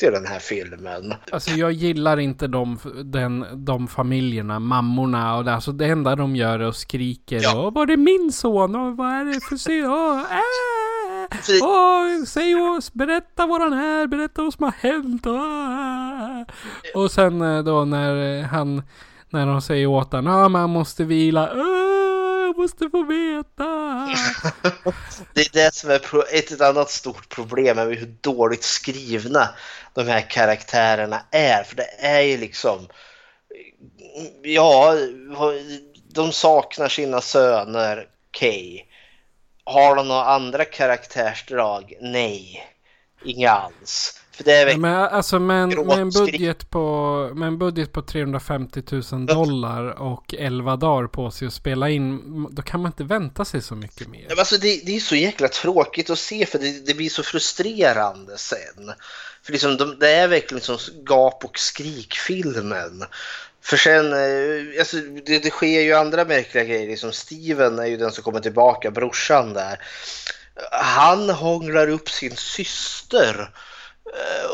köttig 0.00 0.12
den 0.12 0.26
här 0.26 0.38
filmen. 0.38 1.14
Alltså 1.32 1.50
jag 1.50 1.72
gillar 1.72 2.20
inte 2.20 2.46
de, 2.46 2.78
den, 3.04 3.46
de 3.64 3.88
familjerna, 3.88 4.58
mammorna 4.58 5.36
och 5.36 5.44
det. 5.44 5.54
Alltså 5.54 5.72
det 5.72 5.86
enda 5.86 6.16
de 6.16 6.36
gör 6.36 6.58
är 6.58 6.68
att 6.68 6.76
skriker. 6.76 7.40
Ja. 7.42 7.66
Åh, 7.66 7.72
var 7.72 7.86
det 7.86 7.96
min 7.96 8.32
son? 8.32 8.76
Och 8.76 8.96
vad 8.96 9.08
är 9.08 9.24
det 9.24 9.40
för 9.40 9.56
son? 9.56 9.84
Åh, 9.84 10.20
äh! 10.20 11.62
Åh, 11.62 12.24
säg 12.26 12.54
oss, 12.54 12.92
berätta 12.92 13.46
vad 13.46 13.60
han 13.60 13.72
är, 13.72 14.06
berätta 14.06 14.42
vad 14.42 14.54
som 14.54 14.64
har 14.64 14.72
hänt. 14.72 15.26
Åh. 15.26 17.02
Och 17.02 17.10
sen 17.10 17.42
eh, 17.42 17.64
då 17.64 17.84
när 17.84 18.42
han, 18.42 18.82
när 19.30 19.46
de 19.46 19.62
säger 19.62 19.86
åt 19.86 20.12
honom, 20.12 20.32
ja 20.32 20.48
man 20.48 20.70
måste 20.70 21.04
vila. 21.04 21.50
Åh! 21.54 21.89
Måste 22.60 22.90
få 22.90 23.02
veta. 23.02 23.64
det 25.34 25.40
är 25.40 25.52
det 25.52 25.74
som 25.74 25.90
är 25.90 25.94
ett, 26.34 26.52
ett 26.52 26.60
annat 26.60 26.90
stort 26.90 27.28
problem 27.28 27.76
med 27.76 27.86
hur 27.86 28.14
dåligt 28.20 28.62
skrivna 28.62 29.48
de 29.94 30.08
här 30.08 30.30
karaktärerna 30.30 31.22
är. 31.30 31.62
För 31.62 31.76
det 31.76 31.90
är 31.98 32.20
ju 32.20 32.36
liksom, 32.36 32.88
ja, 34.42 34.94
de 36.08 36.32
saknar 36.32 36.88
sina 36.88 37.20
söner, 37.20 38.08
okej. 38.28 38.74
Okay. 38.74 38.86
Har 39.64 39.96
de 39.96 40.08
några 40.08 40.24
andra 40.24 40.64
karaktärsdrag? 40.64 41.94
Nej, 42.00 42.64
inga 43.24 43.50
alls. 43.50 44.19
För 44.40 44.44
det 44.44 44.52
är 44.52 44.76
men, 44.76 44.94
alltså, 44.94 45.38
men, 45.38 45.68
med, 45.68 45.98
en 45.98 46.10
budget 46.10 46.70
på, 46.70 47.30
med 47.34 47.46
en 47.46 47.58
budget 47.58 47.92
på 47.92 48.02
350 48.02 48.82
000 49.12 49.26
dollar 49.26 50.00
och 50.02 50.34
11 50.38 50.76
dagar 50.76 51.06
på 51.06 51.30
sig 51.30 51.46
att 51.48 51.54
spela 51.54 51.88
in. 51.88 52.46
Då 52.50 52.62
kan 52.62 52.82
man 52.82 52.88
inte 52.88 53.04
vänta 53.04 53.44
sig 53.44 53.62
så 53.62 53.74
mycket 53.74 54.08
mer. 54.08 54.26
Ja, 54.28 54.34
alltså, 54.38 54.56
det, 54.56 54.86
det 54.86 54.96
är 54.96 55.00
så 55.00 55.16
jäkla 55.16 55.48
tråkigt 55.48 56.10
att 56.10 56.18
se 56.18 56.46
för 56.46 56.58
det, 56.58 56.86
det 56.86 56.94
blir 56.94 57.08
så 57.08 57.22
frustrerande 57.22 58.38
sen. 58.38 58.92
För 59.42 59.52
liksom, 59.52 59.76
de, 59.76 59.98
det 59.98 60.10
är 60.10 60.28
verkligen 60.28 60.62
som 60.62 60.78
gap 61.06 61.44
och 61.44 61.58
skrikfilmen. 61.58 63.04
För 63.62 63.76
sen, 63.76 64.12
eh, 64.12 64.80
alltså, 64.80 64.96
det, 65.26 65.38
det 65.38 65.50
sker 65.50 65.80
ju 65.80 65.92
andra 65.92 66.24
märkliga 66.24 66.64
grejer. 66.64 66.88
Liksom 66.88 67.12
Steven 67.12 67.78
är 67.78 67.86
ju 67.86 67.96
den 67.96 68.12
som 68.12 68.24
kommer 68.24 68.40
tillbaka, 68.40 68.90
brorsan 68.90 69.52
där. 69.52 69.78
Han 70.72 71.30
hånglar 71.30 71.88
upp 71.88 72.10
sin 72.10 72.36
syster 72.36 73.50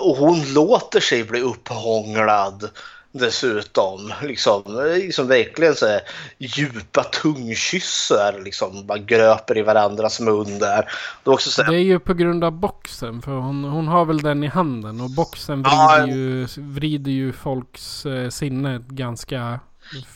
och 0.00 0.16
hon 0.16 0.52
låter 0.54 1.00
sig 1.00 1.24
bli 1.24 1.40
upphånglad 1.40 2.70
dessutom. 3.18 4.12
Liksom, 4.22 4.62
liksom 4.96 5.28
verkligen 5.28 5.74
så 5.74 5.86
här, 5.86 6.00
djupa 6.38 7.02
tungkyssar 7.02 8.40
liksom 8.44 8.86
bara 8.86 8.98
gröper 8.98 9.58
i 9.58 9.62
varandras 9.62 10.20
mun 10.20 10.58
där. 10.58 10.90
Det 11.24 11.30
är, 11.30 11.34
också 11.34 11.50
så 11.50 11.62
här... 11.62 11.72
det 11.72 11.78
är 11.78 11.82
ju 11.82 11.98
på 11.98 12.14
grund 12.14 12.44
av 12.44 12.52
boxen 12.52 13.22
för 13.22 13.32
hon, 13.32 13.64
hon 13.64 13.88
har 13.88 14.04
väl 14.04 14.22
den 14.22 14.44
i 14.44 14.46
handen 14.46 15.00
och 15.00 15.10
boxen 15.10 15.62
vrider, 15.62 15.76
ja, 15.76 16.06
ju, 16.06 16.46
vrider 16.56 17.10
ju 17.10 17.32
folks 17.32 18.06
eh, 18.06 18.28
sinne 18.28 18.84
ganska 18.88 19.60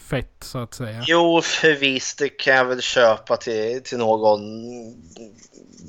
fett 0.09 0.37
så 0.41 0.59
att 0.59 0.75
säga. 0.75 1.05
Jo, 1.07 1.43
förvisst 1.43 2.19
det 2.19 2.29
kan 2.29 2.55
jag 2.55 2.65
väl 2.65 2.83
köpa 2.83 3.37
till, 3.37 3.83
till 3.83 3.99
någon 3.99 4.41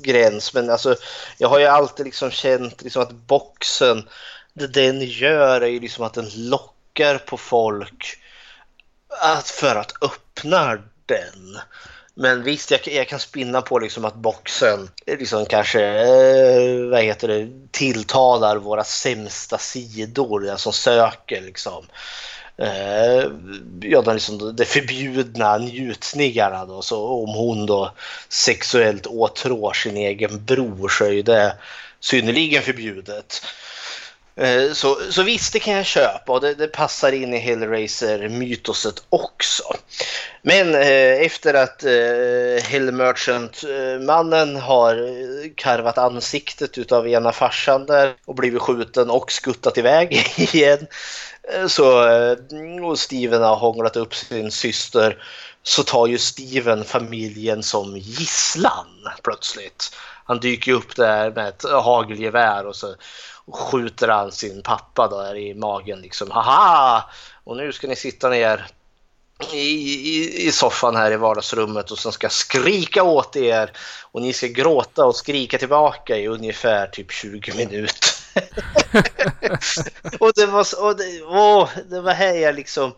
gräns. 0.02 0.54
Men 0.54 0.70
alltså, 0.70 0.96
jag 1.38 1.48
har 1.48 1.58
ju 1.58 1.66
alltid 1.66 2.06
liksom 2.06 2.30
känt 2.30 2.82
liksom 2.82 3.02
att 3.02 3.12
boxen, 3.12 4.08
det 4.54 4.66
den 4.66 5.00
gör 5.00 5.60
är 5.60 5.66
ju 5.66 5.80
liksom 5.80 6.04
att 6.04 6.14
den 6.14 6.30
lockar 6.34 7.18
på 7.18 7.36
folk 7.36 8.18
att, 9.20 9.48
för 9.48 9.76
att 9.76 9.92
öppna 10.02 10.78
den. 11.06 11.58
Men 12.14 12.42
visst, 12.42 12.70
jag, 12.70 12.80
jag 12.88 13.08
kan 13.08 13.18
spinna 13.18 13.62
på 13.62 13.78
liksom 13.78 14.04
att 14.04 14.14
boxen 14.14 14.90
liksom 15.06 15.46
kanske 15.46 15.84
eh, 15.84 16.90
vad 16.90 17.02
heter 17.02 17.28
det, 17.28 17.48
tilltalar 17.70 18.56
våra 18.56 18.84
sämsta 18.84 19.58
sidor, 19.58 20.40
den 20.40 20.58
som 20.58 20.72
söker 20.72 21.40
liksom. 21.40 21.86
Eh, 22.62 23.30
ja, 23.80 24.02
den 24.02 24.14
liksom, 24.14 24.56
det 24.56 24.64
förbjudna 24.64 25.58
njutningarna 25.58 26.66
då, 26.66 26.82
så 26.82 27.06
om 27.06 27.34
hon 27.34 27.66
då 27.66 27.92
sexuellt 28.28 29.06
åtrår 29.06 29.72
sin 29.72 29.96
egen 29.96 30.44
bror 30.44 30.88
så 30.88 31.04
är 31.04 31.22
det 31.22 31.56
synnerligen 32.00 32.62
förbjudet. 32.62 33.42
Eh, 34.36 34.72
så, 34.72 34.98
så 35.10 35.22
visst, 35.22 35.52
det 35.52 35.58
kan 35.58 35.74
jag 35.74 35.86
köpa 35.86 36.32
och 36.32 36.40
det, 36.40 36.54
det 36.54 36.68
passar 36.68 37.12
in 37.12 37.34
i 37.34 37.38
Hellraiser-mytoset 37.38 39.02
också. 39.08 39.62
Men 40.42 40.74
eh, 40.74 41.22
efter 41.26 41.54
att 41.54 41.84
eh, 41.84 42.64
Hellmerchant-mannen 42.64 44.56
har 44.56 44.96
karvat 45.54 45.98
ansiktet 45.98 46.78
utav 46.78 47.08
ena 47.08 47.32
farsan 47.32 47.86
där 47.86 48.14
och 48.24 48.34
blivit 48.34 48.62
skjuten 48.62 49.10
och 49.10 49.32
skuttat 49.32 49.78
iväg 49.78 50.26
igen 50.36 50.86
Eh, 51.48 51.66
så 51.66 52.08
eh, 52.08 52.36
och 52.84 52.98
Steven 52.98 53.42
har 53.42 53.56
hånglat 53.56 53.96
upp 53.96 54.14
sin 54.14 54.50
syster 54.50 55.24
så 55.62 55.82
tar 55.82 56.06
ju 56.06 56.18
Steven 56.18 56.84
familjen 56.84 57.62
som 57.62 57.96
gisslan 57.96 59.08
plötsligt. 59.22 59.94
Han 60.24 60.40
dyker 60.40 60.72
upp 60.72 60.96
där 60.96 61.30
med 61.30 61.48
ett 61.48 61.62
hagelgevär 61.62 62.66
och 62.66 62.76
så 62.76 62.94
skjuter 63.52 64.08
han 64.08 64.32
sin 64.32 64.62
pappa 64.62 65.08
där 65.08 65.36
i 65.36 65.54
magen 65.54 66.00
liksom. 66.00 66.30
Haha! 66.30 67.04
Och 67.44 67.56
nu 67.56 67.72
ska 67.72 67.86
ni 67.86 67.96
sitta 67.96 68.28
ner 68.28 68.66
i, 69.52 69.56
i, 69.56 70.46
i 70.46 70.52
soffan 70.52 70.96
här 70.96 71.12
i 71.12 71.16
vardagsrummet 71.16 71.90
och 71.90 71.98
sen 71.98 72.12
ska 72.12 72.28
skrika 72.28 73.02
åt 73.02 73.36
er 73.36 73.72
och 74.12 74.22
ni 74.22 74.32
ska 74.32 74.46
gråta 74.46 75.04
och 75.04 75.16
skrika 75.16 75.58
tillbaka 75.58 76.16
i 76.16 76.26
ungefär 76.26 76.86
typ 76.86 77.12
20 77.12 77.52
minuter 77.56 78.21
och 80.18 80.32
det 80.34 80.46
var, 80.46 80.84
och 80.84 80.96
det, 80.96 81.22
åh, 81.22 81.68
det 81.90 82.00
var 82.00 82.12
här 82.12 82.34
jag 82.34 82.54
liksom 82.54 82.94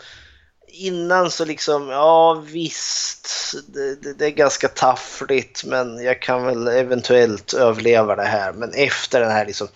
innan 0.75 1.31
så 1.31 1.45
liksom, 1.45 1.89
ja 1.89 2.35
visst, 2.35 3.55
det, 3.67 3.95
det, 4.03 4.13
det, 4.13 4.27
är 4.27 4.31
ganska 4.31 4.69
taffligt 4.69 5.65
men 5.65 6.05
jag 6.05 6.23
kan 6.23 6.45
väl 6.45 6.69
eventuellt 6.69 7.53
överleva 7.53 8.17
det 8.17 8.25
här. 8.25 8.53
Men 8.53 8.73
efter 8.75 9.21
den 9.21 9.31
här 9.31 9.47
liksom 9.47 9.69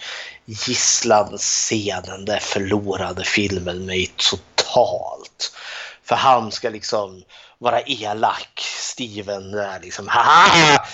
gisslanscenen, 0.45 2.25
där 2.25 2.39
förlorade 2.39 3.25
filmen 3.25 3.87
mig 3.87 4.13
totalt. 4.17 5.53
För 6.05 6.17
han 6.17 6.53
ska 6.53 6.69
liksom 6.69 7.23
vara 7.59 7.81
elak, 7.81 8.61
Steven 8.61 9.51
där 9.51 9.81
liksom. 9.83 10.09
Haha! 10.09 10.85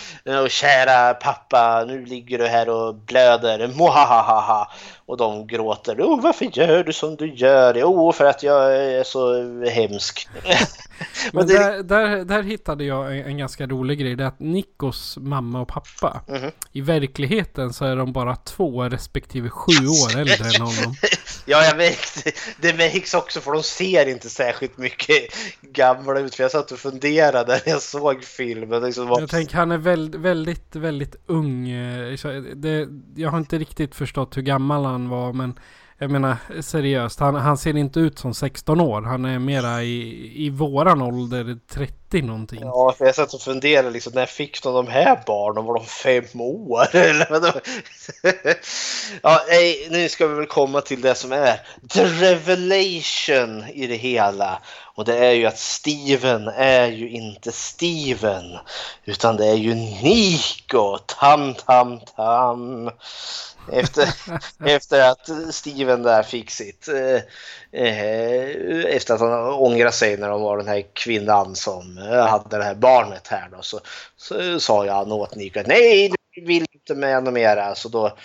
Och 0.43 0.51
kära 0.51 1.15
pappa, 1.15 1.85
nu 1.85 2.05
ligger 2.05 2.39
du 2.39 2.47
här 2.47 2.69
och 2.69 2.95
blöder. 2.95 3.69
Mohahaha! 3.69 4.69
Och 5.07 5.17
de 5.17 5.47
gråter. 5.47 6.01
Oh, 6.01 6.21
varför 6.21 6.59
gör 6.59 6.85
du 6.85 6.93
som 6.93 7.17
du 7.17 7.35
gör? 7.35 7.75
Jo, 7.75 8.09
oh, 8.09 8.13
för 8.13 8.25
att 8.25 8.43
jag 8.43 8.77
är 8.77 9.05
så 9.05 9.51
hemsk. 9.71 10.29
Men 11.33 11.47
det... 11.47 11.59
där, 11.59 11.83
där, 11.83 12.25
där, 12.25 12.43
hittade 12.43 12.85
jag 12.85 13.19
en, 13.19 13.25
en, 13.27 13.39
ganska 13.39 13.67
rolig 13.67 13.99
grej. 13.99 14.17
Det 14.17 14.25
är 14.25 14.29
att 14.29 14.41
Nikos 14.41 15.17
mamma 15.21 15.61
och 15.61 15.69
pappa. 15.69 16.21
Mm 16.29 16.43
-hmm. 16.43 16.53
I 16.73 16.81
verkligheten 16.81 17.73
så 17.73 17.85
är 17.85 17.97
de 17.97 18.13
bara 18.13 18.37
två 18.37 18.83
respektive 18.83 19.51
sju 19.51 19.87
år 19.87 20.21
äldre 20.21 20.45
än 20.55 20.61
honom. 20.61 20.95
ja, 21.45 21.65
jag 21.65 21.77
märkte. 21.77 22.33
Det 22.61 22.77
märks 22.77 23.15
också 23.15 23.41
för 23.41 23.53
de 23.53 23.63
ser 23.63 24.09
inte 24.09 24.31
särskilt 24.31 24.79
mycket 24.79 25.17
gamla 25.61 26.21
ut. 26.21 26.35
För 26.35 26.45
jag 26.45 26.51
satt 26.51 26.73
och 26.73 26.79
funderade 26.79 27.61
när 27.67 27.73
jag 27.73 27.83
såg 27.83 28.25
filmen. 28.25 28.83
Liksom 28.83 29.09
var... 29.09 29.21
Jag 29.21 29.31
tänker 29.31 29.57
han 29.57 29.73
är 29.73 29.79
väldigt, 29.79 30.21
väldigt, 30.21 30.77
väldigt 30.77 31.17
ung. 31.27 31.69
Det, 32.55 32.89
jag 33.17 33.31
har 33.31 33.39
inte 33.39 33.59
riktigt 33.59 33.95
förstått 33.95 34.37
hur 34.37 34.43
gammal 34.43 34.85
han 34.85 35.09
var. 35.09 35.33
Men 35.33 35.59
jag 35.99 36.11
menar 36.11 36.37
seriöst, 36.61 37.21
han, 37.21 37.35
han, 37.35 37.59
ser 37.59 37.77
inte 37.77 38.01
ut 38.01 38.19
som 38.19 38.35
16 38.35 38.81
år. 38.81 39.03
Han 39.03 39.25
är 39.25 39.39
mera 39.39 39.83
i, 39.83 40.33
i 40.47 40.51
våran 40.51 41.03
ålder 41.03 41.59
30 41.69 42.23
någonting. 42.23 42.61
Ja, 42.63 42.95
för 42.99 43.05
jag 43.05 43.15
satt 43.15 43.35
och 43.35 43.41
funderade 43.41 43.91
liksom, 43.91 44.13
när 44.15 44.27
fick 44.27 44.63
de 44.63 44.75
de 44.75 44.87
här 44.87 45.23
barnen? 45.27 45.65
Var 45.65 45.75
de 45.75 45.87
fem 45.87 46.41
år? 46.41 46.87
ja, 49.23 49.45
nej, 49.49 49.89
nu 49.91 50.09
ska 50.09 50.27
vi 50.27 50.35
väl 50.35 50.47
komma 50.47 50.81
till 50.81 51.01
det 51.01 51.15
som 51.15 51.33
är 51.33 51.61
the 51.91 52.05
revelation 52.05 53.65
i 53.69 53.87
det 53.87 53.97
hela. 53.97 54.59
Och 54.97 55.05
det 55.05 55.19
är 55.19 55.33
ju 55.33 55.47
att 55.47 55.59
Steven 55.59 56.49
är 56.49 56.87
ju 56.87 57.11
inte 57.11 57.53
Steven, 57.53 58.59
utan 59.05 59.37
det 59.37 59.47
är 59.47 59.55
ju 59.55 59.75
Nico. 59.75 60.99
Tam, 61.07 61.55
tam, 61.55 62.01
tam. 62.17 62.91
Efter, 63.73 64.09
efter 64.67 65.11
att 65.11 65.55
Steven 65.55 66.03
där 66.03 66.23
fick 66.23 66.51
sitt. 66.51 66.89
Eh, 66.89 67.21
eh, 67.83 68.85
efter 68.85 69.15
att 69.15 69.21
han 69.21 69.53
ångrade 69.53 69.93
sig 69.93 70.17
när 70.17 70.29
de 70.29 70.43
var 70.43 70.57
den 70.57 70.69
här 70.69 70.85
kvinnan 70.93 71.57
som 71.57 71.97
hade 72.29 72.59
det 72.59 72.65
här 72.65 72.75
barnet 72.75 73.29
här 73.29 73.49
då. 73.53 73.63
Så, 73.63 73.81
så 74.17 74.61
sa 74.61 74.87
jag 74.87 75.13
åt 75.13 75.35
Nico 75.35 75.61
att 75.61 75.67
nej, 75.67 76.13
du 76.35 76.45
vill 76.45 76.67
inte 76.73 76.95
med 76.95 77.25
något 77.25 77.35
mera. 77.35 77.75
Så 77.75 77.89
då, 77.89 78.17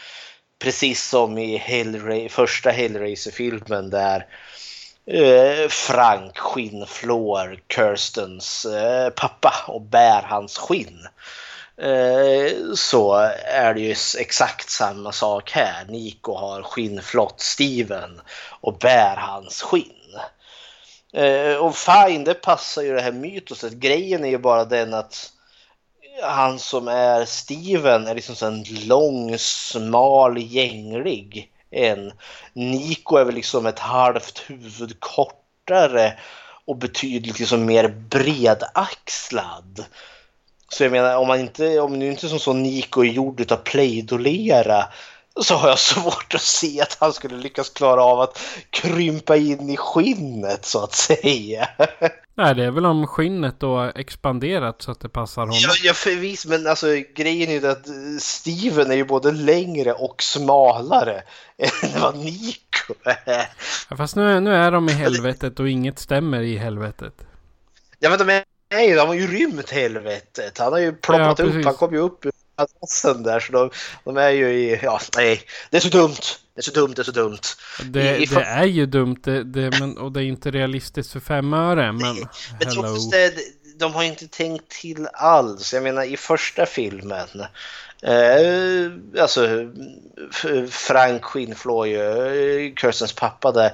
precis 0.60 1.10
som 1.10 1.38
i 1.38 1.58
Hellra 1.58 2.30
första 2.30 2.70
Hellraiser-filmen 2.70 3.90
där 3.90 4.26
eh, 5.06 5.70
Frank 5.70 6.38
skinnflår 6.38 7.60
Kirstens 7.76 8.66
eh, 8.66 9.10
pappa 9.10 9.54
och 9.68 9.82
bär 9.82 10.22
hans 10.22 10.58
skinn. 10.58 11.08
Eh, 11.82 12.74
så 12.76 13.14
är 13.46 13.74
det 13.74 13.82
ju 13.82 13.96
exakt 14.20 14.70
samma 14.70 15.12
sak 15.12 15.52
här. 15.52 15.86
Niko 15.86 16.34
har 16.34 16.64
skinnflott 16.64 17.42
Steven 17.42 18.22
och 18.62 18.78
bär 18.78 19.16
hans 19.16 19.62
skinn. 19.62 20.20
Eh, 21.14 21.56
och 21.56 21.76
fine, 21.76 22.24
det 22.24 22.34
passar 22.34 22.82
ju 22.82 22.96
det 22.96 23.02
här 23.02 23.12
mytoset. 23.12 23.74
Grejen 23.74 24.26
är 24.26 24.30
ju 24.30 24.38
bara 24.38 24.66
den 24.66 24.94
att 24.94 25.32
han 26.24 26.60
som 26.60 26.88
är 26.88 27.26
Steven 27.26 28.08
är 28.08 28.16
liksom 28.16 28.48
en 28.48 28.64
lång, 28.88 29.38
smal, 29.38 30.38
gänglig 30.38 31.52
en. 31.72 32.12
Niko 32.54 33.16
är 33.16 33.24
väl 33.24 33.36
liksom 33.36 33.66
ett 33.66 33.80
halvt 33.80 34.40
huvud 34.48 35.00
kortare 35.00 36.20
och 36.66 36.76
betydligt 36.76 37.40
liksom 37.40 37.66
mer 37.66 37.88
bredaxlad. 37.88 39.86
Så 40.70 40.84
jag 40.84 40.91
menar 40.91 41.17
om 41.17 41.28
man 41.28 41.39
inte, 41.39 41.80
om 41.80 41.99
nu 41.99 42.07
inte 42.07 42.30
som 42.30 42.39
så 42.39 42.53
Nico 42.53 43.01
är 43.01 43.07
gjord 43.07 43.51
av 43.51 43.55
Play-Doh-lera 43.55 44.86
så 45.41 45.55
har 45.55 45.70
jag 45.70 45.80
svårt 45.80 46.36
att 46.36 46.41
se 46.41 46.82
att 46.82 46.97
han 46.99 47.13
skulle 47.13 47.38
lyckas 47.38 47.70
klara 47.70 48.03
av 48.03 48.22
att 48.22 48.41
krympa 48.70 49.36
in 49.36 49.70
i 49.70 49.78
skinnet 49.78 50.65
så 50.65 50.84
att 50.84 50.93
säga. 50.93 51.70
Nej, 52.36 52.55
det 52.55 52.65
är 52.65 52.72
väl 52.72 52.86
om 52.86 53.07
skinnet 53.07 53.59
då 53.59 53.91
expanderat 53.95 54.82
så 54.82 54.91
att 54.91 54.99
det 54.99 55.09
passar 55.09 55.41
honom. 55.41 55.57
Ja, 55.59 55.70
ja 55.84 55.93
förvisso, 55.93 56.49
men 56.49 56.67
alltså 56.67 56.88
grejen 57.15 57.49
är 57.49 57.61
ju 57.61 57.67
att 57.67 57.88
Steven 58.22 58.91
är 58.91 58.95
ju 58.95 59.05
både 59.05 59.32
längre 59.32 59.93
och 59.93 60.24
smalare 60.24 61.22
än 61.57 62.01
vad 62.01 62.17
Nico 62.17 62.93
är. 63.03 63.49
Ja, 63.89 63.97
fast 63.97 64.15
nu, 64.15 64.39
nu 64.39 64.55
är 64.55 64.72
de 64.72 64.89
i 64.89 64.91
helvetet 64.91 65.59
och 65.59 65.70
inget 65.70 65.99
stämmer 65.99 66.41
i 66.41 66.57
helvetet. 66.57 67.13
Ja, 67.99 68.09
men 68.09 68.20
de 68.20 68.30
är 68.30 68.43
Nej, 68.72 68.97
han 68.97 69.07
har 69.07 69.15
ju 69.15 69.28
rymt 69.28 69.70
helvetet. 69.70 70.57
Han 70.57 70.74
har 70.74 70.80
ju 70.80 70.93
ploppat 70.93 71.39
ja, 71.39 71.45
upp, 71.45 71.65
han 71.65 71.74
kom 71.74 71.93
ju 71.93 71.99
upp 71.99 72.26
ur 72.26 72.32
adressen 72.55 73.24
där. 73.24 73.39
Så 73.39 73.51
de, 73.51 73.70
de, 74.03 74.17
är 74.17 74.30
ju 74.30 74.49
i, 74.49 74.80
ja 74.84 74.99
nej, 75.17 75.41
det 75.70 75.78
är 75.78 75.82
så 75.82 75.89
dumt. 75.89 76.22
Det 76.55 76.59
är 76.59 76.63
så 76.63 76.72
dumt, 76.72 76.93
det 76.95 77.01
är 77.01 77.03
så 77.03 77.11
dumt. 77.11 77.39
Det, 77.84 78.17
I, 78.17 78.24
i, 78.24 78.26
det 78.26 78.43
är 78.43 78.65
ju 78.65 78.86
dumt 78.86 79.17
det, 79.24 79.43
det, 79.43 79.80
men, 79.80 79.97
och 79.97 80.11
det 80.11 80.24
är 80.24 80.26
inte 80.26 80.51
realistiskt 80.51 81.13
för 81.13 81.20
fem 81.20 81.53
öre. 81.53 81.91
Men, 81.91 82.15
nej, 82.15 82.26
men 82.59 82.74
trots 82.74 83.09
det, 83.09 83.34
de 83.80 83.93
har 83.93 84.03
inte 84.03 84.28
tänkt 84.28 84.70
till 84.70 85.07
alls. 85.13 85.74
Jag 85.74 85.84
menar 85.84 86.03
i 86.03 86.17
första 86.17 86.65
filmen. 86.65 87.28
Eh, 88.03 89.22
alltså 89.22 89.72
Frank 90.70 91.24
skinnflår 91.24 91.88
ju 91.88 92.74
Kirstens 92.76 93.13
pappa 93.13 93.51
där. 93.51 93.72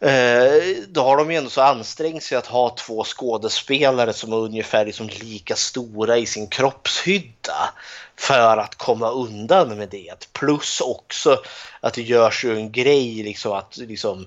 Eh, 0.00 0.76
då 0.88 1.02
har 1.02 1.16
de 1.16 1.30
ju 1.30 1.36
ändå 1.36 1.50
så 1.50 1.60
ansträngt 1.60 2.22
sig 2.22 2.38
att 2.38 2.46
ha 2.46 2.76
två 2.76 3.04
skådespelare 3.04 4.12
som 4.12 4.32
är 4.32 4.36
ungefär 4.36 4.86
liksom 4.86 5.08
lika 5.08 5.56
stora 5.56 6.18
i 6.18 6.26
sin 6.26 6.48
kroppshydda 6.48 7.70
för 8.16 8.56
att 8.56 8.74
komma 8.74 9.10
undan 9.10 9.78
med 9.78 9.88
det. 9.88 10.28
Plus 10.32 10.80
också 10.80 11.42
att 11.80 11.94
det 11.94 12.02
görs 12.02 12.44
ju 12.44 12.56
en 12.56 12.72
grej 12.72 13.22
liksom 13.22 13.52
att 13.52 13.76
liksom, 13.76 14.26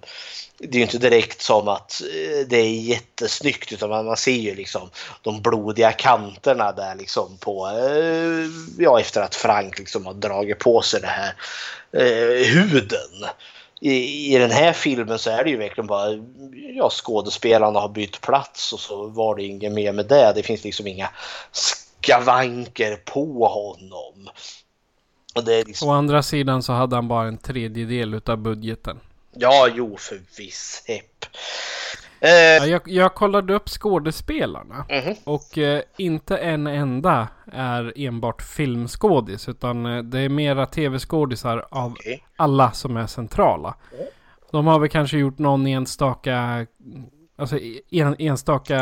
det 0.58 0.68
är 0.68 0.76
ju 0.76 0.82
inte 0.82 0.98
direkt 0.98 1.42
som 1.42 1.68
att 1.68 2.02
eh, 2.02 2.48
det 2.48 2.58
är 2.58 2.82
jättesnyggt 2.82 3.72
utan 3.72 3.90
man, 3.90 4.06
man 4.06 4.18
ser 4.18 4.32
ju 4.32 4.56
liksom 4.56 4.90
de 5.22 5.42
blodiga 5.42 5.92
kanterna 5.92 6.72
där 6.72 6.96
liksom 6.96 7.38
på, 7.38 7.68
eh, 7.68 8.50
ja 8.78 9.00
efter 9.00 9.22
att 9.22 9.36
Frank 9.36 9.80
liksom 9.80 10.06
har 10.06 10.14
dragit 10.14 10.60
på 10.60 10.82
sig 10.82 11.02
det 11.02 11.08
här 11.08 11.34
eh, 11.94 12.46
huden 12.46 13.30
i, 13.80 14.36
i 14.36 14.38
den 14.38 14.52
här 14.52 14.74
filmen 14.74 15.20
så 15.20 15.30
är 15.30 15.44
det 15.44 15.50
ju 15.50 15.58
verkligen 15.58 15.88
bara 15.88 16.10
ja, 16.76 16.90
skådespelarna 16.90 17.80
har 17.80 17.90
bytt 17.90 18.22
plats 18.22 18.74
och 18.74 18.80
så 18.80 19.08
var 19.08 19.36
det 19.36 19.44
inget 19.44 19.72
mer 19.72 19.94
med 19.94 20.06
det. 20.06 20.34
Det 20.36 20.44
finns 20.44 20.64
liksom 20.64 20.88
inga 20.88 21.10
skavanker 21.52 22.96
på 22.96 23.48
honom. 23.48 24.30
Liksom... 25.66 25.90
Å 25.90 25.92
andra 25.92 26.24
sidan 26.24 26.64
så 26.64 26.74
hade 26.74 26.96
han 26.96 27.08
bara 27.08 27.28
en 27.28 27.38
tredjedel 27.38 28.14
utav 28.14 28.38
budgeten. 28.38 29.00
Ja, 29.34 29.70
jo, 29.76 29.98
för 29.98 30.22
viss 30.38 30.84
hepp. 30.88 31.26
Eh... 32.22 32.30
Ja, 32.30 32.66
jag, 32.66 32.82
jag 32.86 33.16
kollade 33.16 33.54
upp 33.54 33.70
skådespelarna. 33.70 34.86
Mm 34.90 35.04
-hmm. 35.04 35.18
Och 35.24 35.58
eh, 35.58 35.82
inte 35.98 36.38
en 36.38 36.68
enda 36.68 37.28
är 37.52 37.94
enbart 37.96 38.42
filmskådis. 38.42 39.50
Utan 39.50 39.86
eh, 39.86 40.04
det 40.04 40.20
är 40.20 40.30
mera 40.30 40.66
tv-skådisar 40.66 41.66
av 41.70 41.92
okay. 41.92 42.20
alla 42.36 42.72
som 42.72 42.98
är 42.98 43.08
centrala. 43.08 43.76
Mm. 43.94 44.06
De 44.52 44.68
har 44.68 44.80
väl 44.80 44.90
kanske 44.90 45.18
gjort 45.18 45.38
någon 45.38 45.68
enstaka 45.68 46.66
Alltså 47.40 47.60
en, 47.92 48.16
enstaka 48.20 48.80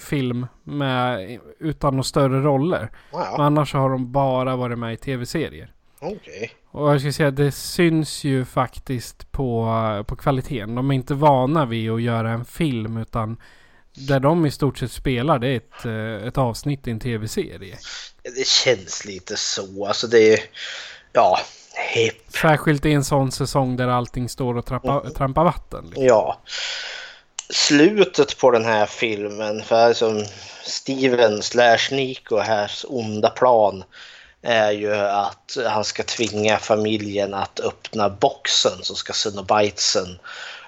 film 0.00 0.46
med, 0.62 1.38
utan 1.58 1.94
några 1.94 2.02
större 2.02 2.40
roller. 2.42 2.90
Wow. 3.12 3.22
Men 3.32 3.40
annars 3.40 3.74
har 3.74 3.90
de 3.90 4.12
bara 4.12 4.56
varit 4.56 4.78
med 4.78 4.94
i 4.94 4.96
tv-serier. 4.96 5.73
Okej. 6.04 6.16
Okay. 6.16 6.48
Och 6.70 6.92
jag 6.92 7.00
ska 7.00 7.12
säga 7.12 7.30
det 7.30 7.52
syns 7.52 8.24
ju 8.24 8.44
faktiskt 8.44 9.32
på, 9.32 9.68
på 10.08 10.16
kvaliteten. 10.16 10.74
De 10.74 10.90
är 10.90 10.94
inte 10.94 11.14
vana 11.14 11.66
vid 11.66 11.90
att 11.90 12.02
göra 12.02 12.30
en 12.30 12.44
film 12.44 12.96
utan 12.96 13.36
där 13.94 14.20
de 14.20 14.46
i 14.46 14.50
stort 14.50 14.78
sett 14.78 14.92
spelar 14.92 15.38
det 15.38 15.48
är 15.48 15.56
ett, 15.56 15.84
eh, 15.84 16.28
ett 16.28 16.38
avsnitt 16.38 16.86
i 16.86 16.90
en 16.90 17.00
tv-serie. 17.00 17.78
Det 18.22 18.46
känns 18.46 19.04
lite 19.04 19.36
så. 19.36 19.86
Alltså 19.86 20.06
det 20.06 20.32
är 20.32 20.40
ja, 21.12 21.38
hepp. 21.74 22.32
Särskilt 22.42 22.86
i 22.86 22.92
en 22.92 23.04
sån 23.04 23.32
säsong 23.32 23.76
där 23.76 23.88
allting 23.88 24.28
står 24.28 24.56
och 24.56 24.66
trappa, 24.66 25.00
mm. 25.00 25.14
trampar 25.14 25.44
vatten. 25.44 25.84
Liksom. 25.84 26.04
Ja. 26.04 26.42
Slutet 27.50 28.38
på 28.38 28.50
den 28.50 28.64
här 28.64 28.86
filmen, 28.86 29.62
för 29.62 29.92
som 29.92 30.24
Steven 30.62 31.42
slash 31.42 31.88
Nico 31.90 32.38
här 32.38 32.70
onda 32.88 33.30
plan 33.30 33.84
är 34.44 34.70
ju 34.70 34.94
att 34.96 35.56
han 35.68 35.84
ska 35.84 36.02
tvinga 36.02 36.58
familjen 36.58 37.34
att 37.34 37.60
öppna 37.60 38.08
boxen 38.08 38.82
så 38.82 38.94
ska 38.94 39.12
Cenobitesen 39.12 40.18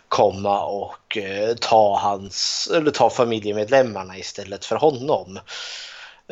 komma 0.08 0.64
och 0.64 1.16
eh, 1.16 1.54
ta, 1.54 1.98
hans, 1.98 2.68
eller 2.74 2.90
ta 2.90 3.10
familjemedlemmarna 3.10 4.18
istället 4.18 4.64
för 4.64 4.76
honom. 4.76 5.38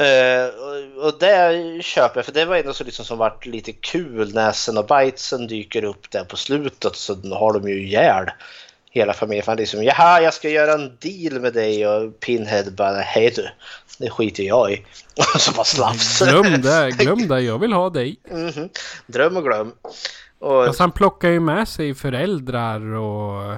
Uh, 0.00 1.04
och 1.04 1.18
det 1.18 1.82
köper 1.82 2.18
jag, 2.18 2.24
för 2.24 2.32
det 2.32 2.44
var 2.44 2.56
ändå 2.56 2.74
så 2.74 2.84
liksom 2.84 3.04
som 3.04 3.18
varit 3.18 3.46
lite 3.46 3.72
kul 3.72 4.34
när 4.34 4.52
Cenobitesen 4.52 5.46
dyker 5.46 5.84
upp 5.84 6.10
där 6.10 6.24
på 6.24 6.36
slutet 6.36 6.96
så 6.96 7.14
har 7.14 7.52
de 7.52 7.68
ju 7.68 7.82
ihjäl 7.82 8.30
hela 8.94 9.12
familjen. 9.12 9.44
För 9.44 9.56
liksom, 9.56 9.84
jaha, 9.84 10.20
jag 10.20 10.34
ska 10.34 10.48
göra 10.48 10.72
en 10.72 10.96
deal 11.00 11.40
med 11.40 11.52
dig 11.52 11.86
och 11.86 12.20
Pinhead 12.20 12.70
bara, 12.70 13.00
hej 13.00 13.32
du, 13.36 13.48
det 13.98 14.10
skiter 14.10 14.42
jag 14.42 14.72
i. 14.72 14.84
Och 15.34 15.40
så 15.40 15.52
bara 15.52 15.64
slafs. 15.64 16.18
Glöm 16.18 16.62
det, 16.62 16.90
glöm 16.98 17.28
det, 17.28 17.40
jag 17.40 17.58
vill 17.58 17.72
ha 17.72 17.90
dig. 17.90 18.20
Mm 18.30 18.50
-hmm. 18.50 18.68
Dröm 19.06 19.36
och 19.36 19.44
glöm. 19.44 19.72
Och... 20.38 20.64
Alltså 20.64 20.82
han 20.82 20.92
plockar 20.92 21.28
ju 21.28 21.40
med 21.40 21.68
sig 21.68 21.94
föräldrar 21.94 22.94
och 22.94 23.54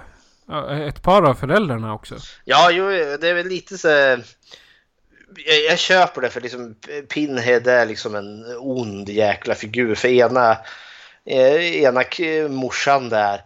ett 0.88 1.02
par 1.02 1.22
av 1.22 1.34
föräldrarna 1.34 1.94
också. 1.94 2.14
Ja, 2.44 2.70
jo, 2.70 2.88
det 3.20 3.28
är 3.28 3.34
väl 3.34 3.48
lite 3.48 3.78
så 3.78 3.88
jag, 3.88 5.64
jag 5.70 5.78
köper 5.78 6.20
det 6.20 6.30
för 6.30 6.40
liksom 6.40 6.74
Pinhead 7.08 7.66
är 7.66 7.86
liksom 7.86 8.14
en 8.14 8.44
ond 8.58 9.08
jäkla 9.08 9.54
figur. 9.54 9.94
För 9.94 10.08
ena, 10.08 10.58
eh, 11.26 11.82
ena 11.82 12.02
morsan 12.48 13.08
där 13.08 13.40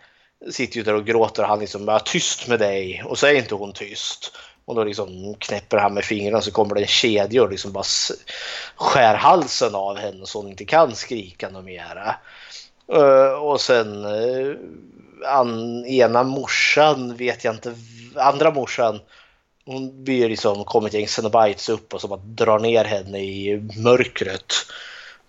sitter 0.50 0.76
ju 0.76 0.82
där 0.82 0.94
och 0.94 1.06
gråter 1.06 1.42
och 1.42 1.48
han 1.48 1.60
liksom 1.60 1.86
bara 1.86 2.00
tyst 2.00 2.48
med 2.48 2.58
dig 2.58 3.02
och 3.06 3.18
så 3.18 3.26
är 3.26 3.34
inte 3.34 3.54
hon 3.54 3.72
tyst. 3.72 4.36
Och 4.64 4.74
då 4.74 4.84
liksom 4.84 5.34
knäpper 5.38 5.78
han 5.78 5.94
med 5.94 6.04
fingrarna 6.04 6.40
så 6.40 6.50
kommer 6.50 6.74
det 6.74 6.80
en 6.80 6.86
kedja 6.86 7.42
och 7.42 7.50
liksom 7.50 7.72
bara 7.72 7.84
skär 8.76 9.14
halsen 9.14 9.74
av 9.74 9.96
henne 9.96 10.26
så 10.26 10.38
hon 10.38 10.50
inte 10.50 10.64
kan 10.64 10.94
skrika 10.94 11.48
något 11.48 11.64
mera. 11.64 12.14
Eh, 12.92 13.32
och 13.32 13.60
sen 13.60 14.04
eh, 14.04 14.54
an, 15.26 15.84
ena 15.86 16.22
morsan 16.22 17.16
vet 17.16 17.44
jag 17.44 17.54
inte, 17.54 17.74
andra 18.16 18.50
morsan 18.50 19.00
hon 19.64 20.04
blir 20.04 20.28
liksom, 20.28 20.64
kommer 20.64 20.88
ett 20.88 20.94
gäng 20.94 21.08
Cenobites 21.08 21.68
upp 21.68 21.94
och 21.94 22.00
så 22.00 22.08
bara 22.08 22.20
drar 22.24 22.58
ner 22.58 22.84
henne 22.84 23.18
i 23.18 23.68
mörkret. 23.76 24.52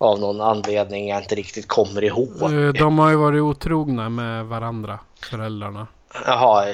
Av 0.02 0.20
någon 0.20 0.42
anledning 0.42 1.10
jag 1.10 1.22
inte 1.22 1.36
riktigt 1.36 1.68
kommer 1.68 2.04
ihåg. 2.04 2.42
Eh, 2.42 2.74
de 2.74 3.00
har 3.00 3.10
ju 3.10 3.16
varit 3.16 3.42
otrogna 3.42 4.10
med 4.10 4.46
varandra, 4.46 5.00
föräldrarna. 5.30 5.88
Jaha, 6.26 6.66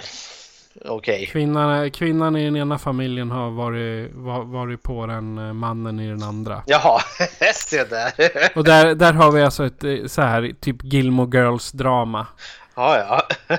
okej. 0.86 0.90
Okay. 0.90 1.26
Kvinnan, 1.26 1.92
kvinnan 1.92 2.36
i 2.36 2.46
den 2.46 2.56
ena 2.56 2.78
familjen 2.78 3.32
har 3.32 3.52
varit, 3.52 4.12
var, 4.14 4.44
varit 4.44 4.84
på 4.84 5.06
den 5.06 5.38
eh, 5.38 5.54
mannen 5.54 6.00
i 6.00 6.08
den 6.08 6.24
andra. 6.24 6.64
Jaha, 6.66 7.02
se 7.56 7.84
där. 7.84 8.12
Och 8.56 8.64
där, 8.64 8.96
där 8.96 9.14
har 9.14 9.32
vi 9.32 9.42
alltså 9.42 9.66
ett 9.66 9.84
eh, 9.84 10.06
så 10.06 10.22
här 10.22 10.54
typ 10.62 10.84
Gilmore 10.84 11.40
Girls 11.40 11.72
drama. 11.72 12.28
Ja, 12.78 12.98
ja. 12.98 13.58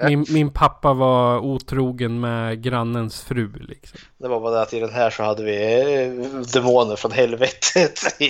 min, 0.08 0.26
min 0.28 0.50
pappa 0.50 0.92
var 0.92 1.38
otrogen 1.38 2.20
med 2.20 2.62
grannens 2.62 3.22
fru 3.22 3.52
liksom. 3.58 3.98
Det 4.18 4.28
var 4.28 4.40
bara 4.40 4.54
det 4.54 4.62
att 4.62 4.74
i 4.74 4.80
den 4.80 4.92
här 4.92 5.10
så 5.10 5.22
hade 5.22 5.44
vi 5.44 5.80
eh, 6.04 6.40
demoner 6.40 6.96
från 6.96 7.12
helvetet. 7.12 8.00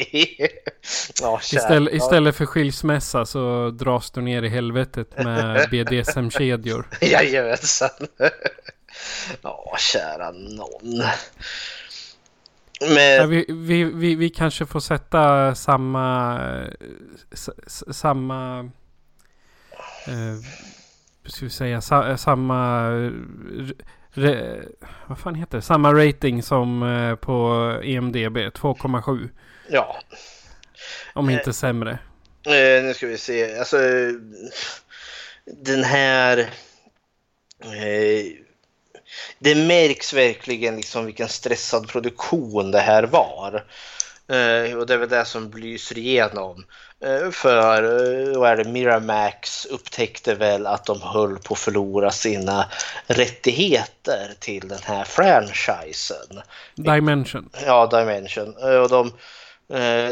ja, 1.22 1.40
istället, 1.52 1.94
istället 1.94 2.36
för 2.36 2.46
skilsmässa 2.46 3.26
så 3.26 3.70
dras 3.70 4.10
du 4.10 4.20
ner 4.20 4.42
i 4.42 4.48
helvetet 4.48 5.18
med 5.18 5.70
BDSM-kedjor. 5.70 6.88
Jajamensan. 7.00 7.90
Ja, 9.42 9.76
kära 9.78 10.30
någon. 10.30 11.02
Men... 12.80 13.16
Ja, 13.16 13.26
vi, 13.26 13.44
vi, 13.48 13.84
vi, 13.84 14.14
vi 14.14 14.30
kanske 14.30 14.66
får 14.66 14.80
sätta 14.80 15.54
samma, 15.54 16.40
samma 17.90 18.70
eh, 20.08 20.36
ska 21.26 21.44
vi 21.44 21.50
säga, 21.50 21.80
sa, 21.80 22.16
samma... 22.16 22.90
Re, 24.10 24.62
vad 25.06 25.18
fan 25.18 25.34
heter 25.34 25.58
det? 25.58 25.62
Samma 25.62 25.92
rating 25.92 26.42
som 26.42 26.82
eh, 26.82 27.14
på 27.14 27.52
EMDB, 27.84 28.36
2,7. 28.36 29.28
Ja. 29.70 30.00
Om 31.14 31.30
inte 31.30 31.50
eh, 31.50 31.54
sämre. 31.54 31.98
Eh, 32.46 32.84
nu 32.84 32.94
ska 32.94 33.06
vi 33.06 33.18
se, 33.18 33.58
alltså 33.58 33.78
den 35.44 35.84
här... 35.84 36.38
Eh, 37.64 38.24
det 39.38 39.54
märks 39.54 40.12
verkligen 40.12 40.76
liksom 40.76 41.06
vilken 41.06 41.28
stressad 41.28 41.88
produktion 41.88 42.70
det 42.70 42.80
här 42.80 43.02
var. 43.02 43.54
Eh, 44.28 44.76
och 44.76 44.86
det 44.86 44.94
är 44.94 44.98
väl 44.98 45.08
det 45.08 45.24
som 45.24 45.50
lyser 45.50 45.98
igenom. 45.98 46.64
Eh, 47.04 47.30
för 47.30 47.82
eh, 47.82 48.38
vad 48.38 48.50
är 48.50 48.56
det, 48.56 48.64
Miramax 48.64 49.66
upptäckte 49.66 50.34
väl 50.34 50.66
att 50.66 50.84
de 50.84 51.02
höll 51.02 51.38
på 51.38 51.54
att 51.54 51.60
förlora 51.60 52.10
sina 52.10 52.66
rättigheter 53.06 54.34
till 54.38 54.68
den 54.68 54.82
här 54.82 55.04
franchisen. 55.04 56.40
Dimension. 56.74 57.50
Ja, 57.66 57.86
Dimension. 57.86 58.54
Och 58.56 58.88
de, 58.88 59.12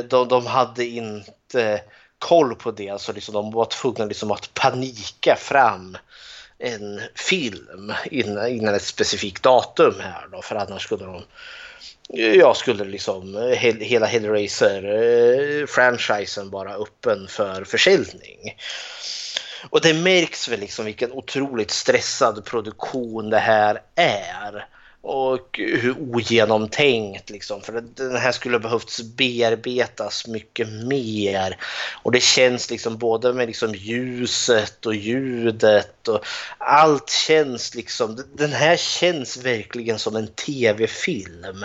de, 0.09 0.28
de 0.28 0.47
hade 0.47 0.84
inte 0.84 1.80
koll 2.18 2.55
på 2.55 2.70
det, 2.70 3.01
så 3.01 3.12
liksom 3.12 3.34
de 3.34 3.51
var 3.51 3.64
tvungna 3.64 4.05
liksom 4.05 4.30
att 4.30 4.55
panika 4.55 5.37
fram 5.37 5.97
en 6.59 7.01
film 7.14 7.93
innan, 8.11 8.49
innan 8.49 8.74
ett 8.74 8.82
specifikt 8.82 9.43
datum 9.43 9.95
här 10.01 10.28
då, 10.32 10.43
för 10.43 10.57
annars 10.57 10.82
skulle 10.82 11.05
de 11.05 11.22
jag 12.14 12.57
skulle 12.57 12.84
liksom 12.84 13.36
eh, 13.36 13.59
hela 13.80 14.07
Hellraiser-franchisen 14.07 16.46
eh, 16.46 16.52
vara 16.52 16.74
öppen 16.74 17.28
för 17.28 17.64
försäljning. 17.64 18.57
Och 19.70 19.80
det 19.80 19.94
märks 19.94 20.48
väl 20.48 20.61
liksom 20.61 20.84
vilken 20.84 21.12
otroligt 21.12 21.70
stressad 21.70 22.44
produktion 22.44 23.30
det 23.30 23.38
här 23.38 23.82
är 23.94 24.66
och 25.09 25.59
hur 25.59 25.98
ogenomtänkt 25.98 27.30
liksom. 27.30 27.61
För 27.61 27.84
den 27.94 28.16
här 28.16 28.32
skulle 28.32 28.59
behövts 28.59 29.02
bearbetas 29.02 30.26
mycket 30.26 30.68
mer. 30.68 31.57
Och 32.02 32.12
det 32.12 32.22
känns 32.22 32.70
liksom 32.70 32.98
både 32.98 33.32
med 33.32 33.46
liksom 33.46 33.74
ljuset 33.74 34.86
och 34.86 34.94
ljudet 34.94 36.09
och 36.09 36.24
allt 36.59 37.11
känns 37.11 37.74
liksom. 37.74 38.22
Den 38.34 38.52
här 38.52 38.76
känns 38.76 39.36
verkligen 39.36 39.98
som 39.98 40.16
en 40.16 40.28
tv-film 40.28 41.64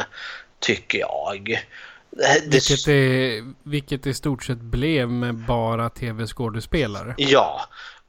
tycker 0.59 0.99
jag. 0.99 1.61
Det, 2.09 2.43
vilket, 2.51 2.85
det, 2.85 3.41
vilket 3.63 4.07
i 4.07 4.13
stort 4.13 4.43
sett 4.43 4.61
blev 4.61 5.09
med 5.09 5.35
bara 5.35 5.89
tv-skådespelare. 5.89 7.13
Ja, 7.17 7.61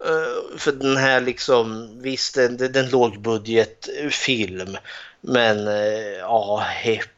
Eh, 0.05 0.59
för 0.59 0.73
den 0.73 0.97
här 0.97 1.21
liksom, 1.21 1.91
visst 2.03 2.35
det 2.35 2.77
är 2.77 2.77
en 2.77 2.91
lågbudgetfilm 2.91 4.77
men 5.23 5.69
eh, 5.69 6.19
ja, 6.19 6.59
hepp. 6.59 7.09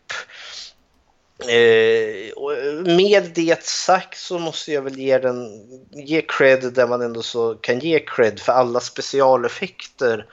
Eh, 1.48 2.28
eh, 2.28 2.96
med 2.96 3.30
det 3.34 3.64
sagt 3.64 4.18
så 4.18 4.38
måste 4.38 4.72
jag 4.72 4.82
väl 4.82 4.98
ge 4.98 5.18
den 5.18 5.48
ge 5.90 6.22
cred 6.22 6.72
där 6.72 6.86
man 6.86 7.02
ändå 7.02 7.22
så 7.22 7.54
kan 7.54 7.78
ge 7.78 8.00
cred 8.00 8.40
för 8.40 8.52
alla 8.52 8.80
specialeffekter 8.80 10.26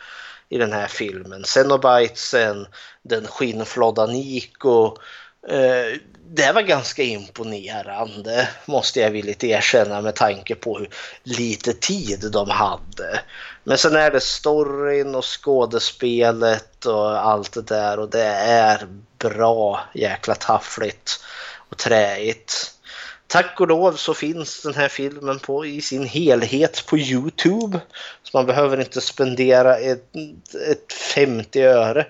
i 0.50 0.58
den 0.58 0.74
här 0.74 0.88
filmen. 0.88 1.44
Xenobitesen, 1.44 2.68
den 3.02 3.28
skinnflodda 3.28 4.06
Nico. 4.06 4.98
Eh, 5.48 6.00
det 6.34 6.52
var 6.52 6.62
ganska 6.62 7.04
imponerande 7.04 8.50
måste 8.66 9.00
jag 9.00 9.12
villigt 9.12 9.44
erkänna 9.44 10.02
med 10.02 10.16
tanke 10.16 10.56
på 10.56 10.78
hur 10.78 10.90
lite 11.24 11.74
tid 11.74 12.32
de 12.32 12.50
hade. 12.50 13.22
Men 13.64 13.78
sen 13.78 13.96
är 13.96 14.12
det 14.12 14.22
storyn 14.22 15.16
och 15.16 15.26
skådespelet 15.26 16.86
och 16.86 17.28
allt 17.28 17.54
det 17.54 17.62
där 17.62 18.00
och 18.00 18.10
det 18.10 18.26
är 18.26 18.88
bra 19.18 19.82
jäkla 19.94 20.36
taffligt 20.36 21.24
och 21.70 21.78
träigt. 21.78 22.72
Tack 23.32 23.60
och 23.62 23.68
lov 23.68 23.94
så 23.94 24.14
finns 24.14 24.62
den 24.62 24.74
här 24.74 24.88
filmen 24.88 25.40
på, 25.40 25.66
i 25.66 25.82
sin 25.82 26.06
helhet 26.06 26.86
på 26.86 26.98
Youtube. 26.98 27.80
Så 28.24 28.38
man 28.38 28.46
behöver 28.46 28.80
inte 28.80 29.02
spendera 29.02 29.78
ett, 29.78 30.04
ett 30.70 30.94
50 30.94 31.62
öre 31.62 32.08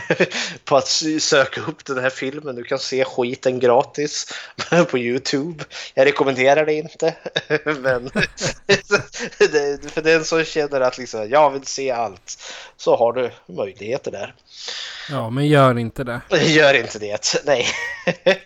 på 0.64 0.76
att 0.76 0.88
söka 1.20 1.60
upp 1.60 1.84
den 1.84 1.98
här 1.98 2.10
filmen. 2.10 2.56
Du 2.56 2.64
kan 2.64 2.78
se 2.78 3.04
skiten 3.04 3.58
gratis 3.58 4.32
på 4.90 4.98
Youtube. 4.98 5.64
Jag 5.94 6.06
rekommenderar 6.06 6.66
det 6.66 6.74
inte. 6.74 7.14
Men 7.64 8.10
för 9.90 10.02
den 10.02 10.24
som 10.24 10.44
känner 10.44 10.80
att 10.80 10.98
liksom, 10.98 11.28
jag 11.30 11.50
vill 11.50 11.64
se 11.64 11.90
allt 11.90 12.38
så 12.76 12.96
har 12.96 13.12
du 13.12 13.30
möjligheter 13.46 14.10
där. 14.10 14.34
Ja, 15.10 15.30
men 15.30 15.46
gör 15.46 15.78
inte 15.78 16.04
det. 16.04 16.20
Gör 16.30 16.74
inte 16.74 16.98
det, 16.98 17.42
nej. 17.44 17.66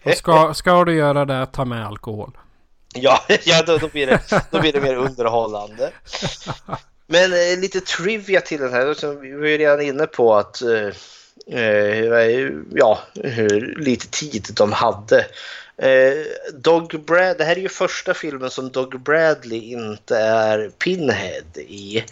Och 0.05 0.15
ska, 0.15 0.55
ska 0.55 0.85
du 0.85 0.95
göra 0.97 1.25
det, 1.25 1.47
ta 1.47 1.65
med 1.65 1.87
alkohol. 1.87 2.04
Ja, 2.95 3.25
ja 3.45 3.63
då, 3.67 3.79
då, 3.79 3.89
blir 3.89 4.07
det, 4.07 4.21
då 4.51 4.61
blir 4.61 4.73
det 4.73 4.81
mer 4.81 4.97
underhållande. 4.97 5.93
Men 7.07 7.33
eh, 7.33 7.61
lite 7.61 7.81
trivia 7.81 8.41
till 8.41 8.61
den 8.61 8.73
här. 8.73 9.21
Vi 9.21 9.33
var 9.33 9.47
ju 9.47 9.59
redan 9.59 9.81
inne 9.81 10.07
på 10.07 10.35
att 10.35 10.63
eh, 10.63 10.91
eh, 11.47 12.13
eh, 12.13 12.51
ja, 12.75 12.99
hur 13.15 13.77
lite 13.79 14.07
tid 14.07 14.47
de 14.57 14.73
hade. 14.73 15.27
Eh, 15.77 16.25
Dog 16.55 17.05
Brad, 17.05 17.39
det 17.39 17.45
här 17.45 17.57
är 17.57 17.61
ju 17.61 17.69
första 17.69 18.15
filmen 18.15 18.51
som 18.51 18.71
Dog 18.71 19.01
Bradley 19.01 19.73
inte 19.73 20.17
är 20.17 20.71
Pinhead 20.79 21.57
i. 21.57 22.05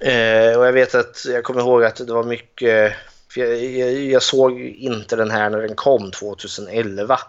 Eh, 0.00 0.58
och 0.58 0.66
jag 0.66 0.72
vet 0.72 0.94
att 0.94 1.24
jag 1.24 1.44
kommer 1.44 1.60
ihåg 1.60 1.84
att 1.84 1.96
det 1.96 2.12
var 2.12 2.24
mycket 2.24 2.92
jag, 3.36 3.64
jag, 3.64 3.92
jag, 3.92 4.22
såg 4.22 4.60
inte 4.60 5.16
den 5.16 5.30
här 5.30 5.50
när 5.50 5.58
den 5.58 5.74
kom 5.74 6.10
2011. 6.10 7.20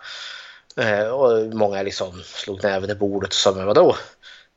Eh, 0.80 1.08
och 1.08 1.56
många 1.56 1.84
liksom 1.84 2.24
slog 2.24 2.64
näven 2.64 2.90
i 2.90 2.96
bordet 2.96 3.30
och 3.30 3.34
sa 3.34 3.52
men 3.52 3.66
vadå? 3.66 3.96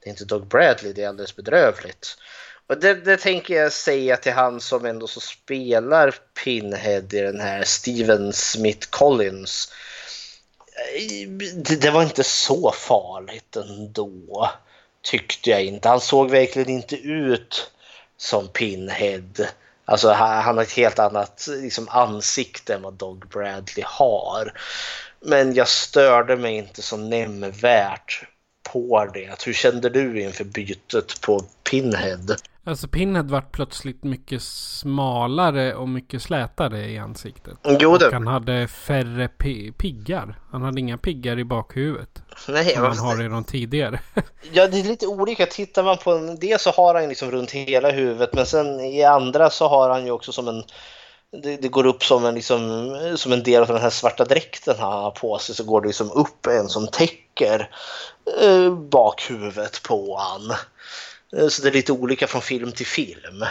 Det 0.01 0.09
är 0.09 0.11
inte 0.11 0.25
Doug 0.25 0.47
Bradley, 0.47 0.93
det 0.93 1.03
är 1.03 1.09
alldeles 1.09 1.37
bedrövligt. 1.37 2.17
Och 2.67 2.81
det, 2.81 2.95
det 2.95 3.17
tänker 3.17 3.55
jag 3.55 3.73
säga 3.73 4.17
till 4.17 4.33
han 4.33 4.61
som 4.61 4.85
ändå 4.85 5.07
så 5.07 5.21
spelar 5.21 6.15
Pinhead 6.45 7.05
i 7.13 7.21
den 7.21 7.41
här 7.41 7.65
Steven 7.65 8.33
Smith 8.33 8.89
Collins. 8.91 9.73
Eh, 10.95 11.29
det, 11.55 11.81
det 11.81 11.91
var 11.91 12.03
inte 12.03 12.25
så 12.25 12.73
farligt 12.73 13.57
ändå, 13.57 14.51
tyckte 15.03 15.51
jag 15.51 15.65
inte. 15.65 15.89
Han 15.89 16.01
såg 16.01 16.31
verkligen 16.31 16.69
inte 16.69 16.97
ut 16.97 17.71
som 18.17 18.49
Pinhead. 18.49 19.47
Alltså 19.85 20.13
han 20.13 20.57
har 20.57 20.63
ett 20.63 20.73
helt 20.73 20.99
annat 20.99 21.49
liksom, 21.51 21.89
ansikte 21.89 22.75
än 22.75 22.83
vad 22.83 22.95
Dog 22.95 23.29
Bradley 23.29 23.85
har. 23.87 24.53
Men 25.21 25.55
jag 25.55 25.69
störde 25.69 26.37
mig 26.37 26.57
inte 26.57 26.83
så 26.83 26.97
nämnvärt 26.97 28.25
på 28.73 29.11
det. 29.15 29.45
Hur 29.47 29.53
kände 29.53 29.89
du 29.89 30.21
inför 30.23 30.45
bytet 30.45 31.21
på 31.21 31.41
Pinhead? 31.71 32.37
Alltså 32.65 32.89
Pinhead 32.89 33.23
vart 33.23 33.53
plötsligt 33.53 34.05
mycket 34.05 34.43
smalare 34.43 35.75
och 35.75 35.89
mycket 35.89 36.23
slätare 36.23 36.91
i 36.91 36.99
ansiktet. 36.99 37.59
Jo, 37.81 37.97
det... 37.97 38.07
Och 38.07 38.13
han 38.13 38.27
hade 38.27 38.69
färre 38.69 39.29
piggar. 39.79 40.41
Han 40.51 40.63
hade 40.63 40.81
inga 40.81 40.99
piggar 40.99 41.39
i 41.39 41.45
bakhuvudet. 41.45 42.23
Nej, 42.49 42.75
som 42.75 42.85
han 42.85 42.99
har 42.99 43.25
i 43.25 43.29
de 43.29 43.45
tidigare. 43.45 44.01
ja, 44.53 44.67
det 44.67 44.81
är 44.81 44.85
lite 44.85 45.07
olika. 45.07 45.47
Tittar 45.47 45.85
man 45.85 45.97
på 45.97 46.37
det 46.41 46.61
så 46.61 46.71
har 46.71 46.95
han 46.95 47.09
liksom 47.09 47.31
runt 47.31 47.51
hela 47.51 47.91
huvudet. 47.91 48.35
Men 48.35 48.47
sen 48.47 48.81
i 48.81 49.05
andra 49.05 49.51
så 49.51 49.69
har 49.69 49.91
han 49.91 50.05
ju 50.05 50.11
också 50.11 50.33
som 50.33 50.49
en 50.49 50.65
det, 51.33 51.57
det, 51.57 51.69
går 51.69 51.87
upp 51.87 52.05
som 52.05 52.25
en, 52.25 52.35
liksom, 52.35 52.97
som 53.17 53.33
en 53.33 53.43
del 53.43 53.63
av 53.63 53.69
den 53.69 53.81
här 53.81 53.91
svarta 53.91 54.25
dräkten 54.25 54.75
han 54.79 54.93
har 54.93 55.11
på 55.11 55.39
sig 55.39 55.55
så 55.55 55.65
går 55.65 55.81
det 55.81 55.87
liksom 55.87 56.11
upp 56.11 56.47
en 56.47 56.69
som 56.69 56.89
täcker 56.89 57.71
eh, 58.41 58.75
bakhuvudet 58.75 59.83
på 59.83 60.19
han. 60.19 60.51
Eh, 61.37 61.49
så 61.49 61.63
det 61.63 61.69
är 61.69 61.73
lite 61.73 61.93
olika 61.93 62.27
från 62.27 62.43
film 62.43 62.73
till 62.73 62.87
film. 62.87 63.45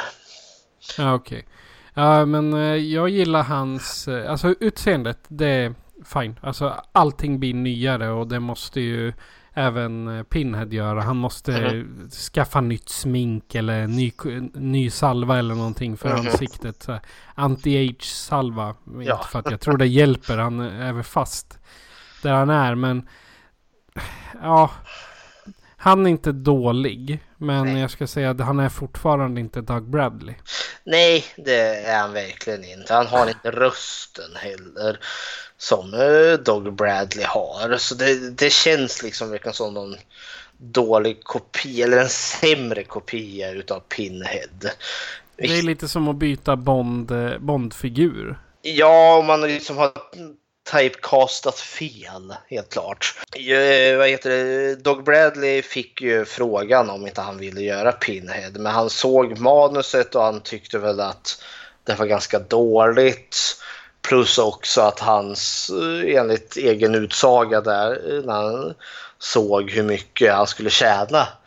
Ja, 0.97 1.13
okej. 1.13 1.37
Okay. 1.37 1.49
Ja, 1.93 2.25
men 2.25 2.53
eh, 2.53 2.75
jag 2.75 3.09
gillar 3.09 3.43
hans, 3.43 4.07
eh, 4.07 4.31
alltså 4.31 4.55
utseendet, 4.59 5.19
det 5.27 5.47
är 5.47 5.75
fine. 6.05 6.39
Alltså 6.41 6.83
allting 6.91 7.39
blir 7.39 7.53
nyare 7.53 8.09
och 8.09 8.27
det 8.27 8.39
måste 8.39 8.81
ju 8.81 9.13
även 9.57 10.25
Pinhead 10.29 10.65
göra. 10.65 11.01
Han 11.01 11.17
måste 11.17 11.53
mm. 11.53 12.09
skaffa 12.09 12.61
nytt 12.61 12.89
smink 12.89 13.55
eller 13.55 13.87
ny, 13.87 14.11
ny 14.53 14.89
salva 14.89 15.39
eller 15.39 15.55
någonting 15.55 15.97
för 15.97 16.09
mm. 16.09 16.27
ansiktet. 16.27 16.87
Anti-age 17.35 18.03
salva. 18.03 18.75
Ja. 18.85 18.99
Inte 18.99 19.27
för 19.31 19.39
att 19.39 19.51
jag 19.51 19.59
tror 19.59 19.77
det 19.77 19.87
hjälper. 19.87 20.37
Han 20.37 20.59
är 20.59 20.93
väl 20.93 21.03
fast 21.03 21.59
där 22.23 22.33
han 22.33 22.49
är. 22.49 22.75
Men 22.75 23.07
ja, 24.41 24.71
han 25.77 26.05
är 26.05 26.09
inte 26.09 26.31
dålig. 26.31 27.19
Men 27.37 27.65
Nej. 27.65 27.81
jag 27.81 27.91
ska 27.91 28.07
säga 28.07 28.29
att 28.29 28.39
han 28.39 28.59
är 28.59 28.69
fortfarande 28.69 29.41
inte 29.41 29.61
Doug 29.61 29.83
Bradley. 29.83 30.35
Nej, 30.83 31.25
det 31.37 31.85
är 31.85 31.99
han 31.99 32.13
verkligen 32.13 32.63
inte. 32.63 32.93
Han 32.93 33.07
har 33.07 33.27
inte 33.27 33.51
rösten 33.51 34.35
heller 34.35 34.99
som 35.57 35.93
uh, 35.93 36.33
Doug 36.33 36.73
Bradley 36.73 37.25
har. 37.25 37.77
Så 37.77 37.95
det, 37.95 38.29
det 38.29 38.49
känns 38.49 39.03
liksom 39.03 39.31
verkligen 39.31 39.53
som 39.53 39.73
någon 39.73 39.95
dålig 40.57 41.23
kopia 41.23 41.85
eller 41.85 41.97
en 41.97 42.09
sämre 42.09 42.83
kopia 42.83 43.51
utav 43.51 43.79
Pinhead. 43.79 44.71
Det 45.37 45.57
är 45.57 45.61
lite 45.61 45.87
som 45.87 46.07
att 46.07 46.15
byta 46.15 46.55
Bond, 46.55 47.11
eh, 47.11 47.37
Bondfigur. 47.37 48.39
Ja, 48.61 49.23
man 49.27 49.41
liksom 49.41 49.77
har 49.77 49.91
typecastat 50.71 51.59
fel, 51.59 52.35
helt 52.49 52.69
klart. 52.73 53.15
Eh, 53.35 53.97
vad 53.97 54.09
heter 54.09 54.29
det? 54.29 54.75
Doug 54.75 55.03
Bradley 55.03 55.61
fick 55.61 56.01
ju 56.01 56.25
frågan 56.25 56.89
om 56.89 57.07
inte 57.07 57.21
han 57.21 57.37
ville 57.37 57.61
göra 57.61 57.91
Pinhead, 57.91 58.51
men 58.51 58.73
han 58.73 58.89
såg 58.89 59.39
manuset 59.39 60.15
och 60.15 60.23
han 60.23 60.41
tyckte 60.41 60.79
väl 60.79 60.99
att 60.99 61.43
det 61.83 61.95
var 61.95 62.05
ganska 62.05 62.39
dåligt. 62.39 63.37
Plus 64.07 64.37
också 64.37 64.81
att 64.81 64.99
hans, 64.99 65.69
eh, 65.69 66.15
enligt 66.15 66.57
egen 66.57 66.95
utsaga 66.95 67.61
där, 67.61 68.21
när 68.25 68.33
han 68.33 68.73
såg 69.19 69.71
hur 69.71 69.83
mycket 69.83 70.33
han 70.33 70.47
skulle 70.47 70.69
tjäna 70.69 71.27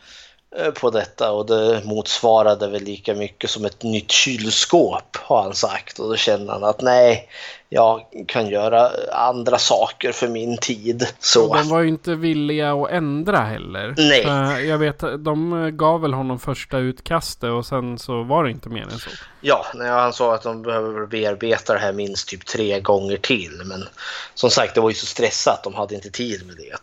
på 0.79 0.89
detta 0.89 1.31
och 1.31 1.45
det 1.45 1.81
motsvarade 1.85 2.67
väl 2.67 2.83
lika 2.83 3.15
mycket 3.15 3.49
som 3.49 3.65
ett 3.65 3.83
nytt 3.83 4.11
kylskåp 4.11 5.17
har 5.17 5.43
han 5.43 5.53
sagt 5.53 5.99
och 5.99 6.09
då 6.09 6.15
känner 6.15 6.53
han 6.53 6.63
att 6.63 6.81
nej, 6.81 7.29
jag 7.69 8.01
kan 8.27 8.49
göra 8.49 8.91
andra 9.11 9.57
saker 9.57 10.11
för 10.11 10.27
min 10.27 10.57
tid. 10.57 11.07
Så. 11.19 11.49
Och 11.49 11.57
de 11.57 11.69
var 11.69 11.79
ju 11.79 11.87
inte 11.87 12.15
villiga 12.15 12.73
att 12.73 12.91
ändra 12.91 13.37
heller. 13.37 13.93
Nej. 13.97 14.67
Jag 14.67 14.77
vet, 14.77 14.99
de 14.99 15.69
gav 15.77 16.01
väl 16.01 16.13
honom 16.13 16.39
första 16.39 16.77
utkastet 16.77 17.49
och 17.49 17.65
sen 17.65 17.99
så 17.99 18.23
var 18.23 18.43
det 18.43 18.51
inte 18.51 18.69
mer 18.69 18.83
än 18.83 18.99
så. 18.99 19.09
Ja, 19.41 19.65
han 19.79 20.13
sa 20.13 20.35
att 20.35 20.43
de 20.43 20.61
behöver 20.61 21.05
bearbeta 21.05 21.73
det 21.73 21.79
här 21.79 21.93
minst 21.93 22.27
typ 22.27 22.45
tre 22.45 22.79
gånger 22.79 23.17
till. 23.17 23.61
Men 23.65 23.87
som 24.33 24.49
sagt, 24.49 24.75
det 24.75 24.81
var 24.81 24.89
ju 24.89 24.95
så 24.95 25.05
stressat, 25.05 25.63
de 25.63 25.73
hade 25.73 25.95
inte 25.95 26.09
tid 26.09 26.47
med 26.47 26.55
det. 26.55 26.77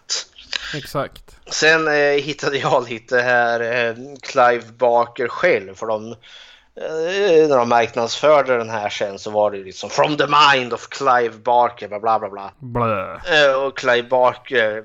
Exakt. 0.74 1.36
Sen 1.46 1.88
eh, 1.88 2.22
hittade 2.22 2.58
jag 2.58 2.88
lite 2.88 3.20
här 3.20 3.60
eh, 3.60 3.94
Clive 4.22 4.64
Barker 4.78 5.28
själv. 5.28 5.74
För 5.74 5.86
de, 5.86 6.12
eh, 6.12 7.48
när 7.48 7.56
de 7.56 7.68
marknadsförde 7.68 8.56
den 8.56 8.70
här 8.70 8.88
sen 8.88 9.18
så 9.18 9.30
var 9.30 9.50
det 9.50 9.58
liksom 9.58 9.90
From 9.90 10.16
the 10.16 10.26
mind 10.26 10.72
of 10.72 10.88
Clive 10.88 11.38
Barker, 11.38 11.88
bla 11.88 12.18
bla 12.18 12.28
bla. 12.28 12.52
bla. 12.58 13.20
Eh, 13.26 13.52
och 13.52 13.78
Clive 13.78 14.08
Barker 14.08 14.84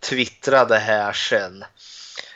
twittrade 0.00 0.78
här 0.78 1.12
sen. 1.12 1.64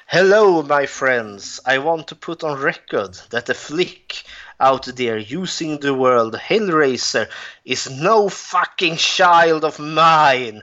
Hello 0.06 0.62
my 0.62 0.86
friends, 0.86 1.60
I 1.66 1.78
want 1.78 2.06
to 2.06 2.14
put 2.14 2.42
on 2.42 2.62
record 2.62 3.14
that 3.30 3.46
the 3.46 3.54
flick 3.54 4.24
out 4.58 4.96
there 4.96 5.18
using 5.18 5.78
the 5.78 5.92
word 5.92 6.34
Hellraiser 6.34 7.26
is 7.64 7.90
no 7.90 8.28
fucking 8.30 8.96
child 8.96 9.64
of 9.64 9.78
mine. 9.78 10.62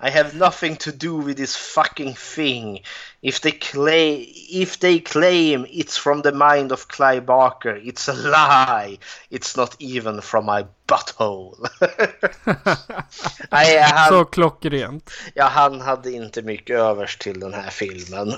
I 0.00 0.10
have 0.10 0.34
nothing 0.34 0.76
to 0.76 0.92
do 0.92 1.16
with 1.16 1.36
this 1.36 1.56
fucking 1.56 2.14
thing. 2.14 2.80
If 3.22 3.40
they 3.40 3.52
claim, 3.52 4.26
if 4.50 4.78
they 4.78 4.98
claim 5.00 5.66
it's 5.70 5.96
from 5.98 6.22
the 6.22 6.32
mind 6.32 6.72
of 6.72 6.88
Clive 6.88 7.26
Barker, 7.26 7.76
it's 7.76 8.08
a 8.08 8.12
lie. 8.12 8.98
It's 9.30 9.56
not 9.56 9.76
even 9.78 10.20
from 10.20 10.44
my 10.44 10.64
butthole. 10.86 11.56
Nej, 13.50 13.78
han, 13.80 14.08
Så 14.08 14.24
klockrent. 14.24 15.10
ja, 15.34 15.44
han 15.44 15.80
hade 15.80 16.12
inte 16.12 16.42
mycket 16.42 16.76
övers 16.78 17.16
till 17.16 17.40
den 17.40 17.54
här 17.54 17.70
filmen. 17.70 18.34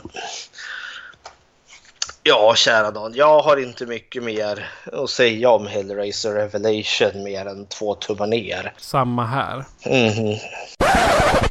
Ja, 2.28 2.54
kära 2.56 2.90
Dan, 2.90 3.12
jag 3.14 3.40
har 3.40 3.56
inte 3.56 3.86
mycket 3.86 4.22
mer 4.22 4.66
att 4.92 5.10
säga 5.10 5.50
om 5.50 5.66
Hellraiser 5.66 6.34
Revelation 6.34 7.22
mer 7.24 7.46
än 7.46 7.66
två 7.66 7.94
tummar 7.94 8.26
ner. 8.26 8.72
Samma 8.76 9.24
här. 9.24 9.64
Mhm. 9.86 10.36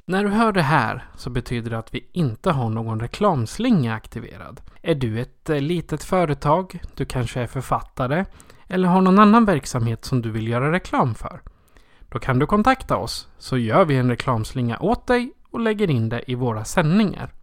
När 0.06 0.24
du 0.24 0.30
hör 0.30 0.52
det 0.52 0.62
här 0.62 1.06
så 1.16 1.30
betyder 1.30 1.72
det 1.72 1.78
att 1.78 1.94
vi 1.94 2.08
inte 2.12 2.52
har 2.52 2.70
någon 2.70 3.00
reklamslinga 3.00 3.96
aktiverad. 3.96 4.62
Är 4.82 4.96
du 4.96 5.22
ett 5.22 5.50
eh, 5.50 5.60
litet 5.60 6.04
företag, 6.04 6.80
du 6.96 7.06
kanske 7.06 7.42
är 7.42 7.48
författare 7.48 8.26
eller 8.70 8.88
har 8.88 9.02
någon 9.02 9.20
annan 9.20 9.46
verksamhet 9.46 10.06
som 10.06 10.22
du 10.22 10.32
vill 10.32 10.48
göra 10.48 10.72
reklam 10.72 11.16
för? 11.16 11.42
Då 12.10 12.20
kan 12.20 12.40
du 12.40 12.46
kontakta 12.46 12.98
oss 12.98 13.28
så 13.38 13.58
gör 13.58 13.86
vi 13.86 13.96
en 13.96 14.10
reklamslinga 14.10 14.80
åt 14.80 15.08
dig 15.08 15.32
och 15.52 15.60
lägger 15.60 15.90
in 15.90 16.10
det 16.10 16.32
i 16.32 16.36
våra 16.36 16.66
sändningar. 16.66 17.34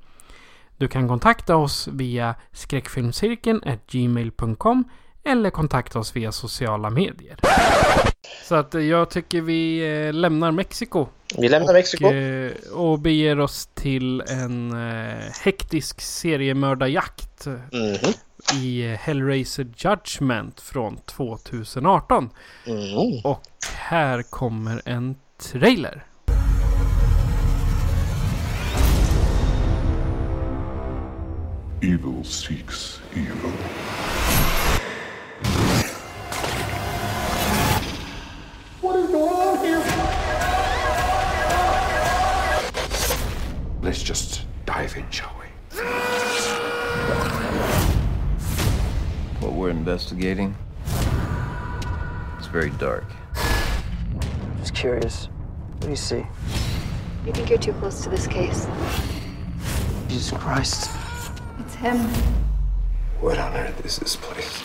Du 0.77 0.89
kan 0.89 1.09
kontakta 1.09 1.57
oss 1.57 1.89
via 1.93 2.35
skräckfilmscirkeln 2.53 3.61
gmail.com 3.91 4.85
eller 5.25 5.51
kontakta 5.51 5.99
oss 5.99 6.17
via 6.17 6.33
sociala 6.33 6.91
medier. 6.91 7.37
Så 8.45 8.55
att 8.55 8.75
eh, 8.75 8.81
jag 8.81 9.11
tycker 9.11 9.41
vi 9.41 9.79
eh, 10.07 10.13
lämnar 10.13 10.51
Mexiko 10.53 11.07
Vi 11.39 11.49
lämnar 11.49 11.73
Mexiko. 11.73 12.07
och, 12.07 12.13
eh, 12.15 12.53
och 12.73 12.99
beger 12.99 13.41
oss 13.41 13.67
till 13.75 14.21
en 14.21 14.73
hektisk 15.45 16.01
seriemördarjakt 16.01 17.47
Mhm. 17.47 18.13
i 18.63 18.83
eh, 18.93 18.99
Hellraiser 18.99 19.67
Judgment 19.77 20.61
från 20.61 20.97
2018. 20.97 22.31
Mm. 22.67 23.21
Och 23.25 23.41
här 23.79 24.23
kommer 24.23 24.83
en 24.85 25.17
trailer. 25.53 26.05
Evil 31.85 32.25
seeks 32.25 32.99
evil. 33.15 33.51
What 38.81 38.97
is 39.01 39.11
going 39.11 39.35
on 39.35 39.59
here? 39.63 39.81
Let's 43.83 44.03
just 44.03 44.47
dive 44.65 44.97
in, 44.97 45.11
shall 45.11 45.31
we? 45.39 45.45
What 49.41 49.53
we're 49.53 49.69
investigating? 49.69 50.57
It's 52.39 52.47
very 52.47 52.71
dark. 52.71 53.05
Just 54.61 54.75
curious. 54.75 55.27
What 55.27 55.81
do 55.83 55.91
you 55.91 55.97
see? 55.97 56.25
You 57.27 57.33
think 57.35 57.51
you're 57.51 57.59
too 57.59 57.75
close 57.75 58.03
to 58.05 58.09
this 58.09 58.27
case? 58.27 58.67
Jesus 60.09 60.31
Christ. 60.31 61.04
Him. 61.85 61.99
What 63.21 63.37
on 63.39 63.55
earth 63.57 63.85
is 63.85 63.99
this 63.99 64.17
place? 64.17 64.63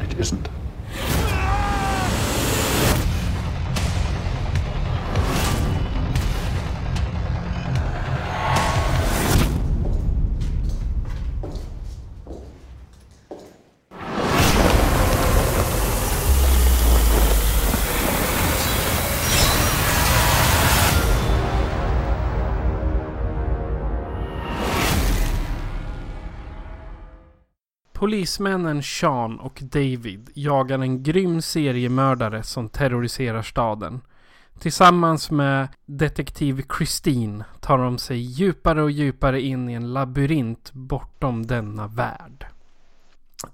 It 0.00 0.18
isn't. 0.18 0.48
Polismännen 28.02 28.82
Sean 28.82 29.40
och 29.40 29.60
David 29.62 30.30
jagar 30.34 30.78
en 30.78 31.02
grym 31.02 31.42
seriemördare 31.42 32.42
som 32.42 32.68
terroriserar 32.68 33.42
staden. 33.42 34.00
Tillsammans 34.58 35.30
med 35.30 35.68
detektiv 35.86 36.64
Christine 36.76 37.44
tar 37.60 37.78
de 37.78 37.98
sig 37.98 38.16
djupare 38.18 38.82
och 38.82 38.90
djupare 38.90 39.40
in 39.40 39.68
i 39.68 39.72
en 39.72 39.92
labyrint 39.92 40.72
bortom 40.72 41.46
denna 41.46 41.86
värld. 41.86 42.46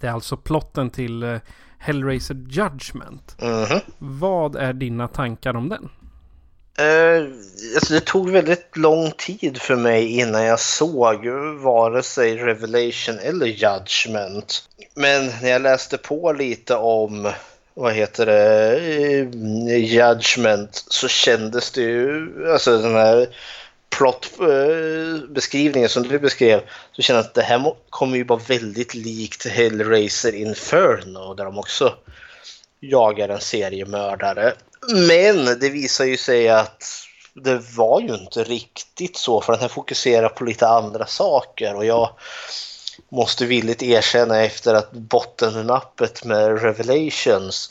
Det 0.00 0.06
är 0.06 0.12
alltså 0.12 0.36
plotten 0.36 0.90
till 0.90 1.22
eh, 1.22 1.38
Hellraiser 1.78 2.34
Judgment. 2.34 3.36
Mhm. 3.42 3.80
Vad 3.98 4.56
är 4.56 4.72
dina 4.72 5.08
tankar 5.08 5.56
om 5.56 5.68
den? 5.68 5.88
Uh, 6.80 7.28
alltså 7.74 7.94
det 7.94 8.00
tog 8.00 8.30
väldigt 8.30 8.76
lång 8.76 9.10
tid 9.10 9.58
för 9.60 9.76
mig 9.76 10.18
innan 10.18 10.44
jag 10.44 10.60
såg 10.60 11.26
vare 11.62 12.02
sig 12.02 12.36
Revelation 12.36 13.18
eller 13.18 13.46
Judgment. 13.46 14.68
Men 14.94 15.26
när 15.42 15.50
jag 15.50 15.62
läste 15.62 15.98
på 15.98 16.32
lite 16.32 16.74
om 16.74 17.32
vad 17.78 17.92
heter 17.92 18.26
det, 18.26 18.76
eh, 18.76 19.84
Judgment 19.84 20.84
så 20.88 21.08
kändes 21.08 21.70
det 21.70 21.80
ju, 21.80 22.30
alltså 22.52 22.78
den 22.78 22.94
här 22.94 23.28
plotbeskrivningen 23.90 25.86
eh, 25.86 25.90
som 25.90 26.02
du 26.02 26.18
beskrev 26.18 26.60
så 26.92 27.02
kändes 27.02 27.26
att 27.26 27.34
det 27.34 27.42
här 27.42 27.74
kommer 27.90 28.16
ju 28.16 28.24
vara 28.24 28.40
väldigt 28.48 28.94
likt 28.94 29.46
Hellraiser 29.46 30.34
Inferno 30.34 31.34
där 31.34 31.44
de 31.44 31.58
också 31.58 31.94
jagar 32.80 33.28
en 33.28 33.40
seriemördare. 33.40 34.52
Men 34.92 35.44
det 35.44 35.68
visar 35.68 36.04
ju 36.04 36.16
sig 36.16 36.48
att 36.48 36.84
det 37.34 37.58
var 37.76 38.00
ju 38.00 38.14
inte 38.14 38.44
riktigt 38.44 39.16
så 39.16 39.40
för 39.40 39.52
den 39.52 39.62
här 39.62 39.68
fokuserar 39.68 40.28
på 40.28 40.44
lite 40.44 40.68
andra 40.68 41.06
saker 41.06 41.74
och 41.74 41.84
jag 41.84 42.10
måste 43.08 43.46
villigt 43.46 43.82
erkänna 43.82 44.42
efter 44.42 44.74
att 44.74 44.92
bottennappet 44.92 46.24
med 46.24 46.62
Revelations 46.62 47.70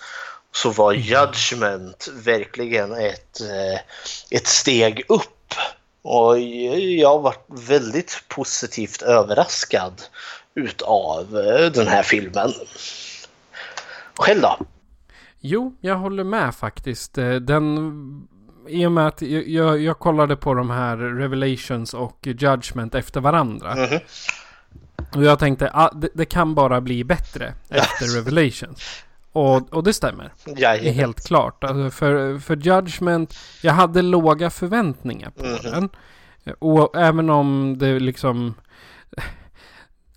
så 0.51 0.70
var 0.70 0.93
Judgment 0.93 2.07
verkligen 2.13 2.91
ett, 2.93 3.41
eh, 3.41 3.80
ett 4.30 4.47
steg 4.47 5.05
upp. 5.09 5.53
Och 6.01 6.39
jag 6.39 7.20
var 7.20 7.36
väldigt 7.47 8.24
positivt 8.28 9.01
överraskad 9.01 10.01
utav 10.55 11.38
eh, 11.38 11.72
den 11.72 11.88
här 11.88 12.03
filmen. 12.03 12.53
Själv 14.15 14.41
då? 14.41 14.57
Jo, 15.39 15.75
jag 15.81 15.95
håller 15.95 16.23
med 16.23 16.55
faktiskt. 16.55 17.17
Eh, 17.17 17.35
Den... 17.35 18.27
I 18.69 18.85
och 18.85 18.91
med 18.91 19.07
att 19.07 19.21
jag, 19.21 19.79
jag, 19.81 19.99
kollade 19.99 20.35
på 20.35 20.53
de 20.53 20.69
här 20.69 20.97
Revelations 20.97 21.93
och 21.93 22.17
Judgment 22.27 22.95
efter 22.95 23.21
varandra. 23.21 23.75
Mhm. 23.75 23.99
Och 25.15 25.23
jag 25.23 25.39
tänkte, 25.39 25.71
ah, 25.73 25.91
det, 25.95 26.09
det 26.13 26.25
kan 26.25 26.55
bara 26.55 26.81
bli 26.81 27.03
bättre 27.03 27.53
efter 27.69 28.15
Revelations. 28.17 29.03
Och, 29.31 29.73
och 29.73 29.83
det 29.83 29.93
stämmer. 29.93 30.33
Jajamän. 30.57 30.93
helt 30.93 31.27
klart. 31.27 31.63
Alltså 31.63 31.89
för, 31.97 32.39
för 32.39 32.55
Judgment, 32.55 33.35
jag 33.61 33.73
hade 33.73 34.01
låga 34.01 34.49
förväntningar 34.49 35.29
på 35.29 35.43
Mhm. 35.43 35.57
den. 35.63 35.89
Och 36.59 36.95
även 36.97 37.29
om 37.29 37.75
det 37.77 37.99
liksom... 37.99 38.53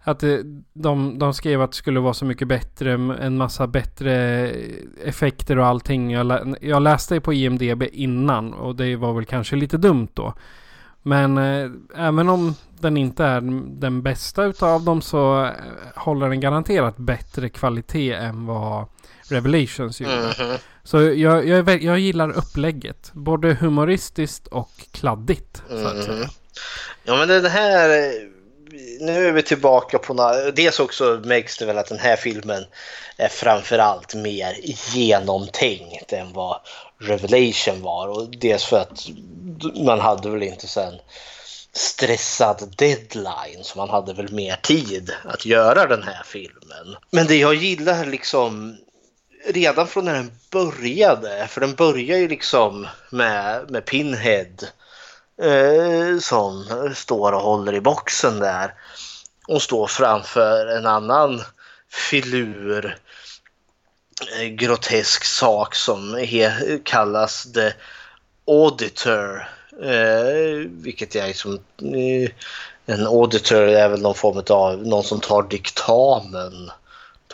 Att 0.03 0.19
det, 0.21 0.43
de, 0.73 1.19
de 1.19 1.35
skrev 1.35 1.63
att 1.63 1.71
det 1.71 1.77
skulle 1.77 2.01
vara 2.01 2.15
så 2.15 2.25
mycket 2.25 2.49
bättre, 2.49 2.93
en 2.93 3.37
massa 3.37 3.67
bättre 3.67 4.47
effekter 5.05 5.59
och 5.59 5.67
allting. 5.67 6.11
Jag, 6.11 6.27
lä, 6.27 6.55
jag 6.61 6.83
läste 6.83 7.15
det 7.15 7.21
på 7.21 7.33
IMDB 7.33 7.83
innan 7.93 8.53
och 8.53 8.77
det 8.77 8.97
var 8.97 9.13
väl 9.13 9.25
kanske 9.25 9.57
lite 9.57 9.77
dumt 9.77 10.09
då. 10.15 10.35
Men 11.03 11.39
eh, 11.39 11.71
även 11.97 12.29
om 12.29 12.55
den 12.81 12.97
inte 12.97 13.25
är 13.25 13.41
den 13.81 14.03
bästa 14.03 14.45
utav 14.45 14.85
dem 14.85 15.03
så 15.03 15.45
eh, 15.45 15.51
håller 15.95 16.29
den 16.29 16.41
garanterat 16.41 16.97
bättre 16.97 17.49
kvalitet 17.49 18.13
än 18.13 18.47
vad 18.47 18.87
Revelations 19.29 20.01
gjorde. 20.01 20.35
Mhm. 20.39 20.57
Så 20.83 21.03
jag, 21.03 21.47
jag, 21.47 21.83
jag 21.83 21.99
gillar 21.99 22.31
upplägget. 22.31 23.11
Både 23.13 23.55
humoristiskt 23.55 24.47
och 24.47 24.71
kladdigt. 24.93 25.63
Att 25.71 26.05
säga. 26.05 26.29
Ja 27.05 27.17
men 27.17 27.29
den 27.29 27.45
här, 27.45 27.89
eh, 27.89 28.30
nu 29.01 29.29
är 29.29 29.33
vi 29.33 29.43
tillbaka 29.43 29.99
på, 29.99 30.15
några... 30.15 30.51
dels 30.51 30.81
också 30.81 31.21
märks 31.25 31.59
det 31.59 31.67
väl 31.67 31.79
att 31.79 31.89
den 31.89 31.99
här 31.99 32.17
filmen 32.17 32.65
är 33.17 33.29
framförallt 33.29 34.15
mer 34.15 34.57
genomtänkt 34.95 36.13
än 36.13 36.33
vad 36.33 36.61
Revelation 36.99 37.83
var. 37.83 38.09
Och 38.09 38.29
dels 38.37 38.65
för 38.65 38.79
att 38.79 39.09
man 39.85 40.01
hade 40.01 40.31
väl 40.31 40.43
inte 40.43 40.67
sen 40.67 40.95
stressad 41.73 42.75
deadline 42.77 43.65
så 43.65 43.79
man 43.79 43.91
hade 43.91 44.13
väl 44.13 44.33
mer 44.33 44.57
tid 44.57 45.13
att 45.25 45.47
göra 45.47 45.87
den 45.87 46.03
här 46.03 46.23
filmen. 46.27 46.97
Men 47.11 47.27
det 47.27 47.37
jag 47.37 47.55
gillar 47.55 48.05
liksom 48.05 48.77
redan 49.47 49.87
från 49.87 50.05
när 50.05 50.15
den 50.15 50.33
började, 50.51 51.47
för 51.49 51.61
den 51.61 51.75
börjar 51.75 52.19
ju 52.19 52.29
liksom 52.29 52.87
med, 53.11 53.71
med 53.71 53.85
Pinhead 53.85 54.67
eh, 55.43 56.19
som 56.21 56.65
står 56.95 57.33
och 57.33 57.41
håller 57.43 57.75
i 57.75 57.81
boxen 57.81 58.39
där 58.39 58.75
och 59.49 59.63
står 59.63 59.87
framför 59.87 60.67
en 60.67 60.87
annan 60.87 61.43
filur 62.11 62.99
eh, 64.39 64.47
grotesk 64.47 65.25
sak 65.25 65.75
som 65.75 66.17
he- 66.17 66.81
kallas 66.85 67.53
The 67.53 67.73
Auditor. 68.47 69.49
Eh, 69.83 70.69
vilket 70.69 71.17
är 71.17 71.33
som 71.33 71.55
eh, 71.55 72.31
en 72.87 73.07
auditor 73.07 73.63
är 73.63 73.89
väl 73.89 74.03
någon 74.03 74.15
form 74.15 74.43
av 74.51 74.87
någon 74.87 75.05
som 75.05 75.21
tar 75.21 75.43
diktamen. 75.43 76.71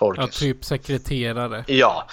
Ja, 0.01 0.29
typ 0.33 0.65
sekreterare. 0.65 1.65
Ja, 1.67 2.07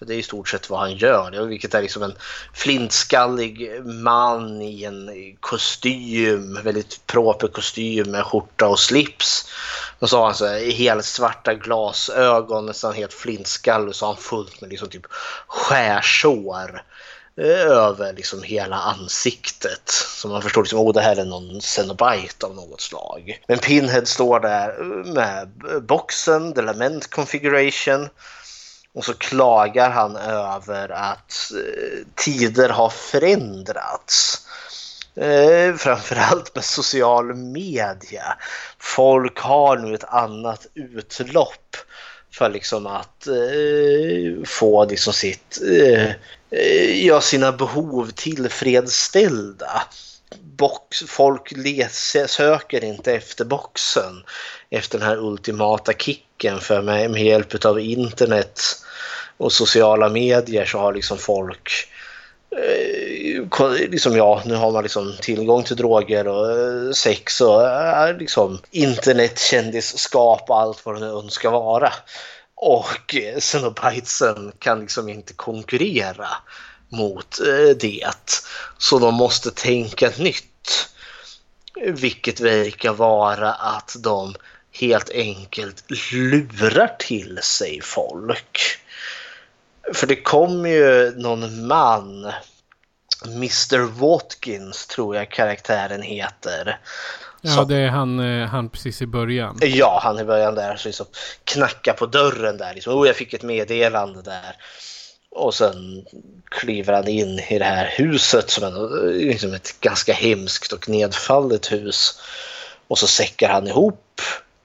för 0.00 0.06
det 0.06 0.14
är 0.14 0.18
i 0.18 0.22
stort 0.22 0.48
sett 0.48 0.70
vad 0.70 0.80
han 0.80 0.96
gör. 0.96 1.46
Vilket 1.46 1.74
är 1.74 1.82
liksom 1.82 2.02
en 2.02 2.14
flintskallig 2.54 3.84
man 3.84 4.62
i 4.62 4.84
en 4.84 5.10
kostym, 5.40 6.58
väldigt 6.64 7.06
proper 7.06 7.48
kostym 7.48 8.10
med 8.10 8.24
skjorta 8.24 8.68
och 8.68 8.78
slips. 8.78 9.46
Och 9.98 10.10
så 10.10 10.18
har 10.18 10.24
han 10.24 10.34
så 10.34 10.46
här 10.46 10.70
helt 10.70 11.04
svarta 11.04 11.54
glasögon, 11.54 12.66
nästan 12.66 12.94
helt 12.94 13.12
flintskallig. 13.12 13.94
Så 13.94 14.06
har 14.06 14.12
han 14.12 14.22
fullt 14.22 14.60
med 14.60 14.70
liksom 14.70 14.88
typ 14.88 15.06
skärsår 15.46 16.82
eh, 17.36 17.66
över 17.66 18.12
liksom 18.12 18.42
hela 18.42 18.76
ansiktet. 18.76 19.88
Så 19.88 20.28
man 20.28 20.42
förstår 20.42 20.62
liksom, 20.62 20.78
oh 20.78 20.92
det 20.92 21.00
här 21.00 21.16
är 21.16 21.24
någon 21.24 21.60
Cenobite 21.60 22.46
av 22.46 22.54
något 22.54 22.80
slag. 22.80 23.42
Men 23.48 23.58
Pinhead 23.58 24.06
står 24.06 24.40
där 24.40 24.84
med 25.04 25.48
boxen, 25.82 26.54
The 26.54 26.62
Lament 26.62 27.10
Configuration. 27.10 28.08
Och 28.94 29.04
så 29.04 29.14
klagar 29.14 29.90
han 29.90 30.16
över 30.16 30.88
att 30.88 31.52
eh, 31.54 32.06
tider 32.14 32.68
har 32.68 32.90
förändrats. 32.90 34.46
Eh, 35.14 35.74
framförallt 35.74 36.54
med 36.54 36.64
social 36.64 37.34
media. 37.34 38.36
Folk 38.78 39.38
har 39.38 39.76
nu 39.76 39.94
ett 39.94 40.04
annat 40.04 40.66
utlopp 40.74 41.76
för 42.32 42.48
liksom 42.48 42.86
att 42.86 43.26
eh, 43.26 44.44
få 44.46 44.84
liksom 44.84 45.12
sitt, 45.12 45.58
eh, 45.62 46.10
eh 46.50 47.06
ja, 47.06 47.20
sina 47.20 47.52
behov 47.52 48.10
tillfredsställda. 48.14 49.82
Box, 50.40 51.02
folk 51.06 51.52
les, 51.56 52.16
söker 52.26 52.84
inte 52.84 53.12
efter 53.12 53.44
boxen 53.44 54.24
efter 54.70 54.98
den 54.98 55.08
här 55.08 55.16
ultimata 55.16 55.92
kicken 55.92 56.60
för 56.60 56.82
med, 56.82 57.10
med 57.10 57.24
hjälp 57.24 57.64
av 57.64 57.80
internet 57.80 58.60
och 59.36 59.52
sociala 59.52 60.08
medier 60.08 60.64
så 60.64 60.78
har 60.78 60.94
liksom 60.94 61.18
folk 61.18 61.88
eh, 62.56 63.90
liksom 63.90 64.16
ja, 64.16 64.42
nu 64.46 64.54
har 64.54 64.72
man 64.72 64.82
liksom 64.82 65.14
tillgång 65.22 65.62
till 65.62 65.76
droger 65.76 66.28
och 66.28 66.50
eh, 66.50 66.92
sex 66.92 67.40
och 67.40 67.62
eh, 67.68 68.16
liksom 68.16 68.58
internetkändisskap 68.70 70.50
och 70.50 70.60
allt 70.60 70.86
vad 70.86 70.94
det 70.94 71.00
nu 71.00 71.06
önskar 71.06 71.50
vara. 71.50 71.92
Och 72.54 73.14
eh, 73.14 73.38
Cenobitesen 73.38 74.52
kan 74.58 74.80
liksom 74.80 75.08
inte 75.08 75.32
konkurrera 75.32 76.28
mot 76.88 77.38
det. 77.80 78.10
Så 78.78 78.98
de 78.98 79.14
måste 79.14 79.50
tänka 79.50 80.10
nytt. 80.18 80.46
Vilket 81.86 82.40
verkar 82.40 82.92
vara 82.92 83.52
att 83.52 83.96
de 83.98 84.34
helt 84.80 85.10
enkelt 85.10 85.84
lurar 86.12 86.96
till 86.98 87.38
sig 87.42 87.80
folk. 87.82 88.58
För 89.94 90.06
det 90.06 90.16
kom 90.16 90.66
ju 90.66 91.12
någon 91.16 91.66
man, 91.66 92.32
Mr 93.26 93.78
Watkins 93.78 94.86
tror 94.86 95.16
jag 95.16 95.30
karaktären 95.30 96.02
heter. 96.02 96.78
Ja, 97.40 97.50
som- 97.50 97.68
det 97.68 97.76
är 97.76 97.88
han, 97.88 98.20
eh, 98.20 98.48
han 98.48 98.68
precis 98.68 99.02
i 99.02 99.06
början. 99.06 99.58
Ja, 99.60 100.00
han 100.02 100.18
i 100.18 100.24
början 100.24 100.54
där 100.54 100.76
så 100.76 100.88
liksom 100.88 101.06
knackar 101.44 101.92
på 101.92 102.06
dörren 102.06 102.56
där. 102.56 102.74
Liksom, 102.74 102.94
oh, 102.94 103.06
jag 103.06 103.16
fick 103.16 103.32
ett 103.34 103.42
meddelande 103.42 104.22
där. 104.22 104.56
Och 105.30 105.54
sen 105.54 106.04
kliver 106.50 106.92
han 106.92 107.08
in 107.08 107.38
i 107.38 107.58
det 107.58 107.64
här 107.64 107.94
huset 107.96 108.50
som 108.50 108.64
är 108.64 109.12
liksom 109.12 109.54
ett 109.54 109.80
ganska 109.80 110.12
hemskt 110.12 110.72
och 110.72 110.88
nedfallet 110.88 111.72
hus. 111.72 112.20
Och 112.88 112.98
så 112.98 113.06
säckar 113.06 113.48
han 113.48 113.66
ihop 113.68 114.20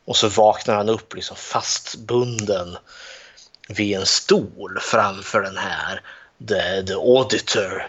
och 0.06 0.16
så 0.16 0.30
vaknar 0.30 0.76
han 0.76 0.90
upp 0.90 1.16
liksom 1.16 1.38
fastbunden 1.38 2.78
vid 3.70 3.98
en 3.98 4.06
stol 4.06 4.80
framför 4.82 5.42
den 5.42 5.58
här 5.58 6.02
The, 6.48 6.84
the 6.88 6.94
Auditor. 6.94 7.88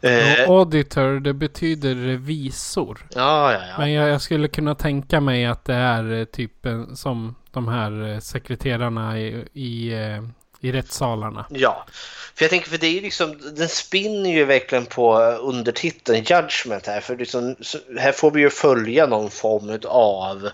Eh, 0.00 0.50
auditor, 0.50 1.20
det 1.20 1.32
betyder 1.32 1.94
revisor. 1.94 3.06
ja, 3.14 3.52
ja, 3.52 3.60
ja. 3.68 3.78
Men 3.78 3.92
jag, 3.92 4.08
jag 4.08 4.22
skulle 4.22 4.48
kunna 4.48 4.74
tänka 4.74 5.20
mig 5.20 5.46
att 5.46 5.64
det 5.64 5.74
är 5.74 6.12
eh, 6.12 6.24
typ 6.24 6.66
en, 6.66 6.96
som 6.96 7.34
de 7.50 7.68
här 7.68 8.12
eh, 8.12 8.18
sekreterarna 8.18 9.18
i, 9.18 9.44
i, 9.52 9.92
eh, 9.92 10.22
i 10.62 10.72
rättssalarna. 10.72 11.46
Ja, 11.50 11.86
för 12.34 12.44
jag 12.44 12.50
tänker 12.50 12.70
för 12.70 12.78
det 12.78 12.86
är 12.86 12.92
ju 12.92 13.00
liksom, 13.00 13.54
den 13.56 13.68
spinner 13.68 14.30
ju 14.30 14.44
verkligen 14.44 14.86
på 14.86 15.22
eh, 15.22 15.36
undertiteln 15.40 16.16
Judgment 16.18 16.86
här. 16.86 17.00
För 17.00 17.16
liksom, 17.16 17.56
här 17.98 18.12
får 18.12 18.30
vi 18.30 18.40
ju 18.40 18.50
följa 18.50 19.06
någon 19.06 19.30
form 19.30 19.80
av 19.86 20.50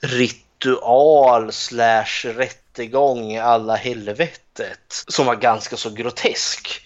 ritual 0.00 1.52
slash 1.52 2.24
rättegång 2.24 3.32
i 3.32 3.40
alla 3.40 3.74
helvetet. 3.76 5.04
Som 5.08 5.26
var 5.26 5.36
ganska 5.36 5.76
så 5.76 5.90
grotesk. 5.90 6.80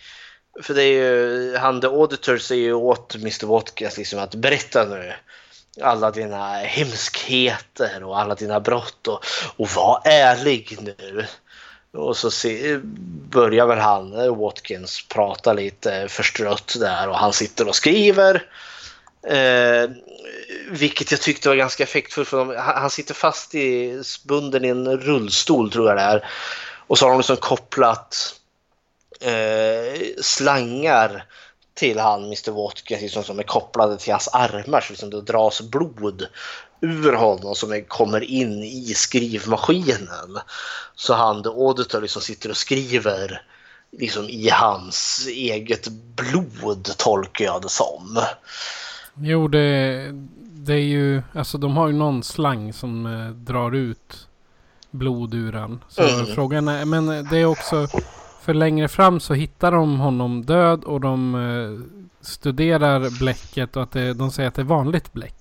För 0.63 0.75
det 0.75 0.83
är 0.83 0.93
ju, 0.93 1.57
han 1.57 1.81
the 1.81 1.87
auditor 1.87 2.39
säger 2.39 2.63
ju 2.63 2.73
åt 2.73 3.15
Mr 3.15 3.47
Watkins 3.47 3.99
liksom 3.99 4.19
att 4.19 4.35
berätta 4.35 4.85
nu 4.85 5.13
alla 5.83 6.11
dina 6.11 6.55
hemskheter 6.55 8.05
och 8.05 8.19
alla 8.19 8.35
dina 8.35 8.61
brott 8.61 9.07
och, 9.07 9.25
och 9.57 9.69
var 9.69 10.03
ärlig 10.05 10.77
nu. 10.81 11.27
Och 11.93 12.16
så 12.16 12.31
se, 12.31 12.78
börjar 13.31 13.66
väl 13.66 13.78
han, 13.78 14.20
eh, 14.20 14.36
Watkins, 14.36 15.09
prata 15.09 15.52
lite 15.52 16.09
förstrött 16.09 16.77
där 16.81 17.09
och 17.09 17.19
han 17.19 17.32
sitter 17.32 17.69
och 17.69 17.77
skriver. 17.77 18.47
Eh, 19.23 19.90
vilket 20.70 21.10
jag 21.10 21.20
tyckte 21.20 21.48
var 21.48 21.56
ganska 21.56 21.82
effektfullt 21.82 22.28
för 22.28 22.39
de, 22.39 22.48
han, 22.56 22.77
han 22.77 22.90
sitter 22.90 23.15
fast 23.15 23.55
i, 23.55 24.02
bunden 24.24 24.65
i 24.65 24.69
en 24.69 24.98
rullstol 24.98 25.70
tror 25.70 25.89
jag 25.89 25.97
det 25.97 26.02
är. 26.02 26.24
Och 26.86 26.98
så 26.98 27.05
har 27.05 27.10
de 27.10 27.19
liksom 27.19 27.36
kopplat 27.36 28.35
eh, 29.20 30.01
slangar 30.20 31.24
till 31.74 31.98
han 31.98 32.24
Mr 32.24 32.51
Watkins 32.51 33.02
liksom, 33.02 33.24
som 33.24 33.39
är 33.39 33.43
kopplade 33.43 33.98
till 33.98 34.12
hans 34.12 34.28
armar 34.28 34.81
så 34.81 34.93
liksom 34.93 35.10
det 35.10 35.20
dras 35.23 35.60
blod 35.60 36.27
ur 36.81 37.13
honom 37.13 37.55
som 37.55 37.85
kommer 37.89 38.21
in 38.21 38.63
i 38.63 38.85
skrivmaskinen. 38.97 40.39
Så 40.95 41.15
han 41.15 41.43
the 41.43 41.49
auditor 41.49 42.01
liksom 42.01 42.23
sitter 42.23 42.51
och 42.51 42.57
skriver 42.57 43.43
liksom 43.99 44.25
i 44.25 44.49
hans 44.53 45.27
eget 45.31 45.89
blod 45.89 46.89
tolkar 46.97 47.45
jag 47.45 47.63
det 47.63 47.69
som. 47.69 48.19
Jo, 49.15 49.49
det, 49.49 50.05
det 50.41 50.73
är 50.75 50.79
ju, 50.79 51.23
alltså 51.35 51.59
de 51.59 51.77
har 51.77 51.89
ju 51.89 51.95
någon 51.95 52.23
slang 52.23 52.73
som 52.73 53.07
eh, 53.07 53.29
drar 53.31 53.75
ut 53.75 54.27
blod 54.91 55.35
ur 55.35 55.53
han. 55.53 55.81
Så 55.89 56.03
Mm. 56.03 56.27
frågan 56.35 56.69
är, 56.69 56.85
men 56.85 57.07
det 57.07 57.39
är 57.39 57.45
också, 57.45 57.87
för 58.43 58.55
längre 58.55 58.89
fram 58.89 59.21
så 59.21 59.35
hittar 59.35 59.73
de 59.73 60.01
honom 60.01 60.45
död 60.45 60.85
och 60.85 61.01
de 61.01 61.35
eh, 61.35 61.98
studerar 62.20 63.19
bläcket 63.19 63.77
och 63.77 63.82
att 63.82 63.93
det, 63.93 64.15
de 64.15 64.31
säger 64.31 64.49
att 64.49 64.55
det 64.55 64.62
är 64.62 64.65
vanligt 64.65 65.12
bläck. 65.12 65.35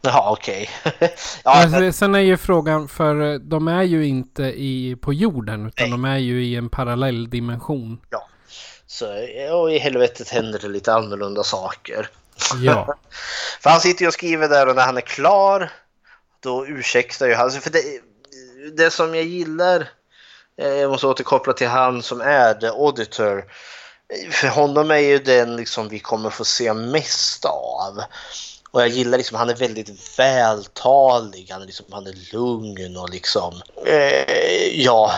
Jaha 0.00 0.32
okej. 0.32 0.70
ja, 1.44 1.66
Men 1.70 1.70
men, 1.70 1.92
sen 1.92 2.14
är 2.14 2.18
ju 2.18 2.36
frågan, 2.36 2.88
för 2.88 3.32
eh, 3.32 3.38
de 3.38 3.68
är 3.68 3.82
ju 3.82 4.06
inte 4.06 4.42
i, 4.42 4.96
på 5.00 5.12
jorden 5.12 5.66
utan 5.66 5.84
Nej. 5.84 5.90
de 5.90 6.04
är 6.04 6.18
ju 6.18 6.44
i 6.44 6.56
en 6.56 6.68
parallell 6.68 7.30
dimension. 7.30 8.00
ja. 8.10 8.28
Så 8.86 9.06
och 9.52 9.72
i 9.72 9.78
helvetet 9.78 10.28
händer 10.28 10.58
det 10.58 10.68
lite 10.68 10.94
annorlunda 10.94 11.42
saker. 11.42 12.08
Ja. 12.62 12.96
För 13.60 13.70
han 13.70 13.80
sitter 13.80 14.02
ju 14.02 14.08
och 14.08 14.14
skriver 14.14 14.48
där 14.48 14.68
och 14.68 14.76
när 14.76 14.82
han 14.82 14.96
är 14.96 15.00
klar 15.00 15.72
då 16.40 16.66
ursäktar 16.66 17.26
ju 17.26 17.34
han 17.34 17.50
sig. 17.50 17.60
För 17.60 17.70
det, 17.70 17.82
det 18.76 18.90
som 18.90 19.14
jag 19.14 19.24
gillar, 19.24 19.88
eh, 20.58 20.68
jag 20.68 20.90
måste 20.90 21.06
återkoppla 21.06 21.52
till 21.52 21.68
han 21.68 22.02
som 22.02 22.20
är 22.20 22.54
the 22.54 22.66
auditor. 22.66 23.44
För 24.30 24.48
honom 24.48 24.90
är 24.90 24.98
ju 24.98 25.18
den 25.18 25.56
liksom 25.56 25.88
vi 25.88 25.98
kommer 25.98 26.30
få 26.30 26.44
se 26.44 26.74
mest 26.74 27.44
av. 27.44 28.02
Och 28.70 28.80
jag 28.80 28.88
gillar 28.88 29.18
liksom, 29.18 29.36
han 29.36 29.50
är 29.50 29.56
väldigt 29.56 30.18
vältalig, 30.18 31.48
han 31.50 31.62
är, 31.62 31.66
liksom, 31.66 31.86
han 31.90 32.06
är 32.06 32.32
lugn 32.32 32.96
och 32.96 33.10
liksom, 33.10 33.62
eh, 33.86 34.80
ja, 34.80 35.14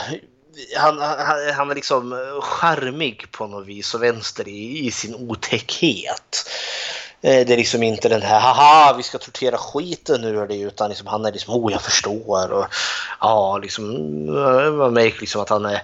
han, 0.76 0.98
han, 0.98 1.54
han 1.54 1.70
är 1.70 1.74
liksom 1.74 2.30
charmig 2.42 3.32
på 3.32 3.46
något 3.46 3.66
vis 3.66 3.94
och 3.94 4.02
vänster 4.02 4.48
i, 4.48 4.86
i 4.86 4.90
sin 4.90 5.14
otäckhet. 5.14 6.50
Eh, 7.22 7.46
det 7.46 7.52
är 7.52 7.56
liksom 7.56 7.82
inte 7.82 8.08
den 8.08 8.22
här 8.22 8.40
haha 8.40 8.94
vi 8.96 9.02
ska 9.02 9.18
tortera 9.18 9.58
skiten 9.58 10.24
ur 10.24 10.46
dig 10.46 10.60
utan 10.60 10.88
liksom, 10.88 11.06
han 11.06 11.24
är 11.24 11.32
liksom 11.32 11.54
oh 11.54 11.72
jag 11.72 11.82
förstår 11.82 12.52
och 12.52 12.66
ja 13.20 13.58
liksom 13.58 13.94
eh, 14.28 14.72
man 14.72 14.92
märker 14.94 15.20
liksom 15.20 15.42
att 15.42 15.48
han 15.48 15.64
är 15.64 15.82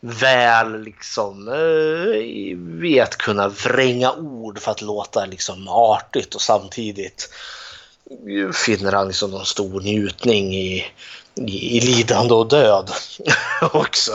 väl 0.00 0.82
liksom 0.82 1.48
eh, 1.48 2.58
vet 2.80 3.18
kunna 3.18 3.48
vränga 3.48 4.12
ord 4.12 4.58
för 4.58 4.70
att 4.70 4.82
låta 4.82 5.24
liksom 5.24 5.68
artigt 5.68 6.34
och 6.34 6.42
samtidigt 6.42 7.30
finner 8.54 8.92
han 8.92 9.08
liksom 9.08 9.30
någon 9.30 9.44
stor 9.44 9.80
njutning 9.80 10.56
i, 10.56 10.84
i, 11.46 11.76
i 11.76 11.80
lidande 11.80 12.34
och 12.34 12.48
död 12.48 12.90
också. 13.72 14.12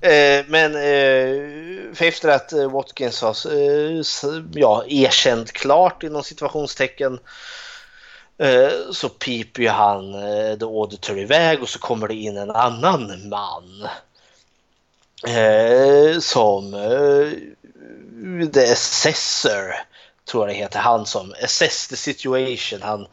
eh, 0.00 0.44
men 0.46 0.74
eh, 0.74 2.08
efter 2.08 2.28
att 2.28 2.52
eh, 2.52 2.70
Watkins 2.70 3.22
har 3.22 3.52
eh, 3.52 4.02
ja, 4.52 4.84
erkänt 4.88 5.52
klart 5.52 6.02
inom 6.02 6.22
situationstecken 6.22 7.18
eh, 8.38 8.70
så 8.92 9.08
piper 9.08 9.62
ju 9.62 9.68
han 9.68 10.14
eh, 10.14 10.58
The 10.58 10.64
Auditor 10.64 11.18
iväg 11.18 11.62
och 11.62 11.68
så 11.68 11.78
kommer 11.78 12.08
det 12.08 12.14
in 12.14 12.36
en 12.36 12.50
annan 12.50 13.28
man. 13.28 13.88
Eh, 15.26 16.18
som 16.20 16.74
eh, 16.74 17.32
The 18.52 18.72
Assessor 18.72 19.74
tror 20.30 20.48
jag 20.48 20.56
det 20.56 20.58
heter. 20.58 20.78
Han 20.78 21.06
som 21.06 21.34
assess 21.42 21.88
the 21.88 21.96
situation. 21.96 22.82
Han, 22.82 23.06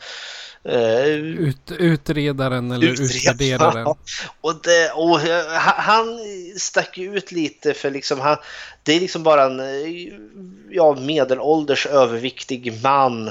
ut, 0.67 1.71
utredaren 1.71 2.71
eller 2.71 2.87
utvärderaren. 2.87 3.87
och, 4.41 4.53
det, 4.63 4.91
och 4.91 5.19
han 5.59 6.19
stack 6.57 6.97
ut 6.97 7.31
lite 7.31 7.73
för 7.73 7.91
liksom 7.91 8.19
han, 8.19 8.37
det 8.83 8.93
är 8.93 8.99
liksom 8.99 9.23
bara 9.23 9.43
en 9.43 9.61
ja, 10.69 10.95
medelålders 10.95 11.85
överviktig 11.85 12.81
man 12.83 13.27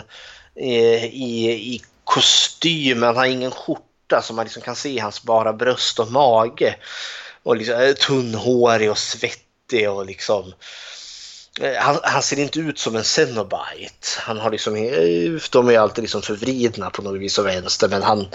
eh, 0.56 1.04
i, 1.04 1.50
i 1.50 1.82
kostym. 2.04 3.02
Han 3.02 3.16
har 3.16 3.26
ingen 3.26 3.50
skjorta 3.50 4.22
så 4.22 4.34
man 4.34 4.44
liksom 4.44 4.62
kan 4.62 4.76
se 4.76 4.98
hans 4.98 5.22
bara 5.22 5.52
bröst 5.52 5.98
och 5.98 6.12
mage. 6.12 6.76
Och 7.42 7.56
liksom 7.56 7.94
tunnhårig 8.06 8.90
och 8.90 8.98
svettig 8.98 9.90
och 9.90 10.06
liksom 10.06 10.44
Eh, 10.44 11.03
han, 11.78 11.98
han, 12.02 12.22
ser 12.22 12.38
inte 12.38 12.60
ut 12.60 12.78
som 12.78 12.96
en 12.96 13.04
Cenobite. 13.04 14.06
Han 14.18 14.38
har 14.38 14.50
liksom, 14.50 14.76
eh, 14.76 15.40
de 15.52 15.68
är 15.68 15.78
alltid 15.78 16.02
liksom 16.02 16.22
förvridna 16.22 16.90
på 16.90 17.02
något 17.02 17.20
vis 17.20 17.38
och 17.38 17.46
vänster 17.46 17.88
men 17.88 18.02
han 18.02 18.26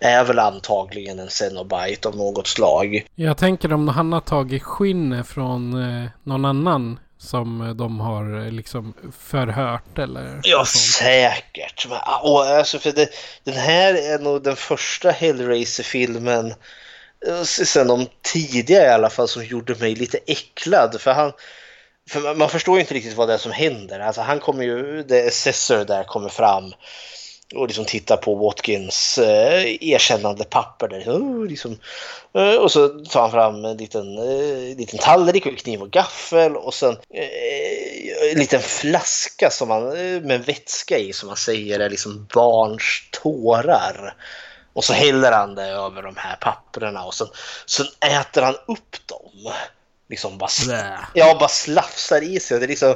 är 0.00 0.24
väl 0.24 0.38
antagligen 0.38 1.18
en 1.18 1.30
Cenobite 1.30 2.08
av 2.08 2.16
något 2.16 2.46
slag. 2.46 3.06
Jag 3.14 3.38
tänker 3.38 3.72
om 3.72 3.88
han 3.88 4.12
har 4.12 4.20
tagit 4.20 4.62
skinnet 4.62 5.26
från 5.26 5.82
eh, 5.82 6.10
någon 6.24 6.44
annan 6.44 6.98
som 7.18 7.74
de 7.76 8.00
har 8.00 8.50
liksom 8.50 8.94
förhört 9.18 9.98
eller? 9.98 10.40
Ja, 10.42 10.64
säkert. 10.98 11.86
Och 12.22 12.46
alltså 12.46 12.78
för 12.78 12.92
det, 12.92 13.08
den 13.44 13.54
här 13.54 13.94
är 13.94 14.18
nog 14.18 14.42
den 14.42 14.56
första 14.56 15.10
Hellraiser-filmen 15.10 16.54
sen 17.44 17.88
de 17.88 18.06
tidiga 18.22 18.84
i 18.84 18.88
alla 18.88 19.10
fall 19.10 19.28
som 19.28 19.44
gjorde 19.44 19.74
mig 19.74 19.94
lite 19.94 20.18
äcklad. 20.26 21.00
För 21.00 21.12
han, 21.12 21.32
för 22.10 22.34
man 22.34 22.48
förstår 22.48 22.76
ju 22.76 22.80
inte 22.80 22.94
riktigt 22.94 23.16
vad 23.16 23.28
det 23.28 23.34
är 23.34 23.38
som 23.38 23.52
händer. 23.52 24.00
Alltså 24.00 24.20
han 24.20 24.40
kommer 24.40 24.64
ju, 24.64 25.02
the 25.02 25.28
assessor 25.28 25.84
där 25.84 26.04
kommer 26.04 26.28
fram 26.28 26.74
och 27.54 27.66
liksom 27.66 27.84
tittar 27.84 28.16
på 28.16 28.34
Watkins 28.34 29.18
eh, 29.18 29.64
erkännande 29.80 30.44
papper 30.44 30.88
där. 30.88 31.00
Oh, 31.00 31.46
liksom. 31.46 31.78
eh, 32.34 32.54
och 32.54 32.72
så 32.72 32.88
tar 32.88 33.20
han 33.20 33.30
fram 33.30 33.64
en 33.64 33.76
liten, 33.76 34.18
eh, 34.18 34.76
liten 34.76 34.98
tallrik 34.98 35.46
och 35.46 35.58
kniv 35.58 35.82
och 35.82 35.90
gaffel 35.90 36.56
och 36.56 36.74
sen 36.74 36.96
eh, 37.14 38.32
en 38.32 38.38
liten 38.38 38.60
flaska 38.60 39.50
som 39.50 39.68
man, 39.68 39.86
eh, 39.86 40.20
med 40.20 40.44
vätska 40.44 40.98
i 40.98 41.12
som 41.12 41.26
man 41.26 41.36
säger 41.36 41.80
är 41.80 41.90
liksom 41.90 42.26
barns 42.34 43.08
tårar. 43.10 44.14
Och 44.72 44.84
så 44.84 44.92
häller 44.92 45.32
han 45.32 45.54
det 45.54 45.66
över 45.66 46.02
de 46.02 46.16
här 46.16 46.36
papperna 46.36 47.04
och 47.04 47.14
sen, 47.14 47.28
sen 47.66 47.86
äter 48.00 48.42
han 48.42 48.54
upp 48.54 48.96
dem 49.06 49.52
liksom 50.10 50.38
bara, 50.38 51.08
ja, 51.14 51.36
bara 51.40 51.48
slafsar 51.48 52.22
i 52.22 52.40
sig. 52.40 52.58
Det, 52.58 52.66
är 52.66 52.68
liksom, 52.68 52.94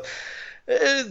Eh, 0.67 1.07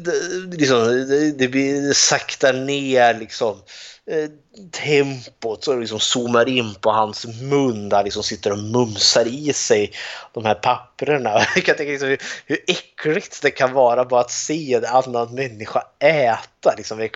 liksom, 0.52 1.08
det, 1.08 1.32
det 1.32 1.48
blir 1.48 1.94
sakta 1.94 2.52
ner 2.52 3.14
liksom 3.14 3.62
eh, 4.08 4.30
tempot 4.72 5.64
så 5.64 5.76
liksom 5.76 6.00
zoomar 6.00 6.50
in 6.50 6.76
på 6.76 6.92
hans 6.92 7.26
mun 7.42 7.90
där 7.90 8.04
liksom 8.04 8.24
sitter 8.24 8.52
och 8.52 8.58
mumsar 8.58 9.28
i 9.28 9.54
sig 9.54 9.92
de 10.34 10.46
här 10.46 10.56
papperna. 10.56 11.30
Jag 11.56 11.64
kan 11.66 11.76
tänka 11.76 11.92
liksom 11.92 12.08
hur, 12.08 12.22
hur 12.46 12.60
äckligt 12.68 13.42
det 13.42 13.52
kan 13.52 13.74
vara 13.74 14.06
bara 14.06 14.22
att 14.22 14.32
se 14.32 14.74
en 14.74 14.86
annan 14.86 15.36
människa 15.36 15.84
äta. 16.00 16.74
Liksom, 16.78 17.10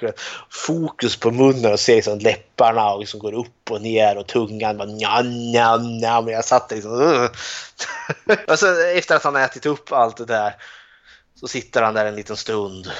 fokus 0.50 1.16
på 1.16 1.32
munnen 1.32 1.74
och 1.74 1.80
se 1.80 1.96
liksom 1.96 2.20
läpparna 2.20 2.92
och 2.92 3.00
liksom 3.00 3.20
går 3.20 3.34
upp 3.34 3.72
och 3.72 3.82
ner 3.82 4.18
och 4.18 4.28
tungan 4.28 4.78
bara 4.78 4.88
nja, 4.88 5.22
nja, 5.22 5.78
nja. 5.78 6.22
Men 6.22 6.34
jag 6.34 6.46
satt 6.46 6.72
liksom... 6.72 7.02
Uh. 7.02 7.30
och 8.48 8.60
så 8.60 8.82
efter 8.96 9.16
att 9.16 9.24
han 9.24 9.36
ätit 9.36 9.66
upp 9.66 9.92
allt 9.92 10.18
det 10.18 10.26
där 10.26 10.56
så 11.40 11.48
sitter 11.48 11.82
han 11.82 11.94
där 11.94 12.06
en 12.06 12.16
liten 12.16 12.38
stund 12.38 12.92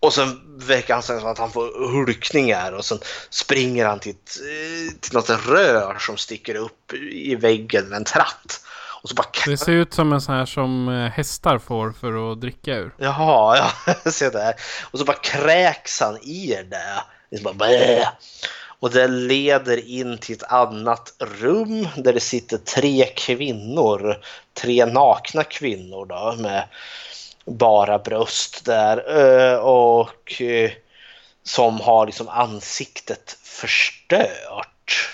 och 0.00 0.12
sen 0.12 0.40
väcker 0.58 0.94
han 0.94 1.02
så 1.02 1.28
att 1.28 1.38
han 1.38 1.50
får 1.50 1.92
hulkningar 1.92 2.72
och 2.72 2.84
sen 2.84 2.98
springer 3.30 3.86
han 3.86 3.98
till, 3.98 4.10
ett, 4.10 4.36
eh, 4.36 4.98
till 5.00 5.14
något 5.14 5.30
rör 5.30 5.96
som 5.98 6.16
sticker 6.16 6.54
upp 6.54 6.92
i 7.12 7.34
väggen 7.34 7.88
med 7.88 7.96
en 7.96 8.04
tratt. 8.04 8.60
Och 9.02 9.08
så 9.08 9.14
bara 9.14 9.26
det 9.46 9.56
ser 9.56 9.72
ut 9.72 9.94
som 9.94 10.12
en 10.12 10.20
sån 10.20 10.34
här 10.34 10.46
som 10.46 10.88
eh, 10.88 11.10
hästar 11.10 11.58
får 11.58 11.92
för 11.92 12.32
att 12.32 12.40
dricka 12.40 12.74
ur. 12.74 12.94
Jaha, 12.98 13.56
ja, 13.86 13.94
se 14.10 14.30
där. 14.30 14.54
Och 14.90 14.98
så 14.98 15.04
bara 15.04 15.16
kräks 15.16 16.00
han 16.00 16.16
i 16.16 16.62
det. 16.70 17.02
Liksom 17.30 17.58
bara, 17.58 17.68
och 18.80 18.90
det 18.90 19.08
leder 19.08 19.88
in 19.88 20.18
till 20.18 20.34
ett 20.34 20.52
annat 20.52 21.14
rum 21.18 21.88
där 21.96 22.12
det 22.12 22.20
sitter 22.20 22.58
tre 22.58 23.06
kvinnor. 23.06 24.16
Tre 24.54 24.86
nakna 24.86 25.44
kvinnor 25.44 26.06
då 26.06 26.42
med 26.42 26.68
bara 27.44 27.98
bröst 27.98 28.64
där 28.64 28.96
eh, 29.18 29.58
och 29.58 30.42
eh, 30.42 30.70
som 31.42 31.80
har 31.80 32.06
liksom 32.06 32.28
ansiktet 32.28 33.38
förstört. 33.42 35.10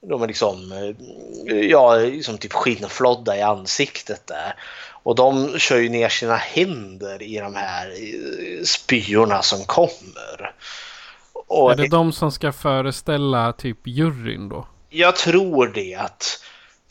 De 0.00 0.22
är 0.22 0.26
liksom, 0.26 0.72
eh, 0.72 1.56
ja, 1.56 1.96
liksom 1.96 2.38
typ 2.38 2.52
skinnflodda 2.52 3.36
i 3.36 3.42
ansiktet 3.42 4.26
där. 4.26 4.54
Och 5.02 5.14
de 5.14 5.58
kör 5.58 5.76
ju 5.76 5.88
ner 5.88 6.08
sina 6.08 6.36
händer 6.36 7.22
i 7.22 7.38
de 7.38 7.54
här 7.54 7.94
spyorna 8.64 9.42
som 9.42 9.64
kommer. 9.64 10.54
Och 11.46 11.72
är 11.72 11.76
det 11.76 11.88
de 11.88 12.12
som 12.12 12.32
ska 12.32 12.52
föreställa 12.52 13.52
typ 13.52 13.86
juryn 13.86 14.48
då? 14.48 14.66
Jag 14.90 15.16
tror 15.16 15.66
det. 15.74 15.94
att 15.94 16.44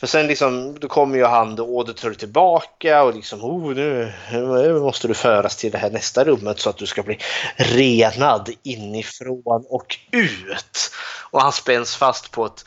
för 0.04 0.08
sen 0.08 0.28
liksom, 0.28 0.80
då 0.80 0.88
kommer 0.88 1.18
ju 1.18 1.26
han 1.26 1.56
då 1.56 1.78
auditor 1.78 2.14
tillbaka 2.14 3.04
och 3.04 3.16
liksom 3.16 3.44
oh, 3.44 3.76
nu, 3.76 4.14
nu 4.32 4.80
måste 4.80 5.08
du 5.08 5.14
föras 5.14 5.56
till 5.56 5.72
det 5.72 5.78
här 5.78 5.90
nästa 5.90 6.24
rummet 6.24 6.60
så 6.60 6.70
att 6.70 6.78
du 6.78 6.86
ska 6.86 7.04
bli 7.04 7.18
renad 7.58 8.50
inifrån 8.64 9.66
och 9.70 9.98
ut. 10.12 10.92
Och 11.32 11.42
han 11.42 11.52
spänns 11.52 11.96
fast 11.96 12.32
på 12.32 12.46
ett, 12.46 12.66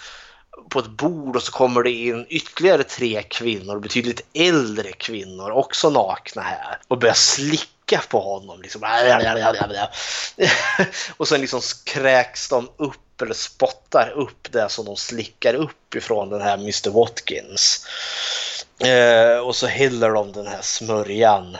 på 0.70 0.78
ett 0.78 0.90
bord 0.90 1.36
och 1.36 1.42
så 1.42 1.52
kommer 1.52 1.82
det 1.82 1.90
in 1.90 2.26
ytterligare 2.28 2.82
tre 2.82 3.22
kvinnor, 3.22 3.80
betydligt 3.80 4.26
äldre 4.34 4.92
kvinnor, 4.92 5.50
också 5.50 5.90
nakna 5.90 6.42
här 6.42 6.78
och 6.88 6.98
börjar 6.98 7.14
slicka 7.14 7.75
på 8.08 8.20
honom. 8.20 8.62
Liksom. 8.62 8.82
och 11.16 11.28
sen 11.28 11.40
liksom 11.40 11.60
kräks 11.84 12.48
de 12.48 12.68
upp 12.76 13.22
eller 13.22 13.34
spottar 13.34 14.10
upp 14.10 14.52
det 14.52 14.68
som 14.68 14.84
de 14.84 14.96
slickar 14.96 15.54
upp 15.54 15.94
ifrån 15.94 16.30
den 16.30 16.40
här 16.40 16.54
Mr 16.54 16.90
Watkins. 16.90 17.86
Eh, 18.78 19.38
och 19.38 19.56
så 19.56 19.66
häller 19.66 20.10
de 20.10 20.32
den 20.32 20.46
här 20.46 20.62
smörjan 20.62 21.56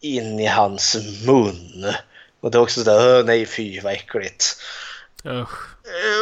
in 0.00 0.40
i 0.40 0.46
hans 0.46 0.96
mun. 1.26 1.94
Och 2.40 2.50
det 2.50 2.58
är 2.58 2.62
också 2.62 2.84
sådär, 2.84 3.24
nej 3.24 3.46
fy 3.46 3.80
vad 3.80 3.92
äckligt. 3.92 4.56
Uh. 5.26 5.48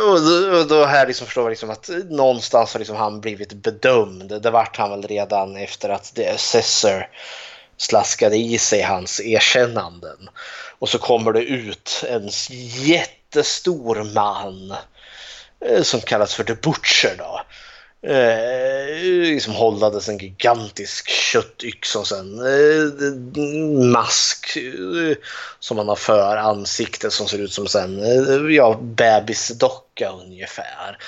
Och, 0.09 0.21
då, 0.21 0.59
och 0.59 0.67
då 0.67 0.85
här 0.85 1.07
liksom 1.07 1.27
förstår 1.27 1.43
man 1.43 1.51
liksom 1.51 1.71
att 1.71 1.91
någonstans 2.11 2.73
har 2.73 2.79
liksom 2.79 2.97
han 2.97 3.21
blivit 3.21 3.53
bedömd. 3.53 4.43
Det 4.43 4.51
vart 4.51 4.77
han 4.77 4.91
väl 4.91 5.03
redan 5.03 5.57
efter 5.57 5.89
att 5.89 6.15
The 6.15 6.29
Assessor 6.29 7.07
slaskade 7.83 8.37
i 8.37 8.59
sig 8.59 8.83
hans 8.83 9.21
erkännanden. 9.21 10.29
Och 10.79 10.89
så 10.89 10.99
kommer 10.99 11.33
det 11.33 11.43
ut 11.43 12.05
en 12.09 12.31
jättestor 12.85 14.15
man 14.15 14.75
eh, 15.67 15.83
som 15.83 16.01
kallas 16.01 16.35
för 16.35 16.45
The 16.45 16.55
Butcher 16.55 17.15
då. 17.19 17.41
Eh, 18.09 19.03
liksom 19.05 19.55
hållades 19.55 20.09
en 20.09 20.19
gigantisk 20.19 21.09
köttyxa 21.09 21.99
och 21.99 22.07
sen 22.07 22.39
eh, 22.39 23.15
mask 23.93 24.57
eh, 24.57 25.17
som 25.61 25.77
man 25.77 25.89
har 25.89 25.97
för 25.97 26.37
ansiktet 26.37 27.13
som 27.13 27.29
ser 27.29 27.39
ut 27.39 27.53
som 27.53 27.67
en 27.83 28.03
eh, 28.03 28.55
ja, 28.57 28.79
bebisdocka 28.83 30.11
ungefär. 30.11 30.99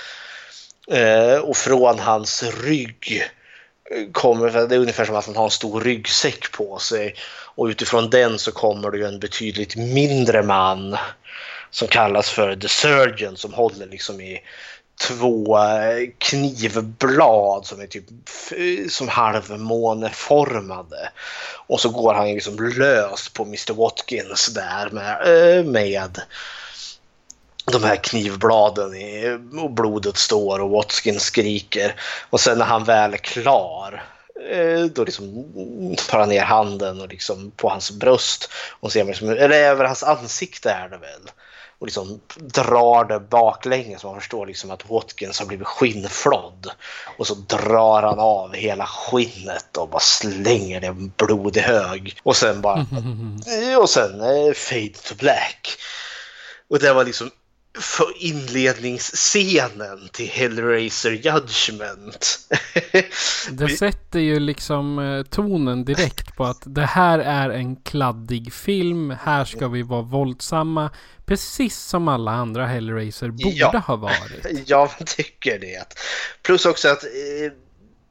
Eh, 0.91 1.39
och 1.39 1.57
från 1.57 1.99
hans 1.99 2.43
rygg 2.43 3.31
kommer, 4.13 4.51
för 4.51 4.69
det 4.69 4.75
är 4.75 4.79
ungefär 4.79 5.05
som 5.05 5.17
att 5.17 5.27
han 5.27 5.37
har 5.37 5.45
en 5.45 5.51
stor 5.51 5.81
ryggsäck 5.81 6.53
på 6.53 6.79
sig. 6.79 7.15
Och 7.55 7.67
utifrån 7.67 8.11
den 8.11 8.39
så 8.39 8.53
kommer 8.53 8.91
det 8.91 8.99
ju 8.99 9.07
en 9.07 9.19
betydligt 9.19 9.77
mindre 9.77 10.43
man 10.43 10.97
som 11.71 11.89
kallas 11.89 12.31
för 12.31 12.57
The 12.57 12.69
Surgeon 12.69 13.37
som 13.37 13.55
håller 13.55 13.87
liksom 13.87 14.21
i 14.21 14.41
två 15.01 15.59
eh, 15.59 16.11
knivblad 16.19 17.67
som 17.67 17.81
är 17.81 17.87
typ 17.87 18.05
som 18.89 19.09
halvmåneformade. 19.09 21.11
Och 21.67 21.81
så 21.81 21.89
går 21.89 22.15
han 22.15 22.27
liksom 22.27 22.73
lös 22.77 23.29
på 23.29 23.43
Mr 23.43 23.73
Watkins 23.73 24.55
där 24.55 24.91
med, 24.91 25.59
eh, 25.59 25.65
med 25.65 26.21
de 27.65 27.85
här 27.85 27.97
knivbladen 27.97 28.95
i, 28.95 29.39
och 29.63 29.71
blodet 29.71 30.17
står 30.17 30.59
och 30.59 30.71
Watkins 30.71 31.23
skriker. 31.23 32.01
Och 32.31 32.41
sen 32.41 32.59
när 32.59 32.65
han 32.65 32.85
väl 32.85 33.15
är 33.15 33.19
klar 33.19 34.05
då 34.93 35.05
liksom 35.05 35.45
tar 36.09 36.19
han 36.19 36.29
ner 36.29 36.43
handen 36.43 37.01
och 37.01 37.09
liksom 37.09 37.51
på 37.51 37.69
hans 37.69 37.91
bröst 37.91 38.51
och 38.81 38.93
ser 38.93 39.05
liksom, 39.05 39.29
eller 39.29 39.51
över 39.51 39.85
hans 39.85 40.03
ansikte 40.03 40.71
är 40.71 40.89
det 40.89 40.99
väl 40.99 41.31
och 41.79 41.87
liksom 41.87 42.21
drar 42.37 43.05
det 43.05 43.21
baklänges. 43.21 44.01
så 44.01 44.07
Man 44.07 44.21
förstår 44.21 44.47
liksom 44.47 44.71
att 44.71 44.91
Watkins 44.91 45.39
har 45.39 45.47
blivit 45.47 45.67
skinnflådd. 45.67 46.71
Och 47.19 47.27
så 47.27 47.35
drar 47.35 48.03
han 48.03 48.19
av 48.19 48.55
hela 48.55 48.87
skinnet 48.87 49.77
och 49.77 49.89
bara 49.89 50.01
slänger 50.01 50.81
det 50.81 50.93
blodig 50.93 51.61
hög. 51.61 52.19
Och 52.23 52.37
sen 52.37 52.61
bara... 52.61 52.87
Och 53.79 53.91
sen 53.91 54.21
eh, 54.21 54.53
fade 54.53 54.89
to 54.89 55.15
black. 55.15 55.77
Och 56.69 56.79
det 56.79 56.93
var 56.93 57.05
liksom 57.05 57.31
för 57.81 58.13
inledningsscenen 58.17 60.09
till 60.13 60.29
Hellraiser 60.29 61.11
Judgment. 61.11 62.39
det 63.51 63.69
sätter 63.69 64.19
ju 64.19 64.41
liksom 64.41 64.99
eh, 64.99 65.23
tonen 65.23 65.85
direkt 65.85 66.37
på 66.37 66.45
att 66.45 66.63
det 66.65 66.87
här 66.87 67.19
är 67.19 67.51
en 67.51 67.77
kladdig 67.77 68.53
film. 68.53 69.11
Här 69.23 69.45
ska 69.45 69.69
vi 69.69 69.83
vara 69.83 70.03
våldsamma. 70.03 70.91
Precis 71.27 71.79
som 71.79 72.09
alla 72.09 72.31
andra 72.31 72.67
Hellraiser 72.67 73.29
borde 73.29 73.57
ja. 73.57 73.83
ha 73.87 73.97
varit. 73.97 74.47
Ja, 74.67 74.91
man 74.99 75.07
tycker 75.07 75.59
det. 75.59 75.95
Plus 76.43 76.67
också 76.67 76.89
att 76.89 77.05
eh, 77.05 77.53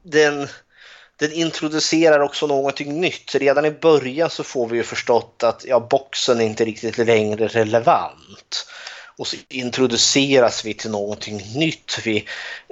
den, 0.02 0.48
den 1.18 1.32
introducerar 1.32 2.20
också 2.20 2.46
någonting 2.46 3.00
nytt. 3.00 3.34
Redan 3.34 3.64
i 3.64 3.70
början 3.70 4.30
så 4.30 4.44
får 4.44 4.68
vi 4.68 4.76
ju 4.76 4.82
förstått 4.82 5.42
att 5.42 5.64
ja, 5.68 5.86
boxen 5.90 6.40
är 6.40 6.44
inte 6.44 6.64
riktigt 6.64 6.98
längre 6.98 7.46
relevant. 7.46 8.66
Och 9.18 9.26
så 9.26 9.36
introduceras 9.48 10.64
vi 10.64 10.74
till 10.74 10.90
någonting 10.90 11.42
nytt. 11.54 11.98
Vi 12.04 12.24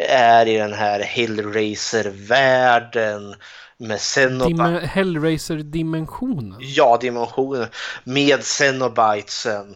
är 0.09 0.47
i 0.47 0.57
den 0.57 0.73
här 0.73 1.01
Hellraiser-världen 1.01 3.35
med 3.79 4.01
Cenobite. 4.01 4.87
Hellraiser-dimensionen? 4.87 6.57
Ja, 6.61 6.99
dimensionen. 7.01 7.69
Med 8.05 8.45
Cenobitesen. 8.45 9.75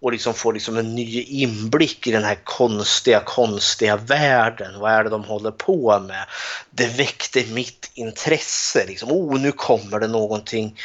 Och 0.00 0.12
liksom 0.12 0.34
får 0.34 0.52
liksom 0.52 0.76
en 0.76 0.94
ny 0.94 1.22
inblick 1.22 2.06
i 2.06 2.12
den 2.12 2.24
här 2.24 2.38
konstiga, 2.44 3.20
konstiga 3.20 3.96
världen. 3.96 4.80
Vad 4.80 4.92
är 4.92 5.04
det 5.04 5.10
de 5.10 5.24
håller 5.24 5.50
på 5.50 6.00
med? 6.00 6.26
Det 6.70 6.86
väckte 6.86 7.44
mitt 7.46 7.90
intresse. 7.94 8.86
Liksom, 8.86 9.12
oh, 9.12 9.40
nu 9.40 9.52
kommer 9.52 10.00
det 10.00 10.08
någonting 10.08 10.80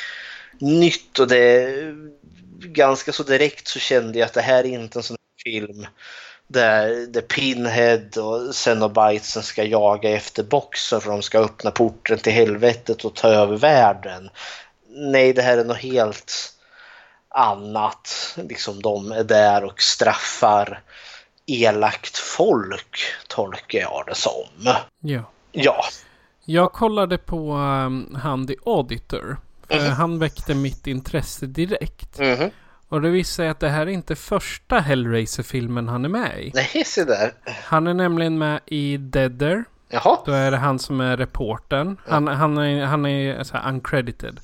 nytt. 0.59 1.19
Och 1.19 1.27
det 1.27 1.69
ganska 2.59 3.11
så 3.11 3.23
direkt 3.23 3.67
så 3.67 3.79
kände 3.79 4.19
jag 4.19 4.25
att 4.25 4.33
det 4.33 4.41
här 4.41 4.63
är 4.63 4.67
inte 4.67 4.99
en 4.99 5.03
sån 5.03 5.17
film 5.43 5.87
där, 6.47 7.07
där 7.07 7.21
Pinhead 7.21 8.21
och 8.21 8.55
Cenobitesen 8.55 9.43
ska 9.43 9.63
jaga 9.63 10.09
efter 10.09 10.43
boxen 10.43 11.01
för 11.01 11.11
de 11.11 11.21
ska 11.21 11.39
öppna 11.39 11.71
porten 11.71 12.17
till 12.17 12.33
helvetet 12.33 13.05
och 13.05 13.15
ta 13.15 13.27
över 13.27 13.57
världen. 13.57 14.29
Nej, 14.89 15.33
det 15.33 15.41
här 15.41 15.57
är 15.57 15.65
något 15.65 15.77
helt 15.77 16.53
annat. 17.29 18.35
Liksom 18.49 18.81
de 18.81 19.11
är 19.11 19.23
där 19.23 19.63
och 19.63 19.81
straffar 19.81 20.81
elakt 21.45 22.17
folk, 22.17 22.97
tolkar 23.27 23.79
jag 23.79 24.03
det 24.07 24.15
som. 24.15 24.73
Ja. 24.99 25.23
Ja. 25.51 25.83
Jag 26.45 26.71
kollade 26.71 27.17
på 27.17 27.53
um, 27.53 28.17
han 28.21 28.47
The 28.47 28.55
Auditor. 28.65 29.37
Mm. 29.69 29.91
Han 29.91 30.19
väckte 30.19 30.53
mitt 30.53 30.87
intresse 30.87 31.45
direkt. 31.45 32.19
Mm. 32.19 32.49
Och 32.93 33.01
det 33.01 33.09
visar 33.09 33.33
sig 33.33 33.49
att 33.49 33.59
det 33.59 33.69
här 33.69 33.81
är 33.81 33.91
inte 33.91 34.15
första 34.15 34.79
Hellraiser-filmen 34.79 35.87
han 35.87 36.05
är 36.05 36.09
med 36.09 36.43
i. 36.43 36.51
Nej, 36.53 36.83
se 36.85 37.03
där. 37.03 37.33
Han 37.63 37.87
är 37.87 37.93
nämligen 37.93 38.37
med 38.37 38.59
i 38.65 38.97
Deader. 38.97 39.63
Jaha. 39.89 40.17
Då 40.25 40.31
är 40.31 40.51
det 40.51 40.57
han 40.57 40.79
som 40.79 41.01
är 41.01 41.17
reporten. 41.17 41.97
Han, 42.07 42.27
ja. 42.27 42.33
han 42.33 42.57
är, 42.57 42.85
han 42.85 43.05
är 43.05 43.43
så 43.43 43.57
uncredited. 43.57 44.39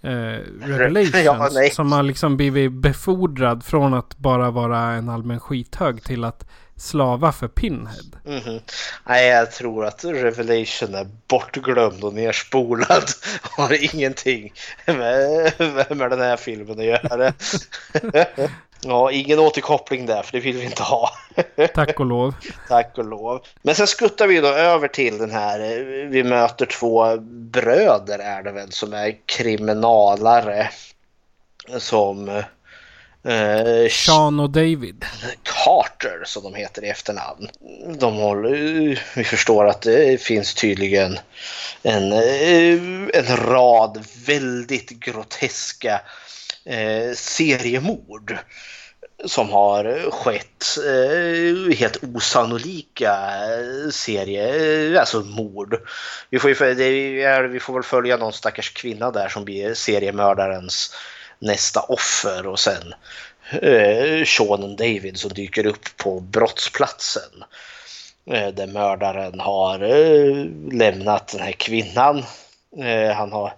eh, 0.02 0.10
Revelations. 0.60 1.54
Ja, 1.54 1.70
som 1.72 1.92
har 1.92 2.02
liksom 2.02 2.36
blivit 2.36 2.72
befordrad 2.72 3.64
från 3.64 3.94
att 3.94 4.16
bara 4.16 4.50
vara 4.50 4.78
en 4.78 5.08
allmän 5.08 5.40
skithög 5.40 6.02
till 6.02 6.24
att 6.24 6.46
slava 6.76 7.32
för 7.32 7.48
Pinhead. 7.48 8.16
Mm 8.26 8.40
-hmm. 8.40 8.60
Nej, 9.06 9.28
jag 9.28 9.52
tror 9.52 9.86
att 9.86 10.04
Revelation 10.04 10.94
är 10.94 11.08
bortglömd 11.28 12.04
och 12.04 12.14
nerspolad. 12.14 13.04
Har 13.42 13.94
ingenting 13.94 14.52
med, 14.86 15.52
med 15.90 16.10
den 16.10 16.20
här 16.20 16.36
filmen 16.36 16.78
att 16.78 16.84
göra. 16.84 17.32
Ja, 18.88 19.10
ingen 19.10 19.38
återkoppling 19.38 20.06
där, 20.06 20.22
för 20.22 20.32
det 20.32 20.40
vill 20.40 20.56
vi 20.56 20.64
inte 20.64 20.82
ha. 20.82 21.10
Tack 21.74 22.00
och 22.00 22.06
lov. 22.06 22.34
Tack 22.68 22.98
och 22.98 23.04
lov. 23.04 23.40
Men 23.62 23.74
sen 23.74 23.86
skuttar 23.86 24.26
vi 24.26 24.40
då 24.40 24.48
över 24.48 24.88
till 24.88 25.18
den 25.18 25.30
här, 25.30 25.58
vi 26.10 26.24
möter 26.24 26.66
två 26.66 27.16
bröder 27.50 28.18
är 28.18 28.42
det 28.42 28.52
väl, 28.52 28.72
som 28.72 28.92
är 28.92 29.16
kriminalare. 29.26 30.70
Som... 31.78 32.28
Eh, 33.24 33.88
Sean 33.90 34.40
och 34.40 34.50
David. 34.50 35.04
Carter 35.42 36.22
som 36.24 36.42
de 36.42 36.54
heter 36.54 36.84
i 36.84 36.88
efternamn. 36.88 37.48
De 37.98 38.14
håller, 38.14 39.02
vi 39.16 39.24
förstår 39.24 39.66
att 39.66 39.82
det 39.82 40.22
finns 40.22 40.54
tydligen 40.54 41.18
en, 41.82 42.12
en 42.12 43.36
rad 43.36 44.04
väldigt 44.26 44.90
groteska 44.90 46.00
eh, 46.64 47.14
seriemord 47.14 48.38
som 49.24 49.50
har 49.50 50.10
skett. 50.10 50.64
Eh, 50.86 51.76
helt 51.76 52.04
osannolika 52.14 53.16
serie, 53.90 54.94
eh, 54.94 55.00
alltså 55.00 55.20
mord. 55.20 55.80
Vi 56.30 56.38
får, 56.38 56.50
ju, 56.50 56.74
det, 56.74 57.48
vi 57.48 57.60
får 57.60 57.74
väl 57.74 57.82
följa 57.82 58.16
någon 58.16 58.32
stackars 58.32 58.72
kvinna 58.72 59.10
där 59.10 59.28
som 59.28 59.44
blir 59.44 59.74
seriemördarens 59.74 60.94
nästa 61.38 61.80
offer 61.80 62.46
och 62.46 62.58
sen 62.58 62.94
eh, 63.50 64.24
Sean 64.24 64.76
David 64.76 65.18
som 65.18 65.32
dyker 65.32 65.66
upp 65.66 65.96
på 65.96 66.20
brottsplatsen. 66.20 67.44
Eh, 68.30 68.48
där 68.48 68.66
mördaren 68.66 69.40
har 69.40 69.82
eh, 69.82 70.46
lämnat 70.72 71.28
den 71.28 71.40
här 71.40 71.52
kvinnan. 71.52 72.24
Eh, 72.78 73.16
han 73.16 73.32
har 73.32 73.52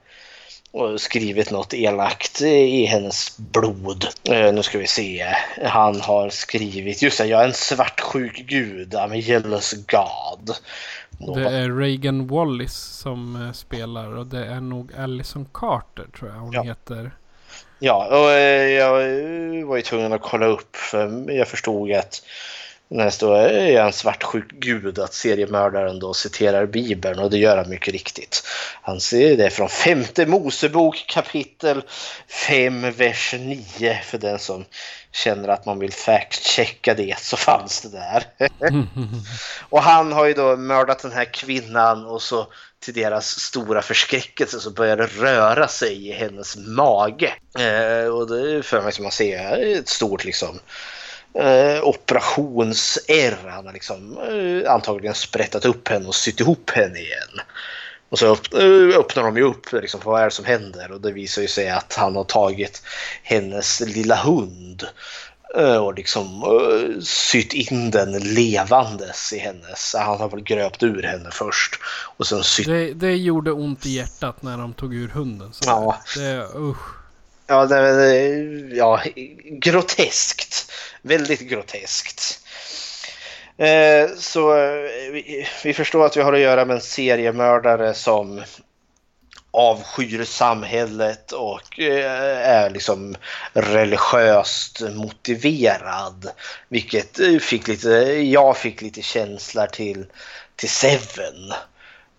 och 0.72 1.00
skrivit 1.00 1.50
något 1.50 1.74
elakt 1.74 2.40
i 2.42 2.84
hennes 2.84 3.38
blod. 3.38 4.04
Eh, 4.30 4.52
nu 4.52 4.62
ska 4.62 4.78
vi 4.78 4.86
se. 4.86 5.26
Han 5.64 6.00
har 6.00 6.28
skrivit, 6.30 7.02
just 7.02 7.18
det, 7.18 7.26
jag 7.26 7.40
är 7.42 7.46
en 7.46 7.52
svartsjuk 7.54 8.36
gud, 8.46 8.94
I'm 8.94 9.12
a 9.12 9.16
jealous 9.16 9.72
god. 9.72 10.50
Det 11.34 11.48
är 11.48 11.78
Reagan 11.78 12.26
Wallis 12.26 12.74
som 12.74 13.46
eh, 13.46 13.52
spelar 13.52 14.16
och 14.16 14.26
det 14.26 14.46
är 14.46 14.60
nog 14.60 14.90
Allison 14.98 15.48
Carter 15.54 16.06
tror 16.18 16.30
jag 16.30 16.38
hon 16.38 16.52
Ja. 16.52 16.62
heter. 16.62 17.10
Ja, 17.78 18.06
och 18.06 18.30
eh, 18.30 18.68
jag 18.68 18.90
var 19.66 19.76
ju 19.76 19.82
tvungen 19.82 20.12
att 20.12 20.22
kolla 20.22 20.46
upp 20.46 20.76
för 20.76 21.30
jag 21.32 21.48
förstod 21.48 21.92
att 21.92 22.22
när 22.88 23.04
det 23.04 23.10
står 23.10 23.36
är 23.36 23.80
en 23.80 23.92
svartsjuk 23.92 24.50
gud 24.50 24.98
att 24.98 25.14
seriemördaren 25.14 25.98
då 25.98 26.14
citerar 26.14 26.66
Bibeln 26.66 27.18
och 27.18 27.30
det 27.30 27.38
gör 27.38 27.56
han 27.56 27.70
mycket 27.70 27.92
riktigt. 27.92 28.42
Han 28.82 29.00
säger 29.00 29.36
det 29.36 29.50
från 29.50 29.68
femte 29.68 30.26
Mosebok 30.26 31.04
kapitel 31.08 31.82
5 32.28 32.92
vers 32.92 33.34
9 33.38 34.00
för 34.04 34.18
den 34.18 34.38
som 34.38 34.64
känner 35.12 35.48
att 35.48 35.66
man 35.66 35.78
vill 35.78 35.92
fact-checka 35.92 36.94
det 36.94 37.18
så 37.18 37.36
fanns 37.36 37.80
det 37.80 37.88
där. 37.88 38.24
och 39.60 39.82
han 39.82 40.12
har 40.12 40.26
ju 40.26 40.34
då 40.34 40.56
mördat 40.56 41.02
den 41.02 41.12
här 41.12 41.24
kvinnan 41.24 42.06
och 42.06 42.22
så 42.22 42.46
till 42.80 42.94
deras 42.94 43.40
stora 43.40 43.82
förskräckelse 43.82 44.60
så 44.60 44.70
börjar 44.70 44.96
det 44.96 45.06
röra 45.06 45.68
sig 45.68 46.08
i 46.08 46.12
hennes 46.12 46.56
mage. 46.56 47.34
Eh, 47.58 48.08
och 48.08 48.28
det 48.28 48.62
för 48.62 48.82
mig 48.82 48.92
som 48.92 49.02
man 49.02 49.12
ser 49.12 49.78
ett 49.78 49.88
stort 49.88 50.24
liksom 50.24 50.60
eh, 51.34 51.84
operations-R. 51.84 53.36
Han 53.50 53.66
har 53.66 53.72
liksom 53.72 54.18
eh, 54.18 54.72
antagligen 54.72 55.14
sprättat 55.14 55.64
upp 55.64 55.88
henne 55.88 56.08
och 56.08 56.14
sytt 56.14 56.40
ihop 56.40 56.70
henne 56.70 56.98
igen. 56.98 57.40
Och 58.08 58.18
så 58.18 58.32
eh, 58.32 58.98
öppnar 58.98 59.22
de 59.22 59.36
ju 59.36 59.42
upp 59.42 59.72
liksom, 59.72 60.00
för 60.00 60.10
vad 60.10 60.20
är 60.20 60.24
det 60.24 60.30
som 60.30 60.44
händer 60.44 60.92
och 60.92 61.00
det 61.00 61.12
visar 61.12 61.42
ju 61.42 61.48
sig 61.48 61.70
att 61.70 61.94
han 61.94 62.16
har 62.16 62.24
tagit 62.24 62.82
hennes 63.22 63.80
lilla 63.80 64.16
hund 64.16 64.84
eh, 65.56 65.76
och 65.76 65.94
liksom 65.94 66.42
eh, 66.42 67.00
sytt 67.00 67.52
in 67.52 67.90
den 67.90 68.18
levandes 68.18 69.32
i 69.32 69.38
hennes. 69.38 69.94
Han 69.98 70.20
har 70.20 70.28
väl 70.28 70.42
gröpt 70.42 70.82
ur 70.82 71.02
henne 71.02 71.30
först 71.32 71.74
och 72.16 72.26
sen 72.26 72.44
sytt 72.44 72.66
Det, 72.66 72.94
det 72.94 73.16
gjorde 73.16 73.52
ont 73.52 73.86
i 73.86 73.90
hjärtat 73.90 74.42
när 74.42 74.58
de 74.58 74.72
tog 74.72 74.94
ur 74.94 75.08
hunden. 75.08 75.52
Så 75.52 75.62
Ja. 75.66 75.98
Det, 76.16 76.46
usch. 76.56 76.98
Ja, 77.46 77.66
det, 77.66 78.06
ja, 78.72 79.00
groteskt. 79.50 80.72
Väldigt 81.02 81.40
groteskt. 81.40 82.40
Eh, 83.56 84.08
så 84.16 84.56
eh, 84.56 85.10
vi, 85.12 85.46
vi 85.64 85.74
förstår 85.74 86.06
att 86.06 86.16
vi 86.16 86.22
har 86.22 86.32
att 86.32 86.40
göra 86.40 86.64
med 86.64 86.74
en 86.74 86.80
seriemördare 86.80 87.94
som 87.94 88.42
avskyr 89.50 90.24
samhället 90.24 91.32
och 91.32 91.80
eh, 91.80 92.48
är 92.48 92.70
liksom 92.70 93.16
religiöst 93.52 94.80
motiverad. 94.80 96.30
Vilket 96.68 97.20
eh, 97.20 97.38
fick 97.38 97.68
lite, 97.68 97.88
jag 98.22 98.56
fick 98.56 98.82
lite 98.82 99.02
känsla 99.02 99.66
till, 99.66 100.06
till 100.56 100.70
Seven. 100.70 101.52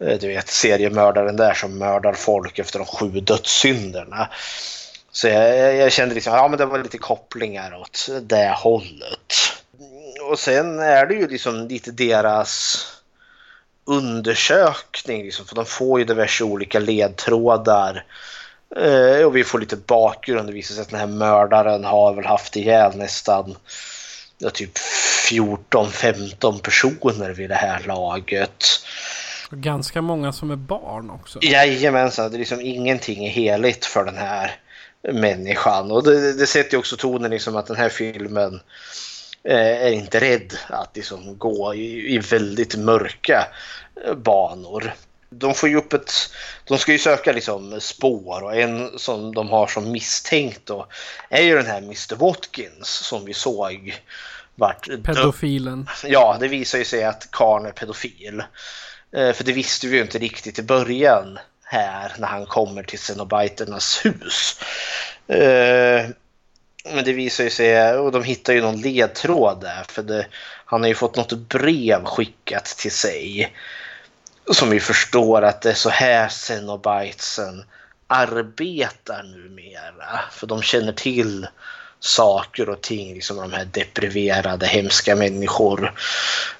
Eh, 0.02 0.18
Du 0.20 0.28
vet 0.28 0.48
seriemördaren 0.48 1.36
där 1.36 1.54
som 1.54 1.78
mördar 1.78 2.14
folk 2.14 2.60
efter 2.60 2.80
de 2.80 2.86
sju 2.86 3.10
dödssynderna. 3.10 4.30
Så 5.12 5.28
jag, 5.28 5.76
jag 5.76 5.92
kände 5.92 6.16
liksom, 6.16 6.34
ja 6.34 6.48
men 6.48 6.58
det 6.58 6.66
var 6.66 6.84
lite 6.84 6.98
kopplingar 6.98 7.76
åt 7.82 8.10
det 8.22 8.56
hållet. 8.58 9.34
Och 10.30 10.40
sen 10.40 10.80
är 10.80 11.06
det 11.06 11.14
ju 11.14 11.28
liksom 11.28 11.68
lite 11.68 11.92
deras 11.92 12.86
undersökning, 13.86 15.24
liksom, 15.24 15.46
för 15.46 15.56
de 15.56 15.66
får 15.66 16.00
ju 16.00 16.06
diverse 16.06 16.44
olika 16.44 16.80
ledtrådar. 16.80 18.06
Eh, 18.76 19.26
och 19.26 19.36
vi 19.36 19.44
får 19.44 19.60
lite 19.60 19.76
bakgrund. 19.76 20.50
Det 20.50 20.54
visar 20.54 20.76
sig 20.76 20.82
att 20.82 20.90
den 20.90 21.00
här 21.00 21.08
mördaren 21.08 21.84
har 21.84 22.14
väl 22.14 22.26
haft 22.26 22.56
ihjäl 22.56 22.98
nästan 22.98 23.56
ja, 24.38 24.50
typ 24.50 24.78
14-15 25.30 26.62
personer 26.62 27.30
vid 27.30 27.50
det 27.50 27.56
här 27.56 27.84
laget. 27.86 28.66
Ganska 29.52 30.02
många 30.02 30.34
som 30.34 30.52
är 30.52 30.56
barn 30.56 31.10
också. 31.10 31.40
Jajamensan, 31.42 32.32
det 32.32 32.38
är 32.38 32.40
liksom 32.40 32.62
ingenting 32.62 33.26
är 33.26 33.30
heligt 33.30 33.86
för 33.86 34.06
den 34.06 34.18
här 34.18 34.60
människan. 35.04 35.92
Och 35.92 36.04
det, 36.04 36.34
det 36.34 36.48
sätter 36.48 36.74
ju 36.74 36.80
också 36.80 36.98
tonen 36.98 37.32
liksom 37.32 37.56
att 37.56 37.68
den 37.68 37.76
här 37.76 37.90
filmen 37.90 38.60
eh, 39.44 39.86
är 39.86 39.92
inte 39.92 40.20
rädd 40.20 40.54
att 40.70 40.96
liksom 40.96 41.38
gå 41.38 41.74
i, 41.74 42.16
i 42.16 42.18
väldigt 42.18 42.76
mörka 42.76 43.48
eh, 44.06 44.14
banor. 44.14 44.94
De 45.30 45.54
får 45.54 45.70
ju 45.70 45.78
upp 45.78 45.94
ett... 45.94 46.12
De 46.68 46.78
ska 46.78 46.92
ju 46.92 47.00
söka 47.00 47.32
liksom 47.32 47.82
spår 47.82 48.44
och 48.44 48.56
en 48.56 49.00
som 49.00 49.34
de 49.34 49.50
har 49.50 49.68
som 49.68 49.92
misstänkt 49.92 50.62
då 50.66 50.88
är 51.30 51.42
ju 51.42 51.56
den 51.56 51.66
här 51.66 51.78
Mr 51.78 52.16
Watkins 52.16 52.88
som 52.88 53.26
vi 53.26 53.34
såg 53.34 54.02
vart 54.56 54.88
Pedofilen. 55.04 55.88
Ja, 56.04 56.38
det 56.40 56.48
visar 56.48 56.78
ju 56.78 56.86
sig 56.86 57.04
att 57.04 57.32
karln 57.32 57.66
är 57.66 57.72
pedofil. 57.72 58.44
Eh, 59.16 59.34
För 59.34 59.44
det 59.44 59.52
visste 59.54 59.88
vi 59.88 59.96
ju 59.96 60.02
inte 60.02 60.18
riktigt 60.18 60.60
i 60.60 60.64
början 60.64 61.40
här 61.72 62.12
när 62.18 62.28
han 62.28 62.46
kommer 62.46 62.84
till 62.84 63.00
Cenobiternas 63.00 64.06
hus. 64.06 64.62
Eh, 65.28 66.10
Men 66.94 67.04
det 67.06 67.14
visar 67.14 67.44
ju 67.44 67.50
sig, 67.50 67.94
och 67.94 68.12
de 68.12 68.24
hittar 68.24 68.54
ju 68.54 68.62
någon 68.62 68.82
ledtråd 68.82 69.62
där 69.62 69.86
för 69.90 70.04
det, 70.04 70.28
han 70.66 70.82
har 70.82 70.88
ju 70.88 70.96
fått 70.96 71.16
något 71.16 71.34
brev 71.34 72.04
skickat 72.06 72.66
till 72.66 72.92
sig. 72.92 73.54
Som 74.52 74.70
vi 74.70 74.80
förstår 74.80 75.42
att 75.42 75.62
det 75.62 75.70
är 75.70 75.74
så 75.74 75.90
här 75.90 76.30
Cenobitesen 76.30 77.64
arbetar 78.08 79.24
numera. 79.24 80.20
För 80.32 80.48
de 80.48 80.62
känner 80.62 80.94
till 80.94 81.48
saker 82.00 82.70
och 82.70 82.82
ting, 82.82 83.14
liksom 83.14 83.38
de 83.38 83.54
här 83.54 83.66
depriverade, 83.66 84.68
hemska 84.68 85.16
människor. 85.16 85.94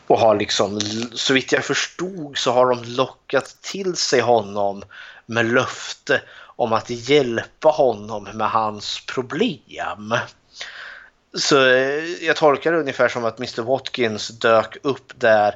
Och 0.08 0.20
har 0.20 0.36
liksom, 0.36 0.82
så 1.14 1.34
vitt 1.34 1.52
jag 1.52 1.66
förstod 1.66 2.38
så 2.38 2.52
har 2.52 2.70
de 2.70 2.84
lockat 2.84 3.58
till 3.62 3.96
sig 3.96 4.22
honom 4.22 4.84
med 5.26 5.46
löfte 5.46 6.22
om 6.40 6.74
att 6.74 6.90
hjälpa 6.90 7.70
honom 7.70 8.24
med 8.34 8.50
hans 8.50 9.06
problem. 9.06 10.14
Så 11.34 11.66
eh, 11.68 12.04
jag 12.22 12.36
tolkar 12.36 12.72
det 12.72 12.80
ungefär 12.80 13.10
som 13.10 13.26
att 13.26 13.40
Mr 13.40 13.62
Watkins 13.62 14.28
dök 14.28 14.78
upp 14.84 15.12
där 15.16 15.56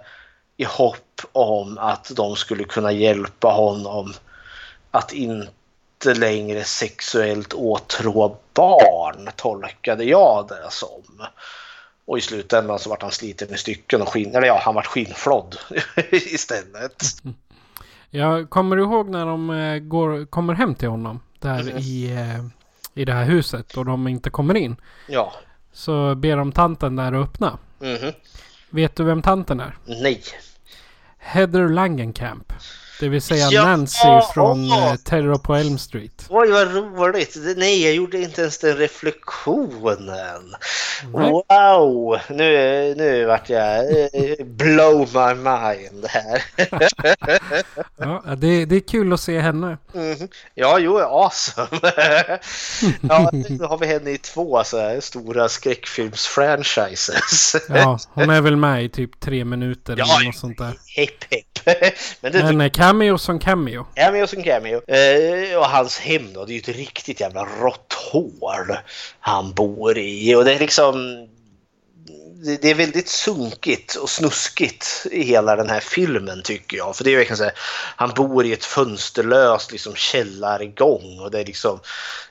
i 0.58 0.64
hopp 0.64 1.22
om 1.32 1.78
att 1.78 2.12
de 2.16 2.36
skulle 2.36 2.64
kunna 2.64 2.92
hjälpa 2.92 3.48
honom 3.48 4.14
att 4.92 5.14
inte 5.14 5.52
längre 6.06 6.64
sexuellt 6.64 7.54
åtrå 7.54 8.38
barn, 8.54 9.30
tolkade 9.36 10.04
jag 10.04 10.48
det 10.48 10.72
som. 10.72 11.28
Och 12.06 12.18
i 12.18 12.22
slutändan 12.22 12.80
så 12.80 12.90
vart 12.90 13.02
han 13.02 13.12
sliten 13.12 13.54
i 13.54 13.58
stycken 13.58 14.02
och 14.02 14.10
skinn, 14.10 14.36
eller 14.36 14.48
ja, 14.48 14.60
han 14.64 14.76
vart 14.76 14.86
skinnflådd 14.86 15.58
istället. 16.12 17.04
Jag 18.10 18.50
kommer 18.50 18.76
du 18.76 18.84
ihåg 18.84 19.10
när 19.10 19.26
de 19.26 19.50
eh, 19.50 19.80
går, 19.80 20.26
kommer 20.26 20.54
hem 20.54 20.76
till 20.76 20.90
honom? 20.90 21.20
Där 21.40 21.64
Mhm. 21.64 21.78
i, 21.78 22.12
eh, 22.12 22.46
i 23.02 23.06
det 23.06 23.14
här 23.14 23.26
huset 23.26 23.78
och 23.78 23.86
de 23.86 24.08
inte 24.08 24.30
kommer 24.30 24.56
in. 24.56 24.76
Ja. 25.08 25.34
Så 25.74 26.16
ber 26.16 26.38
de 26.38 26.52
tanten 26.52 26.96
där 26.96 27.14
att 27.14 27.24
öppna. 27.30 27.58
Mhm. 27.80 28.12
Vet 28.70 28.96
du 28.96 29.04
vem 29.04 29.22
tanten 29.22 29.60
är? 29.60 29.78
Nej. 29.86 30.24
Heather 31.18 31.70
Langenkamp. 31.70 32.54
Det 33.04 33.10
vill 33.10 33.22
säga 33.22 33.48
Ja! 33.52 33.66
Nancy 33.66 34.08
från 34.34 34.72
Åh! 34.72 34.92
eh, 34.92 34.96
Terror 34.96 35.38
på 35.38 35.56
Elm 35.56 35.78
Street. 35.78 36.26
Oj, 36.30 36.52
vad 36.52 36.74
roligt! 36.74 37.38
Nej, 37.58 37.84
jag 37.84 37.94
gjorde 37.94 38.22
inte 38.22 38.42
ens 38.42 38.58
den 38.58 38.78
reflektionen. 38.78 40.56
Nej. 41.14 41.32
Wow! 41.32 42.20
Nu, 42.30 42.94
nu 42.98 43.26
vart 43.26 43.50
jag 43.50 43.92
eh, 43.92 44.46
blow 44.46 45.10
my 45.14 45.34
mind 45.34 46.06
här. 46.08 46.44
Ja, 47.98 48.24
det, 48.38 48.66
det 48.66 48.76
är 48.76 48.88
kul 48.88 49.14
att 49.14 49.20
se 49.20 49.40
henne. 49.40 49.78
Mhm. 49.94 50.28
Ja, 50.56 50.80
jo, 50.80 51.00
awesome. 51.00 51.68
ja, 53.02 53.30
nu 53.32 53.60
har 53.64 53.78
vi 53.78 53.88
henne 53.88 54.12
i 54.12 54.18
två 54.18 54.64
så 54.64 54.80
här 54.80 55.00
stora 55.00 55.48
skräckfilms-franchises. 55.48 57.56
Ja, 57.70 58.00
hon 58.14 58.30
är 58.30 58.42
väl 58.42 58.56
med 58.56 58.84
i 58.84 58.90
typ 58.90 59.20
tre 59.20 59.46
minuter 59.46 59.96
Ja, 59.98 60.16
eller 60.16 60.26
något 60.26 60.38
sånt 60.38 60.58
där. 60.58 60.74
Hepp, 60.96 61.24
hepp. 61.32 61.46
Men 62.22 62.32
det 62.32 62.44
Men 62.44 62.62
eh, 62.62 62.70
cameo 62.94 63.18
som 63.18 63.40
cameo. 63.40 63.86
Cameo 63.96 64.28
som 64.28 64.44
cameo. 64.44 64.82
Eh, 64.88 65.58
och 65.58 65.66
hans 65.66 66.00
hem 66.00 66.34
då, 66.34 66.46
det 66.46 66.52
är 66.52 66.54
ju 66.54 66.60
ett 66.60 66.78
riktigt 66.78 67.20
jävla 67.20 67.46
rått 67.46 67.94
hål 68.12 68.78
han 69.20 69.54
bor 69.54 69.98
i. 69.98 70.36
Och 70.36 70.46
det 70.46 70.54
är 70.54 70.60
liksom... 70.60 71.28
Det 72.46 72.62
det 72.62 72.72
är 72.72 72.76
väldigt 72.76 73.10
sunkigt 73.10 73.96
och 73.96 74.10
snuskigt 74.10 75.06
i 75.12 75.24
hela 75.24 75.56
den 75.56 75.70
här 75.70 75.80
filmen 75.80 76.42
tycker 76.44 76.78
jag. 76.78 76.96
För 76.96 77.04
det 77.04 77.14
är 77.14 77.18
verkligen 77.18 77.38
så 77.38 77.44
här, 77.44 77.54
han 77.96 78.10
bor 78.10 78.46
i 78.46 78.54
ett 78.54 78.66
fönsterlöst 78.66 79.72
liksom 79.72 79.96
källargång 79.96 81.20
och 81.20 81.32
det 81.32 81.40
är 81.40 81.46
liksom 81.46 81.80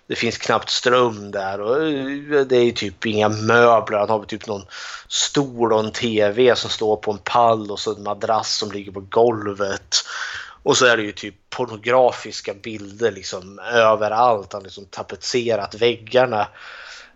det 0.06 0.16
finns 0.16 0.38
knappt 0.38 0.70
ström 0.70 1.30
där 1.30 1.60
och 1.60 1.76
eh, 1.76 2.46
det 2.46 2.56
är 2.56 2.72
typ 2.72 3.06
inga 3.06 3.28
möbler. 3.28 3.98
Han 3.98 4.10
har 4.10 4.24
typ 4.24 4.46
någon 4.46 4.66
stol 5.08 5.72
och 5.72 5.80
en 5.80 5.92
TV 5.92 6.56
som 6.56 6.70
står 6.70 6.96
på 6.96 7.12
en 7.12 7.18
pall 7.18 7.70
och 7.70 7.80
så 7.80 7.94
en 7.96 8.02
madrass 8.02 8.56
som 8.56 8.72
ligger 8.72 8.92
på 8.92 9.00
golvet. 9.00 9.96
Och 10.62 10.76
så 10.76 10.86
är 10.86 10.96
det 10.96 11.02
ju 11.02 11.12
typ 11.12 11.34
pornografiska 11.50 12.54
bilder 12.54 13.12
liksom 13.12 13.58
överallt. 13.58 14.52
Han 14.52 14.62
har 14.62 14.64
liksom 14.64 14.84
tapetserat 14.84 15.74
väggarna 15.74 16.48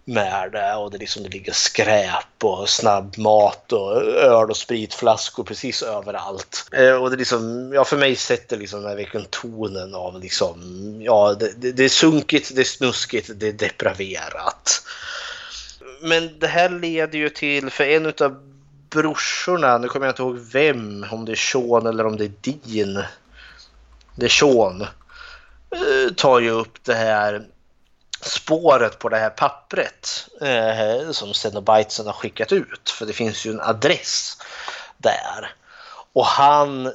med 0.08 0.52
det 0.52 0.74
och 0.74 0.90
det, 0.90 0.98
liksom, 0.98 1.22
det 1.22 1.28
ligger 1.28 1.52
skräp 1.52 2.44
och 2.44 2.68
snabbmat 2.68 3.72
och 3.72 4.02
öl 4.02 4.50
och 4.50 4.56
spritflaskor 4.56 5.44
precis 5.44 5.82
överallt. 5.82 6.68
Eh, 6.72 7.02
och 7.02 7.10
det 7.10 7.16
liksom, 7.16 7.72
ja 7.74 7.84
för 7.84 7.96
mig 7.96 8.16
sätter 8.16 8.56
liksom 8.56 8.80
den 8.80 8.88
här 8.88 8.96
verkligen 8.96 9.26
tonen 9.30 9.94
av 9.94 10.20
liksom, 10.20 10.58
ja 11.02 11.34
det, 11.34 11.52
det, 11.56 11.72
det 11.72 11.84
är 11.84 11.88
sunkigt, 11.88 12.54
det 12.54 12.60
är 12.60 12.64
snuskigt, 12.64 13.30
det 13.34 13.48
är 13.48 13.52
depraverat. 13.52 14.82
Men 16.00 16.38
det 16.38 16.46
här 16.46 16.68
leder 16.68 17.18
ju 17.18 17.28
till, 17.28 17.70
för 17.70 17.84
en 17.84 18.06
utav 18.06 18.36
brorsorna, 18.90 19.78
nu 19.78 19.88
kommer 19.88 20.06
jag 20.06 20.12
inte 20.12 20.22
ihåg 20.22 20.38
vem, 20.52 21.06
om 21.10 21.24
det 21.24 21.32
är 21.32 21.36
Sean 21.36 21.86
eller 21.86 22.06
om 22.06 22.16
det 22.16 22.24
är 22.24 22.32
Dean. 22.40 23.04
Deshaun 24.16 24.82
eh, 24.82 26.14
Tar 26.16 26.40
ju 26.40 26.50
upp 26.50 26.84
det 26.84 26.94
här 26.94 27.46
spåret 28.20 28.98
på 28.98 29.08
det 29.08 29.16
här 29.16 29.30
pappret 29.30 30.28
eh, 30.40 31.10
som 31.10 31.34
Cenobitesen 31.34 32.06
har 32.06 32.12
skickat 32.12 32.52
ut. 32.52 32.90
För 32.90 33.06
det 33.06 33.12
finns 33.12 33.44
ju 33.44 33.50
en 33.50 33.60
adress 33.60 34.36
där. 34.96 35.54
Och 36.12 36.26
han 36.26 36.86
eh, 36.86 36.92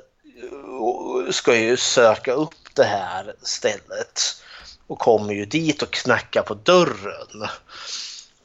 ska 1.31 1.56
ju 1.56 1.77
söka 1.77 2.34
upp 2.34 2.76
det 2.76 2.84
här 2.84 3.35
stället 3.41 4.43
och 4.88 4.99
kommer 4.99 5.34
ju 5.34 5.45
dit 5.45 5.81
och 5.81 5.91
knackar 5.91 6.41
på 6.41 6.53
dörren. 6.53 7.48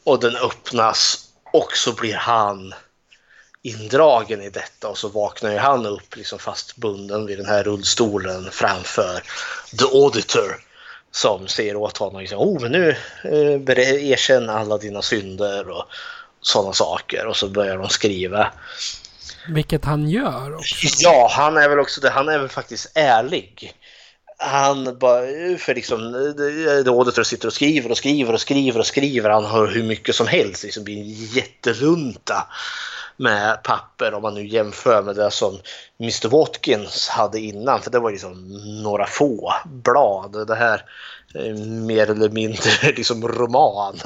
Och 0.04 0.20
den 0.20 0.36
öppnas 0.36 1.28
och 1.52 1.76
så 1.76 1.92
blir 1.92 2.14
han 2.14 2.74
indragen 3.68 4.42
i 4.42 4.50
detta 4.50 4.88
och 4.88 4.98
så 4.98 5.08
vaknar 5.08 5.50
ju 5.50 5.58
han 5.58 5.86
upp 5.86 6.16
liksom 6.16 6.38
fastbunden 6.38 7.26
vid 7.26 7.38
den 7.38 7.46
här 7.46 7.64
rullstolen 7.64 8.50
framför 8.50 9.22
The 9.78 9.84
Auditor 9.84 10.66
som 11.10 11.48
säger 11.48 11.76
åt 11.76 11.98
honom 11.98 12.20
liksom, 12.20 12.38
oh, 12.38 12.62
men 12.62 12.72
nu 12.72 12.90
eh, 13.24 14.10
erkänn 14.10 14.50
alla 14.50 14.78
dina 14.78 15.02
synder 15.02 15.70
och 15.70 15.84
sådana 16.40 16.72
saker 16.72 17.26
och 17.26 17.36
så 17.36 17.48
börjar 17.48 17.78
de 17.78 17.88
skriva. 17.88 18.52
Vilket 19.48 19.84
han 19.84 20.08
gör 20.08 20.54
också. 20.54 20.86
Ja, 20.98 21.28
han 21.30 21.56
är 21.56 21.68
väl 21.68 21.78
också 21.78 22.00
det. 22.00 22.10
Han 22.10 22.28
är 22.28 22.38
väl 22.38 22.48
faktiskt 22.48 22.92
ärlig. 22.94 23.72
Han 24.38 24.98
bara, 24.98 25.20
för 25.58 25.74
liksom, 25.74 26.12
The 26.84 26.90
Auditor 26.90 27.22
sitter 27.22 27.46
och 27.46 27.52
skriver 27.52 27.90
och 27.90 27.96
skriver 27.96 28.32
och 28.32 28.40
skriver 28.40 28.80
och 28.80 28.86
skriver. 28.86 29.30
Han 29.30 29.44
har 29.44 29.66
hur 29.66 29.82
mycket 29.82 30.14
som 30.14 30.26
helst. 30.26 30.64
Liksom 30.64 30.84
blir 30.84 30.96
en 30.96 31.10
jättelunta 31.10 32.46
med 33.16 33.62
papper 33.62 34.14
om 34.14 34.22
man 34.22 34.34
nu 34.34 34.46
jämför 34.46 35.02
med 35.02 35.16
det 35.16 35.30
som 35.30 35.58
Mr 36.00 36.28
Watkins 36.28 37.08
hade 37.08 37.40
innan. 37.40 37.80
För 37.80 37.90
det 37.90 37.98
var 37.98 38.10
liksom 38.10 38.48
några 38.82 39.06
få 39.06 39.52
blad. 39.64 40.46
Det 40.46 40.54
här 40.54 40.82
är 41.34 41.54
mer 41.86 42.10
eller 42.10 42.28
mindre 42.28 42.70
liksom 42.96 43.28
roman 43.28 43.96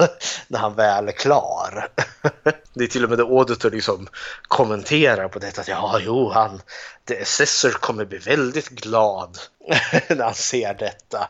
när 0.47 0.59
han 0.59 0.75
väl 0.75 1.07
är 1.07 1.11
klar. 1.11 1.87
Det 2.73 2.83
är 2.83 2.87
till 2.87 3.03
och 3.03 3.09
med 3.09 3.19
The 3.19 3.23
Auditor 3.23 3.71
liksom 3.71 4.07
kommenterar 4.41 5.27
på 5.27 5.39
detta 5.39 5.61
att 5.61 5.67
ja, 5.67 5.99
jo, 6.01 6.29
han, 6.29 6.61
The 7.07 7.21
Assessor 7.21 7.69
kommer 7.69 8.05
bli 8.05 8.17
väldigt 8.17 8.69
glad 8.69 9.37
när 10.09 10.23
han 10.23 10.33
ser 10.33 10.73
detta. 10.73 11.29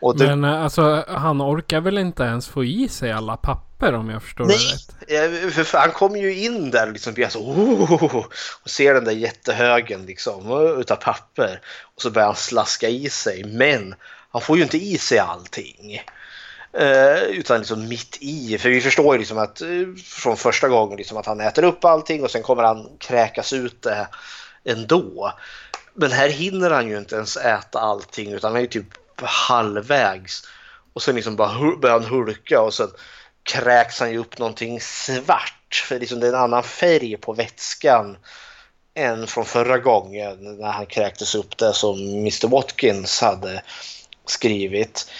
Och 0.00 0.18
det... 0.18 0.36
Men 0.36 0.44
eh, 0.44 0.62
alltså, 0.62 1.04
han 1.08 1.42
orkar 1.42 1.80
väl 1.80 1.98
inte 1.98 2.22
ens 2.22 2.48
få 2.48 2.64
i 2.64 2.88
sig 2.88 3.12
alla 3.12 3.36
papper 3.36 3.65
om 3.80 4.10
jag 4.10 4.22
förstår 4.22 4.44
Nej, 4.44 4.58
det 5.06 5.28
rätt? 5.28 5.66
För, 5.66 5.78
han 5.78 5.90
kommer 5.90 6.18
ju 6.18 6.34
in 6.34 6.70
där 6.70 6.92
liksom, 6.92 7.14
blir 7.14 7.28
så, 7.28 7.40
oh, 7.40 8.26
och 8.62 8.70
ser 8.70 8.94
den 8.94 9.04
där 9.04 9.12
jättehögen 9.12 10.06
liksom, 10.06 10.50
utav 10.80 10.96
papper. 10.96 11.60
Och 11.82 12.02
så 12.02 12.10
börjar 12.10 12.26
han 12.26 12.36
slaska 12.36 12.88
i 12.88 13.10
sig, 13.10 13.44
men 13.44 13.94
han 14.30 14.42
får 14.42 14.56
ju 14.56 14.62
inte 14.62 14.78
i 14.78 14.98
sig 14.98 15.18
allting. 15.18 16.02
Eh, 16.72 17.22
utan 17.22 17.58
liksom 17.58 17.88
mitt 17.88 18.18
i, 18.20 18.58
för 18.58 18.68
vi 18.68 18.80
förstår 18.80 19.14
ju 19.14 19.18
liksom 19.18 19.38
att 19.38 19.60
eh, 19.60 19.68
från 20.04 20.36
första 20.36 20.68
gången 20.68 20.96
liksom 20.96 21.16
att 21.16 21.26
han 21.26 21.40
äter 21.40 21.64
upp 21.64 21.84
allting 21.84 22.24
och 22.24 22.30
sen 22.30 22.42
kommer 22.42 22.62
han 22.62 22.88
kräkas 22.98 23.52
ut 23.52 23.82
det 23.82 24.08
ändå. 24.64 25.32
Men 25.94 26.12
här 26.12 26.28
hinner 26.28 26.70
han 26.70 26.88
ju 26.88 26.98
inte 26.98 27.14
ens 27.14 27.36
äta 27.36 27.78
allting 27.80 28.32
utan 28.32 28.50
han 28.50 28.56
är 28.56 28.60
ju 28.60 28.66
typ 28.66 28.88
halvvägs. 29.22 30.42
Och 30.92 31.02
sen 31.02 31.16
liksom 31.16 31.36
bara 31.36 31.76
börjar 31.76 32.00
han 32.00 32.10
hulka 32.10 32.60
och 32.60 32.74
sen 32.74 32.88
kräks 33.46 34.00
han 34.00 34.12
ju 34.12 34.18
upp 34.18 34.38
någonting 34.38 34.80
svart. 34.80 35.84
För 35.88 35.98
liksom 35.98 36.20
det 36.20 36.26
är 36.26 36.32
en 36.32 36.38
annan 36.38 36.62
färg 36.62 37.16
på 37.16 37.32
vätskan 37.32 38.16
än 38.94 39.26
från 39.26 39.44
förra 39.44 39.78
gången 39.78 40.58
när 40.58 40.70
han 40.70 40.86
kräktes 40.86 41.34
upp 41.34 41.56
det 41.56 41.72
som 41.72 41.98
Mr 41.98 42.48
Watkins 42.48 43.20
hade 43.20 43.62
skrivit. 44.24 45.10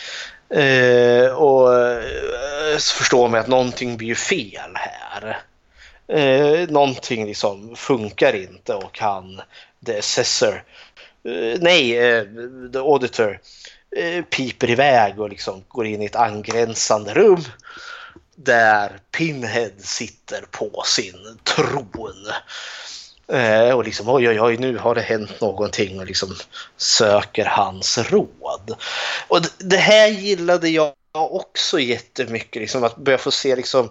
Eh, 0.51 1.27
och 1.27 1.74
eh, 1.81 2.78
så 2.78 2.97
förstår 2.97 3.28
man 3.28 3.40
att 3.40 3.48
någonting 3.48 3.97
blir 3.97 4.15
fel 4.15 4.70
här. 4.74 5.43
Eh, 6.09 6.69
någonting 6.69 7.27
liksom 7.27 7.77
funkar 7.77 8.36
inte 8.36 8.74
och 8.74 8.98
han, 8.98 9.40
the 9.86 9.98
assessor, 9.98 10.65
eh, 11.28 11.59
nej, 11.61 11.98
eh, 11.98 12.24
the 12.73 12.78
auditor, 12.78 13.40
eh, 13.97 14.24
piper 14.24 14.70
iväg 14.70 15.20
och 15.20 15.31
liksom 15.31 15.65
går 15.69 15.86
in 15.86 16.03
i 16.03 16.07
ett 16.07 16.16
angränsande 16.16 17.15
rum 17.15 17.44
där 18.36 19.00
Pinhead 19.10 19.70
sitter 19.78 20.44
på 20.50 20.82
sin 20.86 21.38
tron. 21.44 22.26
Eh, 23.32 23.70
och 23.70 23.84
liksom 23.84 24.08
oj 24.08 24.28
oj 24.28 24.40
oj 24.40 24.56
nu 24.56 24.78
har 24.78 24.94
det 24.94 25.00
hänt 25.00 25.40
någonting 25.40 26.00
och 26.00 26.06
liksom 26.06 26.34
söker 26.76 27.44
hans 27.44 27.98
råd. 27.98 28.76
Och 29.28 29.40
det 29.58 29.76
här 29.76 30.08
gillade 30.08 30.68
jag 30.68 30.92
också 31.12 31.80
jättemycket 31.80 32.62
liksom 32.62 32.84
att 32.84 32.96
börja 32.96 33.18
få 33.18 33.30
se 33.30 33.56
liksom 33.56 33.90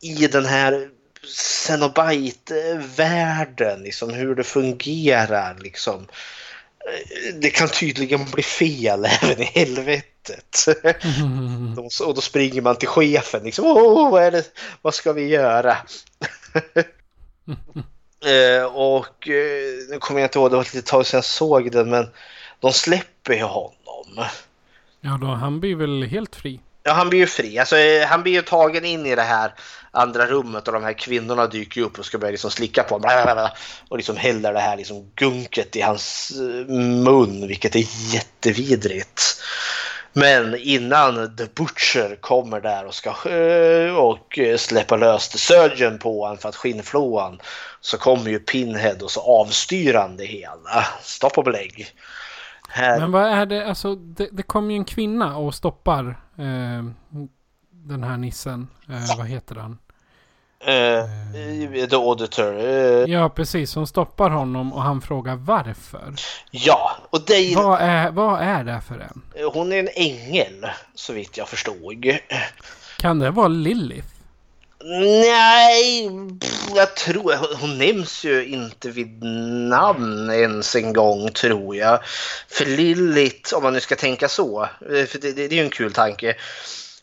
i 0.00 0.26
den 0.26 0.46
här 0.46 0.88
Cenobite-världen 1.66 3.82
liksom 3.82 4.10
hur 4.10 4.34
det 4.34 4.44
fungerar 4.44 5.56
liksom. 5.60 6.06
Det 7.34 7.50
kan 7.50 7.68
tydligen 7.68 8.24
bli 8.24 8.42
fel 8.42 9.04
även 9.22 9.42
i 9.42 9.44
helvetet. 9.44 10.66
Mm. 10.84 11.78
och 11.78 12.14
då 12.14 12.20
springer 12.20 12.60
man 12.60 12.76
till 12.76 12.88
chefen 12.88 13.42
liksom. 13.42 13.66
Åh, 13.66 14.10
vad, 14.10 14.22
är 14.22 14.30
det, 14.30 14.44
vad 14.82 14.94
ska 14.94 15.12
vi 15.12 15.26
göra? 15.26 15.76
Eh, 18.24 18.64
och 18.64 19.28
eh, 19.28 19.88
nu 19.90 19.98
kommer 20.00 20.20
jag 20.20 20.26
inte 20.26 20.38
ihåg, 20.38 20.50
det 20.50 20.56
var 20.56 20.62
ett 20.62 20.74
litet 20.74 20.90
tag 20.90 21.06
sedan 21.06 21.18
jag 21.18 21.24
såg 21.24 21.72
den, 21.72 21.90
men 21.90 22.08
de 22.60 22.72
släpper 22.72 23.34
ju 23.34 23.42
honom. 23.42 24.24
Ja, 25.00 25.18
då, 25.20 25.26
han 25.26 25.60
blir 25.60 25.74
väl 25.74 26.02
helt 26.02 26.36
fri? 26.36 26.60
Ja, 26.82 26.92
han 26.92 27.08
blir 27.08 27.18
ju 27.18 27.26
fri. 27.26 27.58
Alltså, 27.58 27.76
eh, 27.76 28.06
han 28.06 28.22
blir 28.22 28.32
ju 28.32 28.42
tagen 28.42 28.84
in 28.84 29.06
i 29.06 29.14
det 29.14 29.22
här 29.22 29.54
andra 29.90 30.26
rummet 30.26 30.68
och 30.68 30.74
de 30.74 30.82
här 30.82 30.92
kvinnorna 30.92 31.46
dyker 31.46 31.80
upp 31.80 31.98
och 31.98 32.04
ska 32.04 32.18
börja 32.18 32.30
liksom 32.30 32.50
slicka 32.50 32.82
på 32.82 32.94
honom. 32.94 33.48
Och 33.88 33.96
liksom 33.96 34.16
häller 34.16 34.52
det 34.52 34.60
här 34.60 34.76
liksom 34.76 35.10
gunket 35.14 35.76
i 35.76 35.80
hans 35.80 36.30
eh, 36.30 36.74
mun, 36.76 37.48
vilket 37.48 37.74
är 37.74 38.14
jättevidrigt. 38.14 39.22
Men 40.12 40.54
innan 40.54 41.36
The 41.36 41.44
Butcher 41.44 42.16
kommer 42.20 42.60
där 42.60 42.86
och 42.86 42.94
ska 42.94 43.30
eh, 43.30 43.94
och 43.94 44.38
eh, 44.38 44.56
släppa 44.56 44.96
lös 44.96 45.28
The 45.28 45.38
Surgeon 45.38 45.98
på 45.98 46.22
honom 46.22 46.38
för 46.38 46.48
att 46.48 46.56
skinnflå 46.56 47.20
honom 47.20 47.38
så 47.80 47.98
kommer 47.98 48.30
ju 48.30 48.38
Pinhead 48.38 48.96
och 49.02 49.10
så 49.10 49.20
avstyr 49.20 49.94
han 49.94 50.16
det 50.16 50.24
hela. 50.24 50.86
Stopp 51.02 51.38
och 51.38 51.44
belägg. 51.44 51.86
Här. 52.68 53.00
Men 53.00 53.12
vad 53.12 53.22
är 53.22 53.46
det, 53.46 53.68
alltså 53.68 53.94
det, 53.94 54.28
det 54.32 54.42
kommer 54.42 54.70
ju 54.70 54.76
en 54.76 54.84
kvinna 54.84 55.36
och 55.36 55.54
stoppar 55.54 56.08
eh, 56.38 56.84
den 57.84 58.02
här 58.02 58.16
nissen. 58.16 58.68
Eh, 58.88 59.16
vad 59.18 59.26
heter 59.26 59.54
han? 59.54 59.78
Uh, 60.68 61.88
the 61.88 61.96
Auditor. 61.96 62.52
Uh, 62.52 63.10
ja, 63.10 63.28
precis. 63.28 63.74
Hon 63.74 63.86
stoppar 63.86 64.30
honom 64.30 64.72
och 64.72 64.82
han 64.82 65.00
frågar 65.00 65.36
varför. 65.36 66.14
Ja, 66.50 66.96
och 67.10 67.20
det... 67.26 67.54
Vad 67.56 67.80
är, 67.80 68.10
vad 68.10 68.40
är 68.40 68.64
det 68.64 68.80
för 68.88 68.98
en? 68.98 69.22
Hon 69.52 69.72
är 69.72 69.78
en 69.78 69.88
ängel, 69.94 70.66
så 70.94 71.12
vitt 71.12 71.36
jag 71.36 71.48
förstod. 71.48 72.18
Kan 72.98 73.18
det 73.18 73.30
vara 73.30 73.48
Lilith? 73.48 74.08
Nej, 74.84 76.10
jag 76.74 76.96
tror... 76.96 77.56
Hon 77.60 77.78
nämns 77.78 78.24
ju 78.24 78.46
inte 78.46 78.90
vid 78.90 79.22
namn 79.68 80.30
ens 80.30 80.76
en 80.76 80.92
gång, 80.92 81.30
tror 81.30 81.76
jag. 81.76 82.00
För 82.48 82.66
Lilith, 82.66 83.54
om 83.54 83.62
man 83.62 83.72
nu 83.72 83.80
ska 83.80 83.96
tänka 83.96 84.28
så, 84.28 84.68
för 84.88 85.20
det, 85.20 85.32
det, 85.32 85.48
det 85.48 85.54
är 85.54 85.58
ju 85.58 85.64
en 85.64 85.70
kul 85.70 85.92
tanke. 85.92 86.36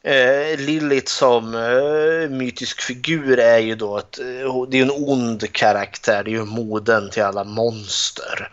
Eh, 0.07 0.57
Lilith 0.59 1.11
som 1.11 1.55
eh, 1.55 2.29
mytisk 2.29 2.81
figur 2.81 3.39
är 3.39 3.57
ju 3.57 3.75
då 3.75 3.97
ett, 3.97 4.19
eh, 4.19 4.65
det 4.69 4.77
är 4.77 4.81
en 4.81 4.91
ond 4.91 5.53
karaktär, 5.53 6.23
det 6.23 6.29
är 6.29 6.33
ju 6.33 6.45
moden 6.45 7.09
till 7.09 7.23
alla 7.23 7.43
monster. 7.43 8.51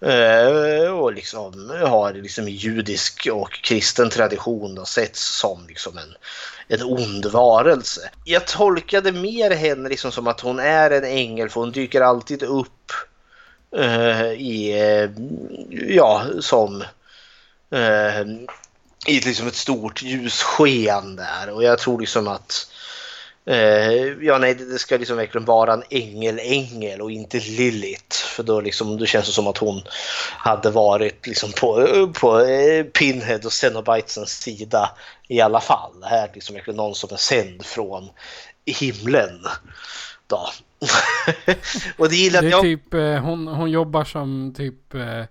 Eh, 0.00 0.90
och 0.90 1.12
liksom 1.12 1.70
har 1.86 2.12
liksom 2.12 2.48
i 2.48 2.50
judisk 2.50 3.28
och 3.32 3.52
kristen 3.52 4.10
tradition 4.10 4.74
då 4.74 4.84
setts 4.84 5.38
som 5.38 5.66
liksom 5.68 5.98
en, 5.98 6.14
en 6.68 6.82
ond 6.82 7.26
varelse. 7.26 8.10
Jag 8.24 8.46
tolkade 8.46 9.12
mer 9.12 9.50
henne 9.50 9.88
liksom 9.88 10.12
som 10.12 10.26
att 10.26 10.40
hon 10.40 10.58
är 10.58 10.90
en 10.90 11.04
ängel 11.04 11.48
för 11.48 11.60
hon 11.60 11.72
dyker 11.72 12.00
alltid 12.00 12.42
upp 12.42 12.92
eh, 13.76 14.32
i, 14.32 14.80
eh, 14.80 15.10
ja, 15.70 16.24
som 16.40 16.82
eh, 17.70 18.26
i 19.06 19.20
liksom 19.20 19.46
ett 19.46 19.54
stort 19.54 20.02
ljussken 20.02 21.16
där 21.16 21.50
och 21.50 21.62
jag 21.64 21.78
tror 21.78 22.00
liksom 22.00 22.28
att 22.28 22.70
eh, 23.46 23.92
ja, 24.20 24.38
nej, 24.38 24.54
det 24.54 24.78
ska 24.78 24.96
liksom 24.96 25.16
verkligen 25.16 25.44
vara 25.44 25.72
en 25.72 25.82
ängel-ängel 25.90 27.00
och 27.00 27.10
inte 27.10 27.38
Lilith. 27.38 28.16
För 28.16 28.42
då, 28.42 28.60
liksom, 28.60 28.98
då 28.98 29.06
känns 29.06 29.26
det 29.26 29.32
som 29.32 29.46
att 29.46 29.58
hon 29.58 29.82
hade 30.36 30.70
varit 30.70 31.26
liksom 31.26 31.52
på, 31.52 31.86
på 32.20 32.40
eh, 32.40 32.84
Pinhead 32.84 33.40
och 33.44 33.52
Cenobitesens 33.52 34.30
sida 34.30 34.90
i 35.28 35.40
alla 35.40 35.60
fall. 35.60 36.00
Det 36.00 36.06
här 36.06 36.28
är 36.28 36.34
liksom 36.34 36.54
verkligen 36.54 36.76
någon 36.76 36.94
som 36.94 37.08
är 37.12 37.16
sänd 37.16 37.64
från 37.66 38.10
himlen. 38.66 39.40
Då. 40.26 40.48
och 41.96 42.08
det 42.08 42.16
gillar 42.16 42.42
Det 42.42 42.48
är 42.48 42.50
jag. 42.50 42.62
typ, 42.62 42.94
eh, 42.94 43.14
hon, 43.14 43.48
hon 43.48 43.70
jobbar 43.70 44.04
som 44.04 44.54
typ 44.56 44.94
eh, 44.94 45.24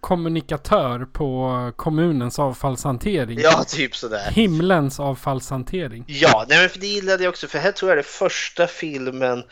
kommunikatör 0.00 1.04
på 1.04 1.72
kommunens 1.76 2.38
avfallshantering. 2.38 3.40
Ja, 3.40 3.64
typ 3.64 3.96
sådär. 3.96 4.30
Himlens 4.30 5.00
avfallshantering. 5.00 6.04
Ja, 6.06 6.46
nej, 6.48 6.60
men 6.60 6.68
för 6.68 6.78
det 6.78 6.86
gillade 6.86 7.24
jag 7.24 7.30
också 7.30 7.46
för 7.46 7.58
här 7.58 7.72
tror 7.72 7.90
jag 7.90 7.98
det 7.98 8.02
första 8.02 8.66
filmen 8.66 9.42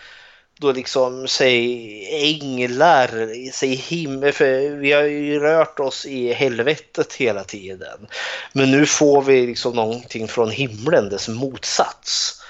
då 0.60 0.72
liksom, 0.72 1.28
säg 1.28 2.08
änglar, 2.22 3.50
säg 3.52 3.74
himmel, 3.74 4.32
för 4.32 4.76
vi 4.76 4.92
har 4.92 5.02
ju 5.02 5.40
rört 5.40 5.80
oss 5.80 6.06
i 6.06 6.32
helvetet 6.32 7.12
hela 7.14 7.44
tiden. 7.44 8.06
Men 8.52 8.70
nu 8.70 8.86
får 8.86 9.22
vi 9.22 9.46
liksom 9.46 9.74
någonting 9.76 10.28
från 10.28 10.50
himlen, 10.50 11.08
dess 11.08 11.28
motsats. 11.28 12.40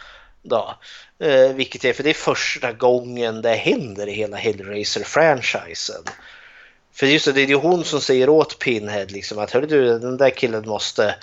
Då. 0.42 0.74
Eh, 1.18 1.52
vilket 1.54 1.84
är, 1.84 1.92
för 1.92 2.02
det 2.02 2.10
är 2.10 2.14
första 2.14 2.72
gången 2.72 3.42
det 3.42 3.54
händer 3.54 4.06
i 4.06 4.12
hela 4.12 4.36
Hellraiser-franchisen. 4.36 6.04
För 6.94 7.06
just 7.06 7.24
det, 7.24 7.32
det 7.32 7.42
är 7.42 7.46
ju 7.46 7.54
hon 7.54 7.84
som 7.84 8.00
säger 8.00 8.28
åt 8.28 8.58
Pinhead 8.58 9.04
liksom 9.04 9.38
att 9.38 9.50
hörru 9.50 9.66
du, 9.66 9.98
den 9.98 10.16
där 10.16 10.30
killen 10.30 10.68
måste 10.68 11.14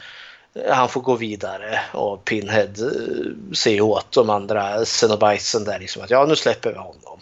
han 0.69 0.89
får 0.89 1.01
gå 1.01 1.15
vidare 1.15 1.79
och 1.93 2.25
Pinhead 2.25 2.63
eh, 2.63 3.53
säger 3.55 3.81
åt 3.81 4.11
de 4.11 4.29
andra 4.29 4.85
Cenobitesen 4.85 5.63
där 5.63 5.79
liksom 5.79 6.03
att 6.03 6.09
ja 6.09 6.25
nu 6.25 6.35
släpper 6.35 6.71
vi 6.71 6.77
honom. 6.77 7.19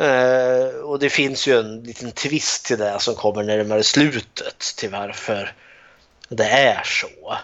Uh, 0.00 0.80
och 0.80 0.98
det 0.98 1.10
finns 1.10 1.46
ju 1.48 1.58
en 1.58 1.82
liten 1.82 2.12
twist 2.12 2.64
till 2.64 2.78
det 2.78 3.00
som 3.00 3.14
kommer 3.14 3.42
närmare 3.42 3.82
slutet 3.82 4.58
till 4.76 4.90
varför 4.90 5.54
det 6.28 6.44
är 6.44 6.82
så. 6.84 7.38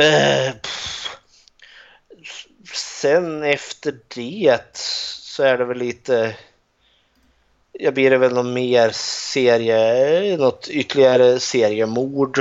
Uh. 0.00 0.54
Sen 2.72 3.42
efter 3.42 3.94
det 4.14 4.60
så 4.74 5.42
är 5.42 5.58
det 5.58 5.64
väl 5.64 5.78
lite 5.78 6.36
jag 7.80 7.94
blir 7.94 8.10
det 8.10 8.18
väl 8.18 8.34
någon 8.34 8.52
mer 8.52 8.90
serie, 8.94 10.36
något 10.36 10.68
ytterligare 10.68 11.40
seriemord. 11.40 12.38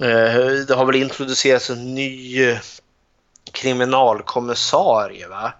Eh, 0.00 0.66
Det 0.68 0.74
har 0.74 0.84
väl 0.86 0.96
introducerats 0.96 1.70
en 1.70 1.94
ny 1.94 2.56
kriminalkommissarie 3.52 5.28
va? 5.28 5.52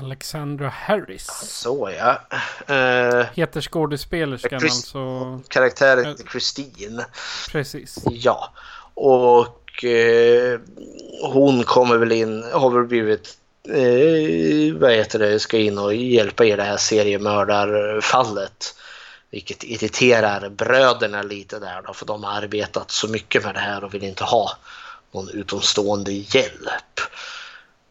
Alexandra 0.00 0.68
Harris. 0.68 1.26
Så 1.44 1.90
ja. 1.98 2.20
Eh, 2.74 3.26
Heter 3.34 3.60
skådespelerskan 3.60 4.60
Chris- 4.60 4.72
alltså. 4.72 5.40
Karaktären 5.48 6.04
heter 6.04 6.24
Christine. 6.24 7.04
Precis. 7.52 7.98
Ja. 8.10 8.52
Och 8.94 9.84
eh, 9.84 10.60
hon 11.22 11.62
kommer 11.64 11.96
väl 11.96 12.12
in, 12.12 12.44
har 12.52 12.70
väl 12.70 12.84
blivit 12.84 13.36
eh, 13.68 14.74
vad 14.74 14.92
heter 14.92 15.18
det, 15.18 15.40
ska 15.40 15.58
in 15.58 15.78
och 15.78 15.94
hjälpa 15.94 16.44
i 16.44 16.56
det 16.56 16.62
här 16.62 16.76
seriemördarfallet. 16.76 18.74
Vilket 19.30 19.64
irriterar 19.64 20.48
bröderna 20.48 21.22
lite 21.22 21.58
där 21.58 21.82
då, 21.86 21.92
för 21.92 22.06
de 22.06 22.24
har 22.24 22.32
arbetat 22.32 22.90
så 22.90 23.08
mycket 23.08 23.44
med 23.44 23.54
det 23.54 23.60
här 23.60 23.84
och 23.84 23.94
vill 23.94 24.04
inte 24.04 24.24
ha 24.24 24.50
någon 25.12 25.28
utomstående 25.28 26.12
hjälp. 26.12 27.00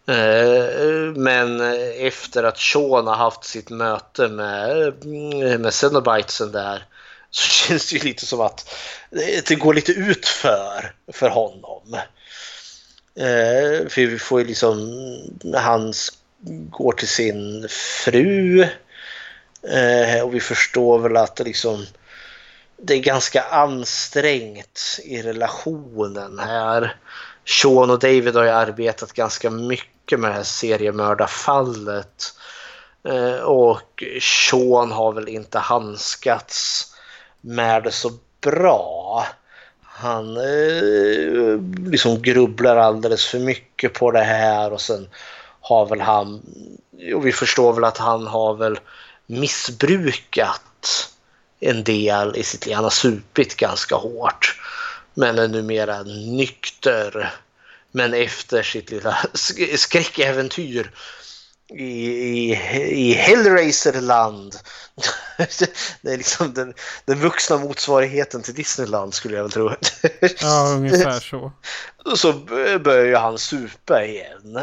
Eh, 0.07 1.13
men 1.15 1.61
efter 1.99 2.43
att 2.43 2.57
Sean 2.57 3.07
har 3.07 3.15
haft 3.15 3.43
sitt 3.43 3.69
möte 3.69 4.27
med, 4.27 5.03
mm, 5.03 5.61
med 5.61 5.73
Cenobitesen 5.73 6.51
där 6.51 6.85
så 7.31 7.47
känns 7.67 7.89
det 7.89 7.95
ju 7.95 8.03
lite 8.03 8.25
som 8.25 8.41
att 8.41 8.75
det 9.47 9.55
går 9.55 9.73
lite 9.73 9.91
ut 9.91 10.25
för, 10.25 10.93
för 11.13 11.29
honom. 11.29 11.97
Eh, 13.19 13.87
för 13.87 14.05
vi 14.05 14.19
får 14.19 14.41
ju 14.41 14.47
liksom, 14.47 14.93
han 15.55 15.93
går 16.69 16.91
till 16.91 17.07
sin 17.07 17.67
fru 17.69 18.61
eh, 19.63 20.21
och 20.23 20.35
vi 20.35 20.39
förstår 20.39 20.99
väl 20.99 21.17
att 21.17 21.35
det 21.35 21.43
liksom 21.43 21.85
det 22.81 22.93
är 22.93 22.99
ganska 22.99 23.41
ansträngt 23.41 24.99
i 25.03 25.21
relationen 25.21 26.39
här. 26.39 26.95
Sean 27.45 27.89
och 27.89 27.99
David 27.99 28.35
har 28.35 28.43
ju 28.43 28.49
arbetat 28.49 29.13
ganska 29.13 29.49
mycket 29.49 30.19
med 30.19 30.31
det 30.31 30.35
här 30.35 30.43
seriemördarfallet. 30.43 32.33
Eh, 33.07 33.39
och 33.41 34.03
Sean 34.21 34.91
har 34.91 35.11
väl 35.11 35.27
inte 35.27 35.59
handskats 35.59 36.85
med 37.41 37.83
det 37.83 37.91
så 37.91 38.11
bra. 38.41 39.25
Han 40.01 40.37
eh, 40.37 41.61
liksom 41.91 42.21
grubblar 42.21 42.77
alldeles 42.77 43.25
för 43.25 43.39
mycket 43.39 43.93
på 43.93 44.11
det 44.11 44.23
här 44.23 44.73
och 44.73 44.81
sen 44.81 45.07
har 45.61 45.85
väl 45.85 46.01
han, 46.01 46.41
och 47.15 47.25
vi 47.27 47.31
förstår 47.31 47.73
väl 47.73 47.83
att 47.83 47.97
han 47.97 48.27
har 48.27 48.55
väl 48.55 48.79
missbrukat 49.25 51.09
en 51.59 51.83
del 51.83 52.35
i 52.37 52.43
sitt 52.43 52.65
liv. 52.65 52.75
Han 52.75 52.83
har 52.83 52.91
supit 52.91 53.55
ganska 53.55 53.95
hårt. 53.95 54.59
Men 55.13 55.39
är 55.39 55.47
numera 55.47 56.03
nykter. 56.03 57.33
Men 57.91 58.13
efter 58.13 58.63
sitt 58.63 58.91
lilla 58.91 59.17
skräckäventyr 59.75 60.91
i, 61.69 61.83
i, 61.83 62.51
i 62.91 63.13
Hellraiserland. 63.13 64.55
Det 66.01 66.13
är 66.13 66.17
liksom 66.17 66.53
den, 66.53 66.73
den 67.05 67.19
vuxna 67.19 67.57
motsvarigheten 67.57 68.41
till 68.41 68.53
Disneyland 68.53 69.13
skulle 69.13 69.35
jag 69.35 69.43
väl 69.43 69.51
tro. 69.51 69.69
Ja, 70.41 70.73
ungefär 70.75 71.19
så. 71.19 71.51
Så 72.15 72.33
börjar 72.79 73.05
ju 73.05 73.15
han 73.15 73.37
supa 73.37 74.05
igen. 74.05 74.59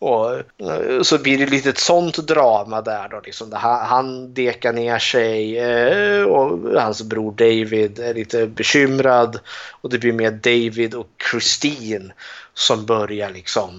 Och 0.00 0.34
eh, 0.34 1.02
så 1.02 1.18
blir 1.18 1.38
det 1.38 1.46
lite 1.46 1.68
ett 1.68 1.78
sånt 1.78 2.16
drama 2.16 2.82
där 2.82 3.08
då. 3.08 3.20
Liksom, 3.24 3.52
han, 3.52 3.86
han 3.86 4.34
dekar 4.34 4.72
ner 4.72 4.98
sig 4.98 5.58
eh, 5.58 6.22
och 6.22 6.80
hans 6.80 7.02
bror 7.02 7.32
David 7.32 7.98
är 7.98 8.14
lite 8.14 8.46
bekymrad. 8.46 9.40
Och 9.70 9.90
det 9.90 9.98
blir 9.98 10.12
mer 10.12 10.30
David 10.30 10.94
och 10.94 11.08
Christine 11.30 12.12
som 12.54 12.86
börjar 12.86 13.30
liksom 13.30 13.70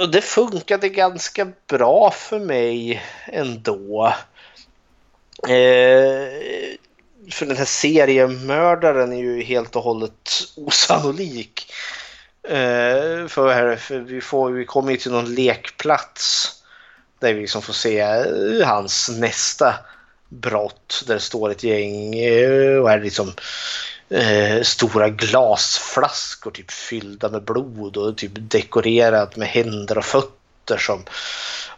Och 0.00 0.10
det 0.10 0.22
funkade 0.22 0.88
ganska 0.88 1.48
bra 1.66 2.10
för 2.10 2.38
mig 2.38 3.02
ändå. 3.26 4.14
Eh, 5.42 6.28
för 7.30 7.46
den 7.46 7.56
här 7.56 7.64
seriemördaren 7.64 9.12
är 9.12 9.18
ju 9.18 9.42
helt 9.42 9.76
och 9.76 9.82
hållet 9.82 10.30
osannolik. 10.56 11.72
Eh, 12.42 13.26
för, 13.28 13.52
här, 13.52 13.76
för 13.76 13.98
vi, 13.98 14.20
får, 14.20 14.50
vi 14.50 14.64
kommer 14.64 14.90
ju 14.90 14.96
till 14.96 15.12
någon 15.12 15.34
lekplats 15.34 16.52
där 17.18 17.34
vi 17.34 17.40
liksom 17.40 17.62
får 17.62 17.72
se 17.72 18.00
eh, 18.00 18.66
hans 18.66 19.08
nästa 19.08 19.74
brott. 20.30 21.04
Där 21.06 21.14
det 21.14 21.20
står 21.20 21.50
ett 21.50 21.64
gäng 21.64 22.18
eh, 22.18 22.76
och 22.76 22.90
är 22.90 23.00
liksom 23.00 23.32
eh, 24.10 24.62
stora 24.62 25.08
glasflaskor 25.08 26.50
typ 26.50 26.70
fyllda 26.70 27.28
med 27.28 27.44
blod 27.44 27.96
och 27.96 28.16
typ 28.16 28.32
dekorerat 28.34 29.36
med 29.36 29.48
händer 29.48 29.98
och 29.98 30.04
fötter 30.04 30.78
som 30.78 31.04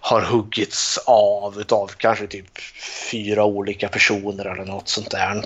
har 0.01 0.21
huggits 0.21 0.99
av 1.07 1.61
utav 1.61 1.91
kanske 1.97 2.27
typ 2.27 2.59
fyra 3.11 3.45
olika 3.45 3.89
personer 3.89 4.45
eller 4.45 4.65
något 4.65 4.89
sånt 4.89 5.11
där. 5.11 5.43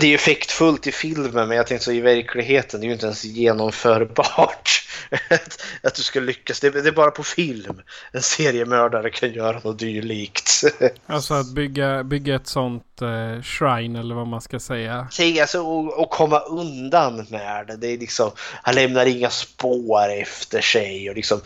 Det 0.00 0.06
är 0.06 0.14
effektfullt 0.14 0.86
i 0.86 0.92
filmen 0.92 1.48
men 1.48 1.56
jag 1.56 1.66
tänkte 1.66 1.84
så 1.84 1.92
i 1.92 2.00
verkligheten 2.00 2.80
det 2.80 2.84
är 2.84 2.88
ju 2.88 2.92
inte 2.92 3.06
ens 3.06 3.24
genomförbart 3.24 4.81
att, 5.30 5.62
att 5.82 5.94
du 5.94 6.02
ska 6.02 6.20
lyckas. 6.20 6.60
Det, 6.60 6.66
är- 6.66 6.82
det 6.82 6.88
är 6.88 6.92
bara 6.92 7.10
på 7.10 7.22
film 7.22 7.82
en 8.12 8.22
seriemördare 8.22 9.10
kan 9.10 9.32
göra 9.32 9.60
något 9.64 9.78
dylikt. 9.78 10.50
Alltså 11.06 11.34
att 11.34 11.54
bygga, 11.54 12.04
bygga 12.04 12.34
ett 12.34 12.46
sånt 12.46 13.02
eh, 13.02 13.42
shrine 13.42 13.96
eller 13.96 14.14
vad 14.14 14.26
man 14.26 14.40
ska 14.40 14.60
säga. 14.60 15.08
Säg 15.10 15.40
alltså 15.40 15.60
och, 15.60 16.00
och 16.02 16.10
komma 16.10 16.38
undan 16.38 17.26
med 17.30 17.66
det. 17.66 17.76
det 17.76 17.86
är 17.88 17.98
liksom, 17.98 18.30
han 18.62 18.74
lämnar 18.74 19.06
inga 19.06 19.30
spår 19.30 20.08
efter 20.22 20.60
sig 20.60 21.10
och 21.10 21.16
liksom 21.16 21.40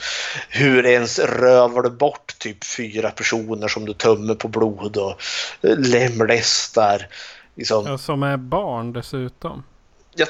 hur 0.49 0.87
ens 0.87 1.19
rövar 1.19 1.83
du 1.83 1.91
bort 1.91 2.39
typ 2.39 2.65
fyra 2.65 3.11
personer 3.11 3.69
som 3.69 3.85
du 3.85 3.93
tömmer 3.95 4.35
på 4.35 4.49
blod 4.49 4.97
och 4.97 5.15
lemlästar. 5.63 7.07
Liksom. 7.55 7.87
Ja, 7.87 7.99
som 7.99 8.23
är 8.23 8.37
barn 8.37 8.93
dessutom. 8.93 9.63
Ja, 10.17 10.27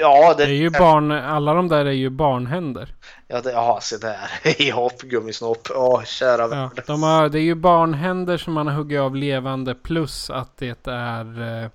ja 0.00 0.34
det, 0.34 0.46
det 0.46 0.52
är 0.52 0.56
ju 0.56 0.70
barn, 0.70 1.12
alla 1.12 1.54
de 1.54 1.68
där 1.68 1.84
är 1.84 1.92
ju 1.92 2.10
barnhänder. 2.10 2.94
Ja, 3.28 3.40
det, 3.40 3.52
ja 3.52 3.78
se 3.82 3.96
där. 3.96 4.18
I 4.62 4.70
hopp, 4.70 5.02
gummisnopp. 5.02 5.68
Åh, 5.74 6.04
kära 6.04 6.56
ja. 6.56 6.70
De 6.86 7.02
har, 7.02 7.28
det 7.28 7.38
är 7.38 7.42
ju 7.42 7.54
barnhänder 7.54 8.36
som 8.36 8.52
man 8.52 8.66
har 8.66 8.74
huggit 8.74 9.00
av 9.00 9.16
levande 9.16 9.74
plus 9.74 10.30
att 10.30 10.56
det 10.56 10.86
är 10.86 11.62
eh, 11.62 11.70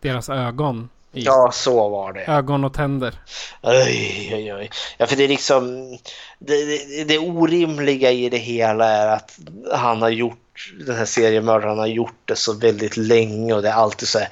deras 0.00 0.30
ögon. 0.30 0.88
I. 1.16 1.22
Ja, 1.22 1.50
så 1.52 1.88
var 1.88 2.12
det. 2.12 2.20
Ögon 2.20 2.64
och 2.64 2.74
tänder. 2.74 3.14
Oj, 3.62 4.30
oj, 4.34 4.54
oj. 4.54 4.70
Ja, 4.98 5.06
för 5.06 5.16
det 5.16 5.24
är 5.24 5.28
liksom... 5.28 5.90
Det, 6.38 6.64
det, 6.64 7.04
det 7.04 7.18
orimliga 7.18 8.10
i 8.10 8.28
det 8.28 8.36
hela 8.36 8.88
är 8.88 9.08
att 9.08 9.38
han 9.72 10.02
har 10.02 10.08
gjort 10.08 10.38
den 10.86 10.96
här 10.96 11.04
seriemördaren 11.04 11.78
har 11.78 11.86
gjort 11.86 12.20
det 12.24 12.36
så 12.36 12.52
väldigt 12.52 12.96
länge 12.96 13.54
och 13.54 13.62
det 13.62 13.68
är 13.68 13.72
alltid 13.72 14.08
så 14.08 14.18
här 14.18 14.28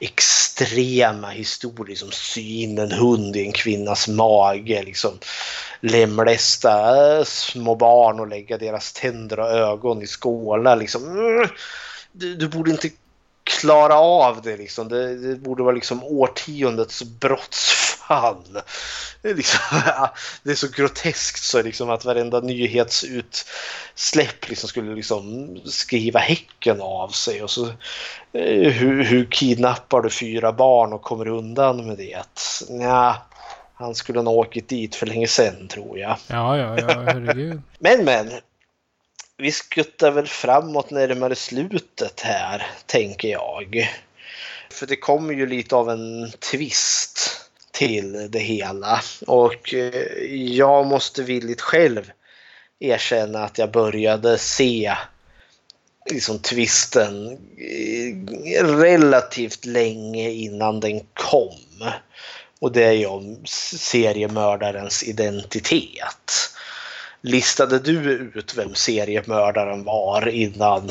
extrema 0.00 1.28
historier 1.28 1.96
som 1.96 2.10
sy 2.10 2.62
in 2.62 2.78
en 2.78 2.92
hund 2.92 3.36
i 3.36 3.46
en 3.46 3.52
kvinnas 3.52 4.08
mage, 4.08 4.82
liksom 4.82 5.18
lemlästa 5.80 7.24
små 7.24 7.74
barn 7.74 8.20
och 8.20 8.28
lägga 8.28 8.58
deras 8.58 8.92
tänder 8.92 9.40
och 9.40 9.50
ögon 9.50 10.02
i 10.02 10.06
skålar. 10.06 10.76
Liksom. 10.76 11.02
Du, 12.12 12.34
du 12.34 12.48
borde 12.48 12.70
inte 12.70 12.90
klara 13.48 13.94
av 13.94 14.42
det. 14.42 14.56
Liksom. 14.56 14.88
Det, 14.88 15.16
det, 15.16 15.36
borde 15.36 15.62
vara 15.62 15.74
liksom 15.74 16.04
årtiondets 16.04 17.02
brottsfall. 17.02 18.60
Det 19.22 19.30
är, 19.30 19.34
liksom, 19.34 19.60
det 20.42 20.50
är 20.50 20.54
så 20.54 20.68
groteskt 20.68 21.42
så 21.42 21.62
liksom 21.62 21.90
att 21.90 22.04
varenda 22.04 22.40
nyhetsutsläpp 22.40 24.48
liksom 24.48 24.68
skulle 24.68 24.94
liksom 24.94 25.56
skriva 25.64 26.20
häcken 26.20 26.80
av 26.80 27.08
sig. 27.08 27.42
Och 27.42 27.50
så, 27.50 27.66
eh, 28.32 28.72
hur, 28.72 29.04
hur 29.04 29.30
kidnappar 29.30 30.00
du 30.00 30.10
fyra 30.10 30.52
barn 30.52 30.92
och 30.92 31.02
kommer 31.02 31.28
undan 31.28 31.86
med 31.86 31.96
det? 31.96 32.22
Ja, 32.68 33.16
han 33.74 33.94
skulle 33.94 34.22
nog 34.22 34.34
åkt 34.34 34.68
dit 34.68 34.94
för 34.94 35.06
länge 35.06 35.26
sedan 35.26 35.68
tror 35.68 35.98
jag. 35.98 36.16
Ja, 36.26 36.58
ja, 36.58 36.78
ja, 36.78 37.02
herregud. 37.06 37.62
men, 37.78 38.04
men 38.04 38.30
vi 39.38 39.52
skuttar 39.52 40.10
väl 40.10 40.26
framåt 40.26 40.90
närmare 40.90 41.34
slutet 41.34 42.20
här, 42.20 42.66
tänker 42.86 43.28
jag. 43.28 43.88
För 44.70 44.86
det 44.86 44.96
kommer 44.96 45.34
ju 45.34 45.46
lite 45.46 45.76
av 45.76 45.90
en 45.90 46.32
twist 46.52 47.40
till 47.70 48.30
det 48.30 48.38
hela. 48.38 49.00
Och 49.26 49.74
eh, 49.74 50.24
jag 50.32 50.86
måste 50.86 51.22
villigt 51.22 51.60
själv 51.60 52.10
erkänna 52.80 53.44
att 53.44 53.58
jag 53.58 53.70
började 53.70 54.38
se 54.38 54.94
liksom 56.10 56.38
twisten 56.38 57.32
eh, 57.58 58.64
relativt 58.64 59.64
länge 59.64 60.30
innan 60.30 60.80
den 60.80 61.00
kom. 61.14 61.90
Och 62.60 62.72
det 62.72 62.84
är 62.84 62.92
ju 62.92 63.06
om 63.06 63.42
seriemördarens 63.46 65.02
identitet. 65.02 66.50
Listade 67.20 67.78
du 67.78 68.12
ut 68.34 68.54
vem 68.56 68.74
seriemördaren 68.74 69.84
var 69.84 70.28
innan, 70.28 70.90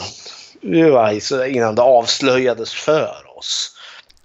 innan 1.47 1.75
det 1.75 1.81
avslöjades 1.81 2.73
för 2.73 3.37
oss? 3.37 3.77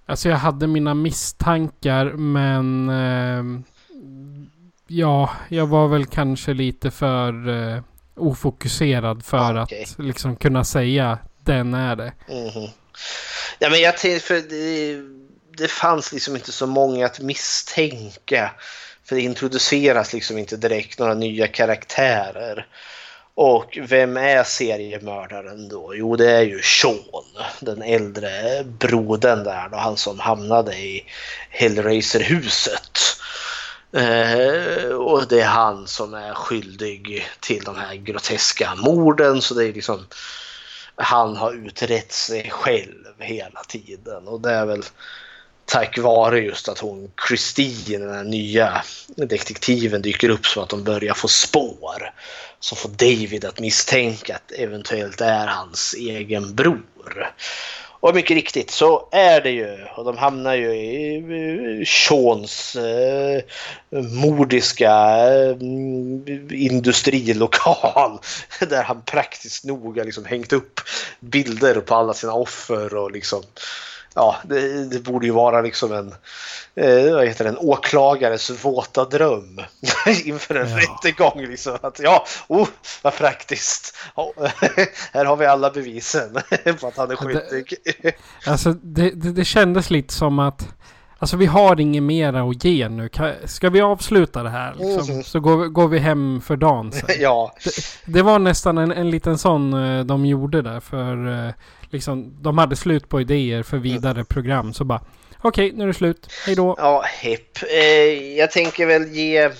Alltså 0.07 0.29
jag 0.29 0.37
hade 0.37 0.67
mina 0.67 0.95
misstankar 0.95 2.05
men 2.05 2.89
eh, 2.89 3.61
ja, 4.87 5.31
jag 5.49 5.67
var 5.67 5.89
väl 5.89 6.07
kanske 6.07 6.55
lite 6.55 6.91
för 6.91 7.49
eh, 7.49 7.83
ofokuserad 8.17 9.25
för 9.25 9.59
ah, 9.59 9.63
okay. 9.63 9.83
att 9.83 9.99
liksom 9.99 10.37
kunna 10.37 10.65
säga 10.65 11.19
den 11.45 11.75
är 11.75 11.97
det. 11.97 12.13
Mm 12.29 12.49
-hmm. 12.49 12.71
Ja 13.59 13.71
men 13.71 13.81
jag 13.81 13.99
tänkte 13.99 14.27
för 14.27 14.35
det, 14.35 15.01
det 15.59 15.69
fanns 15.69 16.13
liksom 16.13 16.37
inte 16.37 16.53
så 16.53 16.67
många 16.67 17.07
att 17.07 17.21
misstänka. 17.21 18.51
För 19.13 19.17
det 19.17 19.23
introduceras 19.23 20.13
liksom 20.13 20.39
inte 20.39 20.57
direkt 20.57 20.99
några 20.99 21.15
nya 21.15 21.49
karaktärer. 21.49 22.67
Och 23.35 23.79
vem 23.83 24.17
är 24.17 24.45
seriemördaren 24.45 25.69
då? 25.69 25.95
Jo, 25.95 26.17
det 26.17 26.31
är 26.31 26.43
ju 26.43 26.63
Sean, 26.63 27.25
den 27.61 27.83
äldre 27.83 28.65
brodern 28.65 29.45
där 29.45 29.69
då, 29.69 29.77
han 29.77 29.97
som 29.97 30.19
hamnade 30.19 30.77
i 30.77 31.05
Hellraiser-huset. 31.51 32.99
Eh, 33.93 34.93
och 34.93 35.29
det 35.29 35.41
är 35.41 35.47
han 35.47 35.87
som 35.87 36.15
är 36.15 36.35
skyldig 36.35 37.27
till 37.41 37.65
de 37.65 37.77
här 37.77 37.95
groteska 37.95 38.75
morden 38.75 39.43
så 39.43 39.55
det 39.55 39.65
är 39.65 39.73
liksom 39.73 40.07
han 40.97 41.37
har 41.37 41.53
utrett 41.53 42.13
sig 42.13 42.51
själv 42.51 43.05
hela 43.19 43.61
tiden 43.69 44.29
och 44.29 44.41
det 44.41 44.51
är 44.51 44.67
väl 44.67 44.83
tack 45.65 45.99
vare 45.99 46.41
just 46.41 46.69
att 46.69 46.79
hon 46.79 47.11
Christine, 47.29 48.05
den 48.05 48.15
här 48.15 48.25
nya 48.25 48.83
detektiven, 49.17 50.03
dyker 50.03 50.29
upp 50.29 50.47
så 50.47 50.63
att 50.63 50.69
de 50.69 50.85
börjar 50.85 51.15
få 51.15 51.29
spår 51.29 52.13
som 52.61 52.79
får 52.79 52.89
David 52.89 53.45
att 53.45 53.61
misstänka 53.61 54.35
att 54.35 54.53
eventuellt 54.53 55.21
är 55.21 55.47
hans 55.47 55.95
egen 55.95 56.55
bror. 56.55 57.33
Och 58.03 58.15
mycket 58.15 58.35
riktigt 58.35 58.71
så 58.71 59.09
är 59.13 59.41
det 59.41 59.51
ju. 59.51 59.85
Och 59.97 60.05
de 60.05 60.17
hamnar 60.17 60.55
ju 60.55 60.75
i 60.75 61.85
Seans 61.87 62.77
eh, 62.77 63.43
mordiska 63.91 64.93
eh, 65.33 65.57
industrilokal. 66.51 68.19
Där 68.61 68.83
han 68.83 69.03
praktiskt 69.03 69.65
nog 69.65 69.99
har 69.99 70.05
liksom 70.05 70.25
hängt 70.25 70.53
upp 70.53 70.81
bilder 71.21 71.81
på 71.81 71.95
alla 71.95 72.15
sina 72.15 72.33
offer 72.33 72.95
och 72.95 73.11
liksom 73.11 73.43
ja, 74.15 74.37
det, 74.45 74.85
det, 74.85 75.01
borde 75.01 75.27
ju 75.27 75.33
vara 75.33 75.61
liksom 75.61 75.93
en, 75.93 76.15
eh, 76.75 77.15
vad 77.15 77.27
heter 77.27 77.45
det, 77.45 77.51
en 77.51 77.59
åklagares 77.59 78.65
våta 78.65 79.05
dröm 79.05 79.61
inför 80.25 80.55
en 80.55 80.71
ja. 80.71 80.77
rättegång. 80.77 81.47
Liksom. 81.47 81.79
Att, 81.81 81.99
ja, 81.99 82.27
oh, 82.49 82.69
vad 83.03 83.17
praktiskt. 83.17 83.97
Oh, 84.15 84.33
här 85.13 85.25
har 85.25 85.37
vi 85.37 85.47
alla 85.47 85.71
bevisen 85.71 86.33
på 86.81 86.87
att 86.87 86.97
han 86.97 87.11
är 87.11 87.17
skyldig. 87.17 87.77
alltså, 88.47 88.73
det, 88.73 89.11
det, 89.11 89.33
det 89.33 89.45
kändes 89.45 89.91
lite 89.91 90.15
som 90.15 90.39
att 90.39 90.69
Alltså 91.23 91.37
vi 91.37 91.47
har 91.47 91.81
inget 91.81 92.03
mera 92.03 92.43
att 92.43 92.65
ge 92.65 92.89
nu. 92.89 93.09
Ska 93.45 93.71
vi 93.71 93.81
avsluta 93.81 94.43
det 94.43 94.51
här? 94.51 94.75
Liksom? 94.75 95.11
Mm. 95.11 95.25
Så 95.25 95.41
går 95.41 95.57
vi, 95.57 95.69
går 95.69 95.89
vi 95.89 95.99
hem 95.99 96.41
för 96.41 96.57
dagen 96.57 96.93
sen. 96.93 97.09
ja. 97.21 97.55
Det, 97.65 97.73
det, 98.13 98.23
var 98.23 98.39
nästan 98.39 98.79
en, 98.79 98.93
en 98.93 99.11
liten 99.11 99.39
sån 99.39 99.75
uh, 99.75 100.05
de 100.05 100.27
gjorde 100.27 100.63
där. 100.63 100.81
För 100.81 101.29
uh, 101.29 101.53
liksom, 101.91 102.43
de 102.43 102.59
hade 102.59 102.77
slut 102.77 103.09
på 103.09 103.21
idéer 103.21 103.63
för 103.63 103.77
vidare 103.77 104.13
mm. 104.13 104.27
program. 104.27 104.75
Så 104.75 104.85
bara 104.85 105.05
okej, 105.39 105.67
okay, 105.67 105.77
nu 105.77 105.83
är 105.83 105.89
det 105.89 105.95
slut. 105.95 106.27
Hej 106.47 106.55
då. 106.55 106.75
Ja, 106.79 107.03
hepp. 107.03 107.59
Eh, 107.71 108.37
jag 108.39 108.51
tänker 108.51 108.87
väl 108.87 109.09
ge... 109.09 109.51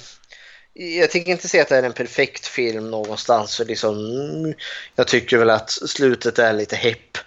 Jag 0.75 1.11
tänker 1.11 1.33
inte 1.33 1.49
säga 1.49 1.63
att 1.63 1.69
det 1.69 1.77
är 1.77 1.83
en 1.83 1.93
perfekt 1.93 2.47
film 2.47 2.91
någonstans. 2.91 3.57
För 3.57 3.65
liksom, 3.65 3.97
jag 4.97 5.09
tycker 5.09 5.39
väl 5.39 5.51
att 5.51 5.71
slutet 5.71 6.39
är 6.39 6.53
lite 6.53 6.77
hepp. 6.77 7.19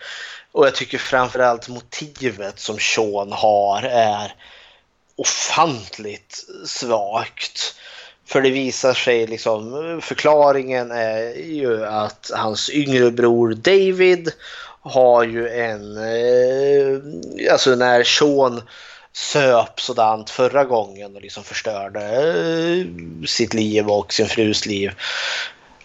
Och 0.56 0.66
jag 0.66 0.76
tycker 0.76 0.98
framförallt 0.98 1.68
motivet 1.68 2.60
som 2.60 2.80
Sean 2.80 3.32
har 3.32 3.84
är 3.84 4.36
ofantligt 5.16 6.46
svagt. 6.66 7.76
För 8.26 8.42
det 8.42 8.50
visar 8.50 8.94
sig 8.94 9.28
liksom, 9.28 10.00
förklaringen 10.04 10.92
är 10.92 11.34
ju 11.34 11.86
att 11.86 12.32
hans 12.34 12.70
yngre 12.70 13.12
bror 13.12 13.54
David 13.54 14.32
har 14.82 15.24
ju 15.24 15.50
en, 15.50 15.98
eh, 15.98 17.52
alltså 17.52 17.76
när 17.76 18.04
Sean 18.04 18.62
söp 19.14 19.82
sådant 19.82 20.30
förra 20.30 20.66
gången 20.66 21.16
och 21.16 21.22
liksom 21.22 21.44
förstörde 21.44 22.02
eh, 22.02 22.86
sitt 23.28 23.54
liv 23.54 23.88
och 23.88 24.14
sin 24.14 24.28
frus 24.28 24.66
liv 24.66 24.92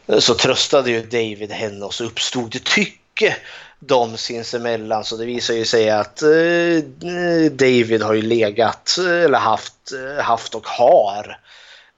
eh, 0.07 0.19
så 0.19 0.35
tröstade 0.35 0.91
ju 0.91 1.03
David 1.03 1.53
henne 1.53 1.85
och 1.85 1.95
så 1.95 2.05
uppstod 2.05 2.51
det 2.53 2.65
tycke 2.65 3.37
dem 3.81 4.17
sinsemellan. 4.17 5.05
Så 5.05 5.17
det 5.17 5.27
visar 5.27 5.55
ju 5.55 5.65
sig 5.65 5.91
att 5.91 6.23
eh, 6.23 7.49
David 7.51 8.03
har 8.03 8.15
ju 8.15 8.23
legat 8.23 8.97
eller 8.99 9.39
haft, 9.39 9.93
eh, 9.93 10.25
haft 10.25 10.55
och 10.55 10.67
har 10.67 11.39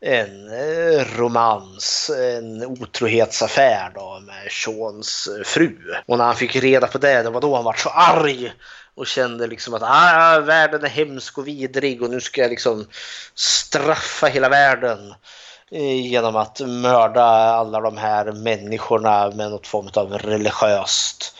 en 0.01 0.49
eh, 0.49 1.05
romans, 1.17 2.11
en 2.11 2.65
otrohetsaffär 2.65 3.91
då 3.95 4.21
med 4.27 4.53
Seans 4.53 5.29
eh, 5.39 5.45
fru. 5.45 5.77
Och 6.07 6.19
när 6.19 6.25
han 6.25 6.37
fick 6.37 6.57
reda 6.57 6.87
på 6.87 6.99
det, 6.99 7.23
det 7.23 7.31
var 7.31 7.41
då 7.41 7.55
han 7.55 7.65
var 7.65 7.73
så 7.73 7.89
arg 7.89 8.53
och 8.95 9.07
kände 9.07 9.47
liksom 9.47 9.75
att 9.75 9.83
ah, 9.83 10.41
världen 10.41 10.85
är 10.85 10.89
hemsk 10.89 11.39
och 11.39 11.49
vidrig 11.49 12.03
och 12.03 12.11
nu 12.11 12.21
ska 12.21 12.41
jag 12.41 12.51
liksom 12.51 12.87
straffa 13.35 14.27
hela 14.27 14.49
världen 14.49 15.15
eh, 15.71 16.07
genom 16.07 16.37
att 16.37 16.61
mörda 16.61 17.25
alla 17.25 17.81
de 17.81 17.97
här 17.97 18.33
människorna 18.33 19.31
med 19.31 19.51
något 19.51 19.67
form 19.67 19.89
av 19.95 20.13
religiöst 20.19 21.35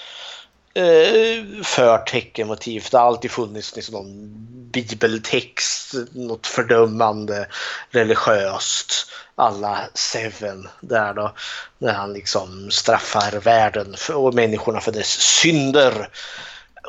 eh, 0.75 1.63
förteckenmotiv. 1.63 2.87
Det 2.91 2.97
har 2.99 3.07
alltid 3.07 3.31
funnits 3.31 3.77
liksom 3.77 3.95
någon 3.95 4.47
bibeltext, 4.73 5.95
något 6.13 6.47
fördömande 6.47 7.47
religiöst. 7.91 9.07
Alla 9.35 9.89
Seven 9.95 10.69
där 10.81 11.15
då. 11.15 11.35
När 11.79 11.93
han 11.93 12.13
liksom 12.13 12.71
straffar 12.71 13.41
världen 13.41 13.97
och 14.15 14.35
människorna 14.35 14.81
för 14.81 14.93
dess 14.93 15.21
synder. 15.21 16.09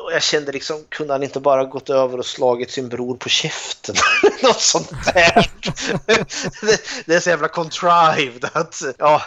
och 0.04 0.12
jag 0.12 0.22
kände 0.22 0.52
liksom, 0.52 0.84
kunde 0.88 1.12
han 1.14 1.22
inte 1.22 1.40
bara 1.40 1.64
gått 1.64 1.90
över 1.90 2.18
och 2.18 2.26
slagit 2.26 2.70
sin 2.70 2.88
bror 2.88 3.16
på 3.16 3.28
käften? 3.28 3.94
Något 4.42 4.60
sånt 4.60 4.90
där. 5.14 5.50
det, 6.66 6.80
det 7.06 7.14
är 7.14 7.20
så 7.20 7.30
jävla 7.30 7.48
contrived 7.48 8.50
att, 8.52 8.82
ja. 8.98 9.22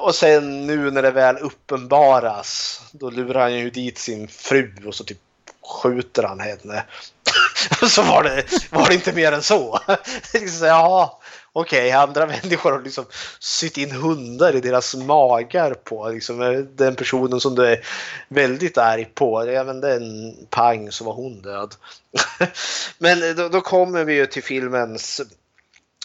Och 0.00 0.14
sen 0.14 0.66
nu 0.66 0.90
när 0.90 1.02
det 1.02 1.10
väl 1.10 1.36
uppenbaras, 1.38 2.80
då 2.92 3.10
lurar 3.10 3.40
han 3.40 3.54
ju 3.54 3.70
dit 3.70 3.98
sin 3.98 4.28
fru 4.28 4.72
och 4.86 4.94
så 4.94 5.04
typ 5.04 5.18
skjuter 5.66 6.22
han 6.22 6.40
henne. 6.40 6.84
så 7.88 8.02
var 8.02 8.22
det, 8.22 8.44
var 8.70 8.88
det 8.88 8.94
inte 8.94 9.12
mer 9.12 9.32
än 9.32 9.42
så. 9.42 9.80
liksom 10.32 10.48
så, 10.58 10.64
ja, 10.64 11.20
okej, 11.52 11.86
okay, 11.86 11.90
andra 11.90 12.26
människor 12.26 12.72
har 12.72 12.82
liksom 12.82 13.04
sytt 13.38 13.78
in 13.78 13.90
hundar 13.90 14.56
i 14.56 14.60
deras 14.60 14.94
magar 14.94 15.74
på 15.74 16.08
liksom, 16.08 16.42
eh, 16.42 16.58
den 16.58 16.96
personen 16.96 17.40
som 17.40 17.54
du 17.54 17.66
är 17.66 17.86
väldigt 18.28 18.78
arg 18.78 19.04
på. 19.14 19.40
Även 19.40 19.80
den 19.80 20.34
pang 20.50 20.92
så 20.92 21.04
var 21.04 21.12
hon 21.12 21.42
död. 21.42 21.74
men 22.98 23.22
eh, 23.22 23.34
då, 23.34 23.48
då, 23.48 23.60
kommer 23.60 24.04
vi 24.04 24.14
ju 24.14 24.26
till 24.26 24.42
filmens 24.42 25.20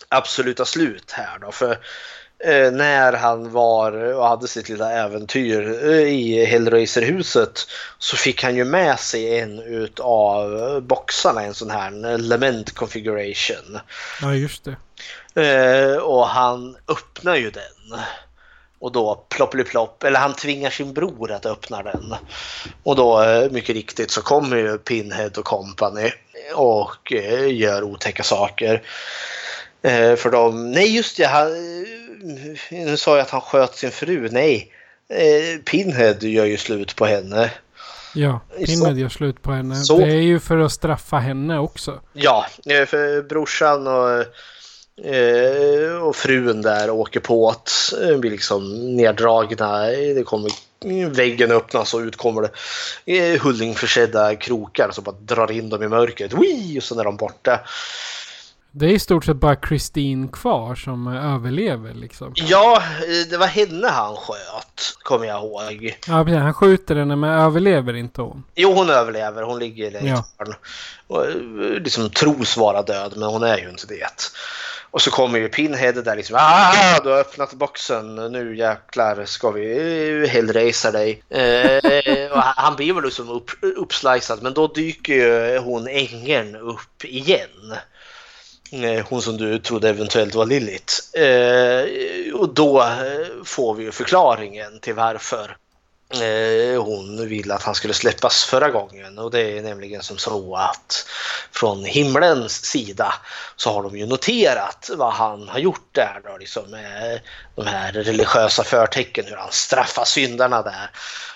absoluta 0.10 0.66
slut 0.66 1.12
här 1.12 1.40
då. 1.40 1.52
För 1.52 1.72
eh, 1.72 1.78
när 2.72 3.14
han 3.14 3.52
var 3.52 4.14
och 4.14 4.28
hade 4.28 4.48
sitt 4.48 4.70
lilla 4.70 4.92
äventyr 4.92 5.90
eh, 5.90 6.00
i 6.00 6.46
Hellraiser-huset 6.46 7.68
så 8.00 8.18
fick 8.18 8.44
han 8.44 8.56
ju 8.56 8.66
med 8.66 9.00
sig 9.00 9.40
en 9.40 9.60
utav 9.60 10.82
boxarna, 10.82 11.44
en 11.44 11.54
sån 11.54 11.72
här 11.72 12.18
Lament 12.18 12.76
Configuration. 12.76 13.80
Ja, 14.22 14.36
just 14.36 14.64
det. 14.64 14.76
Eh, 15.36 15.98
och 15.98 16.28
han 16.28 16.78
öppnar 16.88 17.36
ju 17.36 17.52
den. 17.52 18.00
Och 18.80 18.92
då 18.92 19.26
plopp, 19.30 20.04
eller 20.04 20.20
han 20.20 20.34
tvingar 20.34 20.70
sin 20.70 20.94
bror 20.94 21.32
att 21.32 21.46
öppna 21.46 21.84
den. 21.84 22.16
Och 22.84 22.96
då 22.96 23.24
eh, 23.24 23.52
mycket 23.52 23.76
riktigt 23.76 24.12
så 24.12 24.22
kommer 24.22 24.58
ju 24.58 24.78
Pinhead 24.78 25.32
och 25.38 25.46
company 25.46 26.12
och 26.56 27.14
eh, 27.14 27.56
gör 27.56 27.84
otäcka 27.84 28.24
saker. 28.24 28.82
Eh, 29.82 30.16
för 30.16 30.30
de, 30.30 30.72
nej 30.72 30.96
just 30.96 31.18
det, 31.18 31.26
han, 31.26 31.52
nu 32.70 32.98
sa 32.98 33.12
jag 33.12 33.22
att 33.22 33.30
han 33.30 33.42
sköt 33.42 33.76
sin 33.76 33.92
fru, 33.92 34.30
nej. 34.32 34.72
Eh, 35.10 35.62
Pinhead 35.62 36.18
gör 36.20 36.46
ju 36.46 36.58
slut 36.58 36.96
på 36.96 37.06
henne. 37.06 37.52
Ja, 38.16 38.42
Pinhead 38.66 38.94
gör 38.94 39.10
slut 39.10 39.42
på 39.42 39.52
henne. 39.52 39.76
Så. 39.76 39.98
Det 39.98 40.12
är 40.12 40.22
ju 40.22 40.40
för 40.40 40.58
att 40.58 40.72
straffa 40.72 41.18
henne 41.18 41.60
också. 41.60 42.02
Ja, 42.14 42.46
eh, 42.66 42.86
för 42.86 43.22
brorsan 43.22 43.88
och 43.88 44.26
Eh, 45.04 45.96
och 45.96 46.16
frun 46.16 46.62
där 46.62 46.90
åker 46.90 47.20
på 47.20 47.50
att 47.50 47.94
eh, 48.02 48.18
blir 48.18 48.32
liksom 48.32 48.96
neddragna. 48.96 49.86
Det 49.88 50.24
kommer, 50.26 50.52
väggen 51.10 51.52
öppnas 51.52 51.94
och 51.94 52.00
ut 52.00 52.16
kommer 52.16 52.50
det 53.06 53.18
eh, 53.18 53.42
hullingförsedda 53.42 54.36
krokar 54.36 54.90
som 54.92 55.04
bara 55.04 55.16
drar 55.20 55.52
in 55.52 55.70
dem 55.70 55.84
i 55.84 55.88
mörkret. 55.88 56.34
Wii! 56.34 56.80
Och 56.80 56.84
så 56.84 57.00
är 57.00 57.04
de 57.04 57.18
borta. 57.18 57.60
Det 58.74 58.86
är 58.86 58.90
i 58.90 59.00
stort 59.00 59.26
sett 59.26 59.38
bara 59.38 59.56
Christine 59.68 60.28
kvar 60.28 60.76
som 60.76 61.08
överlever 61.08 61.94
liksom. 61.94 62.32
Ja, 62.36 62.84
det 63.30 63.38
var 63.38 63.48
henne 63.48 63.88
han 63.88 64.16
sköt, 64.16 64.98
kommer 65.04 65.26
jag 65.26 65.44
ihåg. 65.44 66.00
Ja, 66.08 66.24
precis. 66.24 66.40
Han 66.42 66.54
skjuter 66.54 66.96
henne 66.96 67.16
men 67.16 67.30
överlever 67.30 67.94
inte 67.94 68.22
hon? 68.22 68.44
Jo, 68.56 68.74
hon 68.74 68.90
överlever. 68.90 69.44
Hon 69.44 69.60
ligger 69.60 69.92
i 69.92 69.96
ett 69.96 70.04
ja. 70.04 70.26
Och 71.08 71.26
liksom 71.82 72.10
tros 72.10 72.58
vara 72.58 72.82
död, 72.82 73.14
men 73.16 73.30
hon 73.30 73.44
är 73.44 73.58
ju 73.58 73.70
inte 73.70 73.88
det. 73.88 74.32
Och 74.92 75.02
så 75.02 75.12
kommer 75.12 75.40
ju 75.40 75.50
Pinhead 75.50 75.92
där 75.92 76.16
liksom. 76.16 76.38
Ah, 76.40 77.00
du 77.04 77.10
har 77.10 77.20
öppnat 77.20 77.54
boxen. 77.54 78.16
Nu 78.16 78.58
jäklar 78.58 79.26
ska 79.26 79.52
vi 79.52 80.28
hellracea 80.28 80.92
dig. 80.92 81.24
Eh, 81.30 82.38
han 82.38 82.76
blir 82.76 82.94
väl 82.94 83.04
liksom 83.04 83.30
upp, 83.30 83.52
uppslicead 83.62 84.44
men 84.44 84.54
då 84.54 84.68
dyker 84.68 85.14
ju 85.14 85.58
hon 85.58 85.88
ängeln 85.88 86.56
upp 86.56 87.04
igen. 87.06 87.76
Eh, 88.72 89.06
hon 89.10 89.22
som 89.22 89.38
du 89.38 89.60
trodde 89.60 89.90
eventuellt 89.90 90.36
var 90.36 90.46
Lilith. 90.46 90.94
Eh, 91.18 92.34
och 92.34 92.54
då 92.54 92.82
eh, 92.82 93.44
får 93.46 93.74
vi 93.74 93.84
ju 93.84 93.92
förklaringen 93.92 94.80
till 94.80 94.94
varför 94.94 95.58
Eh, 96.14 96.84
hon 96.84 97.28
ville 97.28 97.54
att 97.54 97.64
han 97.64 97.76
skulle 97.76 97.94
släppas 97.94 98.44
förra 98.44 98.70
gången 98.70 99.20
och 99.20 99.32
det 99.32 99.58
är 99.58 99.62
nämligen 99.62 100.04
som 100.04 100.18
så 100.18 100.56
att 100.56 101.08
från 101.52 101.86
himlens 101.86 102.66
sida 102.66 103.14
så 103.56 103.72
har 103.72 103.84
de 103.84 103.98
ju 103.98 104.06
noterat 104.06 104.90
vad 104.96 105.14
han 105.14 105.50
har 105.50 105.60
gjort 105.60 105.90
där 105.92 106.22
då, 106.24 106.38
liksom 106.38 106.72
med 106.72 107.22
de 107.56 107.66
här 107.66 107.92
religiösa 107.92 108.64
förtecken, 108.64 109.26
hur 109.28 109.36
han 109.36 109.52
straffar 109.52 110.06
syndarna 110.06 110.62
där. 110.62 110.90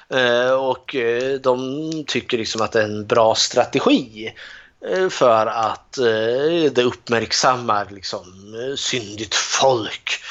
Eh, 0.10 0.52
och 0.52 0.96
de 1.42 2.04
tycker 2.08 2.38
liksom 2.38 2.62
att 2.62 2.72
det 2.72 2.82
är 2.82 2.86
en 2.86 3.06
bra 3.06 3.36
strategi 3.36 4.34
Eh, 4.88 5.10
för 5.10 5.46
att 5.46 5.98
eh, 5.98 6.72
det 6.72 6.84
uppmärksammar 6.84 7.88
liksom 7.92 8.56
eh, 8.56 8.76
syndigt 8.76 9.36
folk 9.36 10.22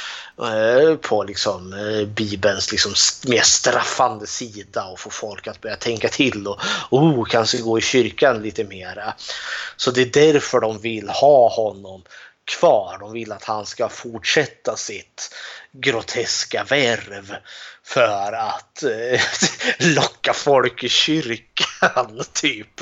på 1.00 1.24
liksom 1.24 1.74
Bibelns 2.16 2.72
liksom 2.72 2.94
mer 3.26 3.42
straffande 3.42 4.26
sida 4.26 4.84
och 4.84 5.00
få 5.00 5.10
folk 5.10 5.46
att 5.46 5.60
börja 5.60 5.76
tänka 5.76 6.08
till 6.08 6.46
och 6.46 6.60
oh, 6.90 7.24
kanske 7.24 7.58
gå 7.58 7.78
i 7.78 7.82
kyrkan 7.82 8.42
lite 8.42 8.64
mera. 8.64 9.14
Så 9.76 9.90
det 9.90 10.02
är 10.02 10.32
därför 10.32 10.60
de 10.60 10.78
vill 10.78 11.08
ha 11.08 11.48
honom 11.48 12.02
kvar. 12.44 12.96
De 13.00 13.12
vill 13.12 13.32
att 13.32 13.44
han 13.44 13.66
ska 13.66 13.88
fortsätta 13.88 14.76
sitt 14.76 15.34
groteska 15.72 16.64
värv 16.64 17.36
för 17.84 18.32
att 18.32 18.82
eh, 18.82 19.20
locka 19.94 20.32
folk 20.32 20.84
i 20.84 20.88
kyrkan, 20.88 22.22
typ. 22.32 22.80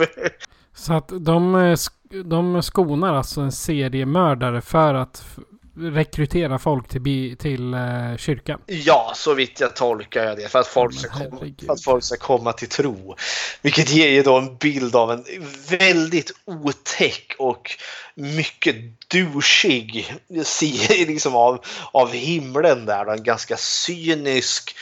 Så 0.75 0.93
att 0.93 1.13
de, 1.21 1.77
de 2.25 2.63
skonar 2.63 3.15
alltså 3.15 3.41
en 3.41 3.53
seriemördare 3.53 4.61
för 4.61 4.95
att 4.95 5.25
rekrytera 5.77 6.59
folk 6.59 6.89
till, 6.89 7.37
till 7.39 7.75
uh, 7.75 8.17
kyrkan. 8.17 8.61
Ja, 8.67 9.13
så 9.17 9.35
vitt 9.35 9.61
jag 9.61 9.77
tolkar 9.77 10.37
det. 10.37 10.49
För 10.49 10.59
att, 10.59 10.67
folk 10.67 10.95
ska 10.95 11.09
komma, 11.09 11.55
för 11.67 11.73
att 11.73 11.85
folk 11.85 12.05
ska 12.05 12.17
komma 12.17 12.53
till 12.53 12.69
tro. 12.69 13.17
Vilket 13.63 13.91
ger 13.91 14.09
ju 14.09 14.23
då 14.23 14.39
en 14.39 14.57
bild 14.57 14.97
av 14.97 15.11
en 15.11 15.25
väldigt 15.69 16.33
otäck 16.45 17.35
och 17.39 17.71
mycket 18.15 18.77
douchig 19.09 20.15
sida 20.45 20.95
liksom 21.07 21.35
av, 21.35 21.65
av 21.93 22.13
himlen 22.13 22.87
där. 22.87 23.13
En 23.13 23.23
ganska 23.23 23.57
cynisk 23.57 24.75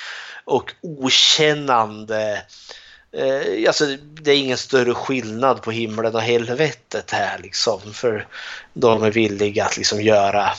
och 0.45 0.73
okännande 0.81 2.43
Eh, 3.13 3.69
alltså, 3.69 3.87
det 4.01 4.31
är 4.31 4.37
ingen 4.37 4.59
större 4.59 4.95
skillnad 4.95 5.63
på 5.63 5.71
himlen 5.71 6.15
och 6.15 6.23
helvetet 6.23 7.11
här 7.11 7.39
liksom. 7.39 7.81
För 7.93 8.27
de 8.75 9.03
är 9.03 9.11
villiga 9.11 9.65
att 9.65 9.77
liksom 9.77 10.03
göra 10.03 10.53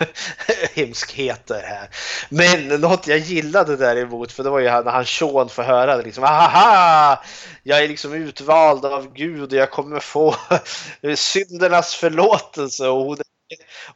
hemskheter 0.74 1.62
här. 1.62 1.88
Men 2.28 2.68
något 2.80 3.06
jag 3.06 3.18
gillade 3.18 3.76
däremot, 3.76 4.32
för 4.32 4.44
det 4.44 4.50
var 4.50 4.58
ju 4.58 4.64
när 4.64 4.90
han 4.90 5.06
Sean 5.06 5.48
får 5.48 5.62
höra 5.62 5.96
det 5.96 6.02
liksom. 6.02 6.24
Aha! 6.24 7.24
Jag 7.62 7.84
är 7.84 7.88
liksom 7.88 8.14
utvald 8.14 8.84
av 8.84 9.12
Gud 9.12 9.52
och 9.52 9.58
jag 9.58 9.70
kommer 9.70 10.00
få 10.00 10.34
syndernas 11.14 11.94
förlåtelse. 11.94 12.88
Och 12.88 13.04
hon, 13.04 13.16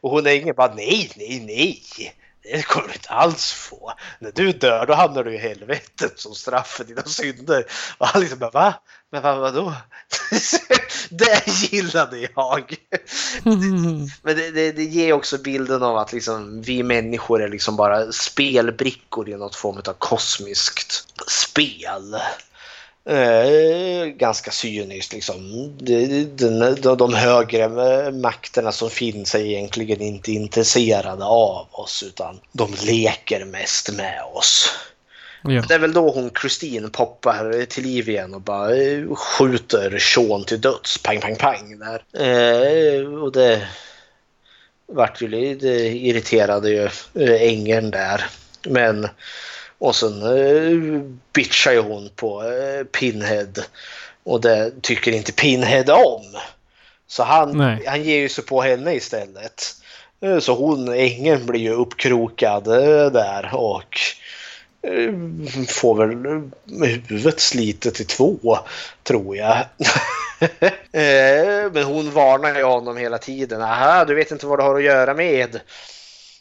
och 0.01 0.11
hon 0.11 0.27
är 0.27 0.31
ingen 0.31 0.55
bara 0.55 0.73
nej, 0.73 1.11
nej, 1.15 1.43
nej. 1.47 2.13
Det 2.43 2.63
kommer 2.63 2.87
du 2.87 2.93
inte 2.93 3.09
alls 3.09 3.51
få. 3.51 3.93
När 4.19 4.31
du 4.31 4.51
dör 4.51 4.85
då 4.85 4.93
hamnar 4.93 5.23
du 5.23 5.33
i 5.33 5.37
helvetet 5.37 6.19
som 6.19 6.35
straff 6.35 6.67
för 6.67 6.83
dina 6.83 7.03
synder. 7.03 7.65
Och 7.97 8.07
han 8.07 8.21
liksom 8.21 8.39
bara 8.39 8.51
va? 8.51 8.73
Men 9.11 9.21
vad, 9.21 9.37
vadå? 9.37 9.73
det 11.09 11.47
gillade 11.47 12.29
jag. 12.35 12.75
Men 14.21 14.35
det, 14.35 14.51
det, 14.51 14.71
det, 14.71 14.83
ger 14.83 15.13
också 15.13 15.37
bilden 15.37 15.83
av 15.83 15.97
att 15.97 16.13
liksom, 16.13 16.61
vi 16.61 16.83
människor 16.83 17.41
är 17.41 17.47
liksom 17.47 17.75
bara 17.75 18.11
spelbrickor 18.11 19.29
i 19.29 19.35
något 19.37 19.55
form 19.55 19.77
av 19.87 19.93
kosmiskt 19.93 21.07
spel. 21.27 22.15
Eh, 23.05 24.05
ganska 24.05 24.51
cyniskt 24.51 25.13
liksom. 25.13 25.71
De, 25.77 26.23
de, 26.35 26.97
de 26.97 27.13
högre 27.13 27.67
makterna 28.11 28.71
som 28.71 28.89
finns 28.89 29.35
är 29.35 29.45
egentligen 29.45 30.01
inte 30.01 30.31
intresserade 30.31 31.25
av 31.25 31.67
oss 31.71 32.03
utan 32.07 32.39
de 32.51 32.73
leker 32.85 33.45
mest 33.45 33.93
med 33.93 34.21
oss. 34.33 34.69
Ja. 35.43 35.63
Det 35.67 35.73
är 35.73 35.79
väl 35.79 35.93
då 35.93 36.11
hon 36.11 36.31
Christine 36.41 36.89
poppar 36.89 37.65
till 37.65 37.83
liv 37.83 38.09
igen 38.09 38.33
och 38.33 38.41
bara 38.41 38.75
eh, 38.75 39.15
skjuter 39.15 39.97
Sean 39.99 40.43
till 40.43 40.61
döds. 40.61 40.97
Pang, 40.97 41.19
pang, 41.21 41.35
pang. 41.35 41.79
Där. 41.79 42.03
Eh, 42.13 43.13
och 43.13 43.31
det 43.31 43.67
vart 44.85 45.21
ju 45.21 45.27
lite 45.27 45.67
irriterade 45.67 46.69
ju 46.69 46.83
eh, 47.25 47.41
ängeln 47.41 47.91
där. 47.91 48.25
Men 48.63 49.07
och 49.81 49.95
sen 49.95 50.21
eh, 50.21 51.01
bitchar 51.33 51.71
ju 51.71 51.79
hon 51.79 52.09
på 52.15 52.43
eh, 52.43 52.83
Pinhead. 52.83 53.53
Och 54.23 54.41
det 54.41 54.81
tycker 54.81 55.11
inte 55.11 55.31
Pinhead 55.31 55.93
om. 55.93 56.23
Så 57.07 57.23
han, 57.23 57.59
han 57.87 58.03
ger 58.03 58.19
ju 58.19 58.29
sig 58.29 58.43
på 58.43 58.61
henne 58.61 58.93
istället. 58.93 59.75
Eh, 60.21 60.39
så 60.39 60.55
hon, 60.55 60.93
ängeln 60.93 61.45
blir 61.45 61.59
ju 61.59 61.73
uppkrokad 61.73 62.67
eh, 62.67 63.11
där 63.11 63.49
och 63.53 63.99
eh, 64.81 65.13
får 65.67 65.95
väl 65.95 66.41
huvudet 66.87 67.39
slitet 67.39 67.99
i 67.99 68.05
två, 68.05 68.57
tror 69.03 69.37
jag. 69.37 69.65
Men 71.73 71.83
hon 71.83 72.11
varnar 72.11 72.55
ju 72.55 72.63
honom 72.63 72.97
hela 72.97 73.17
tiden. 73.17 73.61
Aha, 73.61 74.05
du 74.05 74.15
vet 74.15 74.31
inte 74.31 74.45
vad 74.45 74.59
du 74.59 74.63
har 74.63 74.75
att 74.75 74.83
göra 74.83 75.13
med. 75.13 75.59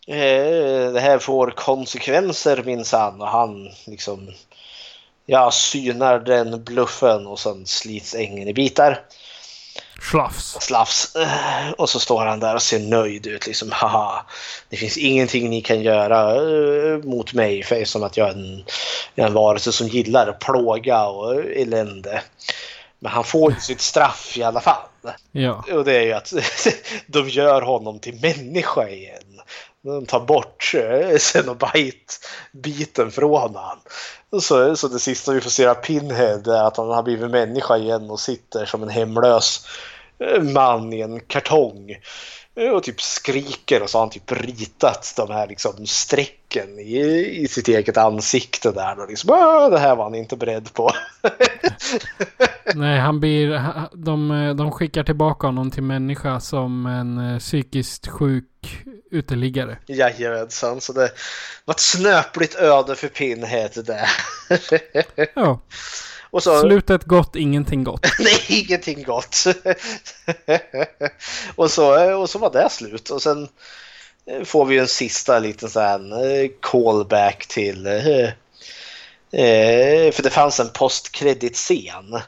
Eh, 0.06 0.92
Det 0.92 1.00
här 1.00 1.18
får 1.18 1.50
konsekvenser 1.50 2.62
minsann. 2.62 3.20
Och 3.20 3.28
han 3.28 3.70
liksom 3.86 4.32
ja, 5.26 5.50
synar 5.50 6.18
den 6.18 6.64
bluffen 6.64 7.26
och 7.26 7.38
sen 7.38 7.66
slits 7.66 8.14
ängen 8.14 8.48
i 8.48 8.52
bitar. 8.52 9.02
Slafs. 10.10 10.56
Slafs. 10.60 11.16
Och 11.76 11.88
så 11.88 12.00
står 12.00 12.26
han 12.26 12.40
där 12.40 12.54
och 12.54 12.62
ser 12.62 12.78
nöjd 12.78 13.26
ut. 13.26 13.46
Liksom, 13.46 13.72
haha, 13.72 14.26
det 14.68 14.76
finns 14.76 14.96
ingenting 14.96 15.50
ni 15.50 15.60
kan 15.60 15.82
göra 15.82 16.34
eh, 16.34 16.98
mot 16.98 17.32
mig 17.32 17.62
för 17.62 17.84
som 17.84 18.02
att 18.02 18.16
jag 18.16 18.28
är 18.28 18.32
en, 18.32 18.64
är 19.14 19.26
en 19.26 19.32
varelse 19.32 19.72
som 19.72 19.88
gillar 19.88 20.32
plåga 20.32 21.06
och 21.06 21.34
elände. 21.34 22.22
Men 22.98 23.12
han 23.12 23.24
får 23.24 23.52
ju 23.52 23.60
sitt 23.60 23.80
straff 23.80 24.38
i 24.38 24.42
alla 24.42 24.60
fall. 24.60 24.82
Ja. 25.32 25.64
Och 25.72 25.84
det 25.84 25.96
är 25.96 26.02
ju 26.02 26.12
att 26.12 26.32
de 27.06 27.28
gör 27.28 27.62
honom 27.62 27.98
till 27.98 28.20
människa 28.20 28.88
igen. 28.88 29.19
De 29.82 30.06
tar 30.06 30.20
bort 30.20 30.72
eh, 30.74 31.14
Xenobite-biten 31.18 33.10
från 33.10 33.40
honom. 33.40 33.78
Så, 34.40 34.76
så 34.76 34.88
det 34.88 34.98
sista 34.98 35.32
vi 35.32 35.40
får 35.40 35.50
se 35.50 35.66
av 35.66 35.74
Pinhead 35.74 36.42
är 36.46 36.66
att 36.66 36.76
han 36.76 36.88
har 36.88 37.02
blivit 37.02 37.30
människa 37.30 37.76
igen 37.76 38.10
och 38.10 38.20
sitter 38.20 38.66
som 38.66 38.82
en 38.82 38.88
hemlös 38.88 39.66
eh, 40.18 40.42
man 40.42 40.92
i 40.92 41.00
en 41.00 41.20
kartong. 41.20 41.96
Eh, 42.54 42.70
och 42.70 42.82
typ 42.82 43.00
skriker 43.00 43.82
och 43.82 43.90
så 43.90 43.98
har 43.98 44.02
han 44.02 44.10
typ 44.10 44.32
ritat 44.32 45.14
de 45.16 45.30
här 45.30 45.46
liksom 45.46 45.86
strecken 45.86 46.78
i, 46.78 47.00
i 47.42 47.48
sitt 47.48 47.68
eget 47.68 47.96
ansikte 47.96 48.72
där. 48.72 49.00
Och 49.00 49.08
liksom, 49.08 49.30
ah, 49.30 49.68
det 49.68 49.78
här 49.78 49.96
var 49.96 50.04
han 50.04 50.14
inte 50.14 50.36
beredd 50.36 50.74
på. 50.74 50.90
Nej, 52.74 52.98
han 52.98 53.20
blir... 53.20 53.62
De, 53.92 54.54
de 54.58 54.72
skickar 54.72 55.04
tillbaka 55.04 55.46
honom 55.46 55.70
till 55.70 55.82
människa 55.82 56.40
som 56.40 56.86
en 56.86 57.38
psykiskt 57.38 58.08
sjuk 58.08 58.84
uteliggare. 59.10 59.78
Jajamensan, 59.86 60.80
så 60.80 60.92
det 60.92 61.12
var 61.64 61.74
ett 61.74 61.80
snöpligt 61.80 62.54
öde 62.54 62.96
för 62.96 63.08
Pinhead 63.08 63.70
där. 63.74 64.10
Ja. 65.34 65.60
Och 66.32 66.42
så, 66.42 66.60
Slutet 66.60 67.04
gott, 67.04 67.36
ingenting 67.36 67.84
gott. 67.84 68.06
nej, 68.18 68.44
ingenting 68.48 69.02
gott. 69.02 69.44
och, 71.56 71.70
så, 71.70 72.14
och 72.14 72.30
så 72.30 72.38
var 72.38 72.52
det 72.52 72.68
slut. 72.70 73.10
Och 73.10 73.22
sen 73.22 73.48
eh, 74.26 74.44
får 74.44 74.64
vi 74.64 74.78
en 74.78 74.88
sista 74.88 75.38
liten 75.38 75.70
sån 75.70 75.82
här 75.82 76.40
eh, 76.42 76.50
callback 76.60 77.46
till... 77.46 77.86
eh, 77.86 78.28
För 80.12 80.22
det 80.22 80.30
fanns 80.30 80.60
en 80.60 80.68
postkreditscen. 80.68 82.20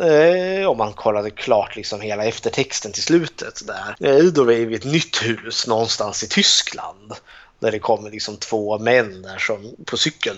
Eh, 0.00 0.68
om 0.70 0.78
man 0.78 0.92
kollade 0.92 1.30
klart 1.30 1.76
liksom 1.76 2.00
hela 2.00 2.24
eftertexten 2.24 2.92
till 2.92 3.02
slutet 3.02 3.66
där. 3.66 4.08
Eh, 4.08 4.24
då 4.24 4.42
är 4.42 4.66
vi 4.66 4.72
i 4.72 4.74
ett 4.74 4.84
nytt 4.84 5.22
hus 5.22 5.66
någonstans 5.66 6.24
i 6.24 6.28
Tyskland. 6.28 7.12
Där 7.58 7.72
det 7.72 7.78
kommer 7.78 8.10
liksom 8.10 8.36
två 8.36 8.78
män 8.78 9.22
där 9.22 9.38
som 9.38 9.74
på 9.86 9.96
cykel. 9.96 10.36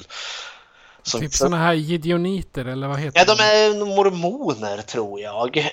Som, 1.03 1.21
Typ 1.21 1.35
sådana 1.35 1.59
här 1.59 1.73
gideoniter 1.73 2.65
eller 2.65 2.89
vad 2.89 2.99
heter 2.99 3.19
Ja, 3.19 3.35
de 3.35 3.43
är 3.43 3.85
mormoner 3.85 4.83
tror 4.83 5.21
jag. 5.21 5.73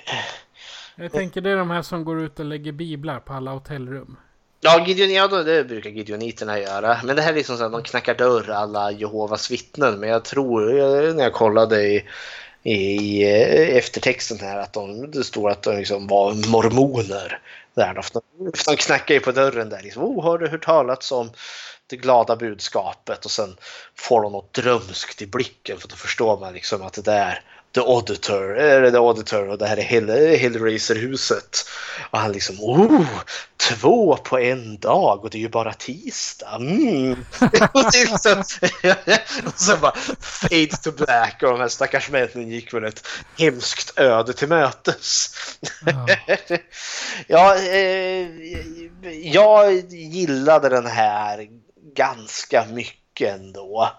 Jag 0.96 1.12
tänker 1.12 1.40
det 1.40 1.50
är 1.50 1.56
de 1.56 1.70
här 1.70 1.82
som 1.82 2.04
går 2.04 2.20
ut 2.20 2.40
och 2.40 2.46
lägger 2.46 2.72
biblar 2.72 3.20
på 3.20 3.32
alla 3.32 3.50
hotellrum. 3.50 4.16
Ja, 4.60 4.86
Gideon, 4.86 5.12
ja 5.12 5.28
det 5.28 5.64
brukar 5.64 5.90
Gideoniterna 5.90 6.58
göra. 6.58 7.00
Men 7.04 7.16
det 7.16 7.22
här 7.22 7.32
är 7.32 7.36
liksom 7.36 7.56
så 7.56 7.64
att 7.64 7.72
de 7.72 7.82
knackar 7.82 8.14
dörr 8.14 8.50
alla 8.50 8.90
Jehovas 8.90 9.50
vittnen. 9.50 10.00
Men 10.00 10.08
jag 10.08 10.24
tror, 10.24 10.72
när 11.12 11.22
jag 11.22 11.32
kollade 11.32 11.82
i, 11.82 12.04
i, 12.66 13.22
eh, 13.22 13.76
eftertexten 13.76 14.38
här, 14.40 14.58
att 14.58 14.72
de, 14.72 15.10
det 15.10 15.24
står 15.24 15.50
att 15.50 15.62
de 15.62 15.76
liksom 15.76 16.06
var 16.06 16.50
mormoner. 16.50 17.40
Där. 17.74 17.94
De, 17.94 18.20
de 18.66 18.76
knackar 18.76 19.14
ju 19.14 19.20
på 19.20 19.32
dörren 19.32 19.68
där. 19.68 19.82
Liksom, 19.82 20.02
oh, 20.02 20.22
har 20.22 20.38
du 20.38 20.48
hört 20.48 20.64
talats 20.64 21.12
om 21.12 21.30
det 21.86 21.96
glada 21.96 22.36
budskapet? 22.36 23.24
Och 23.24 23.30
sen 23.30 23.56
får 23.94 24.22
de 24.22 24.32
något 24.32 24.52
drömskt 24.52 25.22
i 25.22 25.26
blicken 25.26 25.78
för 25.78 25.88
då 25.88 25.96
förstår 25.96 26.40
man 26.40 26.54
liksom 26.54 26.82
att 26.82 26.92
det 26.92 27.02
där 27.02 27.42
The 27.76 27.82
Auditor, 27.82 28.58
eh, 28.58 28.72
eller 28.72 28.90
The 28.90 28.96
Auditor 28.96 29.48
och 29.48 29.58
det 29.58 29.66
här 29.66 29.76
är 29.76 29.82
Hill, 29.82 30.08
Hillraiser-huset. 30.10 31.68
Och 32.10 32.18
han 32.18 32.32
liksom, 32.32 32.56
oh, 32.60 33.06
två 33.56 34.16
på 34.16 34.38
en 34.38 34.78
dag 34.78 35.24
och 35.24 35.30
det 35.30 35.38
är 35.38 35.40
ju 35.40 35.48
bara 35.48 35.72
tisdag. 35.72 36.56
Mm. 36.56 37.12
och, 37.72 37.84
det 37.92 38.02
är 38.02 38.10
liksom, 38.10 38.42
och 39.46 39.60
så 39.60 39.76
bara 39.76 39.94
fade 40.20 40.76
to 40.82 40.92
black 40.92 41.42
och 41.42 41.50
de 41.50 41.60
här 41.60 41.68
stackars 41.68 42.10
männen 42.10 42.50
gick 42.50 42.74
väl 42.74 42.84
ett 42.84 43.06
hemskt 43.38 43.98
öde 43.98 44.32
till 44.32 44.48
mötes. 44.48 45.30
ja, 47.26 47.56
eh, 47.56 48.28
jag 49.22 49.74
gillade 49.90 50.68
den 50.68 50.86
här 50.86 51.48
ganska 51.94 52.64
mycket 52.64 53.34
ändå. 53.34 53.90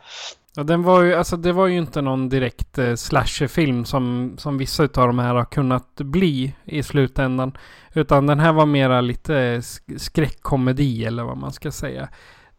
Ja, 0.57 0.63
den 0.63 0.83
var 0.83 1.01
ju, 1.01 1.13
alltså 1.15 1.37
det 1.37 1.51
var 1.51 1.67
ju 1.67 1.77
inte 1.77 2.01
någon 2.01 2.29
direkt 2.29 2.77
eh, 2.77 2.95
slasherfilm 2.95 3.85
som, 3.85 4.35
som 4.37 4.57
vissa 4.57 4.83
av 4.83 4.89
de 5.07 5.19
här 5.19 5.35
har 5.35 5.45
kunnat 5.45 5.95
bli 5.95 6.53
i 6.65 6.83
slutändan. 6.83 7.57
Utan 7.93 8.27
den 8.27 8.39
här 8.39 8.53
var 8.53 8.65
mera 8.65 9.01
lite 9.01 9.33
sk- 9.57 9.97
skräckkomedi 9.97 11.05
eller 11.05 11.23
vad 11.23 11.37
man 11.37 11.53
ska 11.53 11.71
säga. 11.71 12.09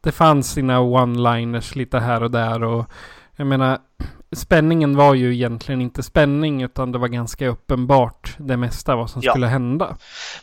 Det 0.00 0.12
fanns 0.12 0.52
sina 0.52 0.80
one-liners 0.80 1.76
lite 1.76 1.98
här 1.98 2.22
och 2.22 2.30
där 2.30 2.62
och 2.62 2.86
jag 3.36 3.46
menar 3.46 3.78
spänningen 4.36 4.96
var 4.96 5.14
ju 5.14 5.34
egentligen 5.34 5.80
inte 5.80 6.02
spänning 6.02 6.62
utan 6.62 6.92
det 6.92 6.98
var 6.98 7.08
ganska 7.08 7.48
uppenbart 7.48 8.34
det 8.38 8.56
mesta 8.56 8.96
vad 8.96 9.10
som 9.10 9.22
Ja. 9.24 9.32
skulle 9.32 9.46
hända. 9.46 9.96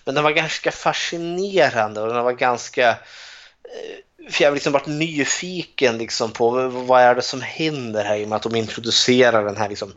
Men 0.05 0.15
den 0.15 0.23
var 0.23 0.31
ganska 0.31 0.71
fascinerande 0.71 2.01
och 2.01 2.13
den 2.13 2.23
var 2.23 2.33
ganska... 2.33 2.95
För 4.29 4.43
jag 4.43 4.49
har 4.49 4.55
liksom 4.55 4.73
varit 4.73 4.87
nyfiken 4.87 5.97
liksom 5.97 6.31
på 6.31 6.49
vad 6.67 7.01
är 7.01 7.15
det 7.15 7.21
som 7.21 7.41
händer 7.41 8.03
här 8.03 8.17
i 8.17 8.25
och 8.25 8.29
med 8.29 8.35
att 8.35 8.43
de 8.43 8.55
introducerar 8.55 9.45
den 9.45 9.57
här 9.57 9.69
liksom 9.69 9.93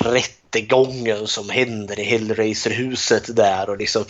rättegången 0.00 1.26
som 1.26 1.50
händer 1.50 2.00
i 2.00 2.04
Hellraiser-huset 2.04 3.36
där 3.36 3.70
och 3.70 3.78
liksom 3.78 4.04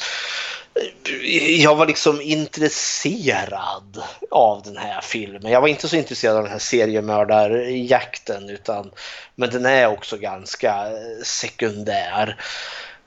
jag 1.58 1.76
var 1.76 1.86
liksom 1.86 2.20
intresserad 2.20 4.02
av 4.30 4.62
den 4.62 4.76
här 4.76 5.00
filmen. 5.00 5.52
Jag 5.52 5.60
var 5.60 5.68
inte 5.68 5.88
så 5.88 5.96
intresserad 5.96 6.36
av 6.36 6.42
den 6.42 6.52
här 6.52 6.58
seriemördarjakten 6.58 8.50
utan 8.50 8.90
men 9.34 9.50
den 9.50 9.66
är 9.66 9.86
också 9.86 10.16
ganska 10.16 10.86
sekundär. 11.24 12.36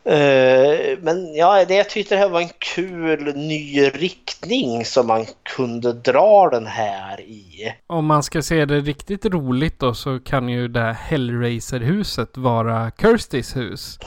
Eh, 0.06 0.98
Men 1.02 1.36
ja, 1.36 1.66
det 1.66 1.76
jag 1.76 1.90
tyckte 1.90 2.16
det 2.16 2.20
här 2.20 2.30
var 2.30 2.42
en 2.42 2.50
kul 2.76 3.36
ny 3.36 3.88
riktning 3.88 4.86
som 4.86 5.08
man 5.08 5.26
kunde 5.56 5.94
dra 5.94 6.50
den 6.50 6.68
här 6.68 7.22
i. 7.22 7.74
Om 7.88 8.06
man 8.06 8.24
ska 8.24 8.42
se 8.42 8.66
det 8.66 8.80
riktigt 8.80 9.26
roligt 9.26 9.80
då 9.80 9.94
så 9.94 10.20
kan 10.20 10.50
ju 10.50 10.68
det 10.68 10.80
här 10.80 10.94
Hellraiser-huset 10.94 12.38
vara 12.38 12.92
Kirstys 13.02 13.56
hus. 13.56 14.00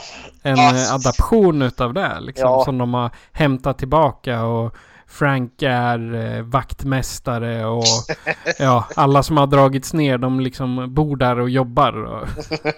En 0.43 0.59
eh, 0.59 0.95
adaption 0.95 1.63
utav 1.63 1.95
det 1.95 2.21
liksom. 2.21 2.51
Ja. 2.51 2.65
Som 2.65 2.79
de 2.79 2.95
har 2.95 3.11
hämtat 3.33 3.79
tillbaka 3.79 4.43
och 4.43 4.75
Frank 5.09 5.63
är 5.63 6.15
eh, 6.15 6.43
vaktmästare 6.43 7.67
och 7.67 7.85
ja, 8.59 8.89
alla 8.97 9.23
som 9.23 9.37
har 9.37 9.47
dragits 9.47 9.93
ner 9.93 10.19
de 10.19 10.41
liksom 10.41 10.95
bor 10.95 11.17
där 11.17 11.39
och 11.39 11.51
jobbar. 11.51 12.05
Och, 12.05 12.29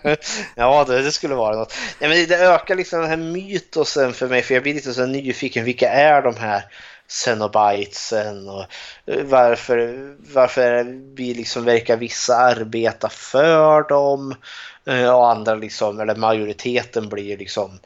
ja, 0.54 0.84
det, 0.84 1.02
det 1.02 1.12
skulle 1.12 1.34
vara 1.34 1.56
något. 1.56 1.74
Ja, 1.98 2.08
men 2.08 2.28
det 2.28 2.38
ökar 2.38 2.74
liksom 2.74 3.00
den 3.00 3.10
här 3.10 3.16
mytosen 3.16 4.12
för 4.12 4.28
mig 4.28 4.42
för 4.42 4.54
jag 4.54 4.62
blir 4.62 4.74
lite 4.74 4.92
så 4.92 5.06
nyfiken. 5.06 5.64
Vilka 5.64 5.90
är 5.90 6.22
de 6.22 6.36
här 6.36 6.64
Cenobitesen 7.08 8.48
och 8.48 8.64
eh, 9.06 9.24
varför, 9.24 10.08
varför 10.34 10.84
vi 11.16 11.34
liksom 11.34 11.64
verkar 11.64 11.96
vissa 11.96 12.36
arbeta 12.36 13.08
för 13.08 13.88
dem 13.88 14.34
eh, 14.86 15.10
och 15.14 15.30
andra 15.30 15.54
liksom, 15.54 16.00
eller 16.00 16.16
majoriteten 16.16 17.08
blir 17.08 17.38
liksom 17.38 17.78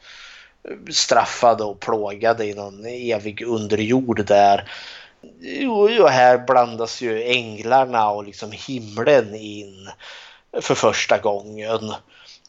straffade 0.91 1.63
och 1.63 1.79
plågade 1.79 2.45
i 2.45 2.53
någon 2.53 2.85
evig 2.85 3.41
underjord 3.41 4.25
där. 4.25 4.69
Jo, 5.39 5.89
jo, 5.89 6.07
här 6.07 6.37
blandas 6.37 7.01
ju 7.01 7.23
änglarna 7.23 8.09
och 8.09 8.23
liksom 8.23 8.51
himlen 8.51 9.35
in 9.35 9.89
för 10.61 10.75
första 10.75 11.17
gången. 11.17 11.93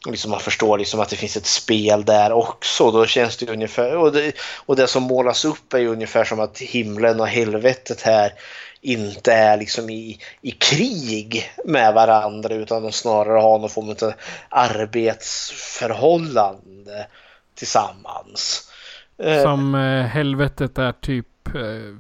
Liksom 0.07 0.31
man 0.31 0.41
förstår 0.41 0.79
liksom 0.79 1.01
att 1.01 1.09
det 1.09 1.17
finns 1.17 1.37
ett 1.37 1.47
spel 1.47 2.05
där 2.05 2.33
också. 2.33 2.91
Då 2.91 3.07
känns 3.07 3.37
det 3.37 3.53
ungefär, 3.53 3.97
och 3.97 4.13
det, 4.13 4.33
och 4.67 4.77
det 4.77 4.87
som 4.87 5.03
målas 5.03 5.45
upp 5.45 5.73
är 5.73 5.79
ju 5.79 5.89
ungefär 5.89 6.25
som 6.25 6.41
att 6.41 6.59
himlen 6.59 7.21
och 7.21 7.29
helvetet 7.29 8.03
här 8.03 8.33
inte 8.81 9.33
är 9.33 9.57
liksom 9.57 9.91
i, 9.91 10.19
i 10.43 10.51
krig 10.51 11.53
med 11.65 11.95
varandra 11.95 12.55
utan 12.55 12.83
de 12.83 12.93
snarare 12.93 13.41
har 13.41 13.59
någon 13.59 13.71
form 13.71 13.89
av 13.89 14.13
arbetsförhållande 14.49 17.07
tillsammans. 17.55 18.71
Eh, 19.19 19.43
som 19.43 19.75
eh, 19.75 20.05
helvetet 20.05 20.79
är 20.79 20.93
typ 20.93 21.47
eh, 21.47 21.97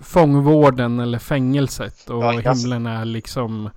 fångvården 0.00 1.00
eller 1.00 1.18
fängelset. 1.18 2.10
Och 2.10 2.24
Ja, 2.24 2.30
himlen 2.30 2.86
är 2.86 3.04
liksom 3.04 3.70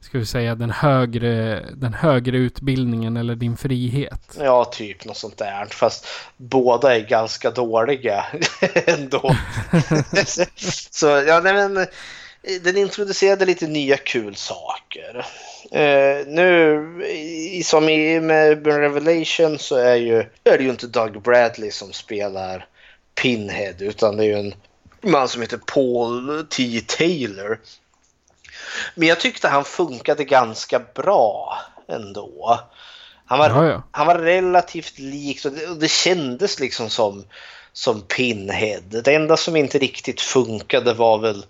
ska 0.00 0.18
vi 0.18 0.26
säga, 0.26 0.54
den 0.54 0.70
högre, 0.70 1.64
den 1.74 1.94
högre 1.94 2.36
utbildningen 2.36 3.16
eller 3.16 3.34
din 3.34 3.56
frihet. 3.56 4.38
Ja, 4.40 4.64
typ 4.64 5.04
något 5.04 5.16
sånt 5.16 5.38
där. 5.38 5.66
Fast 5.70 6.06
båda 6.36 6.96
är 6.96 7.00
ganska 7.00 7.50
dåliga 7.50 8.24
ändå. 8.86 9.36
Så 10.90 11.06
ja, 11.06 11.40
nej, 11.44 11.54
men 11.54 11.86
den 12.62 12.76
introducerade 12.76 13.44
lite 13.44 13.66
nya 13.66 13.96
kul 13.96 14.34
saker. 14.36 15.26
Uh, 15.64 16.26
nu, 16.26 17.62
som 17.64 17.88
i 17.88 18.20
med 18.20 18.66
Revelation 18.66 19.58
så 19.58 19.76
är, 19.76 19.96
ju, 19.96 20.18
är 20.44 20.58
det 20.58 20.64
ju 20.64 20.70
inte 20.70 20.86
Doug 20.86 21.22
Bradley 21.22 21.70
som 21.70 21.92
spelar 21.92 22.66
Pinhead 23.22 23.74
utan 23.78 24.16
det 24.16 24.24
är 24.24 24.26
ju 24.26 24.38
en 24.38 24.54
man 25.00 25.28
som 25.28 25.42
heter 25.42 25.60
Paul 25.66 26.46
T. 26.50 26.80
Taylor. 26.86 27.60
Men 28.94 29.08
jag 29.08 29.20
tyckte 29.20 29.48
han 29.48 29.64
funkade 29.64 30.24
ganska 30.24 30.80
bra 30.94 31.58
ändå. 31.88 32.60
Han 33.24 33.38
var, 33.38 33.82
han 33.90 34.06
var 34.06 34.18
relativt 34.18 34.98
lik 34.98 35.44
och 35.44 35.52
det, 35.52 35.66
och 35.66 35.76
det 35.76 35.90
kändes 35.90 36.60
liksom 36.60 36.90
som, 36.90 37.24
som 37.72 38.00
Pinhead. 38.00 38.82
Det 38.88 39.14
enda 39.14 39.36
som 39.36 39.56
inte 39.56 39.78
riktigt 39.78 40.20
funkade 40.20 40.94
var 40.94 41.18
väl 41.18 41.44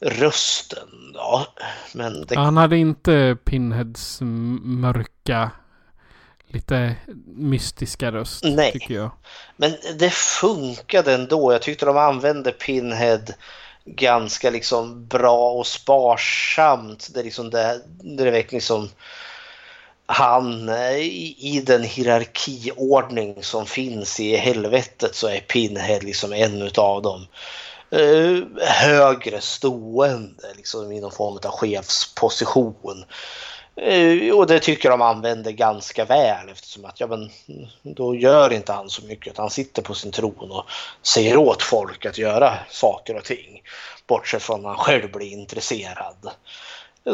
rösten. 0.00 0.88
Då. 1.14 1.46
Men 1.92 2.26
det, 2.26 2.36
Han 2.36 2.56
hade 2.56 2.76
inte 2.76 3.36
Pinheads 3.44 4.18
mörka, 4.62 5.50
lite 6.48 6.96
mystiska 7.26 8.12
röst, 8.12 8.44
Nej. 8.44 8.72
tycker 8.72 8.94
jag. 8.94 9.10
Men 9.56 9.76
det 9.98 10.10
funkade 10.10 11.14
ändå. 11.14 11.52
Jag 11.52 11.62
tyckte 11.62 11.86
de 11.86 11.96
använde 11.96 12.52
Pinhead 12.52 13.24
ganska 13.84 14.50
liksom 14.50 15.06
bra 15.06 15.50
och 15.52 15.66
sparsamt. 15.66 17.08
Det 17.14 17.20
är 17.20 17.24
liksom 17.24 17.50
det, 17.50 17.80
det 17.86 18.22
är 18.22 18.30
verkligen 18.32 18.58
liksom 18.58 18.88
han 20.06 20.68
eh, 20.68 20.96
i, 20.96 21.36
i 21.38 21.60
den 21.60 21.82
hierarkiordning 21.82 23.42
som 23.42 23.66
finns 23.66 24.20
i 24.20 24.36
helvetet 24.36 25.14
så 25.14 25.28
är 25.28 25.40
Pinhead 25.40 26.00
liksom 26.00 26.32
en 26.32 26.62
utav 26.62 27.02
dem. 27.02 27.26
Eh, 27.90 28.66
högre 28.66 29.40
stående 29.40 30.54
liksom 30.56 30.92
i 30.92 31.00
någon 31.00 31.12
form 31.12 31.38
av 31.44 31.50
chefsposition. 31.50 33.04
Eh, 33.76 34.34
och 34.34 34.46
det 34.46 34.60
tycker 34.60 34.90
de 34.90 35.02
använder 35.02 35.52
ganska 35.52 36.04
väl 36.04 36.48
eftersom 36.48 36.84
att 36.84 37.00
ja, 37.00 37.06
men, 37.06 37.30
då 37.82 38.14
gör 38.14 38.52
inte 38.52 38.72
han 38.72 38.90
så 38.90 39.06
mycket. 39.06 39.32
utan 39.32 39.42
Han 39.42 39.50
sitter 39.50 39.82
på 39.82 39.94
sin 39.94 40.12
tron 40.12 40.50
och 40.50 40.64
säger 41.02 41.36
åt 41.36 41.62
folk 41.62 42.06
att 42.06 42.18
göra 42.18 42.58
saker 42.70 43.16
och 43.16 43.24
ting. 43.24 43.62
Bortsett 44.06 44.42
från 44.42 44.62
när 44.62 44.68
han 44.68 44.78
själv 44.78 45.12
blir 45.12 45.32
intresserad. 45.32 46.30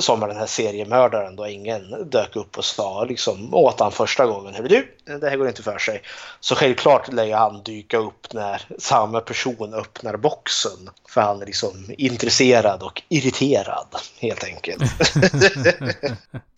Som 0.01 0.21
den 0.21 0.37
här 0.37 0.47
seriemördaren 0.47 1.37
då 1.37 1.49
ingen 1.49 2.11
dök 2.11 2.37
upp 2.37 2.59
och 2.59 2.65
sa 2.65 3.05
liksom 3.05 3.55
åt 3.55 3.81
han 3.81 3.93
första 3.93 4.27
gången. 4.27 4.55
Hörru 4.55 4.69
du, 4.69 4.89
det 5.19 5.31
här 5.31 5.37
går 5.37 5.49
inte 5.49 5.63
för 5.63 5.79
sig. 5.79 6.03
Så 6.41 6.55
självklart 6.55 7.09
ju 7.13 7.33
han 7.33 7.63
dyka 7.63 7.99
upp 7.99 8.33
när 8.33 8.63
samma 8.79 9.21
person 9.21 9.75
öppnar 9.75 10.17
boxen. 10.17 10.91
För 11.09 11.21
han 11.21 11.43
är 11.43 11.47
liksom 11.47 11.95
intresserad 11.99 12.83
och 12.83 13.03
irriterad 13.09 13.87
helt 14.19 14.45
enkelt. 14.45 14.83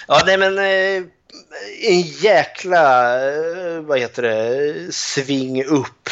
ja, 0.09 0.23
nej 0.27 0.37
men 0.39 0.59
eh, 0.59 1.03
en 1.83 2.01
jäkla, 2.01 3.15
eh, 3.27 3.81
vad 3.81 3.99
heter 3.99 4.23
det, 4.23 4.95
sving 4.95 5.65
upp 5.65 6.09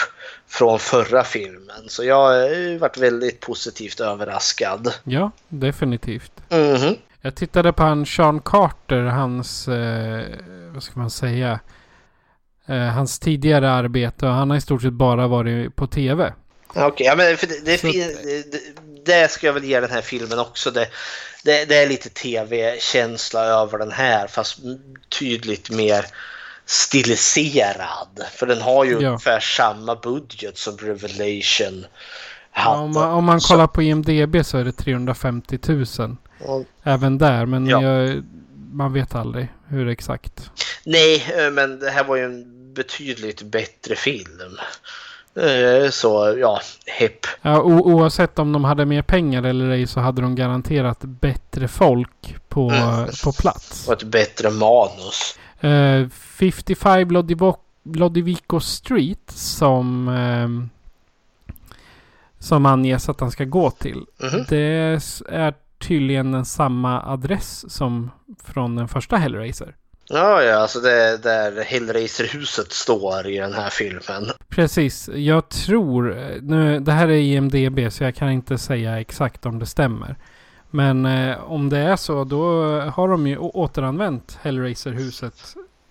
från 0.49 0.79
förra 0.79 1.25
filmen. 1.25 1.89
Så 1.89 2.05
jag 2.05 2.17
har 2.17 2.79
varit 2.79 2.99
väldigt 2.99 3.41
positivt 3.41 4.01
överraskad. 4.01 4.95
Ja, 5.05 5.31
definitivt. 5.49 6.33
Mhm. 6.51 6.97
Jag 7.25 7.35
tittade 7.35 7.73
på 7.73 7.83
han 7.83 8.07
Sean 8.07 8.41
Carter, 8.41 9.03
hans, 9.03 9.69
eh, 9.69 10.25
vad 10.75 10.83
ska 10.83 11.01
man 11.01 11.11
säga, 11.11 11.61
eh, 12.67 12.77
hans 12.77 13.19
tidigare 13.19 13.71
arbete 13.71 14.27
och 14.27 14.33
han 14.33 14.51
har 14.51 14.57
i 14.57 14.61
stort 14.61 14.83
sett 14.83 14.93
bara 14.93 15.27
varit 15.27 15.77
på 15.77 15.87
tv. 15.87 16.33
Okej, 16.75 17.07
ja, 17.07 17.17
men 17.17 17.37
för 17.37 17.47
det, 17.47 17.65
det, 17.65 17.79
Så- 17.79 17.87
det, 17.87 18.61
det 19.05 19.31
ska 19.31 19.47
jag 19.47 19.55
väl 19.55 19.65
ge 19.65 19.81
den 19.81 19.91
här 19.91 20.01
filmen 20.03 20.39
också. 20.39 20.71
Det, 20.71 20.89
det, 21.45 21.65
det 21.65 21.77
är 21.83 21.89
lite 21.89 22.09
tv-känsla 22.09 23.41
över 23.45 23.79
den 23.79 23.93
här 23.93 24.27
fast 24.27 24.59
tydligt 25.19 25.71
mer 25.71 26.05
stiliserad. 26.67 28.21
För 28.35 28.47
den 28.47 28.61
har 28.63 28.85
ju 28.85 28.91
Ja. 29.01 29.09
ungefär 29.09 29.41
samma 29.41 29.95
budget 29.97 30.59
som 30.59 30.77
Revelation 30.77 31.87
Ja, 32.55 32.77
om, 32.77 32.93
man, 32.93 33.11
om 33.11 33.25
man 33.25 33.41
kollar 33.41 33.67
på 33.67 33.83
IMDB 33.83 34.45
så 34.47 34.59
är 34.59 34.65
det 34.65 34.73
350 34.73 35.59
000. 35.99 36.17
Och- 36.47 36.65
Även 36.83 37.19
där, 37.19 37.47
men 37.47 37.67
Ja. 37.67 37.83
jag, 37.83 38.23
man 38.73 38.93
vet 38.93 39.15
aldrig 39.15 39.49
hur 39.69 39.89
exakt. 39.89 40.51
Nej, 40.85 41.25
eh, 41.39 41.51
men 41.53 41.79
det 41.79 41.91
här 41.91 42.05
var 42.05 42.17
ju 42.17 42.25
en 42.25 42.45
betydligt 42.75 43.43
bättre 43.43 43.95
film. 43.97 44.41
Eh, 45.35 45.91
Så 45.91 46.37
ja, 46.41 46.61
hepp. 46.87 47.19
Ja, 47.43 47.63
oavsett 47.63 48.39
om 48.39 48.53
de 48.53 48.65
hade 48.65 48.85
mer 48.87 49.03
pengar 49.03 49.43
eller 49.43 49.71
ej 49.71 49.87
så 49.87 50.01
hade 50.01 50.23
de 50.23 50.35
garanterat 50.35 50.99
bättre 51.01 51.69
folk 51.69 52.37
på, 52.49 52.71
Mm. 52.71 53.07
på 53.25 53.33
plats. 53.33 53.89
Och 53.89 53.93
ett 53.93 54.03
bättre 54.03 54.51
manus. 54.51 55.39
Eh, 55.61 56.09
55 56.09 57.11
Lodivo- 57.11 57.57
Lodivico 57.95 58.61
Street 58.61 59.31
som, 59.31 60.09
ehm, 60.09 60.71
som 62.39 62.67
anges 62.67 63.09
att 63.09 63.21
han 63.21 63.31
ska 63.31 63.45
gå 63.45 63.71
till. 63.71 64.05
Mhm. 64.23 64.45
Det 64.49 64.57
är 64.59 64.99
tydligen 65.83 66.45
samma 66.45 67.03
adress 67.03 67.73
som 67.73 68.11
från 68.45 68.77
den 68.77 68.89
första 68.89 69.17
Hellraiser. 69.17 69.75
Ja, 70.09 70.43
ja, 70.43 70.57
alltså 70.57 70.81
det 70.81 70.93
är 70.93 71.19
där 71.19 71.65
Hellraiser-huset 71.65 72.73
står 72.73 73.27
i 73.27 73.39
den 73.39 73.53
här 73.53 73.71
filmen. 73.71 74.31
Precis, 74.49 75.09
jag 75.15 75.49
tror, 75.49 76.19
eh, 76.19 76.43
nu, 76.43 76.81
det 76.81 76.93
här 76.93 77.09
är 77.09 77.17
IMDB 77.17 77.93
så 77.93 78.05
jag 78.05 78.15
kan 78.15 78.31
inte 78.31 78.59
säga 78.59 79.01
exakt 79.01 79.47
om 79.47 79.59
det 79.59 79.67
stämmer. 79.67 80.17
Men 80.71 81.07
eh, 81.07 81.53
om 81.53 81.69
det 81.69 81.79
är 81.79 81.97
så 81.97 82.25
då 82.25 82.63
har 82.81 83.09
de 83.09 83.27
ju 83.27 83.39
återanvänt 83.39 84.39
Hellraiser-huset 84.43 85.35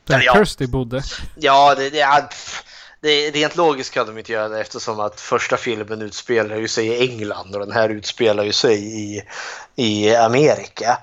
där 0.07 0.21
Ja. 0.25 0.33
Kirsty 0.35 0.67
bodde. 0.67 1.01
Ja, 1.35 1.75
det, 1.75 1.89
det, 1.89 1.97
ja, 1.97 2.27
pff, 2.29 2.63
det, 3.01 3.31
rent 3.31 3.55
logiskt 3.55 3.93
kan 3.93 4.07
de 4.07 4.17
inte 4.17 4.31
göra 4.31 4.49
det 4.49 4.61
eftersom 4.61 4.99
att 4.99 5.19
första 5.19 5.57
filmen 5.57 6.01
utspelar 6.01 6.55
ju 6.55 6.67
sig 6.67 6.87
i 6.87 7.09
England 7.09 7.55
och 7.55 7.59
den 7.59 7.71
här 7.71 7.89
utspelar 7.89 8.43
ju 8.43 8.51
sig 8.51 8.77
i, 9.01 9.21
i 9.75 10.15
Amerika. 10.15 10.97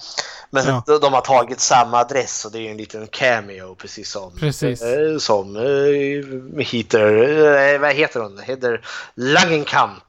Men 0.50 0.66
Ja. 0.66 0.98
de, 1.00 1.12
har 1.12 1.20
tagit 1.20 1.60
samma 1.60 1.98
adress 1.98 2.44
och 2.44 2.52
det 2.52 2.58
är 2.58 2.60
ju 2.62 2.68
en 2.68 2.76
liten 2.76 3.06
cameo 3.06 3.74
precis 3.74 4.10
som, 4.10 4.32
Precis. 4.36 4.82
eh, 4.82 5.18
som 5.18 5.56
eh, 5.56 6.64
Heather, 6.66 7.74
eh, 7.74 7.80
vad 7.80 7.94
heter 7.94 8.20
hon? 8.20 8.38
Heather 8.38 8.80
Langenkamp 9.14 10.04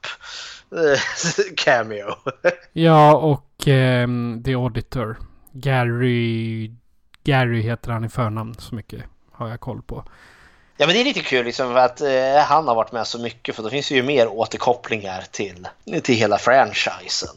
eh, 0.76 1.00
cameo. 1.56 2.14
Ja, 2.72 3.14
och 3.16 3.68
ehm, 3.68 4.42
The 4.44 4.54
Auditor. 4.54 5.16
Gary... 5.52 6.70
Gary 7.24 7.60
heter 7.62 7.90
han 7.90 8.04
i 8.04 8.08
förnamn. 8.08 8.54
Så 8.58 8.74
mycket 8.74 9.02
har 9.32 9.48
jag 9.48 9.60
koll 9.60 9.82
på. 9.82 10.04
Ja 10.80 10.86
men 10.86 10.94
det 10.94 11.00
är 11.00 11.04
lite 11.04 11.20
kul 11.20 11.44
liksom 11.44 11.72
för 11.72 11.80
att 11.80 12.00
eh, 12.00 12.42
han 12.46 12.68
har 12.68 12.74
varit 12.74 12.92
med 12.92 13.06
så 13.06 13.18
mycket 13.18 13.56
för 13.56 13.62
då 13.62 13.70
finns 13.70 13.88
det 13.88 13.94
ju 13.94 14.02
mer 14.02 14.28
återkopplingar 14.28 15.24
till, 15.30 15.68
till 16.02 16.14
hela 16.14 16.38
franchisen. 16.38 17.36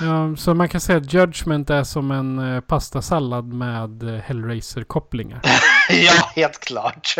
Ja, 0.00 0.36
så 0.36 0.54
man 0.54 0.68
kan 0.68 0.80
säga 0.80 0.98
att 0.98 1.12
Judgment 1.12 1.70
är 1.70 1.84
som 1.84 2.10
en 2.10 2.54
eh, 2.54 2.60
pastasallad 2.60 3.52
med 3.52 4.02
eh, 4.02 4.20
Hellraiser-kopplingar. 4.20 5.40
ja, 5.90 6.30
helt 6.36 6.60
klart. 6.60 7.14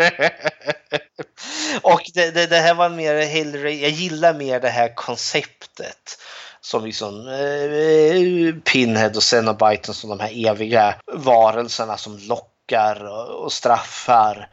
och 1.81 2.01
det, 2.13 2.31
det, 2.31 2.47
det 2.47 2.59
här 2.59 2.73
var 2.73 2.89
mer 2.89 3.25
Hellraiser, 3.25 3.83
jag 3.83 3.91
gillar 3.91 4.33
mer 4.33 4.59
det 4.59 4.69
här 4.69 4.95
konceptet. 4.95 6.17
Som 6.61 6.85
liksom 6.85 7.27
eh, 7.27 8.61
Pinhead 8.73 9.11
och 9.15 9.23
Cenobite 9.23 9.93
som 9.93 10.09
de 10.09 10.19
här 10.19 10.49
eviga 10.49 10.95
varelserna 11.13 11.97
som 11.97 12.17
lockar 12.17 13.05
och, 13.05 13.43
och 13.43 13.51
straffar. 13.51 14.49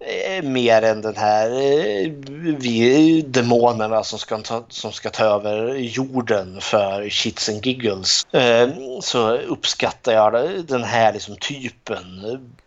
Eh, 0.00 0.42
mer 0.42 0.82
än 0.82 1.02
den 1.02 1.16
här 1.16 1.50
eh, 1.50 2.10
vi, 2.58 3.22
demonerna 3.22 4.04
som 4.04 4.18
ska, 4.18 4.38
ta, 4.38 4.64
som 4.68 4.92
ska 4.92 5.10
ta 5.10 5.24
över 5.24 5.74
jorden 5.74 6.60
för 6.60 7.08
shits 7.10 7.48
and 7.48 7.66
giggles. 7.66 8.26
Eh, 8.34 8.68
så 9.00 9.36
uppskattar 9.36 10.12
jag 10.12 10.64
den 10.66 10.84
här 10.84 11.12
liksom 11.12 11.36
typen 11.36 12.06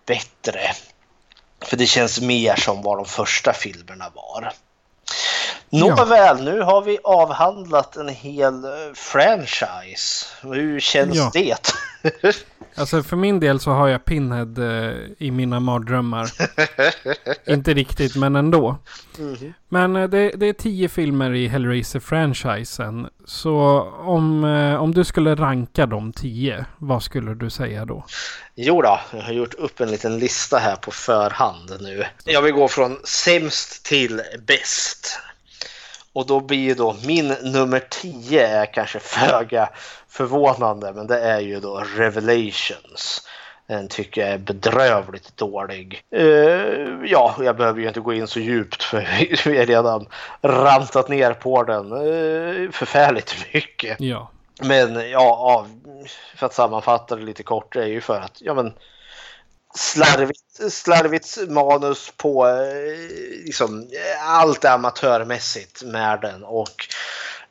bättre. 0.06 0.60
För 1.62 1.78
det 1.78 1.86
känns 1.86 2.22
mer 2.22 2.56
som 2.56 2.82
vad 2.82 2.98
de 2.98 3.06
första 3.06 3.54
filmerna 3.54 4.06
var. 4.16 4.54
Nåväl, 5.70 6.44
nu 6.44 6.62
har 6.62 6.82
vi 6.82 7.00
avhandlat 7.04 7.96
en 7.96 8.10
hel 8.10 8.54
franchise. 8.94 10.26
Hur 10.42 10.80
känns 10.80 11.16
Ja. 11.16 11.32
det? 11.34 11.74
Alltså 12.76 13.04
för 13.04 13.16
min 13.16 13.40
del 13.40 13.60
så 13.60 13.72
har 13.72 13.88
jag 13.88 14.06
Pinhead 14.06 14.54
eh, 14.58 14.96
i 15.18 15.32
mina 15.32 15.60
mardrömmar. 15.60 16.32
Inte 17.54 17.74
riktigt, 17.74 18.16
men 18.16 18.36
ändå. 18.36 18.78
Mhm. 19.18 19.54
Men 19.70 19.96
eh, 19.96 20.10
det, 20.10 20.30
det 20.30 20.46
är 20.46 20.54
tio 20.54 20.90
filmer 20.90 21.34
i 21.34 21.48
Hellraiser-franchisen. 21.48 23.10
Så 23.26 23.82
om, 24.00 24.44
eh, 24.44 24.82
om 24.82 24.94
du 24.94 25.04
skulle 25.04 25.36
ranka 25.36 25.86
de 25.86 26.14
tio, 26.14 26.66
vad 26.78 27.04
skulle 27.04 27.34
du 27.34 27.50
säga 27.50 27.86
då? 27.86 28.06
Jo 28.56 28.82
då, 28.82 29.00
jag 29.14 29.22
har 29.22 29.34
gjort 29.34 29.54
upp 29.54 29.80
en 29.80 29.92
liten 29.92 30.20
lista 30.20 30.58
här 30.58 30.76
på 30.76 30.92
förhand 30.92 31.72
nu. 31.82 32.06
Jag 32.26 32.42
vill 32.42 32.54
gå 32.54 32.68
från 32.68 32.98
sämst 33.04 33.86
till 33.86 34.22
bäst. 34.48 35.20
Och 36.14 36.26
då 36.26 36.40
blir 36.40 36.60
ju 36.60 36.74
då 36.74 36.96
min 37.06 37.28
nummer 37.28 37.80
10 37.90 38.48
är 38.48 38.66
kanske 38.66 39.00
föga 39.00 39.70
förvånande, 40.08 40.94
men 40.94 41.08
det 41.08 41.20
är 41.20 41.40
ju 41.40 41.60
då 41.60 41.84
Revelations. 41.96 43.28
Den 43.68 43.88
tycker 43.88 44.22
jag 44.22 44.30
är 44.30 44.38
bedrövligt 44.38 45.38
dålig. 45.38 46.04
Eh, 46.12 46.24
ja, 47.06 47.36
jag 47.40 47.58
behöver 47.58 47.82
ju 47.82 47.88
inte 47.88 48.00
gå 48.00 48.14
in 48.14 48.28
så 48.28 48.40
djupt 48.40 48.84
för 48.84 48.98
vi 49.50 49.58
har 49.58 49.66
redan 49.66 50.08
rantat 50.42 51.10
ner 51.10 51.34
på 51.34 51.64
den 51.64 51.92
uh, 51.94 52.72
förfärligt 52.72 53.54
mycket. 53.54 53.98
Ja. 54.00 54.32
Men 54.62 55.10
ja, 55.10 55.68
för 56.36 56.46
att 56.46 56.54
sammanfatta 56.54 57.16
det 57.16 57.24
lite 57.24 57.44
kort 57.44 57.76
är 57.76 57.86
ju 57.86 58.02
för 58.02 58.20
att 58.20 58.42
ja, 58.42 58.54
men, 58.54 58.74
slarvigt, 59.76 60.74
slarvigt 60.74 61.38
manus 61.48 62.12
på 62.18 62.48
eh, 62.48 63.46
liksom, 63.46 63.90
allt 64.26 64.66
är 64.66 64.72
amatörmässigt 64.72 65.84
med 65.84 66.22
den 66.22 66.44
och 66.44 66.88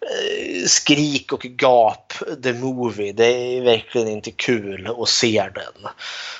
eh, 0.01 0.67
skrik 0.67 1.33
och 1.33 1.45
gap 1.45 2.13
the 2.43 2.53
movie. 2.53 3.13
Det 3.13 3.25
är 3.25 3.63
verkligen 3.63 4.09
inte 4.09 4.31
kul 4.31 4.95
att 4.99 5.09
se 5.09 5.51
den. 5.55 5.91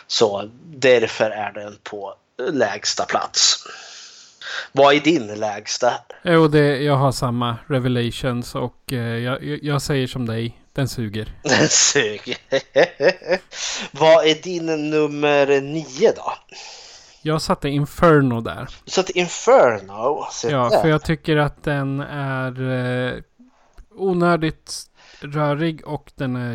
Så 0.07 0.51
därför 0.65 1.31
är 1.31 1.53
den 1.53 1.79
på 1.83 2.15
lägsta 2.53 3.05
plats. 3.05 3.67
Vad 4.73 4.95
är 4.95 5.01
din 5.01 5.27
lägsta? 5.27 5.93
Jo, 6.23 6.49
det, 6.49 6.83
jag 6.83 6.97
har 6.97 7.13
samma 7.13 7.57
Revelations 7.67 8.55
och 8.55 8.93
eh, 8.93 8.99
jag, 8.99 9.45
jag- 9.45 9.59
jag 9.63 9.83
säger 9.83 10.07
som 10.07 10.27
dig. 10.27 10.57
Den 10.73 10.89
suger. 10.89 11.35
Den 11.43 11.69
suger. 11.69 12.37
Vad 13.91 14.27
är 14.27 14.43
din 14.43 14.67
nummer 14.91 15.61
nio 15.61 16.13
då? 16.17 16.33
Jag 17.23 17.43
satte 17.43 17.69
Inferno 17.69 18.41
där. 18.41 18.69
Du 18.85 18.91
satte 18.91 19.19
Inferno. 19.19 20.27
Se 20.33 20.51
Ja, 20.51 20.69
där. 20.69 20.81
för 20.83 20.89
jag 20.89 21.03
tycker 21.05 21.37
att 21.37 21.65
den 21.65 22.01
är 22.01 22.71
eh, 23.09 23.15
onödigt 23.95 24.75
rörig 25.21 25.87
och 25.87 26.11
den 26.15 26.37
är 26.37 26.55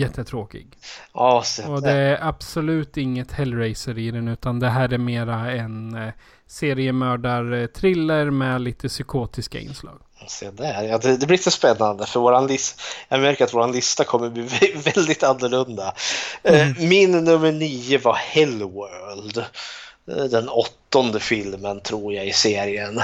jättetråkig. 0.00 0.78
Ja, 1.14 1.42
se 1.44 1.64
Och 1.64 1.82
det 1.82 1.90
är 1.92 2.18
absolut 2.28 2.96
inget 2.96 3.32
Hellraiser 3.32 3.98
i 3.98 4.10
den 4.10 4.28
utan 4.28 4.60
det 4.60 4.68
här 4.68 4.92
är 4.92 4.98
mera 4.98 5.52
en 5.52 5.94
eh, 5.94 6.12
seriemördar-thriller 6.46 8.30
med 8.30 8.60
lite 8.60 8.88
psykotiska 8.88 9.58
inslag. 9.60 9.98
Se 10.28 10.50
där. 10.50 10.82
Ja, 10.82 10.98
det, 10.98 11.16
det 11.16 11.26
blir 11.26 11.36
lite 11.38 11.50
spännande 11.50 12.06
för 12.06 12.20
våran 12.20 12.46
lista. 12.46 12.82
Jag 13.08 13.20
märker 13.20 13.44
att 13.44 13.54
våran 13.54 13.72
lista 13.72 14.04
kommer 14.04 14.30
bli 14.30 14.42
vä- 14.42 14.76
väldigt 14.94 15.22
annorlunda. 15.22 15.94
Eh, 16.42 16.66
Min 16.78 17.10
nummer 17.24 17.52
nio 17.52 17.98
var 17.98 18.14
Hellworld. 18.14 19.38
Eh, 19.38 20.24
Den 20.24 20.48
åttonde 20.48 21.20
filmen 21.20 21.80
tror 21.80 22.12
jag 22.14 22.26
i 22.26 22.32
serien. 22.32 23.00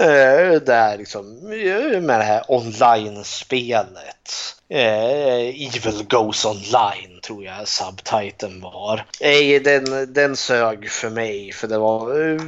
Eh, 0.00 0.60
Där 0.60 0.98
liksom 0.98 1.52
eh, 1.52 2.00
med 2.00 2.20
det 2.20 2.24
här 2.24 2.42
online-spelet. 2.48 4.56
Eh, 4.68 5.48
Evil 5.48 6.04
Goes 6.08 6.44
Online 6.44 7.20
tror 7.22 7.44
jag 7.44 7.68
subtiteln 7.68 8.60
var. 8.60 9.04
Nej, 9.20 9.60
den, 9.60 10.12
den 10.12 10.36
sög 10.36 10.90
för 10.90 11.10
mig 11.10 11.52
för 11.52 11.68
det 11.68 11.78
var... 11.78 12.30
eh, 12.30 12.40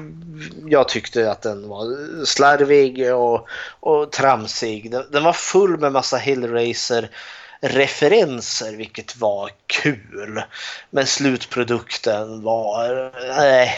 Jag 0.67 0.89
tyckte 0.89 1.31
att 1.31 1.43
den 1.43 1.69
var 1.69 1.87
slarvig 2.25 3.15
och, 3.15 3.49
och 3.81 4.13
tramsig. 4.13 4.91
Den, 4.91 5.05
den 5.11 5.25
var 5.25 5.33
full 5.33 5.79
med 5.79 5.93
massa 5.93 6.17
Hellraiser 6.17 7.11
referenser 7.61 8.73
vilket 8.77 9.17
var 9.17 9.51
kul. 9.67 10.43
Men 10.91 11.07
slutprodukten 11.07 12.43
var... 12.43 13.13
Nej. 13.37 13.75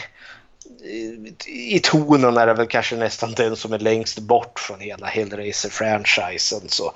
I 1.46 1.80
tonen 1.82 2.36
är 2.36 2.46
det 2.46 2.54
väl 2.54 2.66
kanske 2.66 2.96
nästan 2.96 3.32
den 3.32 3.56
som 3.56 3.72
är 3.72 3.78
längst 3.78 4.18
bort 4.18 4.58
från 4.60 4.80
hela 4.80 5.06
Hellraiser-franchisen. 5.06 6.68
Så 6.68 6.92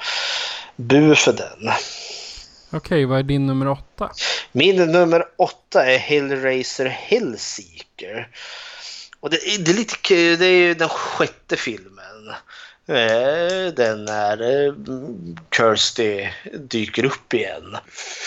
bu 0.76 1.14
för 1.14 1.32
den. 1.32 1.70
Okej, 2.70 3.04
vad 3.04 3.18
är 3.18 3.22
din 3.22 3.46
nummer 3.46 3.68
åtta? 3.68 4.10
Min 4.52 4.76
nummer 4.76 5.24
åtta 5.38 5.86
är 5.86 5.98
Hellraiser 5.98 6.86
Hellseeker. 6.86 8.28
Och 9.20 9.30
det, 9.30 9.36
är- 9.36 9.58
det 9.58 9.70
är 9.70 9.74
lite 9.74 9.96
kul, 9.96 10.38
det 10.38 10.46
är 10.46 10.52
ju 10.66 10.74
den 10.74 10.88
sjätte 10.88 11.56
filmen. 11.56 12.32
Eh, 12.88 13.72
den 13.74 14.04
när 14.04 14.66
eh, 14.66 14.74
Kirsty 15.56 16.28
dyker 16.52 17.04
upp 17.04 17.34
igen. 17.34 17.76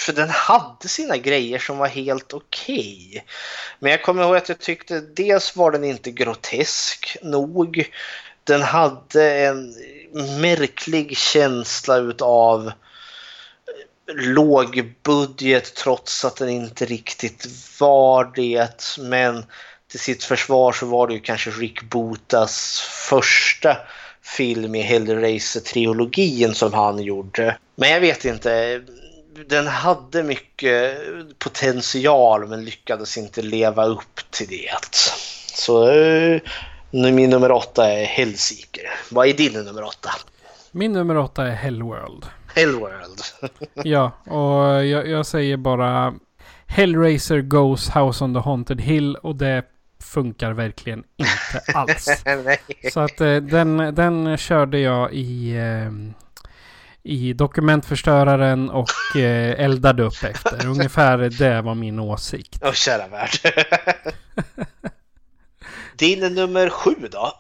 För 0.06 0.14
den 0.14 0.30
hade 0.30 0.88
sina 0.88 1.18
grejer 1.18 1.60
som 1.60 1.78
var 1.78 1.88
helt 1.88 2.34
okej. 2.34 3.26
Men 3.80 3.92
jag 3.92 4.04
kommer 4.04 4.24
ihåg 4.24 4.36
att 4.36 4.50
jag 4.50 4.60
tyckte 4.60 5.00
dels 5.00 5.56
var 5.56 5.72
den 5.72 5.84
inte 5.84 6.12
grotesk 6.12 7.18
nog. 7.22 7.92
Den 8.44 8.62
hade 8.62 9.46
en 9.46 9.76
märklig 10.42 11.18
känsla 11.18 11.98
utav 11.98 12.68
eh, 12.68 12.74
lågbudget 14.16 15.76
trots 15.76 16.26
att 16.26 16.36
den 16.36 16.50
inte 16.50 16.86
riktigt 16.86 17.48
var 17.80 18.32
det. 18.36 18.98
Men 19.00 19.46
till 19.88 20.00
sitt 20.00 20.24
försvar 20.24 20.72
så 20.72 20.86
var 20.86 21.08
det 21.08 21.14
ju 21.14 21.20
kanske 21.20 21.50
Rick 21.50 21.82
Botas 21.82 22.80
första 23.10 23.78
film 24.24 24.76
i 24.76 24.82
Hellraiser-trilogin 24.82 26.54
som 26.54 26.74
han 26.74 27.04
gjorde. 27.04 27.58
Men 27.76 27.90
jag 27.90 28.00
vet 28.00 28.26
inte. 28.26 28.82
Den 29.50 29.68
hade 29.68 30.24
mycket 30.24 30.98
potential 31.40 32.48
men 32.48 32.66
lyckades 32.66 33.18
inte 33.18 33.42
leva 33.42 33.86
upp 33.86 34.20
till 34.30 34.48
det. 34.48 34.70
Så 35.54 35.92
eh, 35.92 36.42
min 36.92 37.30
nummer 37.30 37.52
åtta 37.52 37.92
är 37.92 38.06
Hellseeker. 38.06 38.84
Vad 39.12 39.28
är 39.28 39.34
din 39.34 39.54
nummer 39.54 39.84
åtta? 39.84 40.10
Min 40.72 40.94
nummer 40.94 41.18
åtta 41.18 41.48
är 41.48 41.56
Hellworld. 41.56 42.26
Hellworld. 42.56 43.22
Ja, 43.84 44.12
och 44.26 44.86
jag, 44.86 45.08
jag 45.08 45.26
säger 45.26 45.58
bara 45.58 46.14
Hellraiser 46.68 47.42
Goes 47.42 47.90
House 47.90 48.24
on 48.24 48.34
the 48.34 48.40
Haunted 48.40 48.82
Hill 48.82 49.16
och 49.16 49.36
det 49.36 49.64
funkar 50.02 50.52
verkligen 50.52 51.04
inte 51.18 51.74
alls. 51.74 52.24
Så 52.94 53.00
att 53.00 53.22
eh, 53.22 53.36
den, 53.36 53.78
den 53.78 54.38
körde 54.38 54.80
jag 54.80 55.14
i, 55.14 55.56
eh, 55.58 55.92
i 57.04 57.34
dokumentförstöraren 57.34 58.70
och 58.70 59.16
eh, 59.16 59.64
eldade 59.66 60.04
upp 60.04 60.24
efter. 60.24 60.68
Ungefär 60.68 61.18
det 61.18 61.62
var 61.62 61.76
min 61.76 62.00
åsikt. 62.00 62.60
Åh, 62.64 62.72
kära 62.72 63.08
värld. 63.08 63.30
Din 65.98 66.34
nummer 66.34 66.70
sju 66.70 66.96
då? 67.12 67.34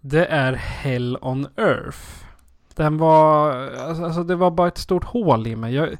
Det 0.00 0.26
är 0.26 0.52
Hell 0.52 1.18
on 1.20 1.48
Earth. 1.56 1.98
Den 2.74 2.98
var, 2.98 3.52
alltså 3.68 4.04
alltså, 4.04 4.22
det 4.22 4.36
var 4.36 4.50
bara 4.50 4.68
ett 4.68 4.78
stort 4.78 5.04
hål 5.04 5.46
i 5.46 5.56
mig. 5.56 5.74
Jag, 5.74 5.96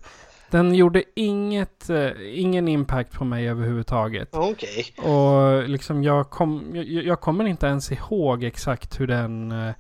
den 0.50 0.74
gjorde 0.74 1.02
inget, 1.16 1.90
eh, 1.90 2.40
ingen 2.40 2.68
impact 2.68 3.12
på 3.12 3.24
mig 3.24 3.48
överhuvudtaget. 3.48 4.28
Okej. 4.32 4.84
Och 4.98 5.68
liksom 5.68 6.02
jag, 6.02 6.30
kom, 6.30 6.70
jag, 6.74 6.84
jag 6.86 7.20
kommer 7.20 7.44
inte 7.44 7.66
ens 7.66 7.92
ihåg 7.92 8.44
exakt 8.44 9.00
hur 9.00 9.06
den, 9.06 9.52
eh, 9.52 9.72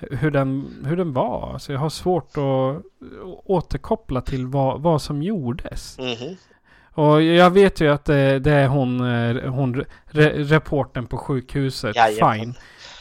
hur 0.00 0.30
den, 0.30 0.68
hur 0.86 0.96
den 0.96 1.12
var. 1.12 1.58
Så 1.58 1.72
jag 1.72 1.80
har 1.80 1.90
svårt 1.90 2.36
att 2.36 2.82
återkoppla 3.44 4.20
till 4.20 4.46
vad, 4.46 4.82
vad 4.82 5.02
som 5.02 5.22
gjordes. 5.22 5.98
Mhm. 5.98 6.36
Och 6.92 7.22
jag 7.22 7.50
vet 7.50 7.80
ju 7.80 7.88
att 7.88 8.04
det, 8.04 8.38
det 8.38 8.52
är 8.52 8.68
hon, 8.68 9.00
eh, 9.00 9.50
hon 9.50 9.84
re, 10.06 10.44
reporten 10.44 11.06
på 11.06 11.18
sjukhuset. 11.18 11.96
Jajamän. 11.96 12.40
Fine. 12.40 12.54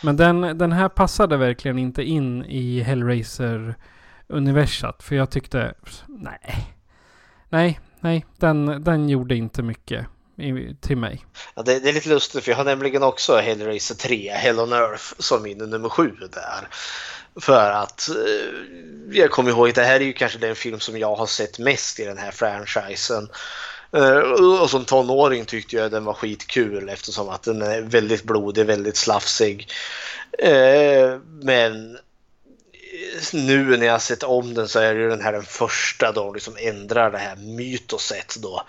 Men 0.04 0.18
den, 0.18 0.58
den 0.58 0.72
här 0.72 0.90
passade 0.90 1.38
verkligen 1.38 1.80
inte 1.80 2.04
in 2.04 2.46
i 2.46 2.82
Hellraiser-universat. 2.82 5.04
För 5.04 5.16
jag 5.16 5.30
tyckte, 5.30 5.74
nej. 6.08 6.77
Nej, 7.50 7.80
nej, 8.00 8.26
den, 8.38 8.84
den 8.84 9.10
gjorde 9.10 9.36
inte 9.36 9.62
mycket 9.62 10.06
i, 10.38 10.76
till 10.82 10.98
mig. 10.98 11.26
Ja, 11.56 11.62
det, 11.62 11.80
det 11.80 11.90
är 11.90 11.94
lite 11.94 12.10
lustigt 12.10 12.44
för 12.44 12.52
jag 12.52 12.58
har 12.58 12.66
nämligen 12.66 13.04
också 13.04 13.38
Hellraiser 13.38 13.96
3, 13.96 14.32
Hell 14.32 14.60
on 14.60 14.74
Earth, 14.74 15.14
som 15.18 15.44
min 15.44 15.58
nummer 15.58 15.90
sju 15.90 16.12
där. 16.20 16.68
För 17.42 17.72
att 17.72 18.10
eh, 18.10 19.18
jag 19.18 19.32
kommer 19.32 19.50
ihåg 19.50 19.70
att 19.70 19.76
det 19.76 19.84
här 19.84 20.00
är 20.00 20.06
ju 20.06 20.14
kanske 20.14 20.40
den 20.40 20.56
film 20.56 20.80
som 20.80 20.98
jag 20.98 21.16
har 21.16 21.26
sett 21.26 21.60
mest 21.60 22.00
i 22.00 22.06
den 22.06 22.18
här 22.18 22.32
franchisen. 22.32 23.30
Eh, 23.92 24.18
och 24.62 24.70
som 24.70 24.86
tonåring 24.86 25.46
tyckte 25.46 25.76
jag 25.76 25.92
den 25.92 26.06
var 26.06 26.14
skitkul 26.14 26.90
eftersom 26.90 27.30
att 27.30 27.44
den 27.44 27.62
är 27.62 27.82
väldigt 27.82 28.24
blodig, 28.24 28.66
väldigt 28.66 28.98
slafsig. 28.98 29.70
Eh, 30.40 31.20
men 31.42 31.98
nu 33.34 33.78
när 33.78 33.86
jag 33.86 34.02
sett 34.02 34.24
om 34.24 34.54
den 34.54 34.68
så 34.68 34.80
är 34.80 34.94
det 34.96 35.02
ju 35.02 35.10
den 35.10 35.22
här 35.22 35.32
den 35.32 35.44
första 35.44 36.12
då 36.12 36.34
liksom 36.34 36.58
ändrar 36.60 37.12
det 37.12 37.18
här 37.18 37.36
mytoset 37.36 38.36
då. 38.40 38.64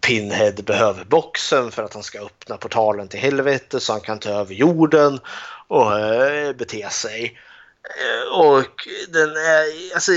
Pinhead 0.00 0.52
behöver 0.52 1.04
boxen 1.04 1.70
för 1.70 1.82
att 1.82 1.94
han 1.94 2.02
ska 2.02 2.20
öppna 2.26 2.56
portalen 2.56 3.08
till 3.08 3.20
helvete 3.20 3.80
så 3.80 3.92
han 3.92 4.00
kan 4.00 4.18
ta 4.18 4.30
över 4.30 4.54
jorden 4.54 5.20
och 5.68 5.98
eh, 5.98 6.52
bete 6.52 6.88
sig. 6.90 7.38
Eh, 7.84 8.38
och 8.38 8.88
den 9.08 9.30
är, 9.30 9.94
alltså, 9.94 10.12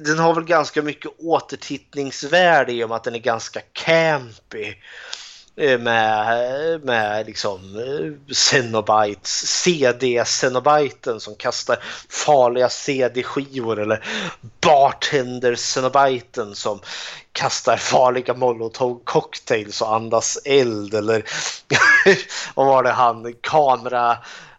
den 0.00 0.18
har 0.18 0.34
väl 0.34 0.44
ganska 0.44 0.82
mycket 0.82 1.10
återtittningsvärde 1.18 2.72
i 2.72 2.84
och 2.84 2.88
med 2.88 2.96
att 2.96 3.04
den 3.04 3.14
är 3.14 3.18
ganska 3.18 3.60
campy. 3.72 4.74
Eh, 5.56 5.78
med, 5.78 6.84
med 6.84 7.26
liksom 7.26 7.76
eh, 7.76 8.34
Cenobites, 8.34 9.46
CD-Cenobiten 9.46 11.20
som 11.20 11.34
kastar 11.34 11.78
farliga 12.08 12.68
CD-skivor 12.68 13.80
eller 13.80 14.04
bartender 14.60 15.54
Cenobiten 15.54 16.54
som 16.54 16.80
kastar 17.32 17.76
farliga 17.76 18.34
molotov 18.34 19.00
cocktails 19.04 19.82
och 19.82 19.94
andas 19.94 20.38
eld 20.44 20.94
eller 20.94 21.24
vad 22.54 22.66
var 22.66 22.82
det 22.82 22.92
han, 22.92 23.34
kamera 23.40 24.18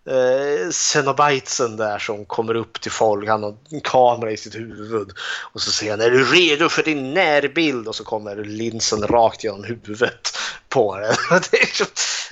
eh, 0.09 0.69
Cenobitesen 0.69 1.77
där 1.77 1.99
som 1.99 2.25
kommer 2.25 2.55
upp 2.55 2.81
till 2.81 2.91
folk. 2.91 3.29
Han 3.29 3.43
har 3.43 3.55
en 3.69 3.81
kamera 3.81 4.31
i 4.31 4.37
sitt 4.37 4.55
huvud. 4.55 5.11
Och 5.53 5.61
så 5.61 5.71
säger 5.71 5.91
han 5.91 6.01
är 6.01 6.09
du 6.09 6.23
redo 6.23 6.69
för 6.69 6.83
din 6.83 7.13
närbild? 7.13 7.87
Och 7.87 7.95
så 7.95 8.03
kommer 8.03 8.35
linsen 8.35 9.07
rakt 9.07 9.43
genom 9.43 9.63
huvudet 9.63 10.37
på 10.69 10.97
den. 10.99 11.15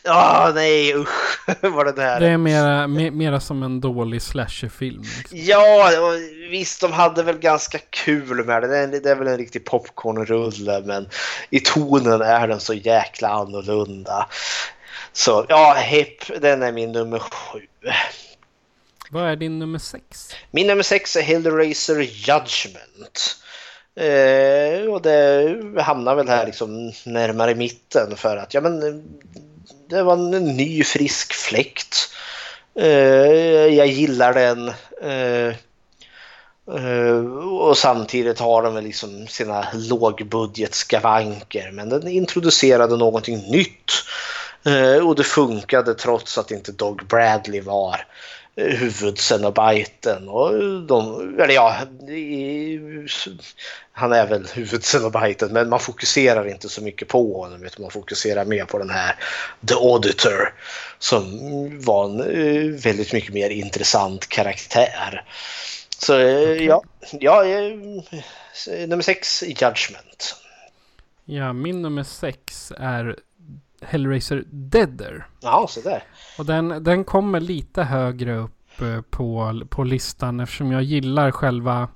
Ja, 0.06 0.50
oh, 0.50 0.56
nej 0.56 0.96
usch 0.96 1.40
vad 1.62 1.86
det 1.86 1.92
där 1.92 2.20
Det 2.20 2.28
är 2.28 2.38
mera, 2.38 2.88
me, 2.88 3.12
mera 3.12 3.40
som 3.40 3.64
en 3.64 3.82
dålig 3.82 4.22
slasherfilm. 4.22 5.02
Liksom. 5.18 5.38
Ja, 5.42 5.92
visst 6.50 6.82
de 6.82 6.92
hade 6.92 7.24
väl 7.24 7.38
ganska 7.38 7.78
kul 7.78 8.46
med 8.46 8.62
det. 8.62 8.68
Det 8.68 8.78
är, 8.78 8.88
det 8.88 9.10
är 9.10 9.16
väl 9.16 9.28
en 9.28 9.38
riktig 9.38 9.66
popcornrulle 9.66 10.82
men 10.86 11.10
i 11.50 11.60
tonen 11.60 12.22
är 12.22 12.48
den 12.48 12.60
så 12.60 12.74
jäkla 12.74 13.30
annorlunda. 13.30 14.28
Så 15.14 15.46
ja, 15.50 15.74
Hip, 15.74 16.42
den 16.42 16.64
är 16.64 16.72
min 16.72 16.92
nummer 16.92 17.20
sju. 17.20 17.60
Vad 19.10 19.24
är 19.24 19.36
din 19.36 19.60
nummer 19.60 19.80
sex? 19.80 20.30
Min 20.52 20.68
nummer 20.68 20.84
sex 20.84 21.16
är 21.16 21.22
Hellraiser 21.22 22.00
Judgment. 22.00 23.38
Eh, 23.96 24.94
och 24.94 25.02
det 25.02 25.58
hamnar 25.82 26.16
väl 26.16 26.30
här 26.30 26.46
liksom 26.46 26.92
närmare 27.06 27.56
mitten 27.56 28.16
för 28.16 28.38
att 28.38 28.54
ja 28.54 28.62
men 28.62 29.04
det 29.90 30.04
var 30.04 30.14
en 30.14 30.58
ny 30.58 30.84
frisk 30.84 31.34
fläkt. 31.34 31.96
Eh, 32.76 32.88
jag 33.76 33.88
gillar 33.88 34.34
den. 34.34 34.68
Eh, 35.02 35.56
Uh, 36.68 37.48
och 37.48 37.78
samtidigt 37.78 38.40
har 38.40 38.64
de 38.64 38.76
väl 38.76 38.84
liksom 38.84 39.28
sina 39.28 39.68
lågbudgetskavanker 39.74 41.72
men 41.72 41.90
den 41.90 42.08
introducerade 42.08 42.98
någonting 42.98 43.52
nytt 43.52 43.92
Eh, 43.96 44.43
och 45.04 45.16
det 45.16 45.24
funkade 45.24 45.94
trots 45.94 46.38
att 46.38 46.52
inte 46.52 46.72
Dog 46.72 47.08
Bradley 47.08 47.62
var 47.62 48.06
eh, 48.56 48.66
huvudcenobiten. 48.66 50.30
Och 50.30 50.54
de, 50.84 51.20
eller 51.40 51.54
ja, 51.54 51.78
han 53.92 54.14
är 54.14 54.28
väl 54.28 54.48
huvudcenobiten 54.54 55.54
men 55.54 55.70
man 55.70 55.80
fokuserar 55.80 56.48
inte 56.48 56.70
så 56.70 56.82
mycket 56.82 57.08
på 57.08 57.42
honom 57.42 57.64
utan 57.64 57.82
man 57.82 57.92
fokuserar 57.92 58.46
mer 58.46 58.66
på 58.66 58.78
den 58.78 58.90
här 58.90 59.16
The 59.68 59.74
Auditor 59.74 60.54
som 61.00 61.40
var 61.82 62.06
en 62.06 62.20
eh, 62.20 62.82
väldigt 62.84 63.14
mycket 63.14 63.34
mer 63.34 63.50
intressant 63.50 64.30
karaktär. 64.30 65.26
Så 65.98 66.14
ja, 66.60 66.84
ja 67.12 67.44
nummer 68.88 69.02
sex 69.02 69.44
Judgment. 69.44 70.36
Ja, 71.26 71.54
min 71.54 71.82
nummer 71.82 72.04
sex 72.04 72.72
är 72.78 73.16
Hellraiser 73.88 74.44
Deader. 74.52 75.28
Ja, 75.42 75.66
så 75.70 75.82
där. 75.82 76.04
Och 76.38 76.46
den, 76.46 76.84
den 76.84 77.04
kommer 77.04 77.40
lite 77.40 77.84
högre 77.84 78.38
upp 78.38 78.82
eh, 78.82 79.02
på, 79.02 79.62
på 79.70 79.84
listan 79.84 80.40
eftersom 80.40 80.72
jag 80.72 80.84
gillar 80.84 81.32
själva 81.32 81.88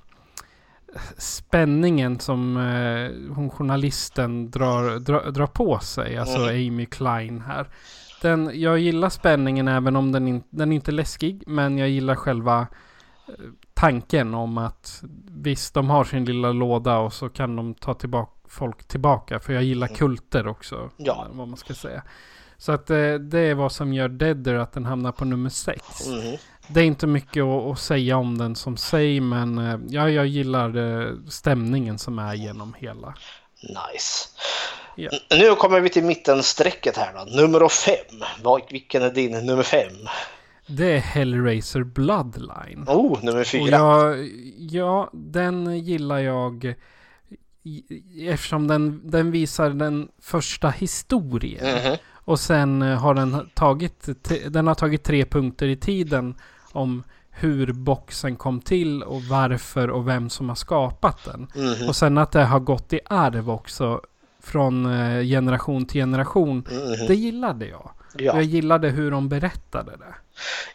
spänningen 1.18 2.20
som 2.20 2.56
eh, 2.56 3.34
hon 3.34 3.50
journalisten 3.50 4.50
drar, 4.50 4.98
drar, 4.98 5.30
drar 5.30 5.46
på 5.46 5.78
sig. 5.78 6.16
Alltså 6.16 6.38
mm. 6.38 6.68
Amy 6.68 6.86
Klein 6.86 7.40
här. 7.40 7.68
Den, 8.22 8.50
jag 8.54 8.78
gillar 8.78 9.08
spänningen 9.08 9.68
även 9.68 9.96
om 9.96 10.12
den, 10.12 10.28
in, 10.28 10.42
den 10.50 10.72
är 10.72 10.76
inte 10.76 10.90
är 10.90 10.92
läskig. 10.92 11.42
Men 11.46 11.78
jag 11.78 11.88
gillar 11.88 12.14
själva 12.14 12.60
eh, 13.28 13.34
tanken 13.74 14.34
om 14.34 14.58
att 14.58 15.02
visst, 15.30 15.74
de 15.74 15.90
har 15.90 16.04
sin 16.04 16.24
lilla 16.24 16.52
låda 16.52 16.98
och 16.98 17.12
så 17.12 17.28
kan 17.28 17.56
de 17.56 17.74
ta 17.74 17.94
tillbaka 17.94 18.37
folk 18.48 18.88
tillbaka. 18.88 19.40
För 19.40 19.52
jag 19.52 19.62
gillar 19.62 19.86
mm. 19.86 19.96
kulter 19.96 20.46
också. 20.46 20.90
Ja. 20.96 21.26
Vad 21.30 21.48
man 21.48 21.56
ska 21.56 21.74
säga. 21.74 22.02
Så 22.58 22.72
att 22.72 22.90
eh, 22.90 23.14
det 23.14 23.38
är 23.38 23.54
vad 23.54 23.72
som 23.72 23.92
gör 23.92 24.08
Deader 24.08 24.54
att 24.54 24.72
den 24.72 24.84
hamnar 24.84 25.12
på 25.12 25.24
nummer 25.24 25.50
sex. 25.50 26.06
Mm. 26.06 26.36
Det 26.68 26.80
är 26.80 26.84
inte 26.84 27.06
mycket 27.06 27.42
att, 27.42 27.64
att, 27.64 27.78
säga 27.78 28.16
om 28.16 28.38
den 28.38 28.56
som 28.56 28.76
sig 28.76 29.20
men 29.20 29.58
eh, 29.58 29.78
ja, 29.88 30.10
jag 30.10 30.26
gillar 30.26 30.76
eh, 30.76 31.14
stämningen 31.28 31.98
som 31.98 32.18
är 32.18 32.34
genom 32.34 32.74
hela. 32.78 33.14
Nice. 33.62 34.28
Ja. 34.96 35.10
Nu 35.30 35.54
kommer 35.54 35.80
vi 35.80 35.88
till 35.88 36.04
mittenstrecket 36.04 36.96
här 36.96 37.12
då. 37.14 37.40
Nummer 37.42 37.68
fem. 37.68 38.24
Vilken 38.70 39.02
är 39.02 39.10
din 39.10 39.46
nummer 39.46 39.62
fem? 39.62 40.08
Det 40.66 40.92
är 40.92 40.98
Hellraiser 40.98 41.82
Bloodline. 41.82 42.84
Oh, 42.86 43.24
nummer 43.24 43.44
fyra. 43.44 43.68
Jag, 43.70 44.28
ja, 44.58 45.10
den 45.12 45.78
gillar 45.78 46.18
jag 46.18 46.74
eftersom 48.28 48.68
den, 48.68 49.10
den 49.10 49.30
visar 49.30 49.70
den 49.70 50.08
första 50.22 50.70
historien. 50.70 51.66
Mm 51.66 51.78
-hmm. 51.78 51.98
Och 52.12 52.40
sen 52.40 52.82
eh, 52.82 52.98
har 52.98 53.14
den 53.14 53.50
tagit, 53.54 54.08
den 54.48 54.66
har 54.66 54.74
tagit 54.74 55.04
tre 55.04 55.24
punkter 55.24 55.66
i 55.66 55.76
tiden 55.76 56.34
om 56.72 57.02
hur 57.30 57.72
boxen 57.72 58.36
kom 58.36 58.60
till 58.60 59.02
och 59.02 59.22
varför 59.22 59.90
och 59.90 60.08
vem 60.08 60.30
som 60.30 60.48
har 60.48 60.56
skapat 60.56 61.24
den. 61.24 61.48
Mm 61.54 61.74
-hmm. 61.74 61.88
Och 61.88 61.96
sen 61.96 62.18
att 62.18 62.32
det 62.32 62.44
har 62.44 62.60
gått 62.60 62.92
i 62.92 63.00
arv 63.06 63.50
också 63.50 64.00
från 64.42 64.86
eh, 64.86 65.22
generation 65.22 65.86
till 65.86 66.00
generation. 66.00 66.64
Mm 66.70 66.82
-hmm. 66.82 67.06
Det 67.08 67.14
gillade 67.14 67.66
jag. 67.66 67.90
Ja. 68.14 68.34
Jag 68.34 68.42
gillade 68.42 68.88
hur 68.88 69.10
de 69.10 69.28
berättade 69.28 69.92
det. 69.96 70.14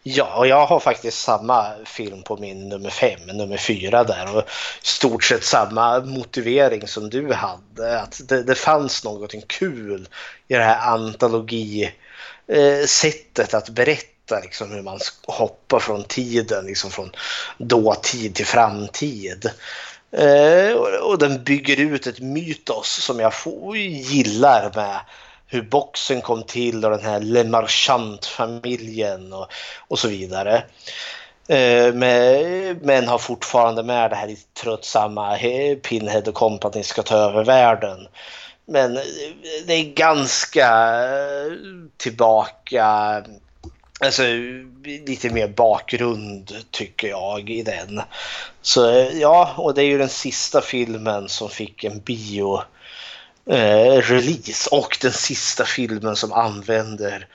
Ja, 0.03 0.35
och 0.35 0.47
jag 0.47 0.65
har 0.65 0.79
faktiskt 0.79 1.21
samma 1.21 1.71
film 1.85 2.23
på 2.23 2.37
min 2.37 2.69
nummer 2.69 2.89
fem, 2.89 3.19
nummer 3.25 3.57
fyra 3.57 4.03
där 4.03 4.37
och 4.37 4.43
stort 4.81 5.23
sett 5.23 5.43
samma 5.43 5.99
motivering 5.99 6.87
som 6.87 7.09
du 7.09 7.33
hade. 7.33 7.99
Att 7.99 8.21
det, 8.27 8.43
det 8.43 8.55
fanns 8.55 9.03
någonting 9.03 9.43
kul 9.47 10.07
i 10.47 10.53
det 10.53 10.63
här 10.63 10.93
antologisättet 10.93 13.53
eh, 13.53 13.57
att 13.57 13.69
berätta 13.69 14.39
liksom 14.41 14.71
hur 14.71 14.81
man 14.81 14.99
hoppar 15.27 15.79
från 15.79 16.03
tiden, 16.03 16.65
liksom 16.65 16.91
från 16.91 17.11
dåtid 17.57 18.35
till 18.35 18.45
framtid. 18.45 19.51
Eh, 20.17 20.73
och, 21.01 21.17
den 21.17 21.43
bygger 21.43 21.79
ut 21.79 22.07
ett 22.07 22.19
mytos 22.19 22.87
som 22.87 23.19
jag 23.19 23.33
gillar 23.75 24.71
med 24.75 24.99
hur 25.53 25.61
boxen 25.61 26.21
kom 26.21 26.43
till 26.43 26.85
och 26.85 26.91
den 26.91 27.05
här 27.05 27.19
Le 27.19 27.43
Marchant-familjen 27.43 29.33
och, 29.33 29.47
och 29.87 29.99
så 29.99 30.07
vidare. 30.07 30.63
Eh, 31.47 31.93
men 32.81 33.07
har 33.07 33.17
fortfarande 33.17 33.83
med 33.83 34.09
det 34.09 34.15
här 34.15 34.35
tröttsamma 34.61 35.37
Pinhead 35.81 36.23
och 36.27 36.33
Company 36.33 36.83
ska 36.83 37.03
ta 37.03 37.15
över 37.15 37.43
världen. 37.43 38.07
Men 38.65 38.97
eh, 38.97 39.03
det 39.65 39.73
är 39.73 39.93
ganska 39.93 40.67
eh, 41.03 41.51
tillbaka, 41.97 42.85
alltså 43.99 44.23
lite 44.83 45.29
mer 45.29 45.47
bakgrund 45.47 46.51
tycker 46.71 47.07
jag 47.07 47.49
i 47.49 47.63
den. 47.63 48.01
Så 48.61 48.89
eh, 48.89 49.19
ja, 49.19 49.53
och 49.57 49.73
det 49.73 49.81
är 49.81 49.85
ju 49.85 49.97
den 49.97 50.09
sista 50.09 50.61
filmen 50.61 51.29
som 51.29 51.49
fick 51.49 51.83
en 51.83 51.99
bio 51.99 52.61
eh, 53.45 54.01
release 54.01 54.69
och 54.71 54.97
den 55.01 55.11
sista 55.11 55.65
filmen 55.65 56.15
som 56.15 56.33
använder 56.33 57.27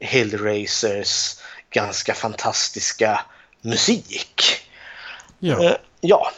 Hellraisers 0.00 1.40
ganska 1.70 2.14
fantastiska 2.14 3.20
musik. 3.62 4.42
Ja. 5.38 5.64
Eh, 5.64 5.76
ja. 6.00 6.30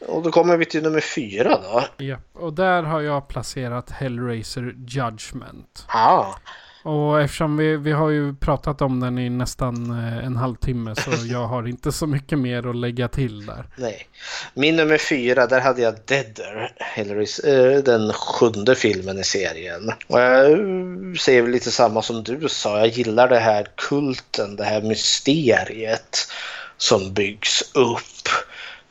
Och 0.00 0.22
då 0.22 0.30
kommer 0.30 0.56
vi 0.56 0.64
till 0.64 0.82
nummer 0.82 1.00
fyra 1.00 1.60
då. 1.62 1.84
Ja, 2.04 2.16
och 2.32 2.52
där 2.52 2.82
har 2.82 3.00
jag 3.00 3.28
placerat 3.28 3.90
Hellraiser 3.90 4.74
Judgment. 4.86 5.84
Ah. 5.88 6.34
Och 6.82 7.20
eftersom 7.20 7.56
vi, 7.56 7.76
vi 7.76 7.92
har 7.92 8.10
ju 8.10 8.34
pratat 8.34 8.82
om 8.82 9.00
den 9.00 9.18
i 9.18 9.30
nästan 9.30 9.90
eh, 9.90 10.26
en 10.26 10.36
halvtimme 10.36 10.94
så 10.96 11.10
jag 11.32 11.46
har 11.46 11.68
inte 11.68 11.92
så 11.92 12.06
mycket 12.06 12.38
mer 12.38 12.70
att 12.70 12.76
lägga 12.76 13.08
till 13.08 13.46
där. 13.46 13.64
Nej. 13.76 14.06
Min 14.54 14.76
nummer 14.76 14.98
fyra, 14.98 15.46
där 15.46 15.60
hade 15.60 15.82
jag 15.82 15.94
Deader, 16.04 16.72
Hillarys, 16.94 17.38
eh, 17.38 17.82
den 17.82 18.12
sjunde 18.12 18.74
filmen 18.74 19.18
i 19.18 19.24
serien. 19.24 19.92
Och 20.06 20.20
jag 20.20 20.58
säger 21.18 21.42
väl 21.42 21.50
lite 21.50 21.70
samma 21.70 22.02
som 22.02 22.22
du 22.22 22.48
sa, 22.48 22.78
jag 22.78 22.88
gillar 22.88 23.28
det 23.28 23.38
här 23.38 23.66
kulten, 23.76 24.56
det 24.56 24.64
här 24.64 24.82
mysteriet. 24.82 26.28
som 26.80 27.14
byggs 27.14 27.62
upp. 27.74 28.17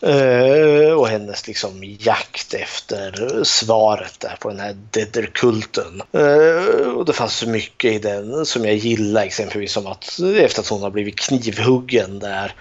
Eh, 0.01 0.91
och 0.91 1.07
hennes 1.07 1.47
liksom 1.47 1.83
jakt 1.83 2.53
efter 2.53 3.43
svaret 3.43 4.19
där 4.19 4.35
på 4.39 4.49
den 4.49 4.59
här 4.59 4.77
Dedderkulten. 4.91 6.01
Uh, 6.15 6.89
och 6.89 7.05
det 7.05 7.13
fanns 7.13 7.35
så 7.35 7.49
mycket 7.49 7.93
i 7.93 7.99
den 7.99 8.45
som 8.45 8.65
jag 8.65 8.75
gillar 8.75 9.23
exempelvis 9.23 9.71
som 9.71 9.87
att 9.87 10.19
efter 10.19 10.61
att 10.61 10.67
hon 10.67 10.81
har 10.81 10.89
blivit 10.89 11.19
knivhuggen 11.19 12.19
där 12.19 12.55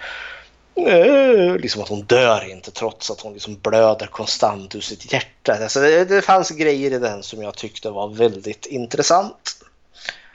eh, 0.75 1.55
liksom 1.55 1.81
att 1.81 1.89
hon 1.89 2.01
dör 2.01 2.51
inte 2.51 2.71
trots 2.71 3.11
att 3.11 3.21
hon 3.21 3.33
liksom 3.33 3.57
blöder 3.63 4.07
konstant 4.07 4.75
ur 4.75 4.81
sitt 4.81 5.13
hjärta. 5.13 5.57
Alltså 5.63 5.79
det, 5.79 6.05
det 6.05 6.21
fanns 6.21 6.49
grejer 6.49 6.93
i 6.93 6.99
den 6.99 7.23
som 7.23 7.41
jag 7.41 7.55
tyckte 7.55 7.89
var 7.89 8.07
väldigt 8.07 8.65
intressant. 8.65 9.57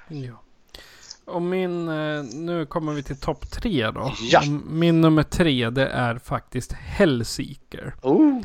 Ja. 0.08 0.41
Och 1.24 1.43
min, 1.43 1.89
eh, 1.89 2.23
nu 2.35 2.66
kommer 2.66 2.93
vi 2.93 3.03
till 3.03 3.16
topp 3.16 3.51
tre 3.51 3.90
då. 3.90 4.12
Ja. 4.20 4.43
Min 4.70 5.01
nummer 5.01 5.23
tre 5.23 5.70
det 5.70 5.86
är 5.89 6.19
faktiskt 6.19 6.73
Hellseeker. 6.73 7.94
Oh. 8.03 8.40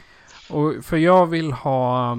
Och 0.50 0.74
för 0.86 0.98
jag 0.98 1.26
vill 1.28 1.52
ha 1.52 2.18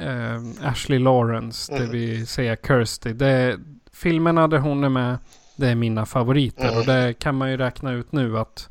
eh, 0.00 0.68
Ashley 0.68 0.98
Lawrence, 0.98 1.72
det 1.72 1.78
Mm. 1.78 1.90
vill 1.90 2.26
säga 2.26 2.56
Kirsty. 2.66 3.12
Det, 3.12 3.58
filmerna 3.92 4.48
där 4.48 4.58
hon 4.58 4.84
är 4.84 4.88
med, 4.88 5.18
det 5.56 5.68
är 5.68 5.74
mina 5.74 6.06
favoriter. 6.06 6.64
Mm. 6.68 6.78
Och 6.78 6.86
det 6.86 7.14
kan 7.18 7.34
man 7.34 7.50
ju 7.50 7.56
räkna 7.56 7.92
ut 7.92 8.12
nu 8.12 8.38
att 8.38 8.68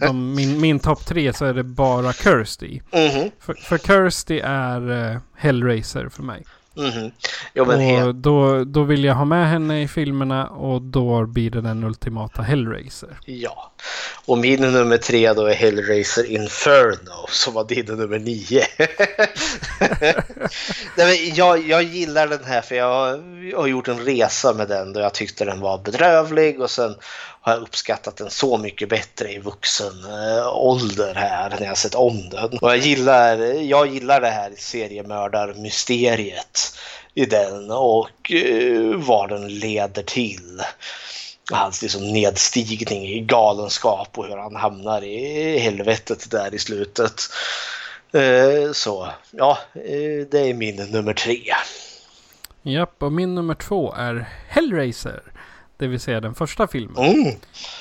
de, 0.00 0.34
min, 0.34 0.60
min 0.60 0.78
topp 0.78 1.06
tre 1.06 1.32
så 1.32 1.44
är 1.44 1.54
det 1.54 1.64
bara 1.64 2.12
Kirsty. 2.12 2.80
Mhm. 2.92 3.30
För, 3.40 3.54
för 3.54 3.78
Kirsty 3.78 4.40
är 4.44 5.12
eh, 5.12 5.18
Hellraiser 5.36 6.08
för 6.08 6.22
mig. 6.22 6.44
Mhm. 6.78 7.10
Jo, 7.54 7.64
men 7.64 7.76
och 7.76 7.82
helt, 7.82 8.16
då, 8.16 8.64
då 8.64 8.82
vill 8.82 9.04
jag 9.04 9.14
ha 9.14 9.24
med 9.24 9.48
henne 9.48 9.82
i 9.82 9.88
filmerna 9.88 10.46
och 10.46 10.82
då 10.82 11.26
blir 11.26 11.50
det 11.50 11.60
den 11.60 11.84
ultimata 11.84 12.42
Hellraiser. 12.42 13.18
ja. 13.24 13.72
Och 14.26 14.38
min 14.38 14.60
nummer 14.60 14.96
tre 14.96 15.32
då 15.32 15.46
är 15.46 15.54
Hellraiser 15.54 16.30
Inferno 16.30 17.26
som 17.28 17.54
var 17.54 17.64
din 17.64 17.86
nummer 17.86 18.18
nio. 18.18 18.62
Nej, 20.96 21.32
jag, 21.36 21.68
jag 21.68 21.82
gillar 21.82 22.28
den 22.28 22.44
här 22.44 22.60
för 22.60 22.74
jag 22.74 23.22
har 23.56 23.66
gjort 23.66 23.88
en 23.88 23.98
resa 23.98 24.52
med 24.52 24.68
den 24.68 24.92
då 24.92 25.00
jag 25.00 25.14
tyckte 25.14 25.44
den 25.44 25.60
var 25.60 25.78
bedrövlig 25.78 26.60
och 26.60 26.70
sen 26.70 26.94
har 27.48 27.54
jag 27.54 27.62
uppskattat 27.62 28.16
den 28.16 28.30
så 28.30 28.58
mycket 28.58 28.88
bättre 28.88 29.32
i 29.32 29.38
vuxen 29.38 30.04
eh, 30.04 30.56
ålder 30.56 31.14
här 31.14 31.56
när 31.60 31.66
jag 31.66 31.78
sett 31.78 31.94
om 31.94 32.28
den. 32.30 32.58
Och 32.58 32.70
jag 32.70 32.78
gillar, 32.78 33.38
jag 33.62 33.86
gillar 33.86 34.20
det 34.20 34.30
här 34.30 34.52
seriemördarmysteriet 34.56 36.78
i 37.14 37.24
den 37.24 37.70
och 37.70 38.32
eh, 38.32 38.94
vad 38.94 39.28
den 39.28 39.48
leder 39.48 40.02
till. 40.02 40.60
Alltså, 40.60 40.74
Hans 41.50 41.82
liksom 41.82 42.12
nedstigning 42.12 43.06
i 43.06 43.20
galenskap 43.20 44.18
och 44.18 44.26
hur 44.26 44.36
han 44.36 44.56
hamnar 44.56 45.04
i 45.04 45.58
helvetet 45.58 46.30
där 46.30 46.54
i 46.54 46.58
slutet. 46.58 47.22
Eh, 48.12 48.72
så 48.72 49.08
ja, 49.30 49.58
det 50.30 50.38
är 50.38 50.54
min 50.54 50.76
nummer 50.76 51.14
tre. 51.14 51.42
Japp, 52.62 53.02
och 53.02 53.12
min 53.12 53.34
nummer 53.34 53.54
två 53.54 53.94
är 53.94 54.28
Hellraiser. 54.48 55.22
Det 55.78 55.86
vill 55.86 56.00
säga 56.00 56.20
den 56.20 56.34
första 56.34 56.66
filmen. 56.66 57.04
Mm. 57.04 57.34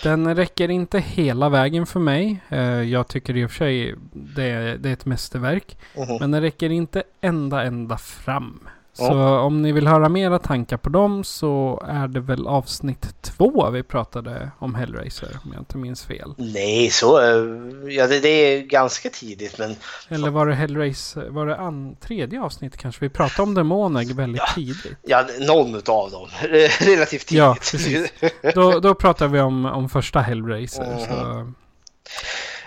Den 0.03 0.35
räcker 0.35 0.69
inte 0.69 0.99
hela 0.99 1.49
vägen 1.49 1.85
för 1.85 1.99
mig. 1.99 2.39
Eh, 2.49 2.59
Jag 2.81 3.07
tycker 3.07 3.37
i 3.37 3.45
och 3.45 3.51
för 3.51 3.57
sig 3.57 3.95
det 4.13 4.43
är, 4.43 4.77
det 4.77 4.89
är 4.89 4.93
ett 4.93 5.05
mästerverk. 5.05 5.77
Mhm. 5.97 6.17
Men 6.19 6.31
den 6.31 6.41
räcker 6.41 6.69
inte 6.69 7.03
ända, 7.21 7.63
ända 7.63 7.97
fram. 7.97 8.67
Så 8.97 9.03
Ja. 9.03 9.39
om 9.39 9.61
ni 9.61 9.71
vill 9.71 9.87
höra 9.87 10.09
mera 10.09 10.39
tankar 10.39 10.77
på 10.77 10.89
dem 10.89 11.23
så 11.23 11.83
är 11.87 12.07
det 12.07 12.19
väl 12.19 12.47
avsnitt 12.47 13.21
två 13.21 13.69
vi 13.69 13.83
pratade 13.83 14.51
om 14.59 14.75
Hellraiser. 14.75 15.29
Om 15.45 15.51
jag 15.53 15.61
inte 15.61 15.77
minns 15.77 16.05
fel. 16.05 16.33
Nej, 16.37 16.89
så... 16.89 17.19
eh, 17.19 17.93
Ja, 17.93 18.07
det, 18.07 18.19
det 18.19 18.29
är 18.29 18.61
ganska 18.61 19.09
tidigt 19.09 19.57
men 19.57 19.75
Eller 20.09 20.29
var 20.29 20.45
det 20.45 20.55
Hellraiser, 20.55 21.29
var 21.29 21.45
det 21.45 21.55
an, 21.57 21.95
tredje 22.01 22.41
avsnitt 22.41 22.77
kanske? 22.77 23.05
Vi 23.05 23.09
pratade 23.09 23.41
om 23.43 23.53
demoner 23.53 24.13
väldigt 24.13 24.41
tidigt. 24.55 24.97
ja, 25.07 25.25
någon 25.39 25.75
av 25.75 26.11
dem. 26.11 26.27
Relativt 26.79 27.27
tidigt. 27.27 27.31
Ja, 27.31 27.55
precis. 27.71 28.13
Då, 28.55 28.79
då 28.79 28.95
pratar 28.95 29.27
vi 29.27 29.39
om, 29.41 29.65
om 29.65 29.89
första 29.89 30.19
Hellraiser. 30.19 30.85
Mhm. 30.85 30.99
Så, 30.99 31.51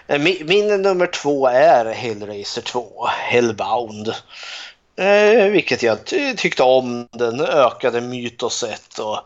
Eh, 0.06 0.18
Min, 0.18 0.46
min 0.46 0.82
nummer 0.82 1.06
två 1.06 1.46
är 1.46 1.92
Hellraiser 1.92 2.62
2, 2.62 3.06
Hellbound. 3.06 4.12
Eh, 5.00 5.46
vilket 5.50 5.82
jag 5.82 6.04
ty- 6.04 6.36
tyckte 6.36 6.62
om. 6.62 7.08
Den 7.10 7.40
ökade 7.40 8.00
mytoset 8.00 8.98
och 8.98 9.18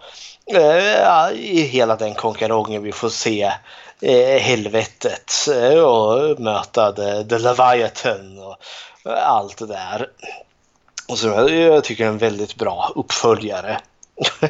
eh, 0.56 1.32
i 1.32 1.60
hela 1.60 1.96
den 1.96 2.14
konkarongen 2.14 2.82
vi 2.82 2.92
får 2.92 3.08
se 3.08 3.52
eh, 4.00 4.38
helvetet 4.40 5.32
eh, 5.54 5.78
och 5.78 6.40
möta 6.40 6.92
the, 6.92 7.24
the 7.24 7.38
Leviathan 7.38 8.38
och 8.38 8.56
eh, 9.10 9.28
allt 9.28 9.56
det 9.58 9.66
där. 9.66 10.10
Och 11.08 11.18
så 11.18 11.26
jag, 11.26 11.50
jag 11.50 11.84
tycker 11.84 12.04
det 12.04 12.08
är 12.08 12.12
en 12.12 12.18
väldigt 12.18 12.54
bra 12.54 12.92
uppföljare. 12.94 13.80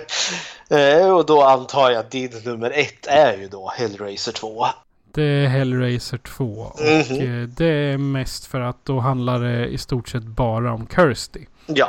eh, 0.70 1.10
och 1.10 1.26
då 1.26 1.42
antar 1.42 1.90
jag 1.90 2.00
att 2.00 2.10
din 2.10 2.42
nummer 2.44 2.70
ett 2.70 3.06
är 3.06 3.36
ju 3.36 3.48
då 3.48 3.72
Hellraiser 3.76 4.32
2 4.32 4.66
det 5.14 5.22
är 5.22 5.46
Hellraiser 5.48 6.18
2. 6.18 6.44
Och 6.44 6.80
Mhm. 6.80 7.20
eh, 7.42 7.48
det 7.48 7.66
är 7.66 7.98
mest 7.98 8.46
för 8.46 8.60
att 8.60 8.84
då 8.84 9.00
handlar 9.00 9.40
det 9.40 9.66
i 9.66 9.78
stort 9.78 10.08
sett 10.08 10.22
bara 10.24 10.72
om 10.72 10.86
Kirsty. 10.86 11.46
Ja. 11.66 11.88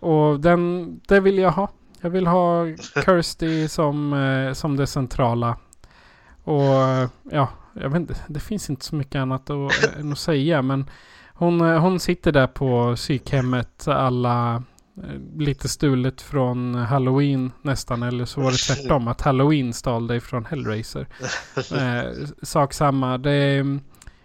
Och 0.00 0.40
den, 0.40 1.00
det 1.08 1.20
vill 1.20 1.38
jag 1.38 1.50
ha. 1.50 1.68
Jag 2.00 2.10
vill 2.10 2.26
ha 2.26 2.64
Kirsty 3.04 3.68
som, 3.68 4.12
eh, 4.12 4.52
som 4.52 4.76
det 4.76 4.86
centrala. 4.86 5.56
Och 6.44 7.10
ja, 7.30 7.48
jag 7.72 7.88
vet 7.88 7.96
inte. 8.00 8.16
Det 8.28 8.40
finns 8.40 8.70
inte 8.70 8.84
så 8.84 8.94
mycket 8.94 9.16
annat 9.16 9.50
att, 9.50 9.96
än 10.00 10.12
att 10.12 10.18
säga. 10.18 10.62
Men 10.62 10.90
hon, 11.34 11.60
eh, 11.60 11.80
hon 11.80 12.00
sitter 12.00 12.32
där 12.32 12.46
på 12.46 12.92
psykhemmet 12.96 13.88
alla 13.88 14.62
lite 15.38 15.68
stulet 15.68 16.20
från 16.20 16.74
Halloween 16.74 17.52
nästan. 17.62 18.02
Eller 18.02 18.24
så 18.24 18.40
var 18.40 18.50
det 18.50 18.56
tvärtom. 18.56 19.08
Att 19.08 19.20
Halloween 19.20 19.72
stal 19.72 20.06
dig 20.06 20.20
från 20.20 20.44
Hellraiser. 20.44 21.06
Eh, 21.56 22.26
sak 22.42 22.72
samma. 22.72 23.18
Det 23.18 23.32
är, 23.32 23.78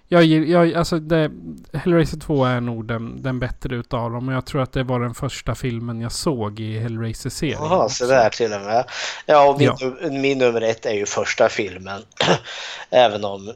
jag, 0.08 0.24
jag, 0.24 0.74
alltså 0.74 1.00
det, 1.00 1.32
Hellraiser 1.74 2.18
2 2.20 2.46
är 2.46 2.62
nog 2.62 2.86
den, 2.88 3.22
den 3.22 3.40
bättre 3.40 3.76
utav 3.76 4.12
dem. 4.12 4.28
Och 4.28 4.34
jag 4.34 4.46
tror 4.46 4.62
att 4.62 4.74
det 4.74 4.84
var 4.84 5.00
den 5.00 5.14
första 5.14 5.56
filmen 5.56 6.02
jag 6.02 6.12
såg 6.12 6.60
i 6.60 6.80
Hellraiser-serien. 6.80 7.60
Jaha, 7.62 7.90
så 7.90 8.06
där 8.08 8.30
till 8.30 8.54
och 8.54 8.62
med. 8.62 8.86
Ja, 9.26 9.50
och 9.50 9.60
min, 9.60 9.72
Ja. 9.80 10.10
min 10.12 10.38
nummer 10.38 10.62
ett 10.62 10.86
är 10.86 10.94
ju 10.94 11.06
första 11.06 11.50
filmen. 11.50 12.02
Även 12.90 13.26
om 13.26 13.54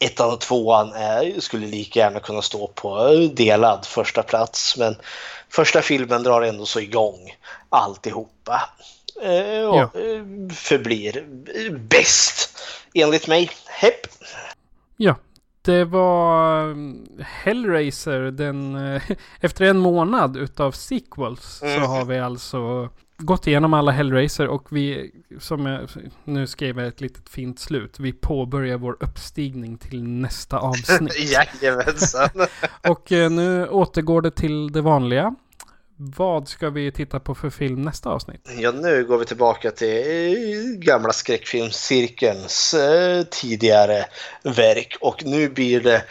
ettan 0.00 0.32
och 0.32 0.40
tvåan 0.40 0.92
är, 0.92 1.40
skulle 1.40 1.66
lika 1.66 2.00
gärna 2.00 2.20
kunna 2.20 2.42
stå 2.42 2.66
på 2.66 3.08
delad 3.34 3.86
första 3.86 4.22
plats. 4.22 4.76
Men 4.78 4.96
första 5.48 5.82
filmen 5.82 6.22
drar 6.22 6.42
ändå 6.42 6.66
så 6.66 6.80
igång 6.80 7.36
alltihopa. 7.68 8.70
Eh, 9.22 9.68
och 9.68 9.76
Ja. 9.76 9.90
eh, 9.94 10.54
förblir 10.54 11.16
eh, 11.54 11.72
bäst 11.72 12.58
enligt 12.94 13.26
mig. 13.28 13.50
Hepp! 13.66 14.06
Ja, 14.96 15.14
det 15.62 15.84
var 15.84 16.62
mm, 16.62 17.06
Hellraiser. 17.20 18.20
Den, 18.20 18.74
eh, 18.94 19.02
efter 19.40 19.64
en 19.64 19.78
månad 19.78 20.36
utav 20.36 20.72
sequels 20.72 21.58
så 21.58 21.66
Mhm. 21.66 21.82
har 21.82 22.04
vi 22.04 22.18
alltså 22.18 22.88
gått 23.18 23.46
igenom 23.46 23.74
alla 23.74 23.92
Hellraiser 23.92 24.48
och 24.48 24.66
vi, 24.68 25.10
som 25.40 25.66
jag 25.66 25.88
nu 26.24 26.46
skrev 26.46 26.78
jag 26.78 26.88
ett 26.88 27.00
litet 27.00 27.28
fint 27.28 27.58
slut. 27.58 28.00
Vi 28.00 28.12
påbörjar 28.12 28.76
vår 28.76 28.96
uppstigning 29.00 29.78
till 29.78 30.02
nästa 30.02 30.58
avsnitt. 30.58 31.18
Jajamensan! 31.62 32.28
och 32.88 33.12
eh, 33.12 33.30
nu 33.30 33.68
återgår 33.68 34.22
det 34.22 34.30
till 34.30 34.72
det 34.72 34.80
vanliga. 34.80 35.34
Vad 35.98 36.48
ska 36.48 36.70
vi 36.70 36.92
titta 36.92 37.20
på 37.20 37.34
för 37.34 37.50
film 37.50 37.82
nästa 37.82 38.10
avsnitt? 38.10 38.50
Ja, 38.58 38.72
nu 38.72 39.04
går 39.04 39.18
vi 39.18 39.24
tillbaka 39.24 39.70
till 39.70 40.76
gamla 40.78 41.12
skräckfilmscirkelns 41.12 42.74
eh, 42.74 43.22
tidigare 43.22 44.04
verk 44.42 44.96
och 45.00 45.24
nu 45.24 45.48
blir 45.48 45.80
det 45.80 46.04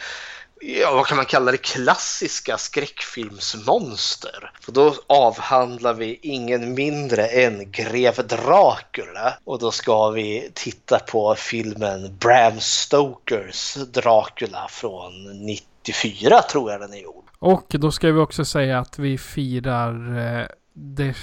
Ja, 0.67 0.93
vad 0.95 1.07
kan 1.07 1.17
man 1.17 1.25
kalla 1.25 1.51
det? 1.51 1.57
Klassiska 1.57 2.57
skräckfilmsmonster. 2.57 4.51
För 4.61 4.71
då 4.71 4.95
avhandlar 5.07 5.93
vi 5.93 6.19
ingen 6.21 6.73
mindre 6.73 7.25
än 7.25 7.71
Grev 7.71 8.27
Dracula. 8.27 9.37
Och 9.43 9.59
då 9.59 9.71
ska 9.71 10.09
vi 10.09 10.51
titta 10.53 10.99
på 10.99 11.35
filmen 11.37 12.17
Bram 12.17 12.59
Stokers 12.59 13.73
Dracula 13.73 14.67
från 14.69 15.45
94 15.45 16.41
tror 16.41 16.71
jag 16.71 16.81
den 16.81 16.93
är 16.93 16.97
gjord. 16.97 17.23
Och 17.39 17.65
då 17.69 17.91
ska 17.91 18.11
vi 18.11 18.19
också 18.19 18.45
säga 18.45 18.79
att 18.79 18.99
vi 18.99 19.17
firar 19.17 20.17
eh, 20.17 20.45
det, 20.75 21.15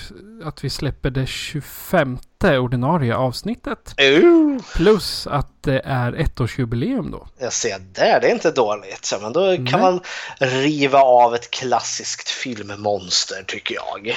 att 0.44 0.64
vi 0.64 0.70
släpper 0.70 1.10
det 1.10 1.26
25 1.26 2.18
ordinarie 2.44 3.16
avsnittet. 3.16 3.94
Uh, 4.00 4.58
Plus 4.74 5.26
att 5.26 5.62
det 5.62 5.80
är 5.84 6.12
ettårsjubileum 6.12 7.10
då. 7.10 7.26
jag 7.38 7.52
ser 7.52 7.78
där, 7.78 8.20
det 8.20 8.28
är 8.28 8.32
inte 8.32 8.50
dåligt. 8.50 9.04
Så, 9.04 9.18
men 9.20 9.32
då 9.32 9.56
kan 9.56 9.64
Nej. 9.64 9.80
man 9.80 10.00
riva 10.38 10.98
av 10.98 11.34
ett 11.34 11.50
klassiskt 11.50 12.28
filmmonster 12.28 13.44
tycker 13.46 13.74
jag. 13.74 14.16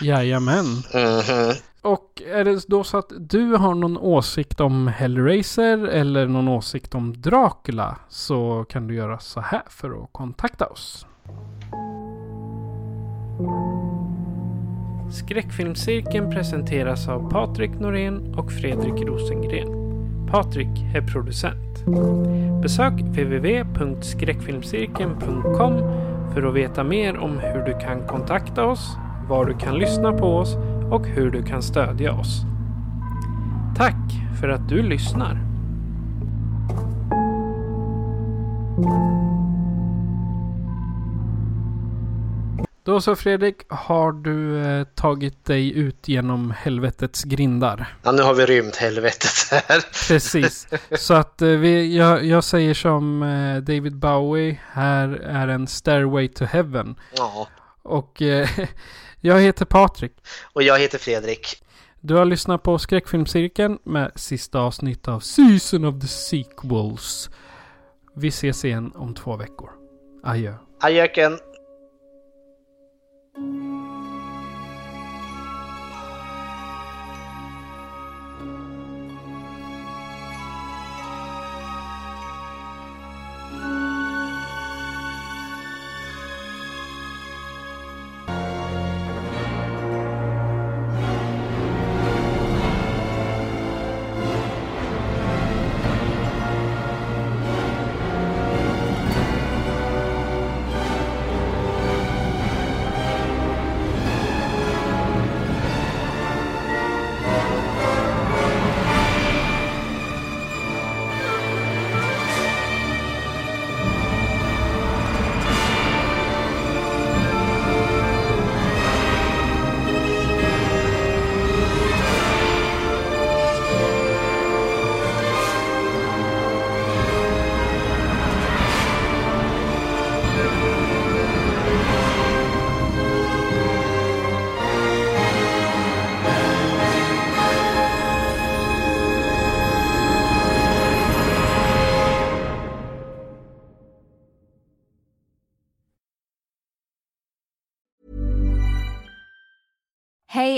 Jajamän. 0.00 0.82
Mhm. 0.94 1.54
Och 1.82 2.22
är 2.26 2.44
det 2.44 2.68
då 2.68 2.84
så 2.84 2.98
att 2.98 3.12
du 3.18 3.52
har 3.52 3.74
någon 3.74 3.98
åsikt 3.98 4.60
om 4.60 4.88
Hellraiser 4.88 5.86
eller 5.86 6.26
någon 6.26 6.48
åsikt 6.48 6.94
om 6.94 7.22
Dracula 7.22 7.96
så 8.08 8.64
kan 8.68 8.86
du 8.86 8.94
göra 8.94 9.18
så 9.18 9.40
här 9.40 9.62
för 9.68 10.02
att 10.02 10.08
kontakta 10.12 10.66
oss. 10.66 11.06
Skräckfilmscirkeln 15.10 16.30
presenteras 16.30 17.08
av 17.08 17.30
Patrik 17.30 17.70
Norén 17.80 18.34
och 18.34 18.52
Fredrik 18.52 19.06
Rosengren. 19.06 19.80
Patrik 20.30 20.84
är 20.94 21.02
producent. 21.02 21.84
Besök 22.62 22.92
www.skräckfilmscirkeln.com 22.92 25.72
för 26.34 26.42
att 26.42 26.54
veta 26.54 26.84
mer 26.84 27.16
om 27.16 27.38
hur 27.38 27.64
du 27.64 27.78
kan 27.78 28.06
kontakta 28.06 28.66
oss, 28.66 28.96
var 29.28 29.44
du 29.44 29.54
kan 29.54 29.78
lyssna 29.78 30.12
på 30.12 30.26
oss 30.26 30.56
och 30.90 31.06
hur 31.06 31.30
du 31.30 31.42
kan 31.42 31.62
stödja 31.62 32.12
oss. 32.12 32.42
Tack 33.76 34.12
för 34.40 34.48
att 34.48 34.68
du 34.68 34.82
lyssnar! 34.82 35.38
Då 42.84 43.00
så 43.00 43.16
Fredrik, 43.16 43.56
har 43.68 44.12
du 44.12 44.64
eh, 44.64 44.84
tagit 44.84 45.44
dig 45.44 45.78
ut 45.78 46.08
genom 46.08 46.50
helvetets 46.50 47.24
grindar? 47.24 47.94
Ja, 48.02 48.12
nu 48.12 48.22
har 48.22 48.34
vi 48.34 48.46
rymt 48.46 48.76
helvetet 48.76 49.30
här. 49.50 49.80
Precis. 50.08 50.68
Så 50.96 51.14
att 51.14 51.42
eh, 51.42 51.48
vi, 51.48 51.96
jag, 51.96 52.24
jag 52.24 52.44
säger 52.44 52.74
som 52.74 53.22
eh, 53.22 53.56
David 53.56 53.96
Bowie, 53.96 54.60
här 54.72 55.08
är 55.08 55.48
en 55.48 55.66
Stairway 55.66 56.28
to 56.28 56.44
Heaven. 56.44 56.94
Ja. 57.16 57.48
Och 57.82 58.22
eh, 58.22 58.48
jag 59.20 59.40
heter 59.40 59.64
Patrik. 59.64 60.12
Och 60.52 60.62
jag 60.62 60.78
heter 60.78 60.98
Fredrik. 60.98 61.62
Du 62.00 62.14
har 62.14 62.24
lyssnat 62.24 62.62
på 62.62 62.78
Skräckfilmscirkeln 62.78 63.78
med 63.84 64.12
sista 64.14 64.58
avsnitt 64.58 65.08
av 65.08 65.20
Season 65.20 65.84
of 65.84 66.00
the 66.00 66.06
Sequels. 66.06 67.30
Vi 68.16 68.28
ses 68.28 68.64
igen 68.64 68.92
om 68.94 69.14
två 69.14 69.36
veckor. 69.36 69.70
Adjö. 70.24 70.54
Adjöken. 70.80 71.38
Thank 73.40 73.54
you. 73.54 73.69